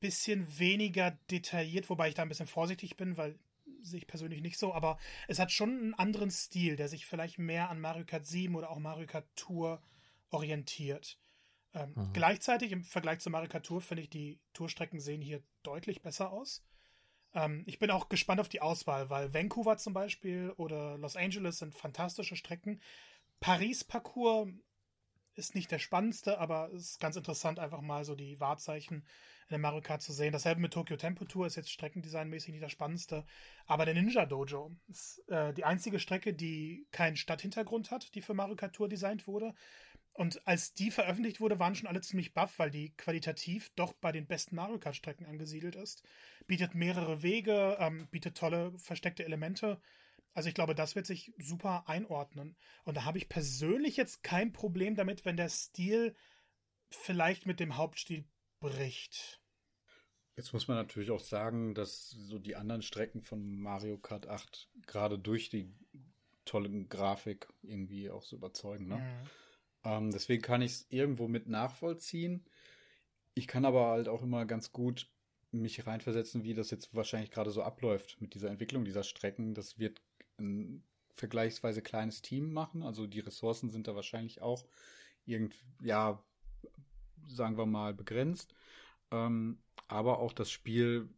[0.00, 3.38] bisschen weniger detailliert, wobei ich da ein bisschen vorsichtig bin, weil
[3.82, 4.98] sehe ich persönlich nicht so, aber
[5.28, 8.70] es hat schon einen anderen Stil, der sich vielleicht mehr an Mario Kart 7 oder
[8.70, 9.80] auch Mario Kart Tour
[10.30, 11.18] orientiert.
[11.72, 12.12] Ähm, mhm.
[12.12, 16.32] Gleichzeitig im Vergleich zu Mario Kart Tour finde ich, die Tourstrecken sehen hier deutlich besser
[16.32, 16.64] aus.
[17.34, 21.58] Ähm, ich bin auch gespannt auf die Auswahl, weil Vancouver zum Beispiel oder Los Angeles
[21.58, 22.80] sind fantastische Strecken.
[23.40, 24.48] Paris-Parcours
[25.36, 29.04] ist nicht der spannendste, aber es ist ganz interessant, einfach mal so die Wahrzeichen
[29.48, 30.32] in der Mario Kart zu sehen.
[30.32, 33.24] Dasselbe mit Tokyo Tempo Tour ist jetzt streckendesignmäßig nicht das Spannendste.
[33.66, 38.34] Aber der Ninja Dojo ist äh, die einzige Strecke, die keinen Stadthintergrund hat, die für
[38.34, 39.54] Mario Kart Tour designt wurde.
[40.14, 44.12] Und als die veröffentlicht wurde, waren schon alle ziemlich baff, weil die qualitativ doch bei
[44.12, 46.02] den besten Mario Kart Strecken angesiedelt ist.
[46.46, 49.78] Bietet mehrere Wege, ähm, bietet tolle versteckte Elemente.
[50.36, 52.56] Also ich glaube, das wird sich super einordnen.
[52.84, 56.14] Und da habe ich persönlich jetzt kein Problem damit, wenn der Stil
[56.90, 58.26] vielleicht mit dem Hauptstil
[58.60, 59.40] bricht.
[60.36, 64.68] Jetzt muss man natürlich auch sagen, dass so die anderen Strecken von Mario Kart 8
[64.86, 65.72] gerade durch die
[66.44, 68.88] tolle Grafik irgendwie auch so überzeugen.
[68.88, 68.96] Ne?
[68.96, 69.30] Mhm.
[69.84, 72.44] Ähm, deswegen kann ich es irgendwo mit nachvollziehen.
[73.32, 75.10] Ich kann aber halt auch immer ganz gut
[75.50, 79.54] mich reinversetzen, wie das jetzt wahrscheinlich gerade so abläuft mit dieser Entwicklung dieser Strecken.
[79.54, 80.02] Das wird
[80.38, 82.82] ein vergleichsweise kleines Team machen.
[82.82, 84.66] Also die Ressourcen sind da wahrscheinlich auch
[85.24, 86.22] irgendwie, ja,
[87.26, 88.54] sagen wir mal, begrenzt.
[89.10, 91.08] Ähm, aber auch das Spiel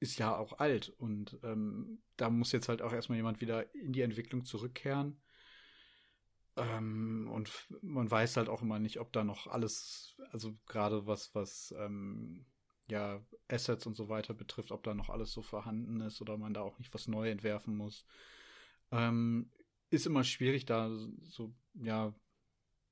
[0.00, 3.92] ist ja auch alt und ähm, da muss jetzt halt auch erstmal jemand wieder in
[3.92, 5.20] die Entwicklung zurückkehren.
[6.56, 7.50] Ähm, und
[7.82, 12.44] man weiß halt auch immer nicht, ob da noch alles, also gerade was, was ähm,
[12.90, 16.52] ja Assets und so weiter betrifft, ob da noch alles so vorhanden ist oder man
[16.52, 18.04] da auch nicht was neu entwerfen muss.
[18.92, 19.50] Ähm,
[19.90, 20.90] ist immer schwierig, da
[21.22, 22.14] so, ja,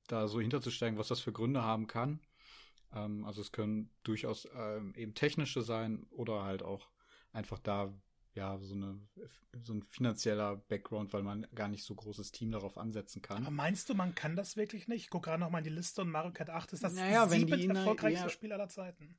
[0.07, 2.19] da so hinterzusteigen, was das für Gründe haben kann.
[2.93, 6.89] Ähm, also es können durchaus ähm, eben technische sein oder halt auch
[7.31, 7.93] einfach da
[8.33, 8.97] ja, so eine,
[9.63, 13.43] so ein finanzieller Background, weil man gar nicht so großes Team darauf ansetzen kann.
[13.43, 15.03] Aber meinst du, man kann das wirklich nicht?
[15.03, 17.27] Ich guck gerade noch mal in die Liste und Mario Kart 8 ist das naja,
[17.27, 19.17] siebent erfolgreichste ja, Spiel aller Zeiten.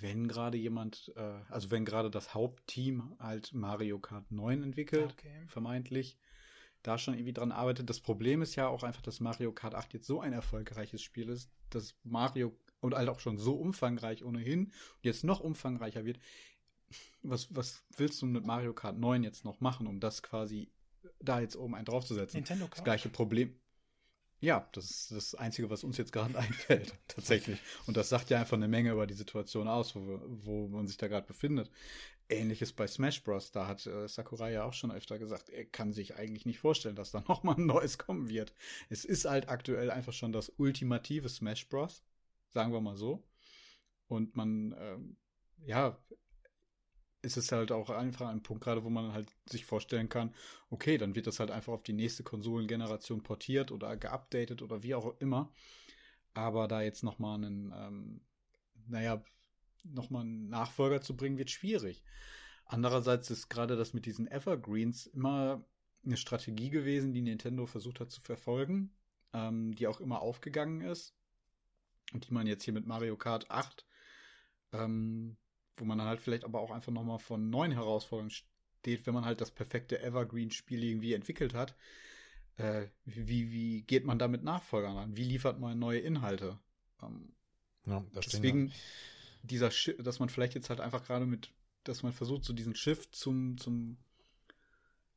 [0.00, 5.44] Wenn gerade jemand, äh, also wenn gerade das Hauptteam halt Mario Kart 9 entwickelt, okay.
[5.46, 6.18] vermeintlich,
[6.82, 7.88] da schon irgendwie dran arbeitet.
[7.88, 11.28] Das Problem ist ja auch einfach, dass Mario Kart 8 jetzt so ein erfolgreiches Spiel
[11.28, 16.18] ist, dass Mario und halt auch schon so umfangreich ohnehin und jetzt noch umfangreicher wird.
[17.22, 20.70] Was, was willst du mit Mario Kart 9 jetzt noch machen, um das quasi
[21.20, 22.38] da jetzt oben einen draufzusetzen?
[22.38, 22.78] Nintendo Kart.
[22.78, 23.54] Das gleiche Problem.
[24.42, 27.60] Ja, das ist das Einzige, was uns jetzt gerade einfällt, tatsächlich.
[27.86, 30.96] Und das sagt ja einfach eine Menge über die Situation aus, wo, wo man sich
[30.96, 31.70] da gerade befindet.
[32.28, 33.52] Ähnliches bei Smash Bros.
[33.52, 36.96] Da hat äh, Sakurai ja auch schon öfter gesagt, er kann sich eigentlich nicht vorstellen,
[36.96, 38.52] dass da nochmal ein neues kommen wird.
[38.90, 42.02] Es ist halt aktuell einfach schon das ultimative Smash Bros.
[42.48, 43.22] Sagen wir mal so.
[44.08, 45.16] Und man, ähm,
[45.64, 45.96] ja,
[47.22, 50.34] ist es halt auch einfach ein Punkt gerade, wo man halt sich vorstellen kann,
[50.70, 54.94] okay, dann wird das halt einfach auf die nächste Konsolengeneration portiert oder geupdatet oder wie
[54.94, 55.52] auch immer.
[56.34, 58.20] Aber da jetzt nochmal einen, ähm,
[58.88, 59.22] naja,
[59.84, 62.02] nochmal einen Nachfolger zu bringen, wird schwierig.
[62.64, 65.64] Andererseits ist gerade das mit diesen Evergreens immer
[66.04, 68.92] eine Strategie gewesen, die Nintendo versucht hat zu verfolgen,
[69.32, 71.14] ähm, die auch immer aufgegangen ist
[72.12, 73.86] und die man jetzt hier mit Mario Kart 8
[74.72, 75.36] ähm,
[75.76, 79.24] wo man dann halt vielleicht aber auch einfach nochmal von neuen Herausforderungen steht, wenn man
[79.24, 81.76] halt das perfekte Evergreen-Spiel irgendwie entwickelt hat.
[82.56, 85.16] Äh, wie, wie geht man da mit Nachfolgern an?
[85.16, 86.58] Wie liefert man neue Inhalte?
[87.02, 87.32] Ähm,
[87.86, 88.74] ja, deswegen ja.
[89.42, 91.52] dieser Schiff, dass man vielleicht jetzt halt einfach gerade mit,
[91.84, 93.96] dass man versucht, so diesen Shift zum, zum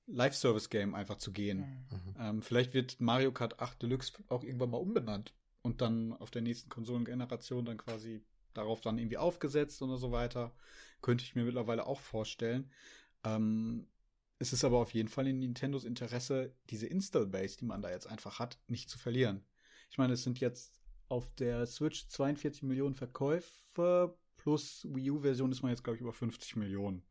[0.08, 1.86] Live-Service-Game einfach zu gehen.
[1.90, 2.16] Mhm.
[2.20, 6.42] Ähm, vielleicht wird Mario Kart 8 Deluxe auch irgendwann mal umbenannt und dann auf der
[6.42, 8.24] nächsten Konsolengeneration dann quasi
[8.58, 10.54] darauf dann irgendwie aufgesetzt oder so weiter.
[11.02, 12.72] Könnte ich mir mittlerweile auch vorstellen.
[13.24, 13.88] Ähm,
[14.40, 18.08] es ist aber auf jeden Fall in Nintendos Interesse, diese Install-Base, die man da jetzt
[18.08, 19.46] einfach hat, nicht zu verlieren.
[19.90, 25.64] Ich meine, es sind jetzt auf der Switch 42 Millionen Verkäufe plus Wii U-Version ist
[25.64, 27.04] man jetzt, glaube ich, über 50 Millionen.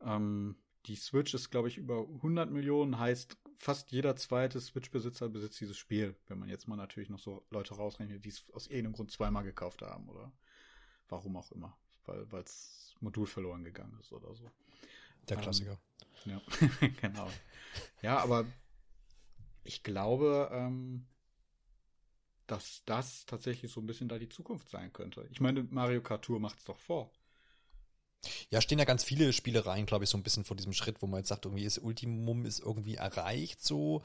[0.00, 0.56] Ähm,
[0.86, 5.78] die Switch ist, glaube ich, über 100 Millionen, heißt fast jeder zweite Switch-Besitzer besitzt dieses
[5.78, 9.12] Spiel, wenn man jetzt mal natürlich noch so Leute rausrechnet, die es aus irgendeinem Grund
[9.12, 10.32] zweimal gekauft haben oder
[11.08, 14.50] warum auch immer, weil das Modul verloren gegangen ist oder so.
[15.28, 15.78] Der ähm, Klassiker.
[16.26, 17.30] Ähm, ja, genau.
[18.02, 18.46] Ja, aber
[19.62, 21.06] ich glaube, ähm,
[22.48, 25.28] dass das tatsächlich so ein bisschen da die Zukunft sein könnte.
[25.30, 27.12] Ich meine, Mario Kart Tour macht es doch vor.
[28.50, 31.06] Ja, stehen ja ganz viele Spielereien, glaube ich, so ein bisschen vor diesem Schritt, wo
[31.06, 34.02] man jetzt sagt, irgendwie ist Ultimum ist irgendwie erreicht, so.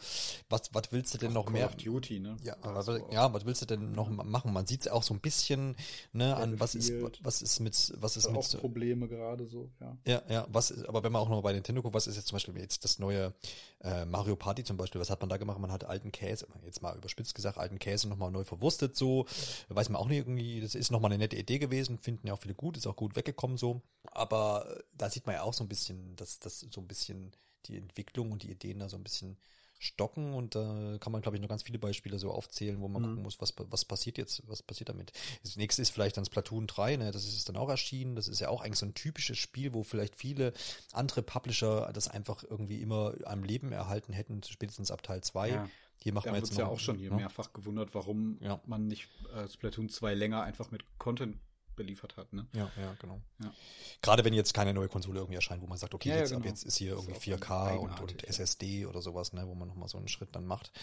[0.49, 1.65] Was, was willst du denn noch Call mehr?
[1.67, 2.37] Of Duty, ne?
[2.43, 4.53] Ja, also, ja, was willst du denn noch machen?
[4.53, 5.75] Man sieht es auch so ein bisschen,
[6.13, 6.91] ne, an was ist,
[7.21, 8.37] was ist mit, was ist mit.
[8.37, 9.97] Auch Probleme gerade so, ja.
[10.05, 12.27] Ja, ja, was, ist, aber wenn man auch noch bei Nintendo guckt, was ist jetzt
[12.27, 13.33] zum Beispiel jetzt das neue
[13.81, 15.59] äh, Mario Party zum Beispiel, was hat man da gemacht?
[15.59, 19.25] Man hat alten Käse, jetzt mal überspitzt gesagt, alten Käse nochmal neu verwurstet, so.
[19.69, 22.41] Weiß man auch nicht irgendwie, das ist nochmal eine nette Idee gewesen, finden ja auch
[22.41, 23.81] viele gut, ist auch gut weggekommen so.
[24.11, 27.31] Aber äh, da sieht man ja auch so ein bisschen, dass das so ein bisschen
[27.65, 29.37] die Entwicklung und die Ideen da so ein bisschen
[29.79, 32.87] stocken und da äh, kann man, glaube ich, noch ganz viele Beispiele so aufzählen, wo
[32.87, 33.07] man mhm.
[33.07, 35.11] gucken muss, was, was passiert jetzt, was passiert damit.
[35.43, 38.39] Das nächste ist vielleicht dann Splatoon 3, ne, das ist dann auch erschienen, das ist
[38.39, 40.53] ja auch eigentlich so ein typisches Spiel, wo vielleicht viele
[40.93, 45.49] andere Publisher das einfach irgendwie immer am Leben erhalten hätten, spätestens ab Teil 2.
[45.49, 45.69] Ja.
[45.99, 47.17] Hier macht da man jetzt noch, ja auch schon hier ne?
[47.17, 48.59] mehrfach gewundert, warum ja.
[48.65, 51.37] man nicht äh, Splatoon 2 länger einfach mit Content
[51.77, 52.33] beliefert hat.
[52.33, 52.45] Ne?
[52.53, 53.21] Ja, ja, genau.
[53.41, 53.53] Ja.
[54.01, 56.45] Gerade wenn jetzt keine neue Konsole irgendwie erscheint, wo man sagt, okay, ja, jetzt, genau.
[56.45, 59.97] jetzt ist hier irgendwie 4K und, und SSD oder sowas, ne, wo man nochmal so
[59.97, 60.73] einen Schritt dann macht.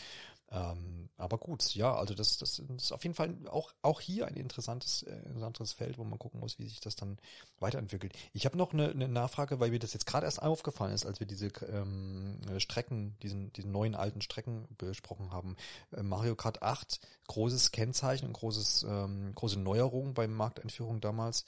[0.51, 4.35] Ähm, aber gut, ja, also das, das ist auf jeden Fall auch, auch hier ein
[4.35, 7.19] interessantes, äh, interessantes Feld, wo man gucken muss, wie sich das dann
[7.61, 8.13] weiterentwickelt.
[8.33, 11.21] Ich habe noch eine, eine Nachfrage, weil mir das jetzt gerade erst aufgefallen ist, als
[11.21, 15.57] wir diese ähm, Strecken, diesen, diesen neuen alten Strecken besprochen haben.
[15.93, 21.45] Äh, Mario Kart 8, großes Kennzeichen, großes, ähm, große Neuerung bei Markteinführung damals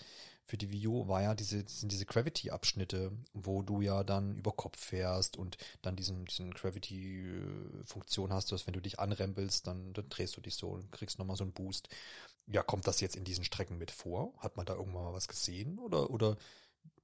[0.46, 4.52] für die Wii U war ja diese, sind diese Gravity-Abschnitte, wo du ja dann über
[4.52, 10.08] Kopf fährst und dann diesen, diesen Gravity-Funktion hast, dass wenn du dich anrempelst, dann, dann
[10.08, 11.88] drehst du dich so und kriegst nochmal so einen Boost.
[12.46, 14.34] Ja, kommt das jetzt in diesen Strecken mit vor?
[14.38, 15.80] Hat man da irgendwann mal was gesehen?
[15.80, 16.36] Oder, oder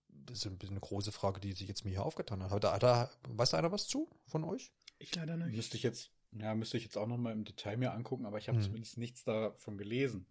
[0.09, 2.63] das ist eine große Frage, die sich jetzt mir hier aufgetan hat.
[2.63, 4.71] Da, da, weiß da einer was zu von euch?
[5.01, 5.57] Ich leider nicht.
[5.57, 8.47] Müsste ich jetzt, ja, müsste ich jetzt auch nochmal im Detail mir angucken, aber ich
[8.47, 8.65] habe hm.
[8.65, 10.27] zumindest nichts davon gelesen.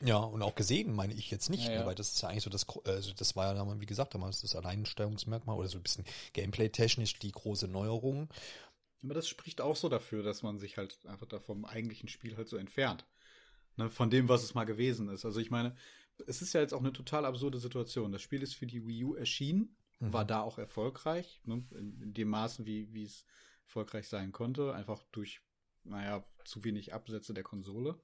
[0.00, 1.86] Ja, und auch gesehen meine ich jetzt nicht, ja, ja.
[1.86, 4.56] weil das ist ja eigentlich so das, also das war ja, wie gesagt, damals das
[4.56, 8.28] Alleinstellungsmerkmal oder so ein bisschen Gameplay-technisch die große Neuerung.
[9.02, 12.36] Aber das spricht auch so dafür, dass man sich halt einfach da vom eigentlichen Spiel
[12.36, 13.06] halt so entfernt.
[13.76, 15.24] Ne, von dem, was es mal gewesen ist.
[15.24, 15.74] Also ich meine,
[16.26, 18.12] es ist ja jetzt auch eine total absurde Situation.
[18.12, 20.12] Das Spiel ist für die Wii U erschienen mhm.
[20.12, 21.64] war da auch erfolgreich, ne?
[21.72, 23.24] in, in, dem Maßen, wie, wie es
[23.64, 25.40] erfolgreich sein konnte, einfach durch,
[25.84, 28.00] naja, zu wenig Absätze der Konsole.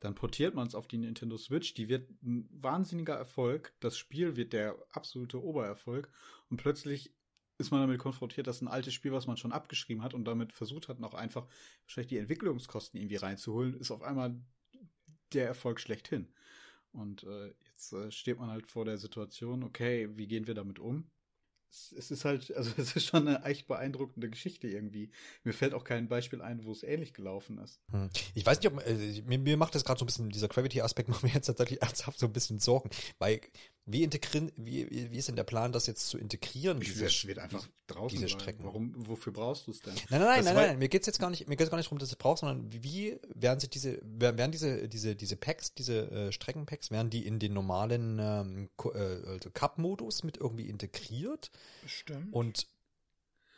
[0.00, 4.36] Dann portiert man es auf die Nintendo Switch, die wird ein wahnsinniger Erfolg, das Spiel
[4.36, 6.10] wird der absolute Obererfolg
[6.50, 7.14] und plötzlich
[7.58, 10.52] ist man damit konfrontiert, dass ein altes Spiel, was man schon abgeschrieben hat und damit
[10.52, 11.46] versucht hat, noch einfach
[11.84, 14.38] wahrscheinlich die Entwicklungskosten irgendwie reinzuholen, ist auf einmal
[15.32, 16.28] der Erfolg schlechthin.
[16.92, 20.78] Und äh, jetzt äh, steht man halt vor der Situation, okay, wie gehen wir damit
[20.78, 21.10] um?
[21.70, 25.10] Es ist halt, also es ist schon eine echt beeindruckende Geschichte irgendwie.
[25.44, 27.80] Mir fällt auch kein Beispiel ein, wo es ähnlich gelaufen ist.
[27.90, 28.10] Hm.
[28.34, 31.08] Ich weiß nicht, ob äh, mir, mir macht das gerade so ein bisschen, dieser Gravity-Aspekt
[31.10, 33.40] macht mir jetzt tatsächlich ernsthaft so ein bisschen Sorgen, weil
[33.88, 36.82] wie integrieren, wie, wie ist denn der Plan, das jetzt zu integrieren?
[36.82, 38.64] Ich diese, wird einfach draußen diese Strecken.
[38.64, 39.94] Warum, wofür brauchst du es denn?
[40.10, 42.00] Nein, nein, nein, nein, nein, mir geht's jetzt gar nicht, mir geht's gar nicht darum,
[42.00, 46.10] dass du es brauchst, sondern wie werden sich diese, werden diese, diese, diese Packs, diese
[46.10, 51.52] äh, Streckenpacks, werden die in den normalen ähm, äh, also Cup-Modus mit irgendwie integriert?
[51.86, 52.34] Stimmt.
[52.34, 52.66] Und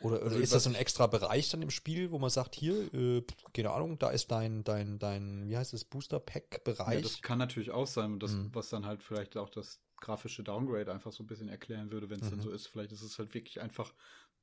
[0.01, 2.55] oder, oder also, ist das so ein extra Bereich dann im Spiel, wo man sagt,
[2.55, 6.95] hier, äh, keine Ahnung, da ist dein, dein, dein, wie heißt es, Booster-Pack-Bereich?
[6.95, 8.49] Ja, das kann natürlich auch sein, das, mhm.
[8.53, 12.19] was dann halt vielleicht auch das grafische Downgrade einfach so ein bisschen erklären würde, wenn
[12.19, 12.31] es mhm.
[12.31, 12.67] dann so ist.
[12.67, 13.93] Vielleicht ist es halt wirklich einfach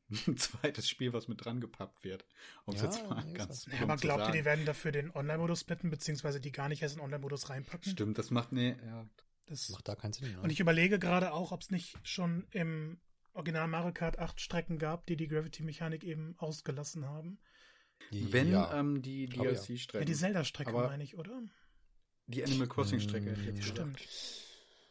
[0.27, 2.25] ein zweites Spiel, was mit dran gepappt wird.
[2.65, 5.91] Um ja, jetzt mal ganz ja, aber glaubt ihr, die werden dafür den Online-Modus splitten,
[5.91, 7.93] beziehungsweise die gar nicht erst in den Online-Modus reinpacken?
[7.93, 9.09] Stimmt, das macht, nee, ja.
[9.49, 10.33] Das macht da keinen Sinn.
[10.33, 10.41] Ne?
[10.41, 13.01] Und ich überlege gerade auch, ob es nicht schon im
[13.33, 17.39] Original Mario Kart 8 Strecken gab, die die Gravity-Mechanik eben ausgelassen haben.
[18.11, 18.79] Wenn ja.
[18.79, 20.01] ähm, die DLC-Strecken.
[20.01, 21.43] Ja, die Zelda-Strecke meine ich, oder?
[22.27, 23.31] Die Animal Crossing-Strecke.
[23.31, 24.01] Mm, stimmt.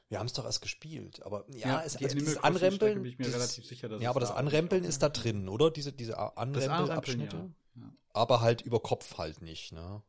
[0.10, 3.18] Wir haben es doch erst gespielt, aber ja, ja es, also dieses Anrempeln, bin ich
[3.18, 5.72] mir das, relativ sicher, dass ja, aber das Anrempeln ist da drin, oder?
[5.72, 7.38] Diese diese Anrempelabschnitte.
[7.38, 7.82] Ja.
[7.82, 7.94] Ja.
[8.14, 10.04] Aber halt über Kopf halt nicht, ne?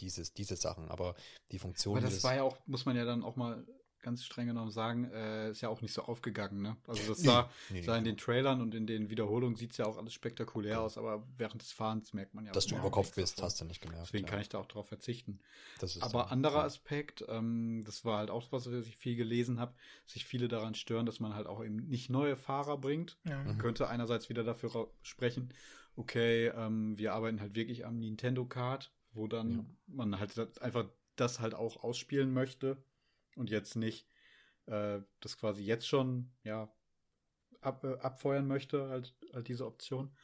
[0.00, 1.14] Dieses diese Sachen, aber
[1.50, 1.98] die Funktion.
[1.98, 3.66] Aber das war ja auch, muss man ja dann auch mal
[4.02, 6.76] ganz streng genommen sagen, äh, ist ja auch nicht so aufgegangen, ne?
[6.86, 9.96] Also das sah, nee, sah in den Trailern und in den Wiederholungen sieht's ja auch
[9.96, 10.80] alles spektakulär ja.
[10.80, 13.44] aus, aber während des Fahrens merkt man ja Dass du über Kopf bist, davon.
[13.46, 14.06] hast du nicht gemerkt.
[14.06, 14.30] Deswegen ja.
[14.30, 15.40] kann ich da auch drauf verzichten.
[16.00, 16.64] aber anderer ja.
[16.64, 19.74] Aspekt, ähm, das war halt auch was, was ich viel gelesen habe,
[20.06, 23.18] sich viele daran stören, dass man halt auch eben nicht neue Fahrer bringt.
[23.24, 23.42] Ja.
[23.44, 23.60] Man mhm.
[23.60, 25.52] könnte einerseits wieder dafür sprechen,
[25.96, 31.40] okay, ähm, wir arbeiten halt wirklich am Nintendo Kart, wo dann man halt einfach das
[31.40, 32.82] halt auch ausspielen möchte
[33.36, 34.06] und jetzt nicht
[34.66, 36.72] äh, das quasi jetzt schon ja
[37.60, 40.14] ab, äh, abfeuern möchte, halt, halt diese Option.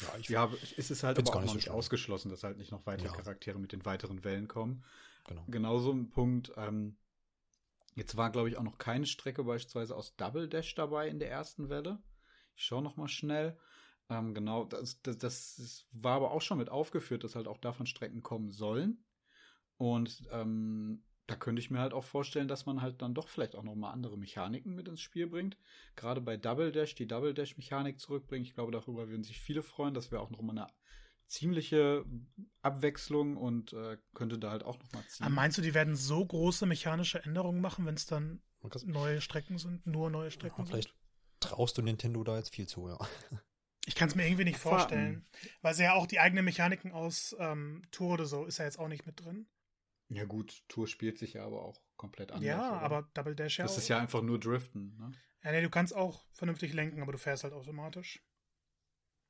[0.00, 2.72] Ja, ich ja, es ist halt aber auch noch nicht so ausgeschlossen, dass halt nicht
[2.72, 3.14] noch weitere ja.
[3.14, 4.84] Charaktere mit den weiteren Wellen kommen.
[5.26, 5.44] Genau.
[5.48, 6.96] Genauso ein Punkt, ähm,
[7.94, 11.30] jetzt war, glaube ich, auch noch keine Strecke beispielsweise aus Double Dash dabei in der
[11.30, 12.02] ersten Welle.
[12.56, 13.58] Ich schaue noch mal schnell.
[14.08, 17.86] Ähm, genau, das, das, das war aber auch schon mit aufgeführt, dass halt auch davon
[17.86, 19.04] Strecken kommen sollen.
[19.76, 23.56] Und ähm, da könnte ich mir halt auch vorstellen, dass man halt dann doch vielleicht
[23.56, 25.56] auch nochmal andere Mechaniken mit ins Spiel bringt.
[25.96, 28.44] Gerade bei Double Dash, die Double Dash Mechanik zurückbringen.
[28.44, 29.94] Ich glaube, darüber würden sich viele freuen.
[29.94, 30.66] Das wäre auch nochmal eine
[31.28, 32.04] ziemliche
[32.60, 35.24] Abwechslung und äh, könnte da halt auch nochmal ziehen.
[35.24, 38.42] Aber meinst du, die werden so große mechanische Änderungen machen, wenn es dann
[38.84, 40.98] neue Strecken sind, nur neue Strecken ja, vielleicht sind?
[41.40, 42.98] Traust du Nintendo da jetzt viel zu, ja.
[43.86, 45.26] Ich kann es mir irgendwie nicht vorstellen,
[45.60, 48.78] weil sie ja auch die eigenen Mechaniken aus ähm, Tour oder so ist ja jetzt
[48.78, 49.48] auch nicht mit drin.
[50.12, 52.46] Ja gut, Tour spielt sich ja aber auch komplett anders.
[52.46, 52.80] Ja, oder?
[52.82, 53.78] aber Double Dash ja Das auch.
[53.78, 55.12] ist ja einfach nur Driften, ne?
[55.44, 58.22] Ja, nee, du kannst auch vernünftig lenken, aber du fährst halt automatisch.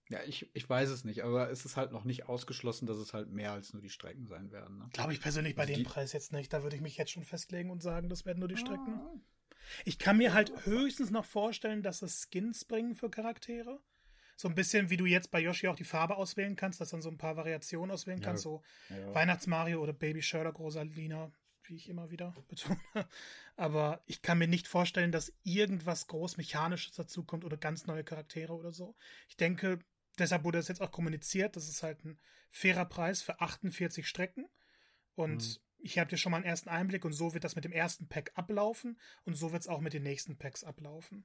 [0.09, 3.15] Ja, ich, ich weiß es nicht, aber es ist halt noch nicht ausgeschlossen, dass es
[3.15, 4.79] halt mehr als nur die Strecken sein werden.
[4.79, 4.89] Ne?
[4.93, 6.53] Glaube ich persönlich bei also dem Preis jetzt nicht.
[6.53, 8.95] Da würde ich mich jetzt schon festlegen und sagen, das werden nur die Strecken.
[8.95, 9.15] Ah.
[9.85, 13.81] Ich kann mir halt höchstens noch vorstellen, dass es Skins bringen für Charaktere.
[14.37, 17.03] So ein bisschen wie du jetzt bei Yoshi auch die Farbe auswählen kannst, dass dann
[17.03, 18.25] so ein paar Variationen auswählen ja.
[18.25, 19.15] kannst, so ja.
[19.15, 21.31] Weihnachts-Mario oder Baby Sherlock, Rosalina,
[21.65, 22.81] wie ich immer wieder betone.
[23.57, 28.55] Aber ich kann mir nicht vorstellen, dass irgendwas groß Mechanisches dazukommt oder ganz neue Charaktere
[28.55, 28.97] oder so.
[29.29, 29.79] Ich denke,
[30.19, 31.57] deshalb wurde das jetzt auch kommuniziert.
[31.57, 32.19] Das ist halt ein
[32.51, 34.49] fairer Preis für 48 Strecken.
[35.15, 35.57] Und mhm.
[35.79, 38.09] ich habe dir schon mal einen ersten Einblick und so wird das mit dem ersten
[38.09, 41.25] Pack ablaufen und so wird es auch mit den nächsten Packs ablaufen.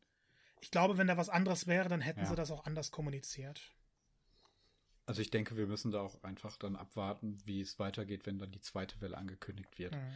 [0.61, 2.26] Ich glaube, wenn da was anderes wäre, dann hätten ja.
[2.26, 3.74] sie das auch anders kommuniziert.
[5.06, 8.52] Also ich denke, wir müssen da auch einfach dann abwarten, wie es weitergeht, wenn dann
[8.52, 9.95] die zweite Welle angekündigt wird.
[9.95, 10.14] Mhm.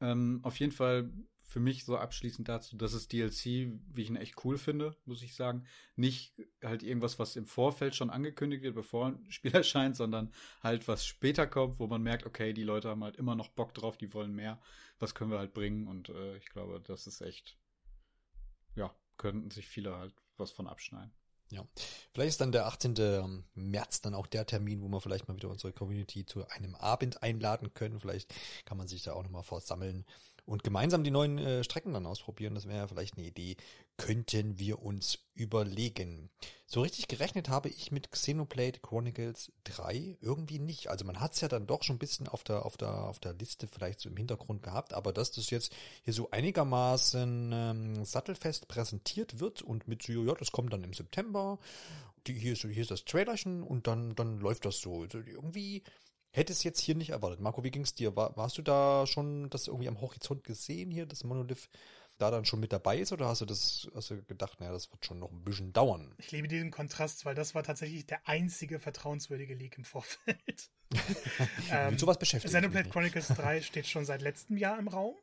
[0.00, 1.12] Ähm, auf jeden Fall
[1.44, 5.22] für mich so abschließend dazu, dass es DLC, wie ich ihn echt cool finde, muss
[5.22, 5.64] ich sagen,
[5.96, 10.88] nicht halt irgendwas, was im Vorfeld schon angekündigt wird, bevor ein Spiel erscheint, sondern halt
[10.88, 13.96] was später kommt, wo man merkt, okay, die Leute haben halt immer noch Bock drauf,
[13.96, 14.60] die wollen mehr,
[14.98, 17.58] was können wir halt bringen und äh, ich glaube, das ist echt,
[18.74, 21.12] ja, könnten sich viele halt was von abschneiden.
[21.50, 21.66] Ja,
[22.14, 23.44] vielleicht ist dann der 18.
[23.54, 27.22] März dann auch der Termin, wo wir vielleicht mal wieder unsere Community zu einem Abend
[27.22, 28.00] einladen können.
[28.00, 28.34] Vielleicht
[28.64, 30.06] kann man sich da auch nochmal versammeln
[30.44, 32.54] und gemeinsam die neuen äh, Strecken dann ausprobieren.
[32.54, 33.56] Das wäre ja vielleicht eine Idee.
[33.96, 36.30] Könnten wir uns überlegen.
[36.66, 40.88] So richtig gerechnet habe ich mit Xenoblade Chronicles 3 irgendwie nicht.
[40.88, 43.20] Also man hat es ja dann doch schon ein bisschen auf der, auf der, auf
[43.20, 48.04] der Liste vielleicht so im Hintergrund gehabt, aber dass das jetzt hier so einigermaßen ähm,
[48.04, 51.58] sattelfest präsentiert wird und mit so, ja, das kommt dann im September.
[52.26, 55.02] Die, hier, ist, hier ist das Trailerchen und dann, dann läuft das so.
[55.02, 55.82] Also irgendwie
[56.32, 57.40] hätte es jetzt hier nicht erwartet.
[57.40, 58.16] Marco, wie ging es dir?
[58.16, 61.68] War, warst du da schon das irgendwie am Horizont gesehen hier, dass Monolith
[62.18, 64.90] da dann schon mit dabei ist oder hast du das hast du gedacht, naja, das
[64.92, 66.14] wird schon noch ein bisschen dauern?
[66.18, 70.70] Ich liebe diesen Kontrast, weil das war tatsächlich der einzige vertrauenswürdige Leak im Vorfeld.
[71.70, 72.52] ähm, mit sowas beschäftigt.
[72.52, 75.16] Xenoblade Chronicles 3 steht schon seit letztem Jahr im Raum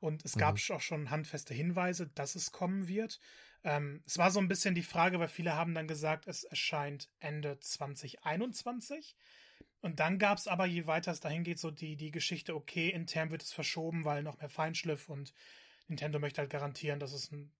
[0.00, 0.76] und es gab mhm.
[0.76, 3.20] auch schon handfeste Hinweise, dass es kommen wird.
[3.62, 7.08] Ähm, es war so ein bisschen die Frage, weil viele haben dann gesagt, es erscheint
[7.20, 9.16] Ende 2021.
[9.84, 12.88] Und dann gab es aber, je weiter es dahin geht, so die, die Geschichte, okay,
[12.88, 15.34] intern wird es verschoben, weil noch mehr Feinschliff und
[15.88, 17.52] Nintendo möchte halt garantieren, dass es ein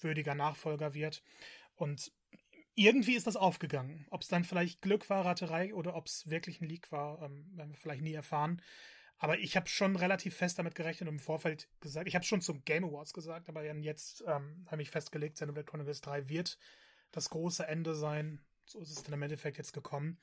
[0.00, 1.22] würdiger Nachfolger wird.
[1.74, 2.12] Und
[2.76, 4.06] irgendwie ist das aufgegangen.
[4.08, 7.54] Ob es dann vielleicht Glück war, Raterei, oder ob es wirklich ein Leak war, ähm,
[7.54, 8.62] werden wir vielleicht nie erfahren.
[9.18, 12.40] Aber ich habe schon relativ fest damit gerechnet und im Vorfeld gesagt, ich habe schon
[12.40, 16.58] zum Game Awards gesagt, aber jetzt ähm, habe ich festgelegt, Xenoblade Chronicles 3 wird
[17.12, 18.40] das große Ende sein.
[18.64, 20.18] So ist es dann im Endeffekt jetzt gekommen.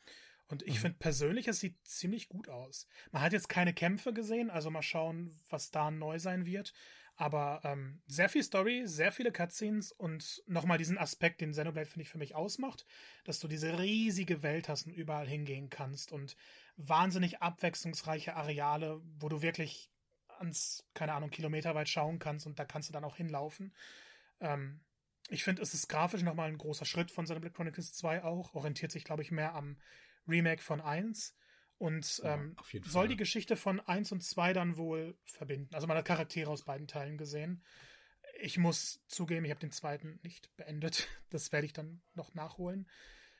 [0.47, 0.79] Und ich mhm.
[0.79, 2.87] finde persönlich, es sieht ziemlich gut aus.
[3.11, 6.73] Man hat jetzt keine Kämpfe gesehen, also mal schauen, was da neu sein wird.
[7.19, 12.03] Aber ähm, sehr viel Story, sehr viele Cutscenes und nochmal diesen Aspekt, den Xenoblade, finde
[12.03, 12.85] ich, für mich ausmacht,
[13.23, 16.37] dass du diese riesige Welt hast und überall hingehen kannst und
[16.75, 19.89] wahnsinnig abwechslungsreiche Areale, wo du wirklich
[20.37, 23.73] ans, keine Ahnung, Kilometer weit schauen kannst und da kannst du dann auch hinlaufen.
[24.39, 24.81] Ähm,
[25.29, 28.91] ich finde, es ist grafisch nochmal ein großer Schritt von Xenoblade Chronicles 2 auch, orientiert
[28.91, 29.77] sich, glaube ich, mehr am
[30.27, 31.35] Remake von 1
[31.77, 35.73] und ähm, ja, soll die Geschichte von 1 und 2 dann wohl verbinden.
[35.75, 37.63] Also man hat Charaktere aus beiden Teilen gesehen.
[38.39, 41.07] Ich muss zugeben, ich habe den zweiten nicht beendet.
[41.29, 42.87] Das werde ich dann noch nachholen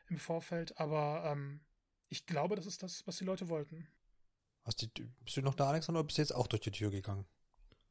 [0.10, 0.78] im Vorfeld.
[0.78, 1.62] Aber ähm,
[2.10, 3.88] ich glaube, das ist das, was die Leute wollten.
[4.64, 4.88] Hast die,
[5.24, 7.26] bist du noch da, Alexander, oder bist du jetzt auch durch die Tür gegangen?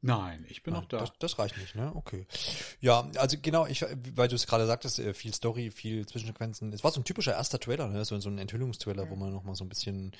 [0.01, 0.99] Nein, ich bin Nein, noch da.
[0.99, 1.91] Das, das, reicht nicht, ne?
[1.95, 2.27] Okay.
[2.81, 6.71] Ja, also genau, ich, weil du es gerade sagtest, äh, viel Story, viel Zwischensequenzen.
[6.71, 8.05] Es war so ein typischer erster Trailer, ne?
[8.05, 9.09] So, so ein Enthüllungstrailer, mhm.
[9.09, 10.11] wo man nochmal so ein bisschen,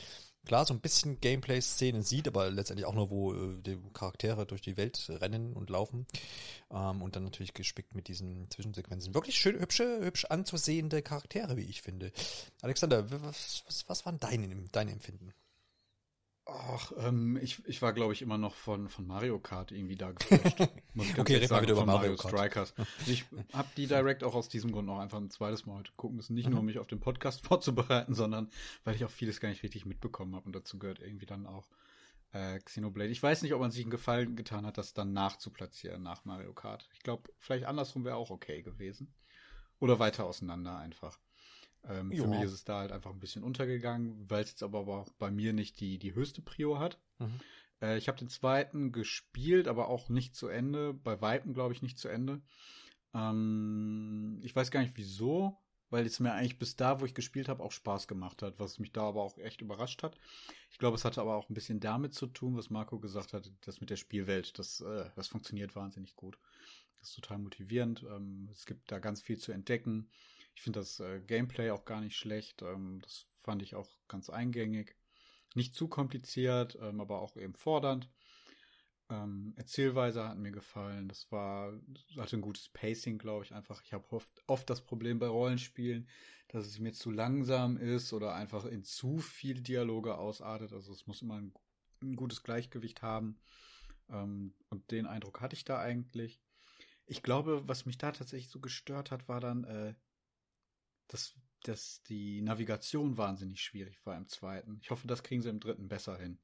[0.46, 4.62] klar, so ein bisschen Gameplay-Szenen sieht, aber letztendlich auch nur, wo äh, die Charaktere durch
[4.62, 6.08] die Welt rennen und laufen.
[6.72, 9.14] Ähm, und dann natürlich gespickt mit diesen Zwischensequenzen.
[9.14, 12.12] Wirklich schön, hübsche, hübsch anzusehende Charaktere, wie ich finde.
[12.64, 15.34] Alexander, was, was, was waren deine, deine Empfinden?
[16.50, 20.12] Ach, ähm, ich, ich war, glaube ich, immer noch von, von Mario Kart irgendwie da
[20.14, 20.62] geflasht.
[21.18, 22.74] okay, reden wir wieder über Mario, Mario Strikers.
[23.06, 26.16] Ich habe die Direct auch aus diesem Grund noch einfach ein zweites Mal heute gucken
[26.16, 26.36] müssen.
[26.36, 26.52] Nicht mhm.
[26.52, 28.50] nur, um mich auf den Podcast vorzubereiten, sondern
[28.86, 30.46] weil ich auch vieles gar nicht richtig mitbekommen habe.
[30.46, 31.68] Und dazu gehört irgendwie dann auch
[32.32, 33.10] äh, Xenoblade.
[33.10, 36.54] Ich weiß nicht, ob man sich einen Gefallen getan hat, das dann nachzuplatzieren nach Mario
[36.54, 36.88] Kart.
[36.94, 39.14] Ich glaube, vielleicht andersrum wäre auch okay gewesen.
[39.80, 41.20] Oder weiter auseinander einfach.
[41.84, 44.80] Ähm, für mich ist es da halt einfach ein bisschen untergegangen, weil es jetzt aber
[44.80, 47.00] auch bei mir nicht die, die höchste Prio hat.
[47.20, 47.40] Mhm.
[47.82, 50.94] Äh, ich habe den zweiten gespielt, aber auch nicht zu Ende.
[50.94, 52.42] Bei Weitem, glaube ich, nicht zu Ende.
[53.14, 55.58] Ähm, ich weiß gar nicht wieso,
[55.90, 58.80] weil es mir eigentlich bis da, wo ich gespielt habe, auch Spaß gemacht hat, was
[58.80, 60.18] mich da aber auch echt überrascht hat.
[60.72, 63.52] Ich glaube, es hatte aber auch ein bisschen damit zu tun, was Marco gesagt hat,
[63.62, 66.38] das mit der Spielwelt, das, äh, das funktioniert wahnsinnig gut.
[67.00, 68.04] Das ist total motivierend.
[68.10, 70.10] Ähm, es gibt da ganz viel zu entdecken.
[70.58, 72.64] Ich finde das äh, Gameplay auch gar nicht schlecht.
[72.64, 74.96] Ähm, das fand ich auch ganz eingängig.
[75.54, 78.10] Nicht zu kompliziert, ähm, aber auch eben fordernd.
[79.12, 81.10] Ähm, Erzählweise hat mir gefallen.
[81.10, 81.74] Das war,
[82.18, 83.84] hatte ein gutes Pacing, glaube ich, einfach.
[83.84, 86.10] Ich habe oft, oft das Problem bei Rollenspielen,
[86.48, 90.74] dass es mir zu langsam ist oder einfach in zu viele Dialoge ausartet.
[90.74, 91.54] Also es muss immer ein,
[92.02, 93.38] ein gutes Gleichgewicht haben.
[94.10, 96.42] Ähm, und den Eindruck hatte ich da eigentlich.
[97.06, 99.94] Ich glaube, was mich da tatsächlich so gestört hat, war dann äh,
[101.08, 104.80] dass, dass die Navigation wahnsinnig schwierig war im zweiten.
[104.82, 106.40] Ich hoffe, das kriegen sie im dritten besser hin.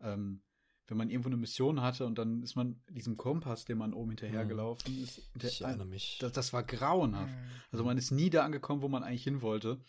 [0.00, 0.42] Ähm,
[0.88, 4.10] wenn man irgendwo eine Mission hatte und dann ist man diesem Kompass, den man oben
[4.10, 5.04] hinterhergelaufen hm.
[5.04, 5.22] ist.
[5.34, 6.18] Der, ich erinnere mich.
[6.20, 7.34] Das, das war grauenhaft.
[7.34, 7.50] Hm.
[7.70, 9.80] Also man ist nie da angekommen, wo man eigentlich hin wollte.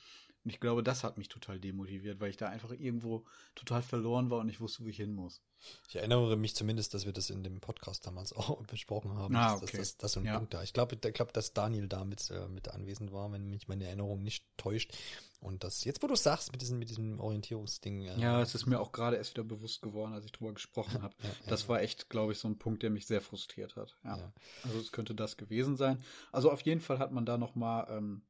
[0.44, 4.30] Und ich glaube, das hat mich total demotiviert, weil ich da einfach irgendwo total verloren
[4.30, 5.42] war und nicht wusste, wo ich hin muss.
[5.88, 9.36] Ich erinnere mich zumindest, dass wir das in dem Podcast damals auch besprochen haben.
[9.36, 9.78] Ah, okay.
[9.78, 10.38] Das, das, so ein ja.
[10.38, 10.62] Punkt da.
[10.62, 13.86] Ich glaube, ich glaube, dass Daniel da mit, äh, mit anwesend war, wenn mich meine
[13.86, 14.94] Erinnerung nicht täuscht.
[15.40, 18.04] Und das, jetzt wo du sagst, mit diesem, mit diesem Orientierungsding.
[18.04, 21.02] Äh, ja, es ist mir auch gerade erst wieder bewusst geworden, als ich drüber gesprochen
[21.02, 21.14] habe.
[21.22, 23.98] Ja, das war echt, glaube ich, so ein Punkt, der mich sehr frustriert hat.
[24.04, 24.34] Ja.
[24.64, 26.02] Also es könnte das gewesen sein.
[26.32, 28.24] Also auf jeden Fall hat man da nochmal ähm,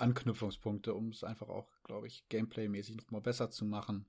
[0.00, 4.06] Anknüpfungspunkte, um es einfach auch, glaube ich, gameplaymäßig noch mal besser zu machen.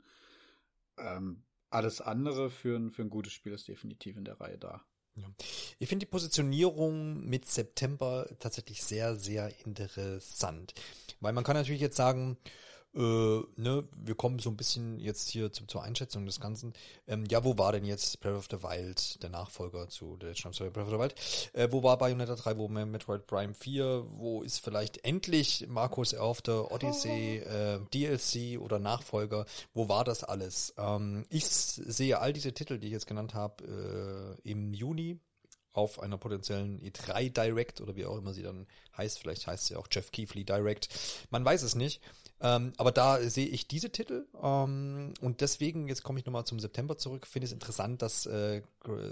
[0.97, 4.83] Ähm, alles andere für ein, für ein gutes Spiel ist definitiv in der Reihe da.
[5.15, 5.27] Ja.
[5.79, 10.73] Ich finde die Positionierung mit September tatsächlich sehr, sehr interessant.
[11.19, 12.37] Weil man kann natürlich jetzt sagen,
[12.93, 12.99] äh,
[13.55, 16.73] ne, wir kommen so ein bisschen jetzt hier zu, zur Einschätzung des Ganzen.
[17.07, 20.47] Ähm, ja, wo war denn jetzt Breath of the Wild, der Nachfolger zu The Legend
[20.47, 21.15] of Zelda Breath of the Wild?
[21.53, 26.69] Äh, wo war Bayonetta 3, wo Metroid Prime 4, wo ist vielleicht endlich Markus erhoffte
[26.71, 29.45] Odyssey, äh, DLC oder Nachfolger?
[29.73, 30.73] Wo war das alles?
[30.77, 35.19] Ähm, ich sehe all diese Titel, die ich jetzt genannt habe, äh, im Juni
[35.73, 39.19] auf einer potenziellen E3 Direct oder wie auch immer sie dann heißt.
[39.19, 40.89] Vielleicht heißt sie auch Jeff Keefley Direct.
[41.29, 42.01] Man weiß es nicht.
[42.41, 46.59] Ähm, aber da sehe ich diese Titel ähm, und deswegen, jetzt komme ich nochmal zum
[46.59, 48.61] September zurück, finde es interessant, dass äh,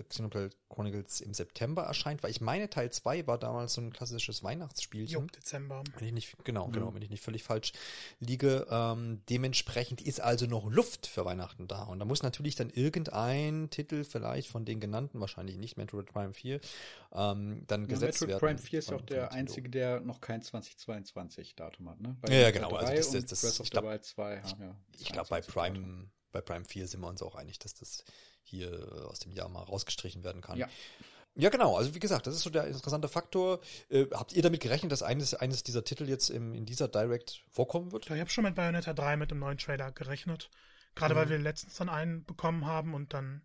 [0.09, 4.43] Xenoblade Chronicles im September erscheint, weil ich meine, Teil 2 war damals so ein klassisches
[4.43, 5.21] Weihnachtsspielchen.
[5.21, 5.83] Jo, Dezember.
[5.97, 6.71] Wenn ich nicht, genau, mhm.
[6.71, 7.73] genau, wenn ich nicht völlig falsch
[8.19, 8.65] liege.
[8.69, 11.83] Ähm, dementsprechend ist also noch Luft für Weihnachten da.
[11.83, 16.33] Und da muss natürlich dann irgendein Titel vielleicht von den genannten, wahrscheinlich nicht Metroid Prime
[16.33, 16.59] 4,
[17.13, 18.39] ähm, dann ja, gesetzt Metroid werden.
[18.39, 22.15] Prime 4 ist auch der einzige, der noch kein 2022 Datum hat, ne?
[22.21, 22.75] Bei ja, ja, genau.
[22.75, 26.65] Also das, das, das, Breath of ich glaube, ja, ich glaube bei Prime, bei Prime
[26.65, 28.03] 4 sind wir uns auch einig, dass das
[28.43, 30.57] hier aus dem Jahr mal rausgestrichen werden kann.
[30.57, 30.67] Ja.
[31.35, 31.77] Ja, genau.
[31.77, 33.61] Also wie gesagt, das ist so der interessante Faktor.
[33.89, 37.43] Äh, habt ihr damit gerechnet, dass eines, eines dieser Titel jetzt im, in dieser Direct
[37.49, 38.09] vorkommen wird?
[38.09, 40.49] Ja, ich habe schon mit Bayonetta 3 mit dem neuen Trailer gerechnet.
[40.95, 41.19] Gerade mhm.
[41.19, 43.43] weil wir letztens dann einen bekommen haben und dann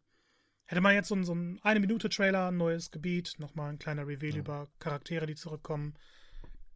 [0.64, 4.06] hätte man jetzt so, so ein eine Minute Trailer, ein neues Gebiet, nochmal ein kleiner
[4.06, 4.40] Reveal ja.
[4.40, 5.94] über Charaktere, die zurückkommen.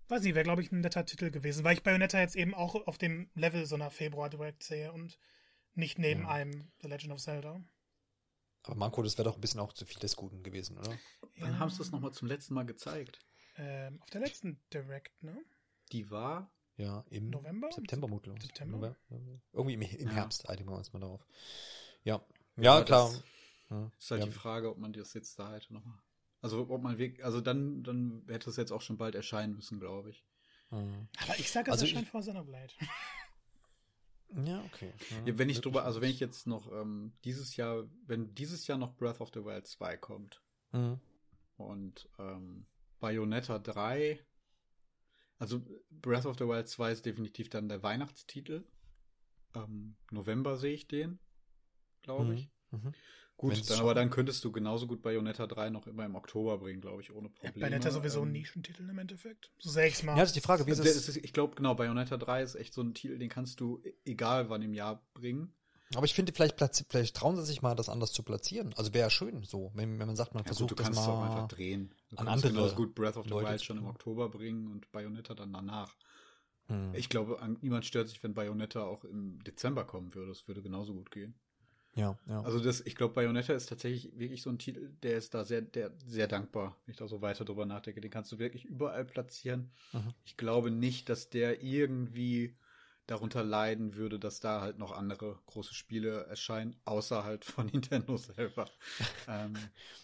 [0.09, 2.75] Weiß nicht, wäre glaube ich ein netter Titel gewesen, weil ich Bayonetta jetzt eben auch
[2.87, 5.19] auf dem Level so einer Februar Direct sehe und
[5.75, 6.29] nicht neben ja.
[6.29, 7.61] einem The Legend of Zelda.
[8.65, 10.99] Aber Manko, das wäre doch ein bisschen auch zu viel des Guten gewesen, oder?
[11.39, 11.59] Wann ja.
[11.59, 13.19] haben sie das nochmal zum letzten Mal gezeigt?
[13.57, 15.43] Ähm, auf der letzten Direct, ne?
[15.93, 16.51] Die war?
[16.77, 17.71] Ja, im November?
[17.73, 18.41] September mutlung.
[18.41, 18.97] September?
[19.11, 19.41] November?
[19.53, 20.15] Irgendwie im, im ja.
[20.15, 21.27] Herbst einigen wir uns mal darauf.
[22.05, 22.25] Ja,
[22.57, 23.11] ja, klar.
[23.11, 23.25] Das
[23.71, 23.93] ja.
[23.99, 24.27] ist halt ja.
[24.27, 25.99] die Frage, ob man das jetzt da hätte nochmal.
[26.41, 29.81] Also ob man wirklich, also dann, dann hätte es jetzt auch schon bald erscheinen müssen,
[29.81, 30.25] glaube ich.
[30.71, 31.09] Mhm.
[31.23, 32.73] Aber ich sage, es also erscheint vor Xenoblade.
[34.45, 34.93] Ja, okay.
[35.11, 38.67] Ja, ja, wenn ich drüber, also wenn ich jetzt noch ähm, dieses Jahr, wenn dieses
[38.67, 40.43] Jahr noch Breath of the Wild 2 kommt
[40.73, 41.01] mhm.
[41.57, 42.67] und ähm,
[43.01, 44.21] Bayonetta 3,
[45.39, 48.67] also Breath of the Wild 2 ist definitiv dann der Weihnachtstitel.
[49.55, 51.19] Ähm, November sehe ich den,
[52.03, 52.33] glaube mhm.
[52.33, 52.51] ich.
[52.71, 52.93] Mhm.
[53.39, 56.81] Gut, dann, aber dann könntest du genauso gut Bayonetta 3 noch immer im Oktober bringen,
[56.81, 57.55] glaube ich, ohne Probleme.
[57.55, 59.53] Ja, Bayonetta sowieso ähm, ein Nischentitel im Endeffekt.
[59.59, 60.17] So sechsmal.
[60.17, 61.17] Ja, das ist die Frage, wie ist es?
[61.17, 64.51] Ich glaube, genau, Bayonetta 3 ist echt so ein Titel, den kannst du e-, egal
[64.51, 65.55] wann im Jahr bringen.
[65.95, 66.57] Aber ich finde, vielleicht,
[66.91, 68.75] vielleicht trauen sie sich mal, das anders zu platzieren.
[68.75, 70.97] Also wäre ja schön so, wenn, wenn man sagt, man ja, versucht gut, du das
[70.97, 71.95] mal auch einfach drehen.
[72.11, 74.91] Du an andere genauso gut Breath of the Leute Wild schon im Oktober bringen und
[74.91, 75.95] Bayonetta dann danach.
[76.67, 76.93] Hm.
[76.93, 80.31] Ich glaube, niemand stört sich, wenn Bayonetta auch im Dezember kommen würde.
[80.31, 81.39] Das würde genauso gut gehen.
[81.99, 82.43] Ja, ja.
[82.43, 85.63] Also das, ich glaube, Bayonetta ist tatsächlich wirklich so ein Titel, der ist da sehr,
[85.63, 88.01] der, sehr dankbar, wenn ich da so weiter drüber nachdenke.
[88.01, 89.73] Den kannst du wirklich überall platzieren.
[89.93, 90.15] Mhm.
[90.25, 92.57] Ich glaube nicht, dass der irgendwie
[93.09, 98.17] darunter leiden würde, dass da halt noch andere große Spiele erscheinen, außer halt von Nintendo
[98.17, 98.71] selber.
[99.27, 99.55] ähm,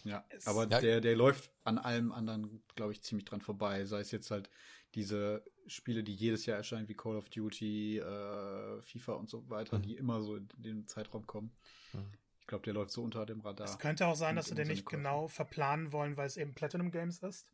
[0.03, 0.81] ja, aber ja.
[0.81, 3.85] der, der läuft an allem anderen, glaube ich, ziemlich dran vorbei.
[3.85, 4.49] Sei es jetzt halt
[4.95, 9.77] diese Spiele, die jedes Jahr erscheinen, wie Call of Duty, äh, FIFA und so weiter,
[9.77, 9.83] mhm.
[9.83, 11.51] die immer so in den Zeitraum kommen.
[11.93, 12.11] Mhm.
[12.39, 13.67] Ich glaube, der läuft so unter dem Radar.
[13.67, 14.97] Es könnte auch sein, dass sie den nicht Käufe.
[14.97, 17.47] genau verplanen wollen, weil es eben Platinum Games ist,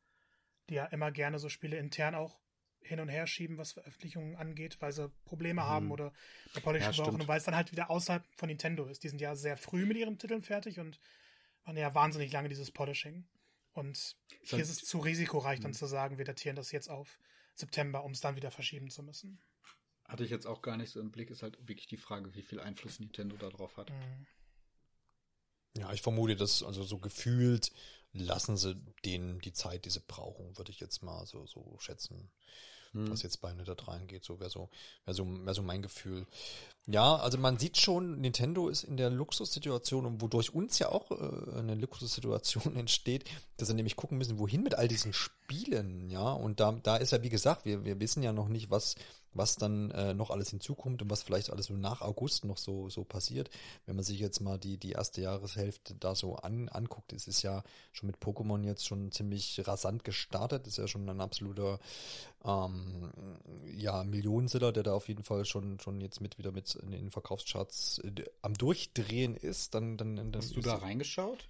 [0.70, 2.42] die ja immer gerne so Spiele intern auch
[2.82, 5.66] hin und her schieben, was Veröffentlichungen angeht, weil sie Probleme mhm.
[5.66, 6.12] haben oder
[6.56, 9.04] der Polishing ja, brauchen und weil es dann halt wieder außerhalb von Nintendo ist.
[9.04, 11.00] Die sind ja sehr früh mit ihren Titeln fertig und
[11.64, 13.26] waren ja wahnsinnig lange dieses Polishing.
[13.74, 15.76] Und hier ist es zu risikoreich, dann mhm.
[15.76, 17.20] zu sagen, wir datieren das jetzt auf
[17.56, 19.42] September, um es dann wieder verschieben zu müssen.
[20.06, 22.42] Hatte ich jetzt auch gar nicht so im Blick, ist halt wirklich die Frage, wie
[22.42, 23.90] viel Einfluss Nintendo darauf hat.
[23.90, 24.28] Mhm.
[25.78, 27.72] Ja, ich vermute, dass also so gefühlt
[28.12, 32.30] lassen sie denen die Zeit, die sie brauchen, würde ich jetzt mal so, so schätzen
[32.94, 33.11] hm.
[33.11, 34.24] was jetzt bei Nintendo reingeht.
[34.24, 34.70] So wäre so,
[35.06, 36.26] wäre so, wäre so mein Gefühl.
[36.88, 41.11] Ja, also man sieht schon, Nintendo ist in der Luxussituation und wodurch uns ja auch
[41.11, 43.26] äh, eine Luxussituation entsteht,
[43.58, 46.32] dass wir nämlich gucken müssen, wohin mit all diesen Spielen, ja.
[46.32, 48.95] Und da, da ist ja, wie gesagt, wir, wir wissen ja noch nicht, was,
[49.34, 52.90] was dann äh, noch alles hinzukommt und was vielleicht alles so nach August noch so,
[52.90, 53.50] so passiert.
[53.85, 57.42] Wenn man sich jetzt mal die, die erste Jahreshälfte da so an, anguckt, es ist
[57.42, 61.80] ja schon mit Pokémon jetzt schon ziemlich rasant gestartet, ist ja schon ein absoluter
[62.43, 63.11] ähm,
[63.66, 67.11] ja, Millionenseller, der da auf jeden Fall schon, schon jetzt mit wieder mit in den
[67.11, 69.74] Verkaufscharts äh, am Durchdrehen ist.
[69.74, 71.48] Dann, dann, dann Hast du da reingeschaut?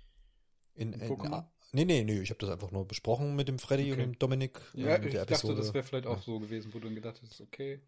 [0.74, 1.44] In, in, in,
[1.74, 3.94] Nee, nee, nee, ich habe das einfach nur besprochen mit dem Freddy okay.
[3.94, 4.60] und dem Dominik.
[4.74, 7.40] Ja, äh, ich dachte, das wäre vielleicht auch so gewesen, wo du dann gedacht hast,
[7.40, 7.80] okay,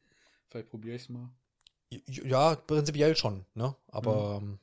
[0.49, 1.29] vielleicht probiere ich es mal.
[2.07, 3.75] Ja, prinzipiell schon, ne?
[3.87, 4.59] Aber mhm.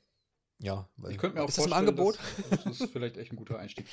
[0.62, 2.18] Ja, ich könnte mir auch ist das im vorstellen, Angebot?
[2.50, 3.86] dass- Das ist vielleicht echt ein guter Einstieg.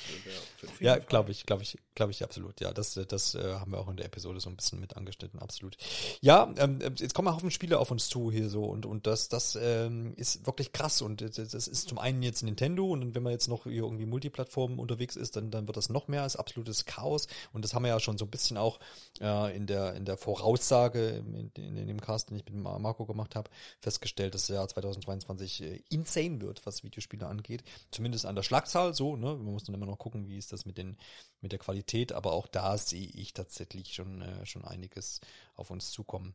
[0.80, 2.60] Ja, glaube ich, glaube ich, glaube ich absolut.
[2.60, 5.40] Ja, das, das äh, haben wir auch in der Episode so ein bisschen mit angeschnitten,
[5.40, 5.76] absolut.
[6.20, 9.56] Ja, ähm, jetzt kommen Haufen Spiele auf uns zu hier so und und das das
[9.60, 13.32] ähm, ist wirklich krass und das das ist zum einen jetzt Nintendo und wenn man
[13.32, 16.84] jetzt noch hier irgendwie Multiplattformen unterwegs ist, dann dann wird das noch mehr als absolutes
[16.84, 18.78] Chaos und das haben wir ja schon so ein bisschen auch
[19.22, 22.78] äh, in der in der Voraussage in, in, in dem Cast, den ich mit Mar-
[22.78, 23.48] Marco gemacht habe,
[23.80, 27.62] festgestellt, dass das Jahr 2022 äh, insane wird, was Videospiele angeht.
[27.90, 29.26] Zumindest an der Schlagzahl so, ne?
[29.34, 30.96] Man muss dann immer noch gucken, wie ist das mit den
[31.40, 35.20] mit der Qualität, aber auch da sehe ich tatsächlich schon äh, schon einiges
[35.54, 36.34] auf uns zukommen.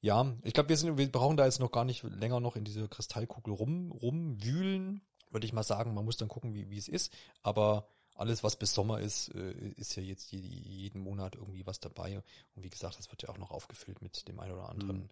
[0.00, 2.64] Ja, ich glaube, wir sind wir brauchen da jetzt noch gar nicht länger noch in
[2.64, 5.94] diese Kristallkugel rum rumwühlen, würde ich mal sagen.
[5.94, 7.12] Man muss dann gucken, wie wie es ist,
[7.42, 11.78] aber alles, was bis Sommer ist, äh, ist ja jetzt je- jeden Monat irgendwie was
[11.78, 12.16] dabei.
[12.56, 15.10] Und wie gesagt, das wird ja auch noch aufgefüllt mit dem einen oder anderen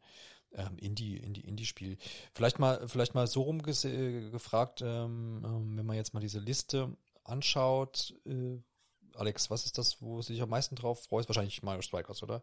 [0.53, 1.99] ähm, Indie, Indie, Indie-Spiel.
[2.35, 6.41] Vielleicht mal, vielleicht mal so rum äh, gefragt, ähm, ähm, wenn man jetzt mal diese
[6.41, 8.59] Liste anschaut, äh,
[9.15, 11.29] Alex, was ist das, wo du dich am meisten drauf freust?
[11.29, 12.43] Wahrscheinlich Mario Strikers, oder?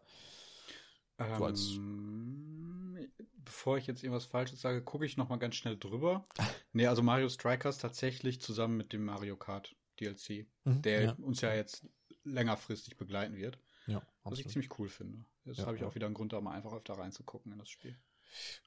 [1.18, 3.08] So Ähm,
[3.44, 6.24] bevor ich jetzt irgendwas Falsches sage, gucke ich noch mal ganz schnell drüber.
[6.72, 11.12] nee, also Mario Strikers tatsächlich zusammen mit dem Mario Kart DLC, Mhm, der ja.
[11.22, 11.86] uns ja jetzt
[12.24, 13.58] längerfristig begleiten wird.
[13.86, 14.52] Ja, Was ich absolut.
[14.52, 15.24] ziemlich cool finde.
[15.44, 15.88] Jetzt Ja, habe ich ja.
[15.88, 17.96] auch wieder einen Grund, da mal einfach öfter reinzugucken in das Spiel.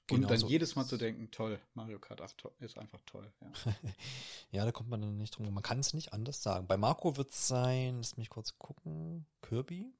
[0.08, 0.48] Genau Und dann so.
[0.48, 3.32] jedes Mal zu denken, toll, Mario Kart 8 to- ist einfach toll.
[3.42, 3.52] Ja.
[4.52, 5.46] Ja, da kommt man dann nicht drum.
[5.46, 5.54] rum.
[5.56, 6.68] Man kann es nicht anders sagen.
[6.68, 9.92] Bei Marco wird es sein, lass mich kurz gucken, Kirby.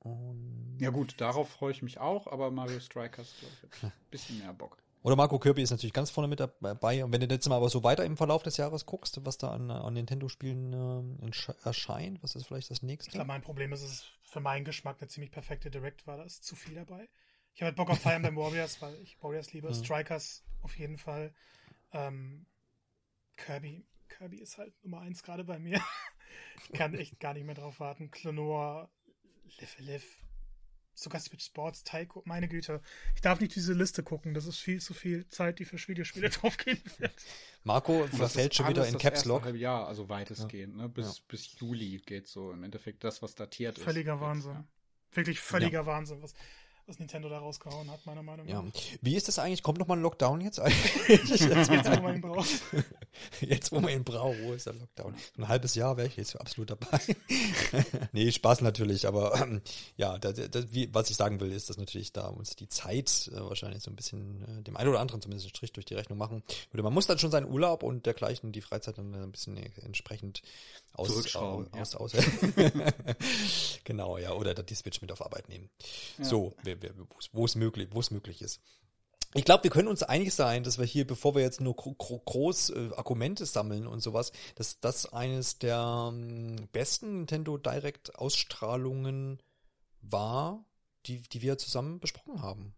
[0.00, 4.38] Und ja gut, darauf freue ich mich auch, aber Mario Strikers, glaube ich ein bisschen
[4.38, 4.82] mehr Bock.
[5.04, 7.04] Oder Marco Kirby ist natürlich ganz vorne mit dabei.
[7.04, 9.50] Und wenn du jetzt mal aber so weiter im Verlauf des Jahres guckst, was da
[9.52, 10.74] an, an Nintendo-Spielen
[11.20, 13.10] entsche- erscheint, was ist vielleicht das Ich nächste?
[13.10, 16.16] glaube, mein Problem ist, es ist für meinen Geschmack eine ziemlich perfekte Direct war.
[16.16, 17.08] Da ist zu viel dabei.
[17.52, 19.68] Ich habe halt Bock auf Fire Emblem Warriors, weil ich Warriors liebe.
[19.68, 19.74] Mhm.
[19.74, 21.34] Strikers auf jeden Fall.
[21.92, 22.46] Ähm,
[23.36, 23.86] Kirby.
[24.08, 25.80] Kirby ist halt Nummer eins gerade bei mir.
[26.64, 28.10] ich kann echt gar nicht mehr drauf warten.
[28.10, 28.88] Clonor,
[29.60, 30.22] Live Live.
[30.94, 32.22] Sogar Switch Sports, Taiko.
[32.24, 32.80] Meine Güte.
[33.14, 34.32] Ich darf nicht diese Liste gucken.
[34.34, 37.12] Das ist viel zu viel Zeit, die für Videospiele draufgehen wird.
[37.64, 39.46] Marco verfällt schon wieder in Caps Lock.
[39.54, 40.88] Jahr, also weitestgehend, ne?
[40.88, 41.24] Bis, Ja.
[41.28, 43.84] bis Juli geht so im Endeffekt das, was datiert ist.
[43.84, 44.52] Völliger Wahnsinn.
[44.52, 44.64] ja.
[45.12, 46.34] Wirklich völliger Wahnsinn, was,
[46.86, 48.62] was Nintendo da rausgehauen hat, meiner Meinung Ja.
[48.62, 48.72] nach.
[49.00, 49.62] Wie ist das eigentlich?
[49.62, 50.58] Kommt noch mal ein Lockdown jetzt?
[51.08, 52.48] Jetzt, wo man ihn braucht.
[53.40, 55.14] Jetzt, wo man ihn braucht, wo ist der Lockdown?
[55.36, 56.98] So ein halbes Jahr wäre ich jetzt absolut dabei.
[58.12, 59.62] nee, Spaß natürlich, aber ähm,
[59.96, 63.30] ja, da, da, wie, was ich sagen will, ist, dass natürlich da uns die Zeit
[63.32, 65.94] äh, wahrscheinlich so ein bisschen äh, dem einen oder anderen zumindest einen Strich durch die
[65.94, 66.82] Rechnung machen würde.
[66.82, 70.42] Man muss dann schon seinen Urlaub und dergleichen die Freizeit dann ein bisschen äh, entsprechend
[70.92, 72.12] aus, Zurückschrauben, aus, aus,
[73.84, 75.70] genau, ja, oder die Switch mit auf Arbeit nehmen.
[76.18, 76.24] Ja.
[76.24, 78.60] So, wer- wo es- wo es möglich, möglich ist.
[79.36, 81.94] Ich glaube, wir können uns einig sein, dass wir hier, bevor wir jetzt nur gro
[81.94, 88.14] gro groß äh, Argumente sammeln und sowas, dass das eines der ähm, besten Nintendo Direct
[88.14, 89.42] Ausstrahlungen
[90.00, 90.64] war,
[91.06, 92.76] die, die wir zusammen besprochen haben.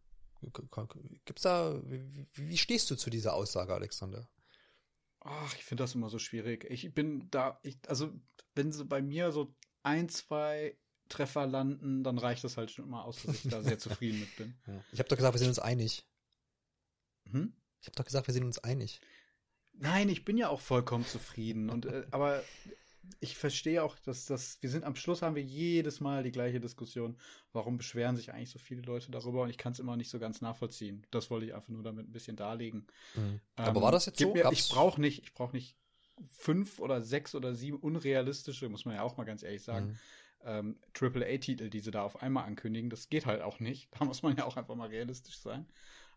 [1.26, 4.26] Gibt's da, wie, wie stehst du zu dieser Aussage, Alexander?
[5.20, 6.64] Ach, ich finde das immer so schwierig.
[6.70, 8.12] Ich bin da, ich, also
[8.54, 10.78] wenn sie bei mir so ein, zwei
[11.08, 14.36] Treffer landen, dann reicht das halt schon immer aus, dass ich da sehr zufrieden mit
[14.36, 14.54] bin.
[14.92, 16.04] Ich habe doch gesagt, wir sind uns einig.
[17.30, 17.52] Hm?
[17.80, 19.00] Ich habe doch gesagt, wir sind uns einig.
[19.72, 21.68] Nein, ich bin ja auch vollkommen zufrieden.
[21.70, 22.42] Und äh, aber
[23.20, 26.60] ich verstehe auch, dass das, wir sind am Schluss haben wir jedes Mal die gleiche
[26.60, 27.16] Diskussion.
[27.52, 29.42] Warum beschweren sich eigentlich so viele Leute darüber?
[29.42, 31.06] Und ich kann es immer nicht so ganz nachvollziehen.
[31.10, 32.86] Das wollte ich einfach nur damit ein bisschen darlegen.
[33.54, 34.32] Aber Ähm, war das jetzt so?
[34.32, 35.76] Mir, ich brauche nicht, ich brauche nicht
[36.26, 39.98] fünf oder sechs oder sieben unrealistische, muss man ja auch mal ganz ehrlich sagen, Mhm.
[40.44, 42.90] Ähm, AAA-Titel, die sie da auf einmal ankündigen.
[42.90, 43.88] Das geht halt auch nicht.
[43.98, 45.66] Da muss man ja auch einfach mal realistisch sein.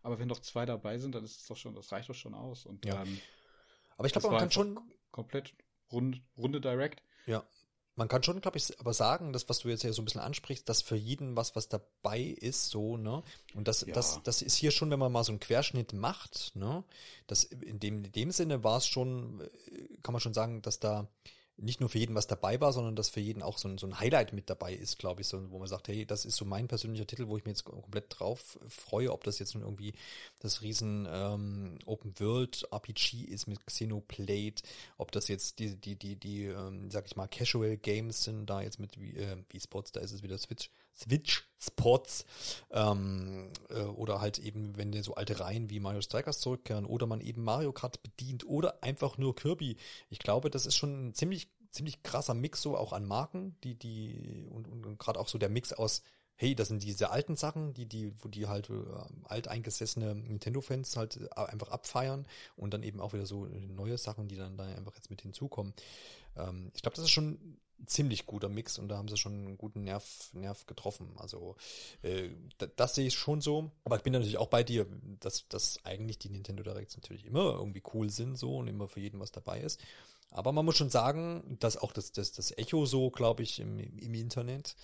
[0.02, 2.34] Aber wenn doch zwei dabei sind, dann ist es doch schon, das reicht doch schon
[2.34, 2.64] aus.
[2.66, 3.02] Und Ja.
[3.02, 3.20] ähm,
[3.96, 5.54] Aber ich glaube, man kann schon, komplett
[5.92, 7.02] rund, runde Direct.
[7.26, 7.44] Ja.
[7.96, 10.22] Man kann schon, glaube ich, aber sagen, das, was du jetzt ja so ein bisschen
[10.22, 13.22] ansprichst, dass für jeden was, was dabei ist, so, ne?
[13.52, 13.92] Und das, Ja.
[13.92, 16.82] das, das ist hier schon, wenn man mal so einen Querschnitt macht, ne?
[17.26, 20.78] Das, in dem, in dem Sinne war es schon, äh, kann man schon sagen, dass
[20.78, 21.08] da
[21.60, 23.86] nicht nur für jeden was dabei war, sondern dass für jeden auch so ein, so
[23.86, 26.44] ein Highlight mit dabei ist, glaube ich, so, wo man sagt, hey, das ist so
[26.44, 29.92] mein persönlicher Titel, wo ich mir jetzt komplett drauf freue, ob das jetzt nun irgendwie
[30.40, 34.62] das riesen ähm, Open World RPG ist mit Xenoblade,
[34.98, 38.62] ob das jetzt die, die, die, die, ähm, sag ich mal, Casual Games sind, da
[38.62, 42.24] jetzt mit wie, äh, wie Sports, da ist es wieder Switch, Switch Sports,
[42.70, 47.06] ähm, äh, oder halt eben, wenn dir so alte Reihen wie Mario Strikers zurückkehren, oder
[47.06, 49.76] man eben Mario Kart bedient, oder einfach nur Kirby.
[50.08, 53.74] Ich glaube, das ist schon ein ziemlich, ziemlich krasser Mix so auch an Marken, die,
[53.74, 56.02] die, und, und, und gerade auch so der Mix aus
[56.40, 58.74] hey, das sind diese alten Sachen, die, die, wo die halt äh,
[59.24, 62.24] alteingesessene Nintendo-Fans halt äh, einfach abfeiern
[62.56, 65.74] und dann eben auch wieder so neue Sachen, die dann da einfach jetzt mit hinzukommen.
[66.38, 69.58] Ähm, ich glaube, das ist schon ziemlich guter Mix und da haben sie schon einen
[69.58, 71.12] guten Nerv, Nerv getroffen.
[71.16, 71.56] Also
[72.02, 72.30] äh,
[72.76, 73.70] das, sehe ich schon so.
[73.84, 74.86] Aber ich bin natürlich auch bei dir,
[75.20, 79.00] dass, dass eigentlich die Nintendo Directs natürlich immer irgendwie cool sind so und immer für
[79.00, 79.80] jeden was dabei ist.
[80.30, 83.78] Aber man muss schon sagen, dass auch das, das, das Echo so, glaube ich, im,
[83.78, 84.76] im Internet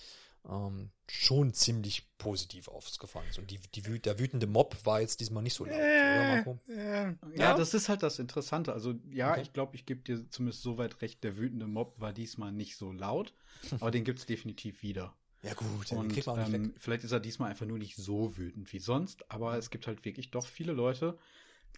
[0.47, 3.39] ähm, schon ziemlich positiv aufgefallen ist.
[3.39, 6.59] Und die, die, der wütende Mob war jetzt diesmal nicht so laut, äh, oder Marco?
[6.67, 8.73] Äh, ja, ja, das ist halt das Interessante.
[8.73, 9.41] Also ja, okay.
[9.41, 12.77] ich glaube, ich gebe dir zumindest so weit recht, der wütende Mob war diesmal nicht
[12.77, 13.33] so laut,
[13.79, 15.13] aber den gibt es definitiv wieder.
[15.43, 19.29] Ja gut, und ähm, vielleicht ist er diesmal einfach nur nicht so wütend wie sonst,
[19.31, 21.17] aber es gibt halt wirklich doch viele Leute,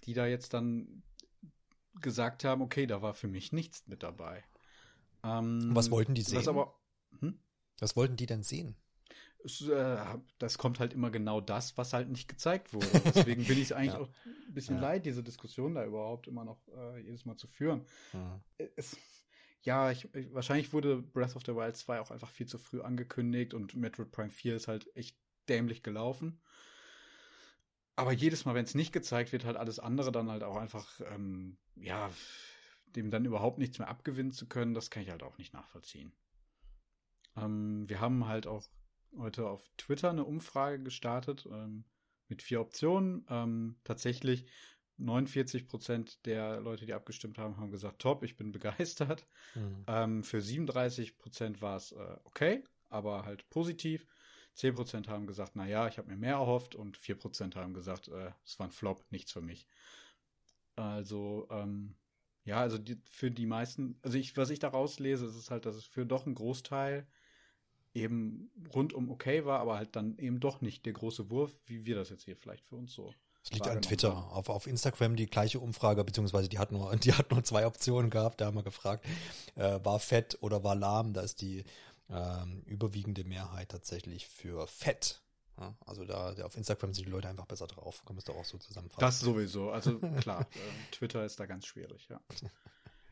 [0.06, 1.04] die da jetzt dann
[2.00, 4.44] gesagt haben, okay, da war für mich nichts mit dabei.
[5.24, 6.38] Ähm, was wollten die sehen?
[6.38, 6.74] Was aber,
[7.20, 7.38] hm?
[7.82, 8.76] Was wollten die denn sehen?
[9.44, 9.98] Äh,
[10.38, 12.88] das kommt halt immer genau das, was halt nicht gezeigt wurde.
[13.16, 14.00] Deswegen bin ich eigentlich ja.
[14.00, 14.10] auch
[14.48, 14.82] ein bisschen ja.
[14.82, 17.86] leid, diese Diskussion da überhaupt immer noch äh, jedes Mal zu führen.
[18.12, 18.42] Mhm.
[18.76, 18.98] Es,
[19.62, 23.54] ja, ich, wahrscheinlich wurde Breath of the Wild 2 auch einfach viel zu früh angekündigt
[23.54, 25.18] und Metroid Prime 4 ist halt echt
[25.48, 26.42] dämlich gelaufen.
[27.96, 31.02] Aber jedes Mal, wenn es nicht gezeigt wird, halt alles andere dann halt auch einfach,
[31.14, 32.10] ähm, ja,
[32.96, 36.14] dem dann überhaupt nichts mehr abgewinnen zu können, das kann ich halt auch nicht nachvollziehen.
[37.44, 38.68] Ähm, wir haben halt auch
[39.18, 41.86] heute auf Twitter eine Umfrage gestartet ähm,
[42.28, 43.26] mit vier Optionen.
[43.30, 44.46] Ähm, tatsächlich
[44.98, 49.26] 49 Prozent der Leute, die abgestimmt haben, haben gesagt, top, ich bin begeistert.
[49.56, 49.84] Mhm.
[49.88, 54.06] Ähm, für 37 Prozent war es äh, okay, aber halt positiv.
[54.56, 57.74] 10 Prozent haben gesagt, na ja, ich habe mir mehr erhofft und 4 Prozent haben
[57.74, 59.68] gesagt, äh, es war ein Flop, nichts für mich.
[60.76, 61.96] Also, ähm,
[62.44, 65.66] ja, also die, für die meisten, also ich, was ich daraus lese, ist es halt,
[65.66, 67.08] dass es für doch einen Großteil
[68.02, 71.96] eben rundum okay war, aber halt dann eben doch nicht der große Wurf, wie wir
[71.96, 73.14] das jetzt hier vielleicht für uns so.
[73.44, 74.16] Es liegt an Twitter.
[74.32, 78.10] Auf, auf Instagram die gleiche Umfrage, beziehungsweise die hat nur, die hat nur zwei Optionen
[78.10, 78.42] gehabt.
[78.42, 79.06] Da haben wir gefragt,
[79.56, 81.14] äh, war fett oder war lahm?
[81.14, 81.64] Da ist die
[82.10, 85.22] ähm, überwiegende Mehrheit tatsächlich für fett.
[85.58, 88.04] Ja, also da auf Instagram sind die Leute einfach besser drauf.
[88.06, 89.02] Kann man es doch auch so zusammenfassen.
[89.02, 89.72] Das sowieso.
[89.72, 92.22] Also klar, äh, Twitter ist da ganz schwierig, ja.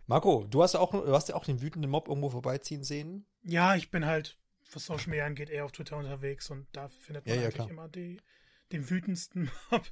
[0.06, 3.25] Marco, du hast auch, du hast ja auch den wütenden Mob irgendwo vorbeiziehen sehen.
[3.43, 4.38] Ja, ich bin halt
[4.73, 7.55] was Social Media angeht, eher auf Twitter unterwegs und da findet man ja, ja, eigentlich
[7.55, 7.69] klar.
[7.69, 8.21] immer die,
[8.71, 9.85] den wütendsten Mob.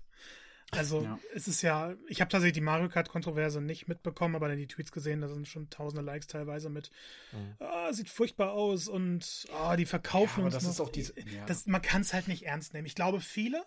[0.71, 1.19] Also ja.
[1.33, 4.67] es ist ja, ich habe tatsächlich die Mario Kart Kontroverse nicht mitbekommen, aber dann die
[4.67, 6.89] Tweets gesehen, da sind schon tausende Likes teilweise mit,
[7.31, 7.55] mhm.
[7.59, 10.71] ah, sieht furchtbar aus und ah, die verkaufen ja, uns das noch.
[10.71, 11.45] Ist auch diese, ja.
[11.45, 12.87] das, man kann es halt nicht ernst nehmen.
[12.87, 13.63] Ich glaube, viele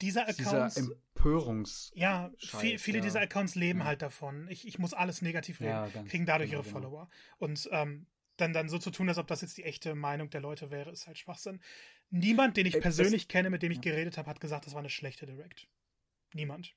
[0.00, 0.74] dieser Accounts.
[0.74, 1.92] Dieser Empörungs.
[1.94, 3.04] Ja, viel, viele ja.
[3.04, 4.48] dieser Accounts leben halt davon.
[4.48, 6.80] Ich, ich muss alles negativ reden, kriegen dadurch genau, ihre genau.
[6.80, 7.08] Follower.
[7.38, 8.06] Und ähm,
[8.40, 10.90] dann, dann so zu tun, als ob das jetzt die echte Meinung der Leute wäre,
[10.90, 11.60] ist halt Schwachsinn.
[12.10, 13.92] Niemand, den ich Ey, persönlich kenne, mit dem ich ja.
[13.92, 15.68] geredet habe, hat gesagt, das war eine schlechte Direct.
[16.32, 16.74] Niemand.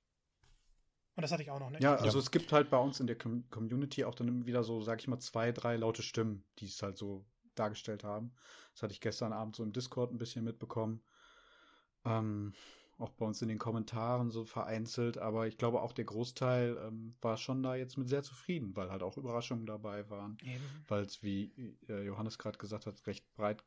[1.15, 1.83] Und das hatte ich auch noch nicht.
[1.83, 2.23] Ja, also ja.
[2.23, 5.07] es gibt halt bei uns in der Com Community auch dann wieder so, sag ich
[5.07, 7.25] mal, zwei, drei laute Stimmen, die es halt so
[7.55, 8.33] dargestellt haben.
[8.73, 11.03] Das hatte ich gestern Abend so im Discord ein bisschen mitbekommen.
[12.05, 12.53] Ähm,
[12.97, 17.15] auch bei uns in den Kommentaren so vereinzelt, aber ich glaube auch der Großteil ähm,
[17.21, 20.37] war schon da jetzt mit sehr zufrieden, weil halt auch Überraschungen dabei waren,
[20.87, 23.63] weil es, wie äh, Johannes gerade gesagt hat, recht breit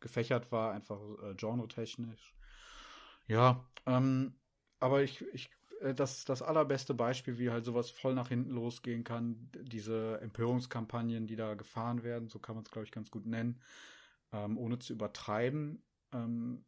[0.00, 2.34] gefächert war, einfach äh, genre-technisch.
[3.26, 4.34] Ja, ähm,
[4.78, 9.04] aber ich, ich äh, das, das allerbeste Beispiel, wie halt sowas voll nach hinten losgehen
[9.04, 13.26] kann, diese Empörungskampagnen, die da gefahren werden, so kann man es, glaube ich, ganz gut
[13.26, 13.60] nennen,
[14.32, 15.82] ähm, ohne zu übertreiben,
[16.12, 16.64] ähm,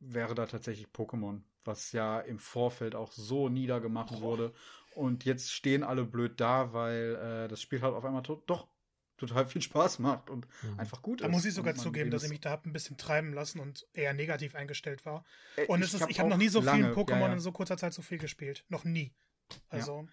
[0.00, 4.20] wäre da tatsächlich Pokémon was ja im Vorfeld auch so niedergemacht oh.
[4.20, 4.52] wurde.
[4.94, 8.68] Und jetzt stehen alle blöd da, weil äh, das Spiel halt auf einmal to doch
[9.16, 10.78] total viel Spaß macht und mhm.
[10.78, 11.30] einfach gut da ist.
[11.30, 14.12] Da muss ich sogar zugeben, dass ich mich da ein bisschen treiben lassen und eher
[14.14, 15.24] negativ eingestellt war.
[15.56, 17.32] Äh, und es ist, ich habe noch nie so lange, viel Pokémon ja, ja.
[17.34, 18.64] in so kurzer Zeit so viel gespielt.
[18.68, 19.14] Noch nie.
[19.68, 20.02] Also.
[20.02, 20.08] Ja.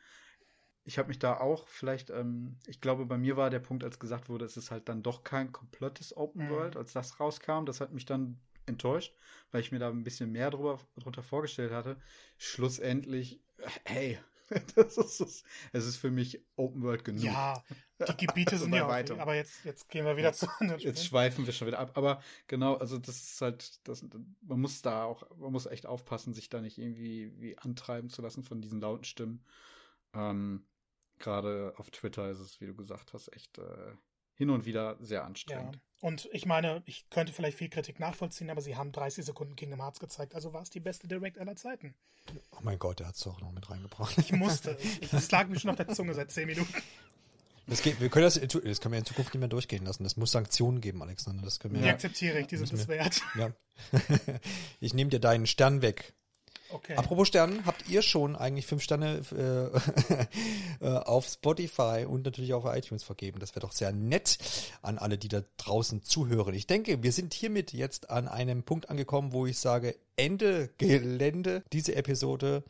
[0.86, 4.00] Ich habe mich da auch vielleicht, ähm, ich glaube, bei mir war der Punkt, als
[4.00, 6.50] gesagt wurde, es ist halt dann doch kein komplettes Open mhm.
[6.50, 7.66] World, als das rauskam.
[7.66, 8.40] Das hat mich dann
[8.70, 9.14] enttäuscht,
[9.52, 11.98] weil ich mir da ein bisschen mehr drüber, drunter vorgestellt hatte.
[12.38, 13.42] Schlussendlich,
[13.86, 14.18] hey,
[14.76, 17.24] das ist, es ist für mich Open World genug.
[17.24, 17.64] Ja,
[18.00, 19.20] die Gebiete also sind ja weiter.
[19.20, 21.92] Aber jetzt, jetzt gehen wir wieder zu anderen Jetzt schweifen wir schon wieder ab.
[21.96, 24.04] Aber genau, also das ist halt, das,
[24.42, 28.22] man muss da auch, man muss echt aufpassen, sich da nicht irgendwie wie antreiben zu
[28.22, 29.44] lassen von diesen lauten Stimmen.
[30.14, 30.66] Ähm,
[31.20, 33.94] Gerade auf Twitter ist es, wie du gesagt hast, echt äh,
[34.34, 35.76] hin und wieder sehr anstrengend.
[35.76, 35.82] Ja.
[36.02, 39.82] Und ich meine, ich könnte vielleicht viel Kritik nachvollziehen, aber sie haben 30 Sekunden Kingdom
[39.82, 41.94] Hearts gezeigt, also war es die beste Direct aller Zeiten.
[42.52, 44.18] Oh mein Gott, der hat es doch noch mit reingebracht.
[44.18, 44.78] Ich musste.
[45.12, 46.74] Es lag mir schon auf der Zunge seit 10 Minuten.
[47.68, 50.04] Das geht, wir können das, das können wir in Zukunft nicht mehr durchgehen lassen.
[50.04, 51.44] Das muss Sanktionen geben, Alexander.
[51.44, 51.82] Das können wir.
[51.82, 53.22] Die akzeptiere ich, die sind es wert.
[53.38, 53.52] Ja.
[54.80, 56.14] ich nehme dir deinen Stern weg.
[56.72, 56.96] Okay.
[56.96, 59.22] Apropos Sternen, habt ihr schon eigentlich fünf Sterne
[60.82, 63.40] äh, auf Spotify und natürlich auf iTunes vergeben?
[63.40, 64.38] Das wäre doch sehr nett
[64.82, 66.54] an alle, die da draußen zuhören.
[66.54, 71.64] Ich denke, wir sind hiermit jetzt an einem Punkt angekommen, wo ich sage, Ende Gelände.
[71.72, 72.64] Diese Episode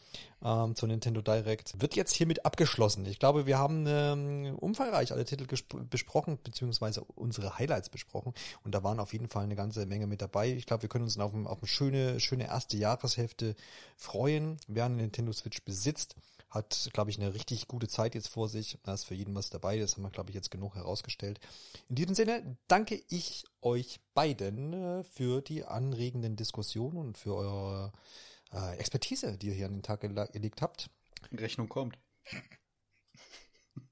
[0.44, 3.08] ähm, zur Nintendo Direct wird jetzt hiermit abgeschlossen.
[3.08, 5.48] Ich glaube, wir haben ähm, umfangreich alle Titel
[5.90, 8.34] besprochen, beziehungsweise unsere Highlights besprochen.
[8.64, 10.52] Und da waren auf jeden Fall eine ganze Menge mit dabei.
[10.52, 13.56] Ich glaube, wir können uns auf, auf eine schöne, schöne erste Jahreshälfte
[13.98, 14.58] freuen.
[14.68, 16.16] Wer eine Nintendo Switch besitzt,
[16.50, 18.78] hat, glaube ich, eine richtig gute Zeit jetzt vor sich.
[18.84, 19.78] Da ist für jeden was dabei.
[19.78, 21.40] Das haben wir, glaube ich, jetzt genug herausgestellt.
[21.90, 27.92] In diesem Sinne danke ich euch beiden äh, für die anregenden Diskussionen und für eure
[28.52, 30.90] äh, Expertise, die ihr hier an den Tag gelegt habt.
[31.32, 31.98] Rechnung kommt.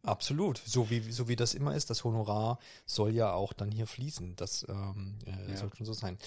[0.03, 1.89] Absolut, so wie, so wie das immer ist.
[1.89, 4.37] Das Honorar soll ja auch dann hier fließen.
[4.37, 5.57] Das ähm, äh, ja.
[5.57, 6.17] soll schon so sein.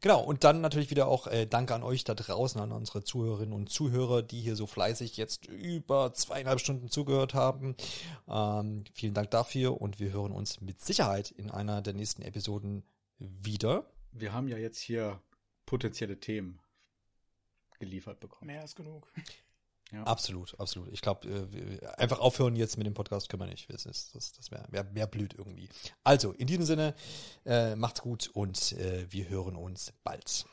[0.00, 3.54] Genau, und dann natürlich wieder auch äh, Danke an euch da draußen, an unsere Zuhörerinnen
[3.54, 7.76] und Zuhörer, die hier so fleißig jetzt über zweieinhalb Stunden zugehört haben.
[8.28, 12.82] Ähm, vielen Dank dafür und wir hören uns mit Sicherheit in einer der nächsten Episoden
[13.18, 13.86] wieder.
[14.12, 15.20] Wir haben ja jetzt hier
[15.66, 16.58] potenzielle Themen
[17.78, 18.48] geliefert bekommen.
[18.48, 19.06] Mehr als genug.
[19.92, 20.04] Ja.
[20.04, 20.92] Absolut, absolut.
[20.92, 23.72] Ich glaube, äh, einfach aufhören jetzt mit dem Podcast können wir nicht.
[23.72, 25.68] Das, ist, das, das wäre wär, wär blöd irgendwie.
[26.04, 26.94] Also, in diesem Sinne,
[27.44, 30.46] äh, macht's gut und äh, wir hören uns bald.